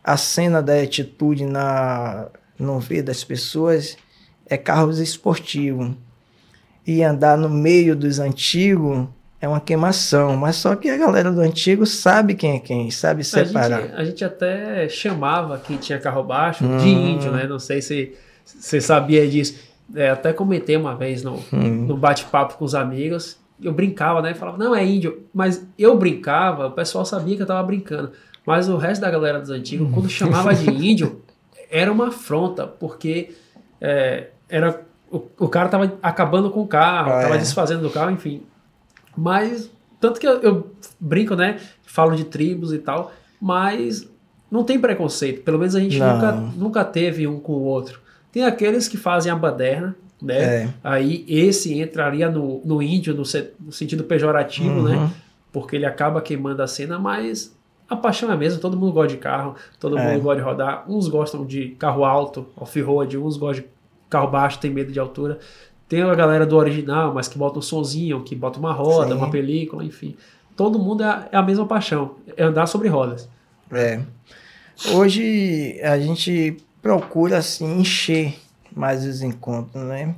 a 0.04 0.18
cena 0.18 0.62
da 0.62 0.78
atitude 0.80 1.46
na, 1.46 2.28
no 2.58 2.78
ver 2.78 3.02
das 3.02 3.24
pessoas 3.24 3.96
é 4.46 4.58
carros 4.58 4.98
esportivos 4.98 5.92
e 6.86 7.02
andar 7.02 7.38
no 7.38 7.48
meio 7.48 7.96
dos 7.96 8.18
antigos 8.18 9.08
é 9.40 9.48
uma 9.48 9.60
queimação. 9.60 10.36
Mas 10.36 10.56
só 10.56 10.76
que 10.76 10.90
a 10.90 10.96
galera 10.98 11.32
do 11.32 11.40
antigo 11.40 11.86
sabe 11.86 12.34
quem 12.34 12.56
é 12.56 12.58
quem, 12.58 12.90
sabe 12.90 13.24
separar. 13.24 13.78
A 13.78 13.82
gente, 13.82 13.94
a 13.94 14.04
gente 14.04 14.24
até 14.24 14.88
chamava 14.88 15.58
quem 15.58 15.78
tinha 15.78 15.98
carro 15.98 16.22
baixo 16.22 16.64
hum. 16.64 16.76
de 16.76 16.88
índio, 16.88 17.32
né? 17.32 17.46
Não 17.46 17.58
sei 17.58 17.80
se 17.80 18.14
você 18.44 18.80
sabia 18.80 19.26
disso. 19.26 19.58
É, 19.94 20.10
até 20.10 20.32
comentei 20.32 20.76
uma 20.76 20.94
vez 20.94 21.22
no, 21.22 21.42
hum. 21.52 21.86
no 21.86 21.96
bate-papo 21.96 22.58
com 22.58 22.64
os 22.64 22.74
amigos. 22.74 23.38
Eu 23.62 23.72
brincava, 23.72 24.20
né? 24.20 24.34
Falava, 24.34 24.58
não, 24.58 24.74
é 24.74 24.84
índio. 24.84 25.24
Mas 25.32 25.66
eu 25.78 25.96
brincava, 25.96 26.66
o 26.66 26.72
pessoal 26.72 27.06
sabia 27.06 27.36
que 27.36 27.42
eu 27.42 27.46
tava 27.46 27.62
brincando. 27.62 28.12
Mas 28.46 28.68
o 28.68 28.76
resto 28.76 29.00
da 29.00 29.10
galera 29.10 29.40
dos 29.40 29.50
antigos, 29.50 29.90
quando 29.92 30.08
chamava 30.08 30.54
de 30.54 30.68
índio, 30.70 31.22
era 31.70 31.90
uma 31.90 32.08
afronta, 32.08 32.66
porque 32.66 33.34
é, 33.80 34.28
era 34.48 34.80
o, 35.10 35.22
o 35.38 35.48
cara 35.48 35.68
tava 35.68 35.96
acabando 36.02 36.50
com 36.50 36.60
o 36.60 36.66
carro, 36.66 37.12
ah, 37.12 37.22
tava 37.22 37.36
é. 37.36 37.38
desfazendo 37.38 37.82
do 37.82 37.90
carro, 37.90 38.10
enfim. 38.10 38.42
Mas, 39.16 39.70
tanto 40.00 40.18
que 40.18 40.26
eu, 40.26 40.40
eu, 40.40 40.70
brinco, 40.98 41.34
né? 41.34 41.58
Falo 41.84 42.16
de 42.16 42.24
tribos 42.24 42.72
e 42.72 42.78
tal, 42.78 43.12
mas 43.40 44.08
não 44.50 44.64
tem 44.64 44.78
preconceito. 44.78 45.42
Pelo 45.42 45.58
menos 45.58 45.74
a 45.74 45.80
gente 45.80 45.98
nunca, 45.98 46.32
nunca 46.32 46.84
teve 46.84 47.26
um 47.26 47.38
com 47.38 47.52
o 47.52 47.62
outro. 47.62 48.00
Tem 48.32 48.44
aqueles 48.44 48.88
que 48.88 48.96
fazem 48.96 49.30
a 49.30 49.36
baderna, 49.36 49.96
né? 50.20 50.64
É. 50.64 50.68
Aí 50.82 51.24
esse 51.28 51.78
entraria 51.78 52.28
no, 52.28 52.60
no 52.64 52.82
índio, 52.82 53.14
no, 53.14 53.22
no 53.60 53.72
sentido 53.72 54.04
pejorativo, 54.04 54.82
né? 54.82 54.96
uhum. 54.96 55.02
né? 55.04 55.10
Porque 55.52 55.76
ele 55.76 55.86
acaba 55.86 56.20
queimando 56.20 56.60
a 56.62 56.66
cena, 56.66 56.98
mas 56.98 57.54
a 57.94 57.96
paixão 57.96 58.30
é 58.30 58.36
mesmo, 58.36 58.60
todo 58.60 58.76
mundo 58.76 58.92
gosta 58.92 59.14
de 59.14 59.16
carro, 59.16 59.54
todo 59.80 59.98
é. 59.98 60.12
mundo 60.12 60.22
gosta 60.22 60.40
de 60.40 60.46
rodar. 60.46 60.84
Uns 60.88 61.08
gostam 61.08 61.44
de 61.44 61.70
carro 61.70 62.04
alto, 62.04 62.46
off-road, 62.56 63.16
uns 63.18 63.36
gostam 63.36 63.64
de 63.64 63.70
carro 64.08 64.28
baixo, 64.28 64.58
tem 64.58 64.70
medo 64.70 64.92
de 64.92 65.00
altura. 65.00 65.38
Tem 65.88 66.02
a 66.02 66.14
galera 66.14 66.46
do 66.46 66.56
original, 66.56 67.12
mas 67.12 67.28
que 67.28 67.38
bota 67.38 67.58
um 67.58 67.62
sonzinho, 67.62 68.22
que 68.22 68.34
bota 68.34 68.58
uma 68.58 68.72
roda, 68.72 69.10
Sim. 69.10 69.14
uma 69.14 69.30
película, 69.30 69.84
enfim. 69.84 70.16
Todo 70.56 70.78
mundo 70.78 71.02
é 71.02 71.06
a, 71.06 71.28
é 71.32 71.36
a, 71.36 71.42
mesma 71.42 71.66
paixão, 71.66 72.16
é 72.36 72.44
andar 72.44 72.66
sobre 72.66 72.88
rodas. 72.88 73.28
É. 73.70 74.00
Hoje 74.92 75.80
a 75.82 75.98
gente 75.98 76.56
procura 76.80 77.38
assim 77.38 77.80
encher 77.80 78.36
mais 78.74 79.04
os 79.04 79.22
encontros, 79.22 79.82
né? 79.84 80.14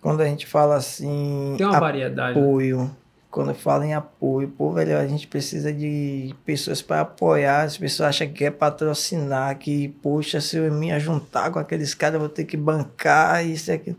Quando 0.00 0.20
a 0.20 0.26
gente 0.26 0.46
fala 0.46 0.76
assim, 0.76 1.54
tem 1.56 1.66
uma 1.66 1.78
variedade. 1.78 2.38
Né? 2.38 2.44
Apoio, 2.44 2.90
quando 3.32 3.54
fala 3.54 3.86
em 3.86 3.94
apoio, 3.94 4.46
pô, 4.46 4.72
velho, 4.72 4.98
a 4.98 5.06
gente 5.06 5.26
precisa 5.26 5.72
de 5.72 6.34
pessoas 6.44 6.82
para 6.82 7.00
apoiar, 7.00 7.62
as 7.62 7.78
pessoas 7.78 8.10
acham 8.10 8.26
que 8.28 8.34
quer 8.34 8.50
patrocinar, 8.50 9.58
que, 9.58 9.88
poxa, 10.02 10.38
se 10.38 10.58
eu 10.58 10.70
me 10.70 11.00
juntar 11.00 11.50
com 11.50 11.58
aqueles 11.58 11.94
caras, 11.94 12.16
eu 12.16 12.20
vou 12.20 12.28
ter 12.28 12.44
que 12.44 12.58
bancar 12.58 13.44
isso 13.44 13.70
e 13.70 13.72
aquilo. 13.72 13.96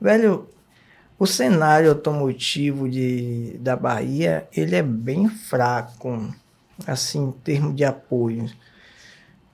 Velho, 0.00 0.48
o 1.18 1.26
cenário 1.26 1.90
automotivo 1.90 2.88
de, 2.88 3.58
da 3.60 3.76
Bahia, 3.76 4.48
ele 4.56 4.74
é 4.74 4.82
bem 4.82 5.28
fraco, 5.28 6.34
assim, 6.86 7.24
em 7.24 7.32
termos 7.32 7.76
de 7.76 7.84
apoio. 7.84 8.50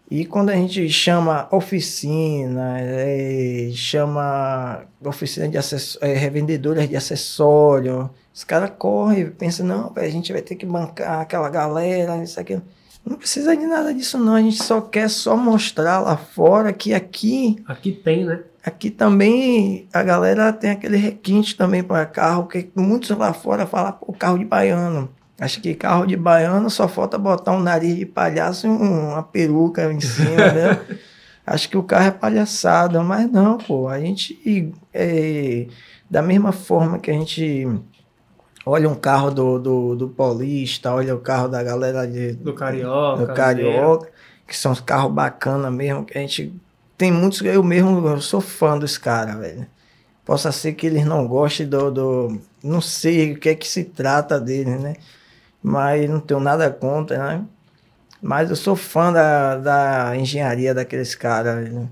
E 0.09 0.25
quando 0.25 0.51
a 0.51 0.55
gente 0.55 0.89
chama 0.89 1.49
oficina, 1.51 2.77
é, 2.81 3.69
chama 3.75 4.87
oficina 5.05 5.49
de 5.49 5.59
é, 6.01 6.15
revendedoras 6.15 6.89
de 6.89 6.95
acessório, 6.95 8.09
os 8.39 8.45
caras 8.45 8.71
correm 8.79 9.29
pensam, 9.33 9.67
não, 9.67 9.93
a 9.97 10.09
gente 10.09 10.33
vai 10.33 10.41
ter 10.41 10.55
que 10.55 10.65
bancar 10.65 11.23
aquela 11.23 11.51
galera, 11.51 12.23
isso 12.23 12.39
aqui. 12.39 12.57
Não 13.05 13.17
precisa 13.17 13.57
de 13.57 13.67
nada 13.67 13.93
disso, 13.93 14.17
não. 14.17 14.37
A 14.37 14.41
gente 14.41 14.63
só 14.63 14.81
quer 14.81 15.11
só 15.11 15.37
mostrar 15.37 15.99
lá 15.99 16.17
fora 16.17 16.73
que 16.73 16.95
aqui. 16.95 17.61
Aqui 17.67 17.91
tem, 17.91 18.25
né? 18.25 18.45
Aqui 18.65 18.91
também 18.91 19.89
a 19.93 20.05
galera 20.05 20.53
tem 20.53 20.71
aquele 20.71 20.97
requinte 20.97 21.57
também 21.57 21.83
para 21.83 22.07
carro, 22.07 22.47
que 22.47 22.71
muitos 22.77 23.11
lá 23.11 23.33
fora 23.33 23.67
falam, 23.67 23.91
pô, 23.91 24.13
carro 24.13 24.39
de 24.39 24.45
baiano. 24.45 25.11
Acho 25.41 25.61
que 25.61 25.75
carro 25.75 26.07
de 26.07 26.17
baiano 26.17 26.71
só 26.71 26.87
falta 26.87 27.19
botar 27.19 27.51
um 27.51 27.61
nariz 27.61 27.97
de 27.97 28.07
palhaço 28.07 28.69
e 28.69 28.71
uma 28.71 29.21
peruca 29.21 29.93
em 29.93 29.99
cima, 29.99 30.53
né? 30.53 30.81
Acho 31.45 31.69
que 31.69 31.77
o 31.77 31.83
carro 31.83 32.07
é 32.07 32.13
palhaçada, 32.13 33.03
mas 33.03 33.29
não, 33.33 33.59
pô. 33.59 33.89
A 33.89 33.99
gente, 33.99 34.73
é, 34.95 35.67
da 36.09 36.23
mesma 36.23 36.53
forma 36.53 37.01
que 37.01 37.11
a 37.11 37.15
gente 37.15 37.67
olha 38.65 38.89
um 38.89 38.95
carro 38.95 39.31
do, 39.31 39.59
do, 39.59 39.97
do 39.97 40.09
Paulista, 40.09 40.93
olha 40.93 41.15
o 41.15 41.21
carro 41.21 41.49
da 41.49 41.63
galera 41.63 42.07
de, 42.07 42.33
do 42.33 42.53
Carioca. 42.55 43.27
Do 43.27 43.35
Carioca, 43.35 44.09
que 44.47 44.57
são 44.57 44.73
os 44.73 44.81
carros 44.81 45.13
bacanas 45.13 45.73
mesmo, 45.73 46.05
que 46.05 46.17
a 46.17 46.21
gente. 46.21 46.55
Tem 46.97 47.13
muitos, 47.13 47.41
eu 47.43 47.63
mesmo 47.63 48.07
eu 48.07 48.21
sou 48.21 48.41
fã 48.41 48.77
dos 48.79 48.99
caras, 48.99 49.37
velho. 49.37 49.67
Possa 50.25 50.53
ser 50.53 50.73
que 50.75 50.87
eles 50.87 51.07
não 51.07 51.27
gostem 51.27 51.67
do, 51.67 51.91
do, 51.91 52.41
não 52.63 52.81
sei 52.81 53.33
o 53.33 53.39
que 53.39 53.49
é 53.49 53.55
que 53.55 53.67
se 53.67 53.85
trata 53.85 54.39
dele, 54.39 54.77
né? 54.77 54.95
Mas 55.63 56.09
não 56.09 56.21
tenho 56.21 56.41
nada 56.41 56.71
contra, 56.71 57.19
né? 57.19 57.45
Mas 58.21 58.51
eu 58.51 58.57
sou 58.57 58.75
fã 58.75 59.13
da, 59.13 59.57
da 59.57 60.17
engenharia 60.17 60.75
daqueles 60.75 61.15
caras, 61.15 61.71
né? 61.71 61.89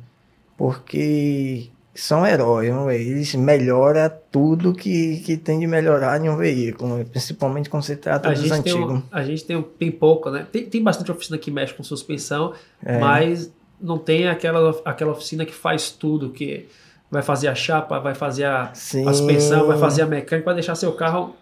porque 0.57 1.71
são 1.97 2.27
heróis, 2.27 2.71
não 2.71 2.91
é? 2.91 2.97
eles 2.97 3.35
melhoram 3.35 4.11
tudo 4.31 4.75
que, 4.75 5.21
que 5.21 5.37
tem 5.37 5.59
de 5.59 5.67
melhorar 5.67 6.23
em 6.23 6.29
um 6.29 6.37
veículo, 6.37 7.05
principalmente 7.07 7.71
quando 7.71 7.83
se 7.83 7.97
trata 7.97 8.29
a 8.29 8.33
dos 8.33 8.51
antigos. 8.51 8.93
Um, 8.93 9.03
a 9.11 9.23
gente 9.25 9.45
tem, 9.45 9.57
um, 9.57 9.63
tem 9.63 9.91
pouco, 9.91 10.31
né? 10.31 10.47
Tem, 10.53 10.65
tem 10.65 10.83
bastante 10.83 11.11
oficina 11.11 11.39
que 11.39 11.51
mexe 11.51 11.75
com 11.75 11.83
suspensão, 11.83 12.53
é. 12.85 12.99
mas 12.99 13.51
não 13.81 13.99
tem 13.99 14.29
aquela, 14.29 14.79
aquela 14.85 15.13
oficina 15.13 15.45
que 15.45 15.55
faz 15.55 15.91
tudo, 15.91 16.31
que 16.31 16.69
vai 17.11 17.23
fazer 17.23 17.49
a 17.49 17.55
chapa, 17.55 17.99
vai 17.99 18.15
fazer 18.15 18.45
a, 18.45 18.65
a 18.65 18.75
suspensão, 18.75 19.67
vai 19.67 19.79
fazer 19.79 20.03
a 20.03 20.07
mecânica, 20.07 20.45
vai 20.45 20.55
deixar 20.55 20.75
seu 20.75 20.93
carro 20.93 21.35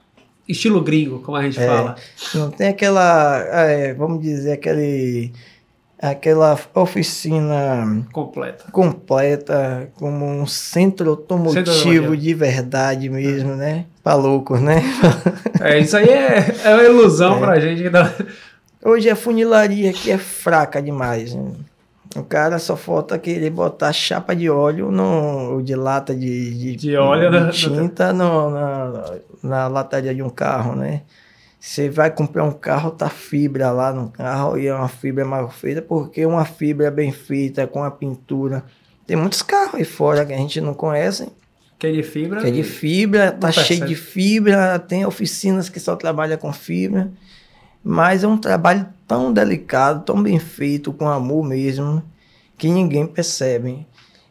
estilo 0.49 0.81
gringo, 0.81 1.21
como 1.21 1.37
a 1.37 1.43
gente 1.43 1.59
é, 1.59 1.67
fala. 1.67 1.97
Não 2.35 2.51
tem 2.51 2.69
aquela, 2.69 3.39
é, 3.39 3.95
vamos 3.95 4.23
dizer, 4.23 4.53
aquele 4.53 5.33
aquela 6.11 6.59
oficina 6.75 8.07
completa, 8.13 8.65
completa 8.71 9.89
como 9.95 10.27
um 10.27 10.47
centro 10.47 11.11
automotivo 11.11 12.15
de 12.17 12.35
verdade 12.35 13.09
mesmo, 13.09 13.53
é. 13.53 13.57
né? 13.57 13.85
Para 14.03 14.17
loucos, 14.17 14.61
né? 14.61 14.83
É, 15.61 15.79
isso 15.79 15.97
aí 15.97 16.09
é, 16.09 16.55
é 16.63 16.75
uma 16.75 16.83
ilusão 16.83 17.37
é. 17.37 17.39
pra 17.39 17.61
gente. 17.61 17.85
Hoje 18.85 19.09
a 19.09 19.17
funilaria 19.17 19.89
aqui 19.91 20.11
é 20.11 20.19
fraca 20.19 20.83
demais. 20.83 21.35
Né? 21.35 21.53
O 22.15 22.23
cara 22.23 22.59
só 22.59 22.77
falta 22.77 23.19
querer 23.19 23.49
botar 23.49 23.91
chapa 23.93 24.37
de 24.37 24.51
óleo 24.51 24.91
no, 24.91 25.63
de 25.63 25.75
lata 25.75 26.15
de, 26.15 26.55
de, 26.55 26.77
de 26.77 26.97
óleo 26.97 27.31
de 27.31 27.53
tinta 27.53 28.13
no, 28.13 28.51
na, 28.51 29.15
na 29.43 29.69
lataria 29.69 30.15
de 30.15 30.23
um 30.23 30.29
carro, 30.29 30.77
né? 30.77 31.01
Você 31.65 31.89
vai 31.89 32.11
comprar 32.11 32.45
um 32.45 32.53
carro, 32.53 32.91
tá 32.91 33.09
fibra 33.09 33.71
lá 33.71 33.91
no 33.91 34.11
carro 34.11 34.59
e 34.59 34.67
é 34.67 34.75
uma 34.75 34.87
fibra 34.87 35.25
mal 35.25 35.49
feita, 35.49 35.81
porque 35.81 36.27
uma 36.27 36.45
fibra 36.45 36.91
bem 36.91 37.11
feita 37.11 37.67
com 37.67 37.83
a 37.83 37.91
pintura. 37.91 38.63
Tem 39.07 39.17
muitos 39.17 39.41
carros 39.41 39.77
aí 39.77 39.85
fora 39.85 40.27
que 40.27 40.35
a 40.35 40.37
gente 40.37 40.61
não 40.61 40.75
conhece. 40.75 41.27
Que 41.79 41.87
é 41.87 41.91
de 41.93 42.03
fibra? 42.03 42.43
Que 42.43 42.49
é 42.49 42.51
de 42.51 42.63
fibra, 42.63 43.33
tá 43.33 43.51
cheio 43.51 43.87
de 43.87 43.95
fibra, 43.95 44.79
tem 44.79 45.07
oficinas 45.07 45.71
que 45.71 45.81
só 45.81 45.97
trabalham 45.97 46.37
com 46.37 46.53
fibra. 46.53 47.11
Mas 47.83 48.23
é 48.23 48.29
um 48.29 48.37
trabalho 48.37 48.87
tão 49.09 49.33
delicado, 49.33 50.05
tão 50.05 50.23
bem 50.23 50.39
feito, 50.39 50.93
com 50.93 51.09
amor 51.09 51.43
mesmo, 51.43 52.03
que 52.59 52.69
ninguém 52.69 53.07
percebe. 53.07 53.87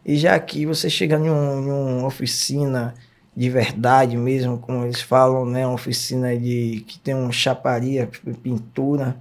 E 0.05 0.17
já 0.17 0.35
aqui 0.35 0.67
você 0.67 0.87
chega 0.87 1.17
em 1.17 1.31
uma 1.31 2.05
oficina 2.05 2.93
de 3.35 3.49
verdade 3.49 4.15
mesmo, 4.17 4.57
como 4.57 4.83
eles 4.85 5.01
falam, 5.01 5.45
né? 5.45 5.65
Uma 5.65 5.75
oficina 5.75 6.35
de 6.37 6.83
que 6.87 6.99
tem 6.99 7.13
uma 7.15 7.31
chaparia, 7.31 8.09
pintura. 8.41 9.15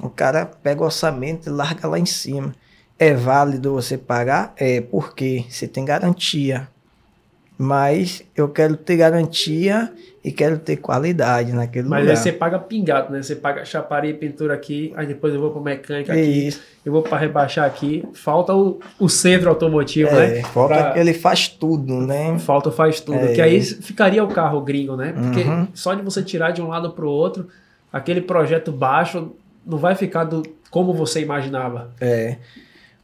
O 0.00 0.08
cara 0.08 0.46
pega 0.46 0.82
o 0.82 0.84
orçamento 0.84 1.48
e 1.48 1.52
larga 1.52 1.88
lá 1.88 1.98
em 1.98 2.06
cima. 2.06 2.54
É 2.98 3.14
válido 3.14 3.72
você 3.72 3.98
pagar? 3.98 4.54
É, 4.56 4.80
porque 4.80 5.44
você 5.48 5.66
tem 5.66 5.84
garantia 5.84 6.68
mas 7.58 8.22
eu 8.36 8.48
quero 8.48 8.76
ter 8.76 8.96
garantia 8.96 9.92
e 10.28 10.32
quero 10.32 10.58
ter 10.58 10.76
qualidade 10.76 11.54
naquele 11.54 11.88
mas 11.88 12.02
lugar. 12.02 12.12
Mas 12.12 12.26
aí 12.26 12.32
você 12.32 12.38
paga 12.38 12.58
pingado, 12.58 13.10
né? 13.10 13.22
Você 13.22 13.34
paga 13.34 13.64
chaparia 13.64 14.10
e 14.10 14.14
pintura 14.14 14.52
aqui, 14.52 14.92
aí 14.94 15.06
depois 15.06 15.32
eu 15.32 15.40
vou 15.40 15.50
para 15.50 15.62
mecânica 15.62 16.12
aqui, 16.12 16.48
Isso. 16.48 16.60
eu 16.84 16.92
vou 16.92 17.00
para 17.00 17.16
rebaixar 17.16 17.64
aqui. 17.64 18.06
Falta 18.12 18.54
o, 18.54 18.78
o 19.00 19.08
centro 19.08 19.48
automotivo, 19.48 20.10
é, 20.10 20.28
né? 20.28 20.42
Falta 20.42 20.74
pra... 20.74 20.92
que 20.92 20.98
ele 20.98 21.14
faz 21.14 21.48
tudo, 21.48 21.94
né? 21.94 22.38
Falta 22.40 22.70
faz 22.70 23.00
tudo, 23.00 23.16
é. 23.16 23.32
que 23.32 23.40
aí 23.40 23.58
ficaria 23.58 24.22
o 24.22 24.28
carro 24.28 24.60
gringo, 24.60 24.96
né? 24.96 25.14
Porque 25.14 25.48
uhum. 25.48 25.66
só 25.72 25.94
de 25.94 26.02
você 26.02 26.22
tirar 26.22 26.50
de 26.50 26.60
um 26.60 26.68
lado 26.68 26.90
para 26.90 27.06
o 27.06 27.08
outro, 27.08 27.48
aquele 27.90 28.20
projeto 28.20 28.70
baixo 28.70 29.32
não 29.64 29.78
vai 29.78 29.94
ficar 29.94 30.24
do, 30.24 30.42
como 30.70 30.92
você 30.92 31.22
imaginava. 31.22 31.90
É. 32.02 32.36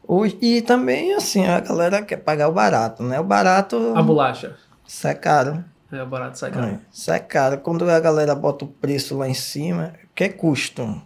Hoje, 0.06 0.36
e 0.42 0.60
também, 0.60 1.14
assim, 1.14 1.46
a 1.46 1.58
galera 1.58 2.02
quer 2.02 2.18
pagar 2.18 2.48
o 2.48 2.52
barato, 2.52 3.02
né? 3.02 3.18
O 3.18 3.24
barato. 3.24 3.94
A 3.96 4.02
bolacha. 4.02 4.56
Isso 4.86 5.08
é 5.08 5.14
caro. 5.14 5.64
É, 5.94 6.04
barato 6.04 6.38
sai 6.38 6.50
caro. 6.50 6.66
É, 7.08 7.10
é 7.10 7.18
caro. 7.18 7.58
Quando 7.58 7.88
a 7.88 8.00
galera 8.00 8.34
bota 8.34 8.64
o 8.64 8.68
preço 8.68 9.16
lá 9.16 9.28
em 9.28 9.34
cima, 9.34 9.94
que 10.14 10.24
é 10.24 10.28
custo. 10.28 11.00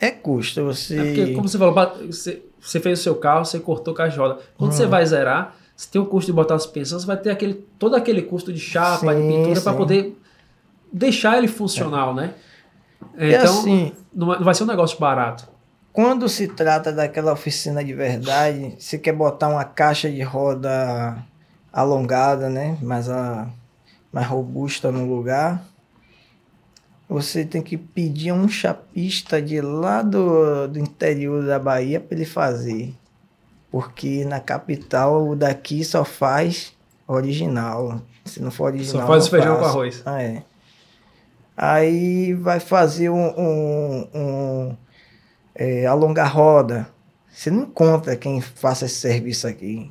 É 0.00 0.10
custo. 0.10 0.64
Você. 0.64 0.98
É 0.98 1.04
porque, 1.04 1.34
como 1.34 1.48
você 1.48 1.58
falou, 1.58 1.74
você, 2.06 2.42
você 2.60 2.80
fez 2.80 3.00
o 3.00 3.02
seu 3.02 3.14
carro, 3.16 3.44
você 3.44 3.60
cortou 3.60 3.94
com 3.94 4.02
a 4.02 4.08
rodas. 4.08 4.44
Quando 4.56 4.70
hum. 4.70 4.72
você 4.72 4.86
vai 4.86 5.04
zerar, 5.04 5.56
você 5.76 5.88
tem 5.90 6.00
o 6.00 6.06
custo 6.06 6.30
de 6.30 6.32
botar 6.34 6.54
a 6.54 6.58
suspensão, 6.58 6.98
você 6.98 7.06
vai 7.06 7.16
ter 7.16 7.30
aquele, 7.30 7.54
todo 7.78 7.96
aquele 7.96 8.22
custo 8.22 8.52
de 8.52 8.60
chapa, 8.60 9.14
sim, 9.14 9.20
de 9.20 9.36
pintura, 9.36 9.60
para 9.60 9.72
poder 9.74 10.18
deixar 10.92 11.38
ele 11.38 11.48
funcional, 11.48 12.12
é. 12.12 12.14
né? 12.14 12.34
Então, 13.16 13.60
assim, 13.60 13.92
não 14.12 14.42
vai 14.42 14.54
ser 14.54 14.64
um 14.64 14.66
negócio 14.66 14.98
barato. 14.98 15.48
Quando 15.92 16.28
se 16.28 16.46
trata 16.46 16.92
daquela 16.92 17.32
oficina 17.32 17.82
de 17.82 17.92
verdade, 17.92 18.76
você 18.78 18.98
quer 18.98 19.12
botar 19.12 19.48
uma 19.48 19.64
caixa 19.64 20.10
de 20.10 20.22
roda 20.22 21.16
alongada, 21.72 22.48
né? 22.48 22.76
Mais, 22.80 23.08
a, 23.08 23.48
mais 24.12 24.26
robusta 24.26 24.90
no 24.90 25.04
lugar, 25.04 25.64
você 27.08 27.44
tem 27.44 27.60
que 27.60 27.76
pedir 27.76 28.32
um 28.32 28.48
chapista 28.48 29.42
de 29.42 29.60
lá 29.60 30.00
do, 30.00 30.68
do 30.68 30.78
interior 30.78 31.44
da 31.44 31.58
Bahia 31.58 32.00
para 32.00 32.16
ele 32.16 32.24
fazer. 32.24 32.94
Porque 33.70 34.24
na 34.24 34.40
capital 34.40 35.28
o 35.28 35.36
daqui 35.36 35.84
só 35.84 36.04
faz 36.04 36.72
original. 37.06 38.00
Se 38.24 38.40
não 38.40 38.50
for 38.50 38.66
original. 38.66 39.06
Só 39.06 39.12
faz 39.12 39.28
feijão 39.28 39.58
com 39.58 39.64
arroz. 39.64 40.02
Ah, 40.06 40.22
é. 40.22 40.42
Aí 41.56 42.32
vai 42.34 42.60
fazer 42.60 43.10
um, 43.10 43.28
um, 43.38 44.08
um 44.14 44.76
é, 45.54 45.86
alongar 45.86 46.32
roda. 46.32 46.88
Você 47.30 47.50
não 47.50 47.62
encontra 47.62 48.16
quem 48.16 48.40
faça 48.40 48.86
esse 48.86 48.96
serviço 48.96 49.46
aqui. 49.46 49.90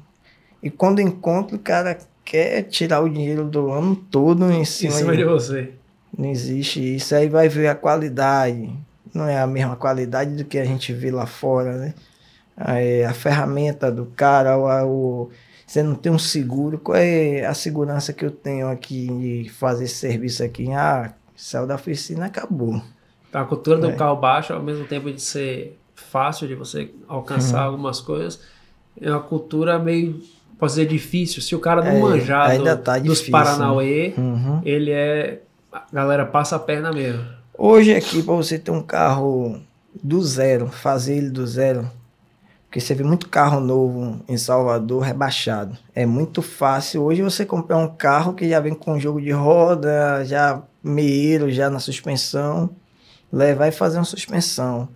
E 0.63 0.69
quando 0.69 0.99
encontra, 0.99 1.55
o 1.55 1.59
cara 1.59 1.97
quer 2.29 2.61
tirar 2.61 3.01
o 3.01 3.09
dinheiro 3.09 3.43
do 3.43 3.71
ano 3.71 3.95
todo 3.95 4.51
em 4.51 4.63
cima, 4.63 4.93
em 4.93 4.97
cima 4.97 5.17
de, 5.17 5.23
você. 5.23 5.71
Não 6.15 6.29
existe 6.29 6.95
isso. 6.95 7.15
Aí 7.15 7.27
vai 7.27 7.49
ver 7.49 7.67
a 7.67 7.75
qualidade. 7.75 8.69
Não 9.11 9.27
é 9.27 9.41
a 9.41 9.47
mesma 9.47 9.75
qualidade 9.75 10.35
do 10.35 10.45
que 10.45 10.59
a 10.59 10.63
gente 10.63 10.93
vê 10.93 11.09
lá 11.09 11.25
fora, 11.25 11.75
né? 11.75 11.95
Aí, 12.55 13.03
a 13.03 13.13
ferramenta 13.13 13.91
do 13.91 14.05
cara, 14.05 14.55
o, 14.59 15.23
o, 15.23 15.29
você 15.65 15.81
não 15.81 15.95
tem 15.95 16.11
um 16.11 16.19
seguro. 16.19 16.77
Qual 16.77 16.95
é 16.95 17.43
a 17.45 17.55
segurança 17.55 18.13
que 18.13 18.23
eu 18.23 18.29
tenho 18.29 18.69
aqui 18.69 19.07
de 19.07 19.49
fazer 19.49 19.85
esse 19.85 19.95
serviço 19.95 20.43
aqui? 20.43 20.71
Ah, 20.71 21.11
saiu 21.35 21.65
da 21.65 21.75
oficina, 21.75 22.27
acabou. 22.27 22.79
A 23.33 23.43
cultura 23.43 23.79
do 23.79 23.89
é. 23.89 23.95
carro 23.95 24.17
baixo, 24.17 24.53
ao 24.53 24.61
mesmo 24.61 24.85
tempo 24.85 25.11
de 25.11 25.21
ser 25.21 25.79
fácil 25.95 26.47
de 26.47 26.53
você 26.53 26.91
alcançar 27.07 27.61
uhum. 27.61 27.71
algumas 27.71 27.99
coisas, 27.99 28.39
é 29.01 29.09
uma 29.09 29.19
cultura 29.19 29.79
meio, 29.79 30.21
posso 30.59 30.75
dizer, 30.75 30.87
difícil. 30.87 31.41
Se 31.41 31.55
o 31.55 31.59
cara 31.59 31.81
não 31.81 31.91
é, 31.91 31.99
manjar 31.99 32.57
do, 32.57 32.77
tá 32.77 32.99
dos 32.99 33.17
difícil, 33.17 33.31
Paranauê, 33.31 34.13
né? 34.15 34.23
uhum. 34.23 34.61
ele 34.63 34.91
é. 34.91 35.41
A 35.71 35.83
galera 35.91 36.25
passa 36.25 36.55
a 36.55 36.59
perna 36.59 36.91
mesmo. 36.91 37.23
Hoje 37.57 37.93
aqui, 37.93 38.21
para 38.21 38.35
você 38.35 38.59
ter 38.59 38.71
um 38.71 38.81
carro 38.81 39.59
do 40.03 40.21
zero, 40.21 40.67
fazer 40.67 41.15
ele 41.15 41.29
do 41.29 41.45
zero, 41.45 41.89
porque 42.65 42.79
você 42.79 42.93
vê 42.93 43.03
muito 43.03 43.29
carro 43.29 43.59
novo 43.59 44.21
em 44.27 44.37
Salvador 44.37 45.03
rebaixado. 45.03 45.77
É 45.93 46.05
muito 46.05 46.41
fácil 46.41 47.03
hoje 47.03 47.21
você 47.21 47.45
comprar 47.45 47.77
um 47.77 47.87
carro 47.87 48.33
que 48.33 48.47
já 48.47 48.59
vem 48.59 48.73
com 48.73 48.99
jogo 48.99 49.21
de 49.21 49.31
roda, 49.31 50.23
já 50.25 50.61
meio, 50.83 51.51
já 51.51 51.69
na 51.69 51.79
suspensão 51.79 52.69
levar 53.31 53.67
e 53.67 53.71
fazer 53.71 53.97
uma 53.97 54.05
suspensão. 54.05 54.87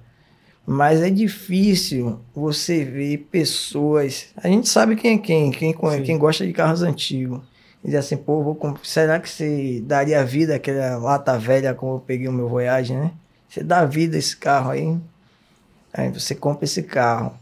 Mas 0.65 1.01
é 1.01 1.09
difícil 1.09 2.19
você 2.33 2.85
ver 2.85 3.27
pessoas. 3.29 4.27
A 4.37 4.47
gente 4.47 4.69
sabe 4.69 4.95
quem 4.95 5.15
é 5.15 5.17
quem, 5.17 5.51
quem, 5.51 5.75
quem 6.03 6.17
gosta 6.17 6.45
de 6.45 6.53
carros 6.53 6.81
antigos. 6.81 7.41
E 7.83 7.87
diz 7.87 7.95
assim, 7.95 8.15
pô, 8.15 8.41
vou 8.41 8.57
será 8.81 9.19
que 9.19 9.29
você 9.29 9.83
daria 9.85 10.23
vida 10.23 10.55
àquela 10.55 10.97
lata 10.97 11.37
velha 11.37 11.73
como 11.73 11.95
eu 11.95 11.99
peguei 11.99 12.29
o 12.29 12.31
meu 12.31 12.47
Voyage, 12.47 12.93
né? 12.93 13.11
Você 13.49 13.61
dá 13.61 13.83
vida 13.83 14.15
a 14.15 14.19
esse 14.19 14.37
carro 14.37 14.71
aí. 14.71 14.97
Aí 15.93 16.09
você 16.09 16.33
compra 16.33 16.63
esse 16.63 16.81
carro. 16.81 17.37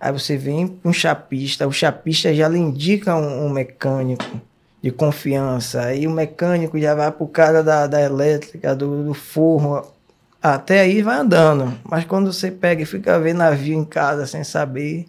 Aí 0.00 0.12
você 0.12 0.36
vem 0.36 0.78
um 0.84 0.92
chapista, 0.92 1.66
o 1.66 1.72
chapista 1.72 2.32
já 2.32 2.48
lhe 2.48 2.58
indica 2.58 3.14
um, 3.16 3.46
um 3.46 3.50
mecânico 3.50 4.40
de 4.80 4.90
confiança. 4.90 5.82
Aí 5.82 6.06
o 6.06 6.10
mecânico 6.10 6.78
já 6.78 6.94
vai 6.94 7.10
pro 7.10 7.26
cara 7.26 7.62
da, 7.62 7.86
da 7.86 8.00
elétrica, 8.00 8.74
do, 8.74 9.04
do 9.04 9.14
forro, 9.14 9.82
até 10.42 10.80
aí 10.80 11.02
vai 11.02 11.18
andando. 11.18 11.72
Mas 11.84 12.04
quando 12.04 12.32
você 12.32 12.50
pega 12.50 12.82
e 12.82 12.86
fica 12.86 13.18
vendo 13.20 13.38
navio 13.38 13.78
em 13.78 13.84
casa 13.84 14.26
sem 14.26 14.42
saber, 14.42 15.06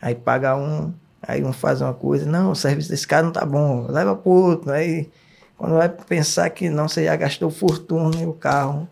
aí 0.00 0.14
paga 0.14 0.56
um, 0.56 0.92
aí 1.22 1.42
um 1.42 1.52
faz 1.52 1.80
uma 1.80 1.94
coisa, 1.94 2.26
não, 2.26 2.50
o 2.50 2.56
serviço 2.56 2.90
desse 2.90 3.06
cara 3.06 3.22
não 3.22 3.32
tá 3.32 3.44
bom, 3.44 3.86
leva 3.88 4.14
pro 4.14 4.30
outro. 4.30 4.70
Aí 4.70 5.08
quando 5.56 5.76
vai 5.76 5.88
pensar 5.88 6.50
que 6.50 6.68
não, 6.68 6.88
você 6.88 7.04
já 7.04 7.16
gastou 7.16 7.50
fortuna 7.50 8.20
e 8.20 8.26
o 8.26 8.32
carro. 8.32 8.88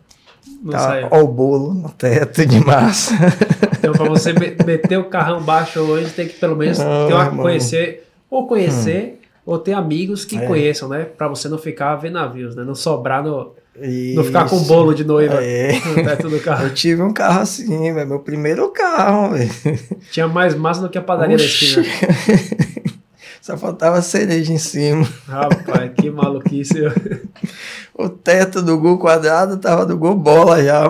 Não 0.63 0.73
tá, 0.73 1.09
ó 1.11 1.21
o 1.21 1.29
bolo 1.29 1.75
no 1.75 1.91
teto 1.91 2.45
de 2.47 2.61
massa. 2.65 3.15
Então, 3.85 3.93
para 3.93 4.09
você 4.09 4.33
meter 4.33 4.99
o 4.99 5.05
carrão 5.05 5.43
baixo 5.43 5.79
hoje, 5.79 6.11
tem 6.11 6.27
que 6.27 6.39
pelo 6.39 6.57
menos 6.57 6.79
não, 6.79 7.07
ter 7.07 7.13
uma, 7.13 7.31
conhecer, 7.31 8.09
ou 8.31 8.47
conhecer, 8.47 9.21
hum. 9.21 9.27
ou 9.45 9.59
ter 9.59 9.75
amigos 9.75 10.25
que 10.25 10.39
É. 10.39 10.47
conheçam, 10.47 10.89
né? 10.89 11.05
Pra 11.05 11.29
você 11.29 11.51
não 11.51 11.59
ficar 11.59 11.95
vendo 11.97 12.15
navios, 12.15 12.57
né? 12.57 12.65
Não 12.65 12.75
sobrar 12.75 13.23
no. 13.23 13.53
Isso. 13.81 14.17
Não 14.17 14.25
ficar 14.25 14.49
com 14.49 14.59
bolo 14.63 14.95
de 14.95 15.05
noiva 15.05 15.43
É. 15.43 15.73
no 15.87 15.95
teto 16.05 16.29
do 16.29 16.41
carro. 16.41 16.67
Eu 16.67 16.75
tive 16.75 17.03
um 17.03 17.13
carro 17.13 17.41
assim, 17.41 17.93
velho. 17.93 18.09
Meu 18.09 18.21
primeiro 18.21 18.69
carro, 18.69 19.31
velho. 19.31 19.51
Tinha 20.11 20.29
mais 20.29 20.55
massa 20.55 20.81
do 20.83 20.89
que 20.89 20.99
a 20.99 21.03
padaria 21.03 21.37
da 21.37 21.45
esquina. 21.45 21.85
Só 23.43 23.59
faltava 23.59 24.01
cereja 24.01 24.55
em 24.55 24.59
cima. 24.59 25.07
Rapaz, 25.29 25.93
que 25.95 26.11
maluquice. 26.11 26.81
O 27.93 28.09
teto 28.09 28.63
do 28.63 28.79
gol 28.79 28.99
quadrado 28.99 29.59
tava 29.59 29.85
do 29.85 29.99
gol 29.99 30.15
bola 30.15 30.65
já. 30.65 30.85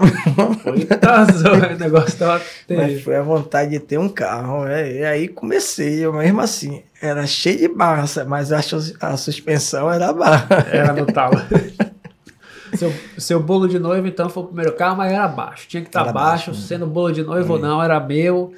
Eita, 0.65 1.75
o 1.75 1.79
negócio 1.79 2.17
tava 2.17 2.41
Mas 2.71 3.03
foi 3.03 3.17
a 3.17 3.23
vontade 3.23 3.73
de 3.73 3.81
ter 3.81 3.99
um 3.99 4.09
carro, 4.09 4.67
né? 4.67 4.93
E 4.93 5.05
aí 5.05 5.27
comecei, 5.27 5.99
eu 6.05 6.13
mesmo 6.13 6.41
assim, 6.41 6.81
era 7.03 7.27
cheio 7.27 7.59
de 7.59 7.69
barra, 7.69 8.05
mas 8.29 8.53
a, 8.53 8.61
a 9.01 9.17
suspensão 9.17 9.93
era 9.93 10.13
barra. 10.13 10.65
Era 10.71 10.93
no 10.93 11.07
talo. 11.07 11.41
Seu, 12.77 12.93
seu 13.19 13.41
bolo 13.41 13.69
de 13.69 13.79
noivo, 13.79 14.07
então, 14.07 14.29
foi 14.29 14.43
o 14.43 14.47
primeiro 14.47 14.75
carro, 14.75 14.97
mas 14.97 15.13
era 15.13 15.29
baixo. 15.29 15.69
Tinha 15.69 15.83
que 15.83 15.89
estar 15.89 16.03
Era 16.03 16.13
baixo, 16.13 16.51
baixo, 16.51 16.51
né? 16.51 16.67
sendo 16.67 16.87
bolo 16.87 17.13
de 17.13 17.23
noivo 17.23 17.55
ou 17.55 17.59
não, 17.59 17.83
era 17.83 18.01
meu. 18.01 18.53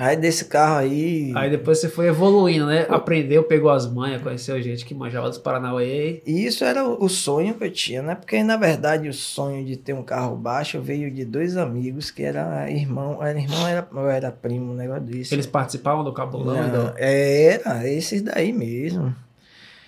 Aí 0.00 0.16
desse 0.16 0.46
carro 0.46 0.78
aí. 0.78 1.30
Aí 1.36 1.50
depois 1.50 1.78
você 1.78 1.86
foi 1.86 2.06
evoluindo, 2.06 2.64
né? 2.64 2.86
Aprendeu, 2.88 3.42
pegou 3.44 3.70
as 3.70 3.86
manhas, 3.86 4.22
conheceu 4.22 4.60
gente 4.62 4.82
que 4.82 4.94
manjava 4.94 5.28
dos 5.28 5.36
Paranauê. 5.36 6.22
E 6.26 6.46
isso 6.46 6.64
era 6.64 6.88
o 6.88 7.06
sonho 7.06 7.52
que 7.52 7.64
eu 7.64 7.70
tinha, 7.70 8.00
né? 8.00 8.14
Porque 8.14 8.42
na 8.42 8.56
verdade 8.56 9.10
o 9.10 9.12
sonho 9.12 9.62
de 9.62 9.76
ter 9.76 9.92
um 9.92 10.02
carro 10.02 10.36
baixo 10.36 10.80
veio 10.80 11.10
de 11.10 11.22
dois 11.26 11.58
amigos 11.58 12.10
que 12.10 12.22
era 12.22 12.70
irmão, 12.70 13.22
era 13.22 13.38
irmão 13.38 13.68
era, 13.68 13.86
era 14.10 14.32
primo, 14.32 14.72
um 14.72 14.74
negócio 14.74 15.02
desse. 15.02 15.34
Eles 15.34 15.44
participavam 15.44 16.02
do 16.02 16.14
Cabulão 16.14 16.56
Não, 16.56 16.86
do... 16.86 16.94
era, 16.96 17.86
esses 17.86 18.22
daí 18.22 18.54
mesmo. 18.54 19.14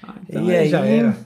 Ah, 0.03 0.15
então 0.29 0.45
e 0.45 0.51
aí 0.51 0.57
aí 0.59 0.69
já 0.69 0.85
era. 0.85 1.17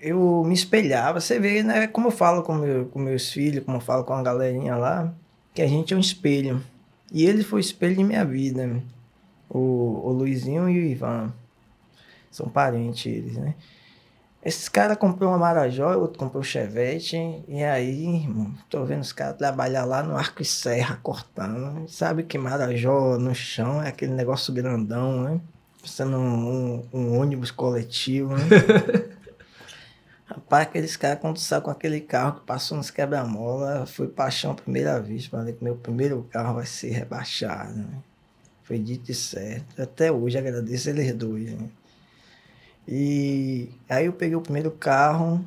Eu 0.00 0.42
me 0.44 0.54
espelhava, 0.54 1.20
você 1.20 1.38
vê, 1.38 1.62
né? 1.62 1.86
Como 1.86 2.08
eu 2.08 2.12
falo 2.12 2.42
com, 2.42 2.54
meu, 2.54 2.86
com 2.86 2.98
meus 2.98 3.30
filhos, 3.30 3.64
como 3.64 3.76
eu 3.76 3.80
falo 3.82 4.04
com 4.04 4.14
a 4.14 4.22
galerinha 4.22 4.76
lá, 4.76 5.12
que 5.54 5.60
a 5.60 5.66
gente 5.66 5.92
é 5.92 5.96
um 5.96 6.00
espelho. 6.00 6.62
E 7.12 7.26
ele 7.26 7.44
foi 7.44 7.60
o 7.60 7.60
espelho 7.60 7.96
de 7.96 8.04
minha 8.04 8.24
vida. 8.24 8.66
né? 8.66 8.82
O, 9.48 9.58
o 10.04 10.12
Luizinho 10.12 10.68
e 10.68 10.78
o 10.78 10.86
Ivan. 10.86 11.32
São 12.30 12.48
parentes 12.48 13.06
eles, 13.06 13.36
né? 13.36 13.54
Esses 14.42 14.70
caras 14.70 14.96
comprou 14.96 15.28
uma 15.28 15.36
Marajó, 15.36 15.98
outro 15.98 16.18
comprou 16.18 16.40
um 16.40 16.44
Chevette. 16.44 17.16
E 17.46 17.62
aí, 17.62 18.22
irmão, 18.22 18.54
tô 18.70 18.84
vendo 18.84 19.02
os 19.02 19.12
caras 19.12 19.36
trabalhar 19.36 19.84
lá 19.84 20.02
no 20.02 20.16
arco 20.16 20.40
e 20.40 20.46
serra, 20.46 20.98
cortando. 21.02 21.86
Sabe 21.88 22.22
que 22.22 22.38
Marajó 22.38 23.18
no 23.18 23.34
chão 23.34 23.82
é 23.82 23.88
aquele 23.88 24.14
negócio 24.14 24.54
grandão, 24.54 25.22
né? 25.22 25.40
Um, 26.00 26.04
um, 26.14 26.82
um 26.92 27.18
ônibus 27.18 27.50
coletivo, 27.50 28.34
né? 28.36 28.44
Rapaz, 30.30 30.68
aqueles 30.68 30.96
caras, 30.96 31.18
quando 31.18 31.38
saiu 31.38 31.60
com 31.60 31.72
aquele 31.72 32.00
carro 32.00 32.38
que 32.38 32.46
passou 32.46 32.76
nos 32.76 32.88
quebra-mola, 32.88 33.84
foi 33.84 34.06
paixão 34.06 34.52
à 34.52 34.54
primeira 34.54 35.00
vez. 35.00 35.26
Falei 35.26 35.52
que 35.52 35.64
meu 35.64 35.74
primeiro 35.74 36.22
carro 36.30 36.54
vai 36.54 36.66
ser 36.66 36.90
rebaixado. 36.90 37.74
Né? 37.74 37.98
Foi 38.62 38.78
dito 38.78 39.10
e 39.10 39.14
certo. 39.14 39.82
Até 39.82 40.12
hoje 40.12 40.38
agradeço 40.38 40.88
eles 40.88 41.12
dois. 41.14 41.50
Né? 41.50 41.68
E 42.86 43.70
aí 43.88 44.06
eu 44.06 44.12
peguei 44.12 44.36
o 44.36 44.40
primeiro 44.40 44.70
carro. 44.70 45.44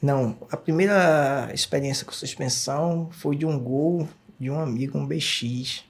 Não, 0.00 0.36
a 0.48 0.56
primeira 0.56 1.50
experiência 1.52 2.06
com 2.06 2.12
suspensão 2.12 3.08
foi 3.10 3.34
de 3.34 3.44
um 3.44 3.58
gol 3.58 4.08
de 4.38 4.48
um 4.48 4.60
amigo, 4.60 4.96
um 4.96 5.06
BX. 5.06 5.82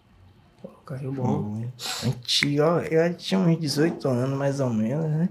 Pô, 0.63 0.69
carrinho 0.87 1.13
bom. 1.13 1.69
Foi. 1.77 2.09
Antigo, 2.09 2.63
eu 2.91 3.15
tinha 3.15 3.39
uns 3.39 3.61
18 3.61 4.09
anos 4.09 4.39
mais 4.39 4.61
ou 4.61 4.71
menos, 4.71 5.11
né? 5.11 5.29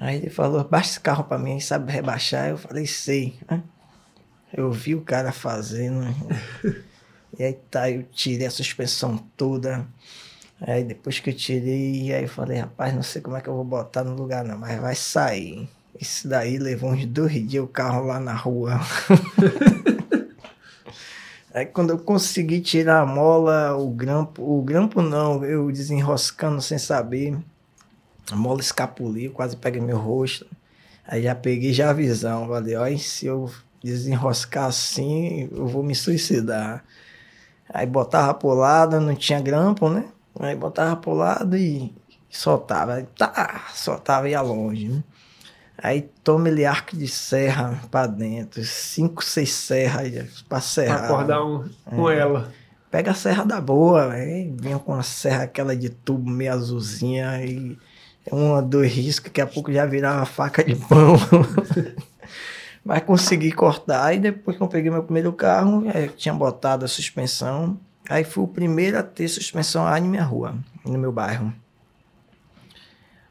Aí 0.00 0.16
ele 0.16 0.30
falou, 0.30 0.64
baixa 0.64 0.92
esse 0.92 1.00
carro 1.00 1.24
pra 1.24 1.38
mim, 1.38 1.60
sabe 1.60 1.92
rebaixar? 1.92 2.48
Eu 2.48 2.56
falei, 2.56 2.86
sei. 2.86 3.38
né? 3.48 3.62
Eu 4.50 4.72
vi 4.72 4.94
o 4.94 5.02
cara 5.02 5.30
fazendo. 5.30 6.06
e 7.38 7.44
aí 7.44 7.52
tá, 7.70 7.90
eu 7.90 8.02
tirei 8.04 8.46
a 8.46 8.50
suspensão 8.50 9.18
toda. 9.36 9.86
Aí 10.58 10.84
depois 10.84 11.20
que 11.20 11.28
eu 11.28 11.34
tirei, 11.34 12.14
aí 12.14 12.22
eu 12.22 12.28
falei, 12.28 12.58
rapaz, 12.58 12.94
não 12.94 13.02
sei 13.02 13.20
como 13.20 13.36
é 13.36 13.42
que 13.42 13.48
eu 13.48 13.54
vou 13.54 13.64
botar 13.64 14.02
no 14.02 14.14
lugar 14.14 14.42
não, 14.42 14.58
mas 14.58 14.80
vai 14.80 14.94
sair. 14.94 15.68
Isso 16.00 16.26
daí 16.26 16.56
levou 16.56 16.92
uns 16.92 17.04
dois 17.04 17.34
dias 17.46 17.62
o 17.62 17.68
carro 17.68 18.06
lá 18.06 18.18
na 18.18 18.32
rua. 18.32 18.80
Aí 21.52 21.66
quando 21.66 21.90
eu 21.90 21.98
consegui 21.98 22.60
tirar 22.60 23.00
a 23.00 23.06
mola, 23.06 23.76
o 23.76 23.90
grampo, 23.90 24.40
o 24.40 24.62
grampo 24.62 25.02
não, 25.02 25.44
eu 25.44 25.70
desenroscando 25.70 26.62
sem 26.62 26.78
saber, 26.78 27.36
a 28.32 28.36
mola 28.36 28.60
escapuliu, 28.60 29.32
quase 29.32 29.56
peguei 29.56 29.80
meu 29.80 29.98
rosto. 29.98 30.46
Aí 31.06 31.22
já 31.22 31.34
peguei 31.34 31.72
já 31.72 31.90
a 31.90 31.94
visão, 31.94 32.46
falei, 32.46 32.76
olha, 32.76 32.98
se 32.98 33.26
eu 33.26 33.50
desenroscar 33.82 34.66
assim, 34.66 35.48
eu 35.52 35.66
vou 35.66 35.82
me 35.82 35.94
suicidar. 35.94 36.84
Aí 37.72 37.86
botava 37.86 38.34
pro 38.34 38.48
lado, 38.54 39.00
não 39.00 39.14
tinha 39.14 39.40
grampo, 39.40 39.88
né? 39.88 40.04
Aí 40.38 40.54
botava 40.56 40.96
pro 40.96 41.12
lado 41.12 41.56
e 41.56 41.92
soltava. 42.28 42.94
Aí, 42.94 43.06
tá, 43.16 43.66
soltava 43.74 44.28
e 44.28 44.32
ia 44.32 44.40
longe. 44.40 44.88
Né? 44.88 45.02
Aí 45.82 46.02
toma 46.22 46.48
ele 46.48 46.64
arco 46.66 46.96
de 46.96 47.08
serra 47.08 47.80
pra 47.90 48.06
dentro, 48.06 48.62
cinco, 48.64 49.24
seis 49.24 49.52
serras 49.52 50.10
pra 50.42 50.44
Pra 50.48 50.60
serrar. 50.60 51.04
acordar 51.04 51.44
um, 51.44 51.68
com 51.86 52.10
É. 52.10 52.18
ela. 52.18 52.52
Pega 52.90 53.12
a 53.12 53.14
serra 53.14 53.44
da 53.44 53.60
boa, 53.60 54.08
velho. 54.08 54.56
Vinha 54.60 54.78
com 54.78 54.92
a 54.92 55.02
serra 55.02 55.44
aquela 55.44 55.76
de 55.76 55.88
tubo 55.88 56.28
meio 56.28 56.52
azulzinha 56.52 57.40
e 57.44 57.78
uma, 58.30 58.62
dois 58.62 58.92
riscos, 58.92 59.30
daqui 59.30 59.40
a 59.40 59.46
pouco 59.46 59.72
já 59.72 59.86
virava 59.86 60.24
faca 60.24 60.62
de 60.62 60.76
pão. 60.76 61.16
Mas 62.84 63.02
consegui 63.02 63.52
cortar. 63.52 64.04
Aí 64.04 64.18
depois 64.18 64.56
que 64.56 64.62
eu 64.62 64.68
peguei 64.68 64.90
meu 64.90 65.02
primeiro 65.02 65.32
carro, 65.32 65.84
eu 65.94 66.08
tinha 66.08 66.32
botado 66.32 66.84
a 66.84 66.88
suspensão. 66.88 67.78
Aí 68.08 68.24
fui 68.24 68.42
o 68.42 68.48
primeiro 68.48 68.98
a 68.98 69.02
ter 69.02 69.28
suspensão 69.28 69.86
A 69.86 69.92
na 69.92 70.00
minha 70.00 70.24
rua, 70.24 70.54
no 70.84 70.98
meu 70.98 71.12
bairro. 71.12 71.52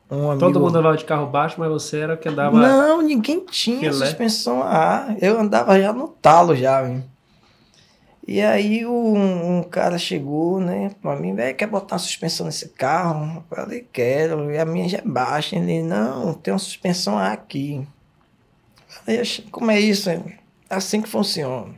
Um 0.09 0.31
amigo... 0.31 0.39
Todo 0.39 0.59
mundo 0.59 0.77
andava 0.77 0.97
de 0.97 1.05
carro 1.05 1.27
baixo, 1.27 1.55
mas 1.59 1.69
você 1.69 1.99
era 1.99 2.13
o 2.15 2.17
que 2.17 2.30
andava. 2.30 2.57
Não, 2.57 3.01
ninguém 3.01 3.45
tinha 3.45 3.91
Filé. 3.91 4.05
suspensão 4.05 4.63
A. 4.63 5.15
Eu 5.21 5.39
andava 5.39 5.80
já 5.80 5.93
no 5.93 6.07
talo 6.07 6.55
já, 6.55 6.81
velho. 6.81 7.03
E 8.31 8.43
aí 8.43 8.85
um, 8.85 9.57
um 9.57 9.64
cara 9.64 9.97
chegou, 9.97 10.61
né, 10.61 10.91
pra 11.01 11.15
mim, 11.15 11.34
velho, 11.34 11.57
quer 11.57 11.65
botar 11.65 11.95
uma 11.95 11.99
suspensão 11.99 12.45
nesse 12.45 12.69
carro? 12.69 13.43
Eu 13.49 13.57
falei, 13.57 13.88
quero. 13.91 14.51
E 14.51 14.60
a 14.60 14.65
minha 14.65 14.88
já 14.88 14.99
é 14.99 15.01
baixa. 15.03 15.56
Ele, 15.56 15.81
não, 15.81 16.35
tem 16.35 16.53
uma 16.53 16.60
suspensão 16.60 17.18
aqui. 17.18 17.77
Eu 17.77 18.85
falei, 18.88 19.22
"Oxe, 19.22 19.41
como 19.49 19.72
é 19.72 19.80
isso? 19.80 20.11
É 20.11 20.22
assim 20.69 21.01
que 21.01 21.10
funciona. 21.10 21.73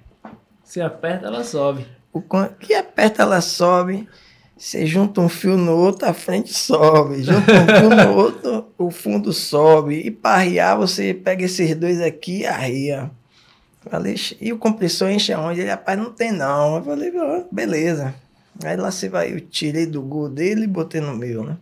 Se 0.61 0.81
aperta, 0.81 1.27
ela 1.27 1.41
sobe. 1.45 1.87
O 2.11 2.21
que 2.59 2.73
aperta, 2.73 3.21
ela 3.21 3.39
sobe. 3.39 4.05
Você 4.57 4.85
junta 4.85 5.21
um 5.21 5.29
fio 5.29 5.55
no 5.55 5.71
outro, 5.71 6.05
a 6.05 6.13
frente 6.13 6.53
sobe. 6.53 7.23
Junta 7.23 7.49
um 7.49 7.79
fio 7.79 7.89
no 7.89 8.17
outro, 8.17 8.67
o 8.77 8.91
fundo 8.91 9.31
sobe. 9.31 10.01
E 10.01 10.11
para 10.11 10.41
arriar, 10.41 10.75
você 10.75 11.13
pega 11.13 11.45
esses 11.45 11.73
dois 11.77 12.01
aqui 12.01 12.39
e 12.39 12.45
arria. 12.45 13.09
Falei, 13.89 14.13
"Ixi, 14.13 14.37
e 14.39 14.53
o 14.53 14.57
compressor 14.57 15.09
enche 15.09 15.33
aonde? 15.33 15.61
Ele, 15.61 15.69
rapaz, 15.69 15.97
não 15.97 16.11
tem 16.11 16.31
não. 16.31 16.77
Eu 16.77 16.83
falei, 16.83 17.11
"Ah, 17.17 17.43
beleza. 17.51 18.13
Aí 18.63 18.75
lá 18.77 18.91
você 18.91 19.09
vai, 19.09 19.33
eu 19.33 19.41
tirei 19.41 19.85
do 19.85 20.01
gol 20.01 20.29
dele 20.29 20.65
e 20.65 20.67
botei 20.67 21.01
no 21.01 21.15
meu, 21.15 21.43
né? 21.43 21.57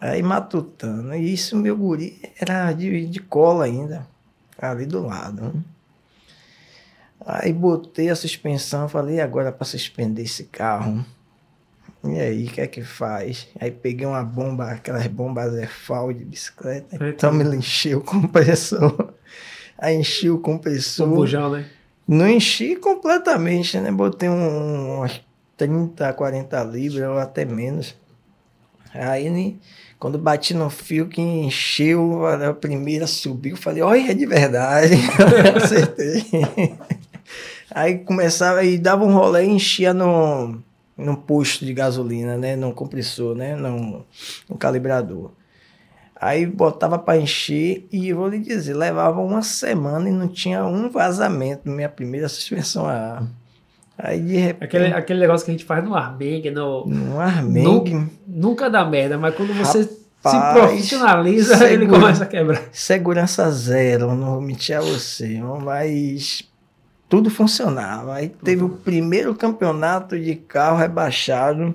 Aí 0.00 0.22
matutando. 0.22 1.14
E 1.14 1.32
isso, 1.32 1.56
meu 1.56 1.76
guri, 1.76 2.20
era 2.40 2.72
de, 2.72 3.06
de 3.06 3.20
cola 3.20 3.64
ainda. 3.64 4.06
Ali 4.58 4.86
do 4.86 5.06
lado. 5.06 5.42
Né? 5.42 5.52
Aí 7.24 7.52
botei 7.52 8.08
a 8.10 8.16
suspensão, 8.16 8.88
falei, 8.88 9.16
e 9.16 9.20
agora 9.20 9.52
para 9.52 9.64
suspender 9.64 10.22
esse 10.22 10.44
carro? 10.44 11.04
E 12.04 12.20
aí, 12.20 12.46
o 12.46 12.50
que 12.50 12.60
é 12.60 12.66
que 12.66 12.82
faz? 12.82 13.48
Aí 13.58 13.70
peguei 13.70 14.06
uma 14.06 14.22
bomba, 14.22 14.70
aquelas 14.70 15.06
bombas 15.08 15.52
Zefal 15.52 16.12
de 16.12 16.24
bicicleta, 16.24 16.94
Eita. 16.94 17.08
então 17.08 17.32
me 17.32 17.44
enchi 17.56 17.94
o 17.94 18.00
compressor. 18.00 19.12
Aí 19.78 19.96
enchi 19.96 20.30
o 20.30 20.36
O 20.36 20.38
compressor. 20.38 21.08
bujão, 21.08 21.50
né? 21.50 21.66
Não 22.08 22.28
enchi 22.28 22.76
completamente, 22.76 23.78
né? 23.80 23.90
Botei 23.90 24.28
um, 24.28 24.98
umas 24.98 25.20
30, 25.56 26.12
40 26.12 26.62
libras 26.64 27.08
ou 27.08 27.18
até 27.18 27.44
menos. 27.44 27.94
Aí, 28.94 29.28
né, 29.28 29.54
quando 29.98 30.16
bati 30.18 30.54
no 30.54 30.70
fio 30.70 31.06
que 31.08 31.20
encheu, 31.20 32.24
a 32.26 32.54
primeira 32.54 33.06
subiu, 33.06 33.56
falei, 33.56 33.82
olha, 33.82 34.10
é 34.10 34.14
de 34.14 34.24
verdade. 34.24 34.94
Acertei. 35.56 36.24
Aí 37.70 37.98
começava 37.98 38.62
e 38.64 38.78
dava 38.78 39.04
um 39.04 39.12
rolê 39.12 39.44
e 39.44 39.50
enchia 39.50 39.92
no, 39.92 40.62
no 40.96 41.16
posto 41.16 41.64
de 41.66 41.74
gasolina, 41.74 42.36
né? 42.38 42.56
No 42.56 42.72
compressor, 42.72 43.34
né? 43.34 43.54
No, 43.56 44.06
no 44.48 44.56
calibrador. 44.56 45.32
Aí 46.18 46.46
botava 46.46 46.98
para 46.98 47.18
encher 47.18 47.86
e 47.92 48.12
vou 48.12 48.28
lhe 48.28 48.38
dizer, 48.38 48.74
levava 48.74 49.20
uma 49.20 49.42
semana 49.42 50.08
e 50.08 50.12
não 50.12 50.28
tinha 50.28 50.64
um 50.64 50.88
vazamento 50.88 51.68
na 51.68 51.74
minha 51.74 51.88
primeira 51.88 52.28
suspensão 52.28 52.86
a 52.86 52.92
ar. 52.92 53.22
Aí 53.98 54.20
de 54.20 54.36
repente, 54.36 54.64
Aquele, 54.64 54.94
aquele 54.94 55.20
negócio 55.20 55.44
que 55.44 55.50
a 55.50 55.54
gente 55.54 55.64
faz 55.64 55.84
no 55.84 55.94
Armengue, 55.94 56.50
no... 56.50 56.86
no 56.86 57.20
armengue, 57.20 58.08
Nunca 58.26 58.68
dá 58.68 58.84
merda, 58.84 59.16
mas 59.18 59.34
quando 59.34 59.54
você 59.54 59.88
Rapaz, 60.24 60.54
se 60.54 60.60
profissionaliza, 60.60 61.56
segura, 61.56 61.72
ele 61.72 61.86
começa 61.86 62.24
a 62.24 62.26
quebrar. 62.26 62.62
Segurança 62.72 63.50
zero, 63.50 64.14
não 64.14 64.32
vou 64.32 64.40
mentir 64.40 64.76
a 64.76 64.80
você, 64.80 65.40
mas 65.62 66.42
tudo 67.08 67.30
funcionava. 67.30 68.14
Aí 68.14 68.28
teve 68.28 68.62
uhum. 68.62 68.68
o 68.68 68.76
primeiro 68.76 69.34
campeonato 69.34 70.18
de 70.18 70.34
carro 70.34 70.78
rebaixado 70.78 71.74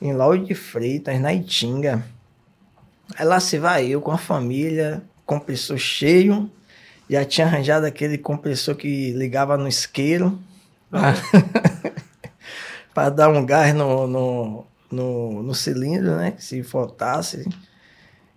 em 0.00 0.12
Lauro 0.12 0.44
de 0.44 0.54
Freitas, 0.54 1.20
na 1.20 1.32
Itinga. 1.32 2.04
Aí 3.16 3.24
lá 3.24 3.40
se 3.40 3.58
vai 3.58 3.86
eu 3.86 4.00
com 4.00 4.10
a 4.10 4.18
família, 4.18 5.02
compressor 5.24 5.78
cheio, 5.78 6.50
já 7.08 7.24
tinha 7.24 7.46
arranjado 7.46 7.86
aquele 7.86 8.18
compressor 8.18 8.74
que 8.74 9.12
ligava 9.12 9.56
no 9.56 9.66
isqueiro 9.66 10.38
para 12.92 13.10
dar 13.10 13.28
um 13.28 13.44
gás 13.44 13.74
no, 13.74 14.06
no, 14.06 14.66
no, 14.90 15.42
no, 15.42 15.54
cilindro, 15.54 16.16
né? 16.16 16.34
Se 16.38 16.62
faltasse. 16.62 17.48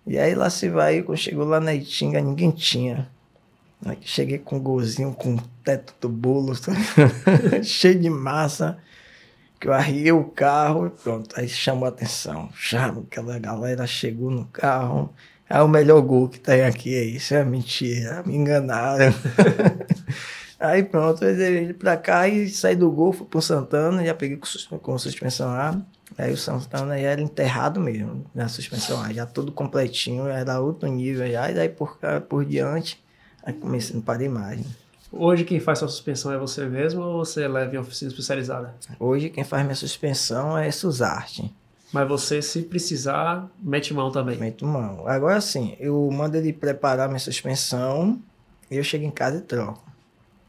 E 0.06 0.18
aí 0.18 0.34
lá 0.34 0.50
se 0.50 0.68
vai, 0.68 1.02
quando 1.02 1.18
chegou 1.18 1.44
lá 1.44 1.60
na 1.60 1.74
Itinga, 1.74 2.20
ninguém 2.20 2.50
tinha. 2.50 3.08
Aí 3.84 3.98
cheguei 4.00 4.38
com 4.38 4.56
um 4.56 4.60
golzinho 4.60 5.12
com 5.12 5.34
o 5.34 5.42
teto 5.64 5.94
do 6.00 6.08
bolo, 6.08 6.52
cheio 7.62 7.98
de 7.98 8.08
massa, 8.08 8.78
que 9.62 9.68
eu 9.68 9.72
arriei 9.72 10.10
o 10.10 10.24
carro 10.24 10.88
e 10.88 10.90
pronto. 10.90 11.38
Aí 11.38 11.48
chamou 11.48 11.84
a 11.84 11.88
atenção. 11.88 12.48
Chama, 12.52 13.02
aquela 13.02 13.38
galera 13.38 13.86
chegou 13.86 14.28
no 14.28 14.44
carro. 14.46 15.14
É 15.48 15.62
o 15.62 15.68
melhor 15.68 16.00
gol 16.00 16.28
que 16.28 16.40
tem 16.40 16.64
aqui, 16.64 16.92
é 16.96 17.04
isso, 17.04 17.32
é 17.34 17.44
mentira, 17.44 18.22
me 18.26 18.34
enganaram. 18.34 19.14
Aí 20.58 20.82
pronto, 20.82 21.24
eu 21.24 21.36
dei 21.36 21.72
pra 21.74 21.96
cá 21.96 22.26
e 22.26 22.48
saí 22.48 22.74
do 22.74 22.90
gol, 22.90 23.12
fui 23.12 23.26
pro 23.26 23.42
Santana, 23.42 24.04
já 24.04 24.14
peguei 24.14 24.38
com, 24.38 24.78
com 24.78 24.98
suspensão 24.98 25.50
A. 25.50 25.78
Aí 26.16 26.32
o 26.32 26.36
Santana 26.36 26.98
já 26.98 27.08
era 27.08 27.20
enterrado 27.20 27.80
mesmo, 27.80 28.24
na 28.34 28.48
suspensão 28.48 29.00
A, 29.02 29.12
já 29.12 29.26
tudo 29.26 29.52
completinho, 29.52 30.26
era 30.26 30.58
outro 30.58 30.88
nível 30.88 31.30
já. 31.30 31.50
E 31.50 31.54
daí 31.54 31.68
por, 31.68 31.98
por 32.28 32.44
diante, 32.44 33.02
aí 33.44 33.52
comecei, 33.52 33.94
não 33.94 34.02
parei 34.02 34.28
mais. 34.28 34.58
Né? 34.58 34.66
Hoje 35.12 35.44
quem 35.44 35.60
faz 35.60 35.78
sua 35.78 35.88
suspensão 35.88 36.32
é 36.32 36.38
você 36.38 36.64
mesmo 36.64 37.02
ou 37.02 37.24
você 37.24 37.46
leva 37.46 37.76
em 37.76 37.78
oficina 37.78 38.10
especializada? 38.10 38.74
Hoje 38.98 39.28
quem 39.28 39.44
faz 39.44 39.62
minha 39.62 39.74
suspensão 39.74 40.56
é 40.56 40.70
Suzarte. 40.70 41.52
Mas 41.92 42.08
você, 42.08 42.40
se 42.40 42.62
precisar, 42.62 43.50
mete 43.62 43.92
mão 43.92 44.10
também. 44.10 44.38
Mete 44.38 44.64
mão. 44.64 45.06
Agora 45.06 45.38
sim, 45.42 45.76
eu 45.78 46.08
mando 46.10 46.38
ele 46.38 46.50
preparar 46.50 47.08
minha 47.08 47.18
suspensão 47.18 48.18
e 48.70 48.78
eu 48.78 48.82
chego 48.82 49.04
em 49.04 49.10
casa 49.10 49.36
e 49.36 49.40
troco. 49.42 49.82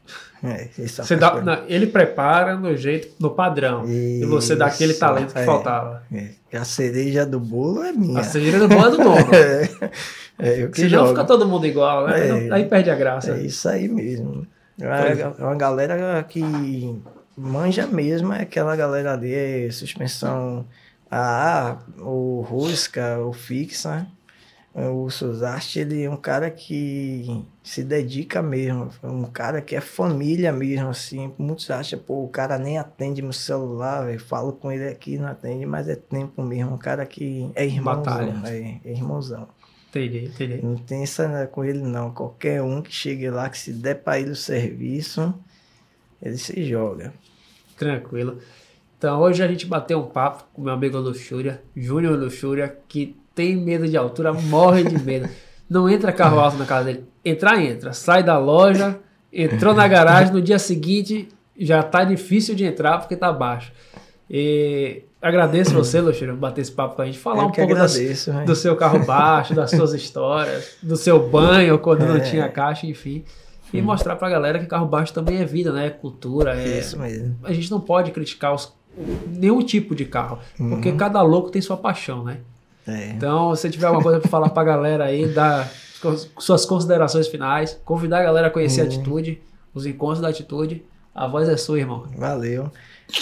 É, 0.46 0.68
você 0.76 1.16
dá, 1.16 1.40
não, 1.40 1.64
ele 1.66 1.86
prepara 1.86 2.54
no 2.54 2.76
jeito, 2.76 3.14
no 3.18 3.30
padrão. 3.30 3.84
Isso, 3.84 4.24
e 4.24 4.26
você 4.26 4.54
dá 4.54 4.66
aquele 4.66 4.92
talento 4.92 5.32
que 5.32 5.38
é, 5.38 5.44
faltava. 5.46 6.02
É. 6.12 6.58
A 6.58 6.64
cereja 6.64 7.24
do 7.24 7.40
bolo 7.40 7.82
é 7.82 7.92
minha. 7.92 8.20
A 8.20 8.22
cereja 8.22 8.58
do 8.58 8.68
bolo 8.68 8.84
é 8.84 8.90
do 8.90 8.96
dono. 8.98 9.16
é, 10.38 10.62
eu 10.62 10.70
que 10.70 10.82
Senão 10.82 10.90
jogo. 10.90 11.08
fica 11.08 11.24
todo 11.24 11.48
mundo 11.48 11.66
igual, 11.66 12.06
né? 12.06 12.48
É, 12.48 12.52
aí 12.52 12.66
perde 12.66 12.90
a 12.90 12.94
graça. 12.94 13.30
É 13.30 13.40
isso 13.40 13.66
aí 13.66 13.88
mesmo. 13.88 14.46
É, 14.80 15.20
é 15.20 15.44
uma 15.44 15.54
galera 15.54 16.22
que 16.24 16.42
manja 17.36 17.86
mesmo, 17.86 18.32
é 18.32 18.42
aquela 18.42 18.74
galera 18.76 19.12
ali, 19.12 19.32
é 19.32 19.70
suspensão 19.70 20.66
a 21.10 21.78
o 21.98 22.40
Rusca, 22.40 23.18
o 23.20 23.32
Fixa. 23.32 24.06
O 24.76 25.08
Suzarte, 25.08 25.78
ele 25.78 26.02
é 26.02 26.10
um 26.10 26.16
cara 26.16 26.50
que 26.50 27.46
se 27.62 27.84
dedica 27.84 28.42
mesmo, 28.42 28.90
um 29.04 29.22
cara 29.22 29.62
que 29.62 29.76
é 29.76 29.80
família 29.80 30.52
mesmo, 30.52 30.88
assim. 30.88 31.32
Muitos 31.38 31.70
acham, 31.70 31.96
pô, 31.96 32.24
o 32.24 32.28
cara 32.28 32.58
nem 32.58 32.76
atende 32.76 33.22
meu 33.22 33.32
celular, 33.32 34.12
eu 34.12 34.18
falo 34.18 34.52
com 34.52 34.72
ele 34.72 34.88
aqui, 34.88 35.16
não 35.16 35.28
atende, 35.28 35.64
mas 35.64 35.88
é 35.88 35.94
tempo 35.94 36.42
mesmo. 36.42 36.74
Um 36.74 36.78
cara 36.78 37.06
que 37.06 37.52
é 37.54 37.64
irmãozão, 37.64 38.42
é, 38.46 38.80
é 38.84 38.90
irmãozão. 38.90 39.48
Entendi, 39.94 40.24
entendi. 40.24 40.60
Não 40.60 40.76
tem 40.76 41.04
né, 41.28 41.46
com 41.46 41.64
ele, 41.64 41.78
não. 41.78 42.10
Qualquer 42.10 42.60
um 42.60 42.82
que 42.82 42.92
chegue 42.92 43.30
lá, 43.30 43.48
que 43.48 43.56
se 43.56 43.72
der 43.72 43.94
para 43.94 44.18
ele 44.18 44.30
o 44.30 44.36
serviço, 44.36 45.32
ele 46.20 46.36
se 46.36 46.64
joga. 46.64 47.14
Tranquilo. 47.76 48.38
Então 48.98 49.20
hoje 49.20 49.42
a 49.42 49.46
gente 49.46 49.66
bateu 49.66 50.00
um 50.00 50.06
papo 50.06 50.44
com 50.52 50.62
meu 50.62 50.72
amigo 50.72 50.98
Luxúria, 50.98 51.62
Júnior 51.76 52.18
Luxúria, 52.18 52.76
que 52.88 53.16
tem 53.34 53.56
medo 53.56 53.86
de 53.86 53.96
altura, 53.96 54.32
morre 54.32 54.82
de 54.82 54.98
medo. 54.98 55.28
Não 55.70 55.88
entra 55.88 56.12
carro 56.12 56.40
alto 56.40 56.56
na 56.56 56.66
casa 56.66 56.86
dele. 56.86 57.04
Entrar, 57.24 57.62
entra. 57.62 57.92
Sai 57.92 58.22
da 58.22 58.36
loja, 58.36 58.98
entrou 59.32 59.74
na 59.74 59.86
garagem, 59.86 60.32
no 60.32 60.42
dia 60.42 60.58
seguinte 60.58 61.28
já 61.56 61.82
tá 61.84 62.02
difícil 62.02 62.54
de 62.54 62.64
entrar 62.64 62.98
porque 62.98 63.16
tá 63.16 63.32
baixo. 63.32 63.72
E 64.28 65.04
agradeço 65.24 65.72
você, 65.72 66.00
Luxúria, 66.00 66.34
por 66.34 66.40
bater 66.40 66.60
esse 66.60 66.72
papo 66.72 66.96
com 66.96 67.02
a 67.02 67.06
gente, 67.06 67.18
falar 67.18 67.42
Eu 67.42 67.48
um 67.48 67.52
pouco 67.52 67.72
agradeço, 67.72 68.32
das, 68.32 68.44
do 68.44 68.54
seu 68.54 68.76
carro 68.76 69.04
baixo, 69.04 69.54
das 69.54 69.70
suas 69.70 69.92
histórias, 69.94 70.76
do 70.82 70.96
seu 70.96 71.28
banho 71.28 71.78
quando 71.78 72.04
é. 72.04 72.08
não 72.08 72.20
tinha 72.20 72.48
caixa, 72.48 72.86
enfim. 72.86 73.24
E 73.72 73.80
hum. 73.80 73.84
mostrar 73.84 74.16
pra 74.16 74.28
galera 74.28 74.58
que 74.58 74.66
carro 74.66 74.86
baixo 74.86 75.12
também 75.12 75.38
é 75.38 75.44
vida, 75.44 75.72
né? 75.72 75.86
É 75.86 75.90
cultura. 75.90 76.54
É... 76.54 76.78
Isso 76.78 76.98
mesmo. 76.98 77.36
A 77.42 77.52
gente 77.52 77.70
não 77.70 77.80
pode 77.80 78.10
criticar 78.10 78.54
os, 78.54 78.72
nenhum 79.26 79.62
tipo 79.62 79.94
de 79.94 80.04
carro, 80.04 80.38
porque 80.56 80.90
uhum. 80.90 80.96
cada 80.96 81.20
louco 81.22 81.50
tem 81.50 81.60
sua 81.60 81.76
paixão, 81.76 82.22
né? 82.22 82.38
É. 82.86 83.10
Então, 83.10 83.56
se 83.56 83.70
tiver 83.70 83.86
alguma 83.86 84.02
coisa 84.02 84.20
para 84.20 84.28
falar 84.28 84.50
para 84.50 84.62
a 84.62 84.66
galera 84.66 85.04
aí, 85.04 85.26
dar 85.26 85.70
suas 86.38 86.66
considerações 86.66 87.26
finais, 87.28 87.80
convidar 87.84 88.20
a 88.20 88.22
galera 88.22 88.48
a 88.48 88.50
conhecer 88.50 88.82
uhum. 88.82 88.86
a 88.86 88.90
Atitude, 88.90 89.42
os 89.72 89.86
encontros 89.86 90.20
da 90.20 90.28
Atitude, 90.28 90.84
a 91.14 91.26
voz 91.26 91.48
é 91.48 91.56
sua, 91.56 91.78
irmão. 91.78 92.04
Valeu. 92.16 92.70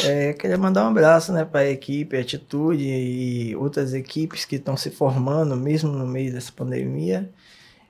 É, 0.05 0.33
queria 0.33 0.57
mandar 0.57 0.85
um 0.85 0.89
abraço 0.89 1.33
né, 1.33 1.45
para 1.45 1.61
a 1.61 1.71
equipe 1.71 2.17
Atitude 2.17 2.85
e 2.85 3.57
outras 3.57 3.93
equipes 3.95 4.45
que 4.45 4.57
estão 4.57 4.77
se 4.77 4.91
formando 4.91 5.57
mesmo 5.57 5.91
no 5.91 6.07
meio 6.07 6.33
dessa 6.33 6.53
pandemia. 6.53 7.31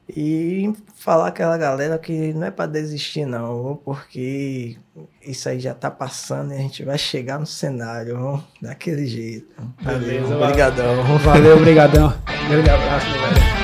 E 0.08 0.72
falar 0.96 1.28
aquela 1.28 1.56
galera 1.56 1.96
que 1.98 2.32
não 2.34 2.46
é 2.46 2.50
para 2.50 2.66
desistir 2.66 3.24
não, 3.24 3.80
porque 3.84 4.76
isso 5.24 5.48
aí 5.48 5.60
já 5.60 5.74
tá 5.74 5.90
passando 5.90 6.52
e 6.52 6.56
a 6.56 6.58
gente 6.58 6.84
vai 6.84 6.98
chegar 6.98 7.38
no 7.38 7.46
cenário 7.46 8.42
daquele 8.60 9.06
jeito. 9.06 9.54
Beleza, 9.80 10.36
Obrigadão. 10.36 11.18
Valeu, 11.18 11.56
obrigadão. 11.56 12.12
Grande 12.48 12.68
abraço, 12.68 13.06
velho. 13.06 13.61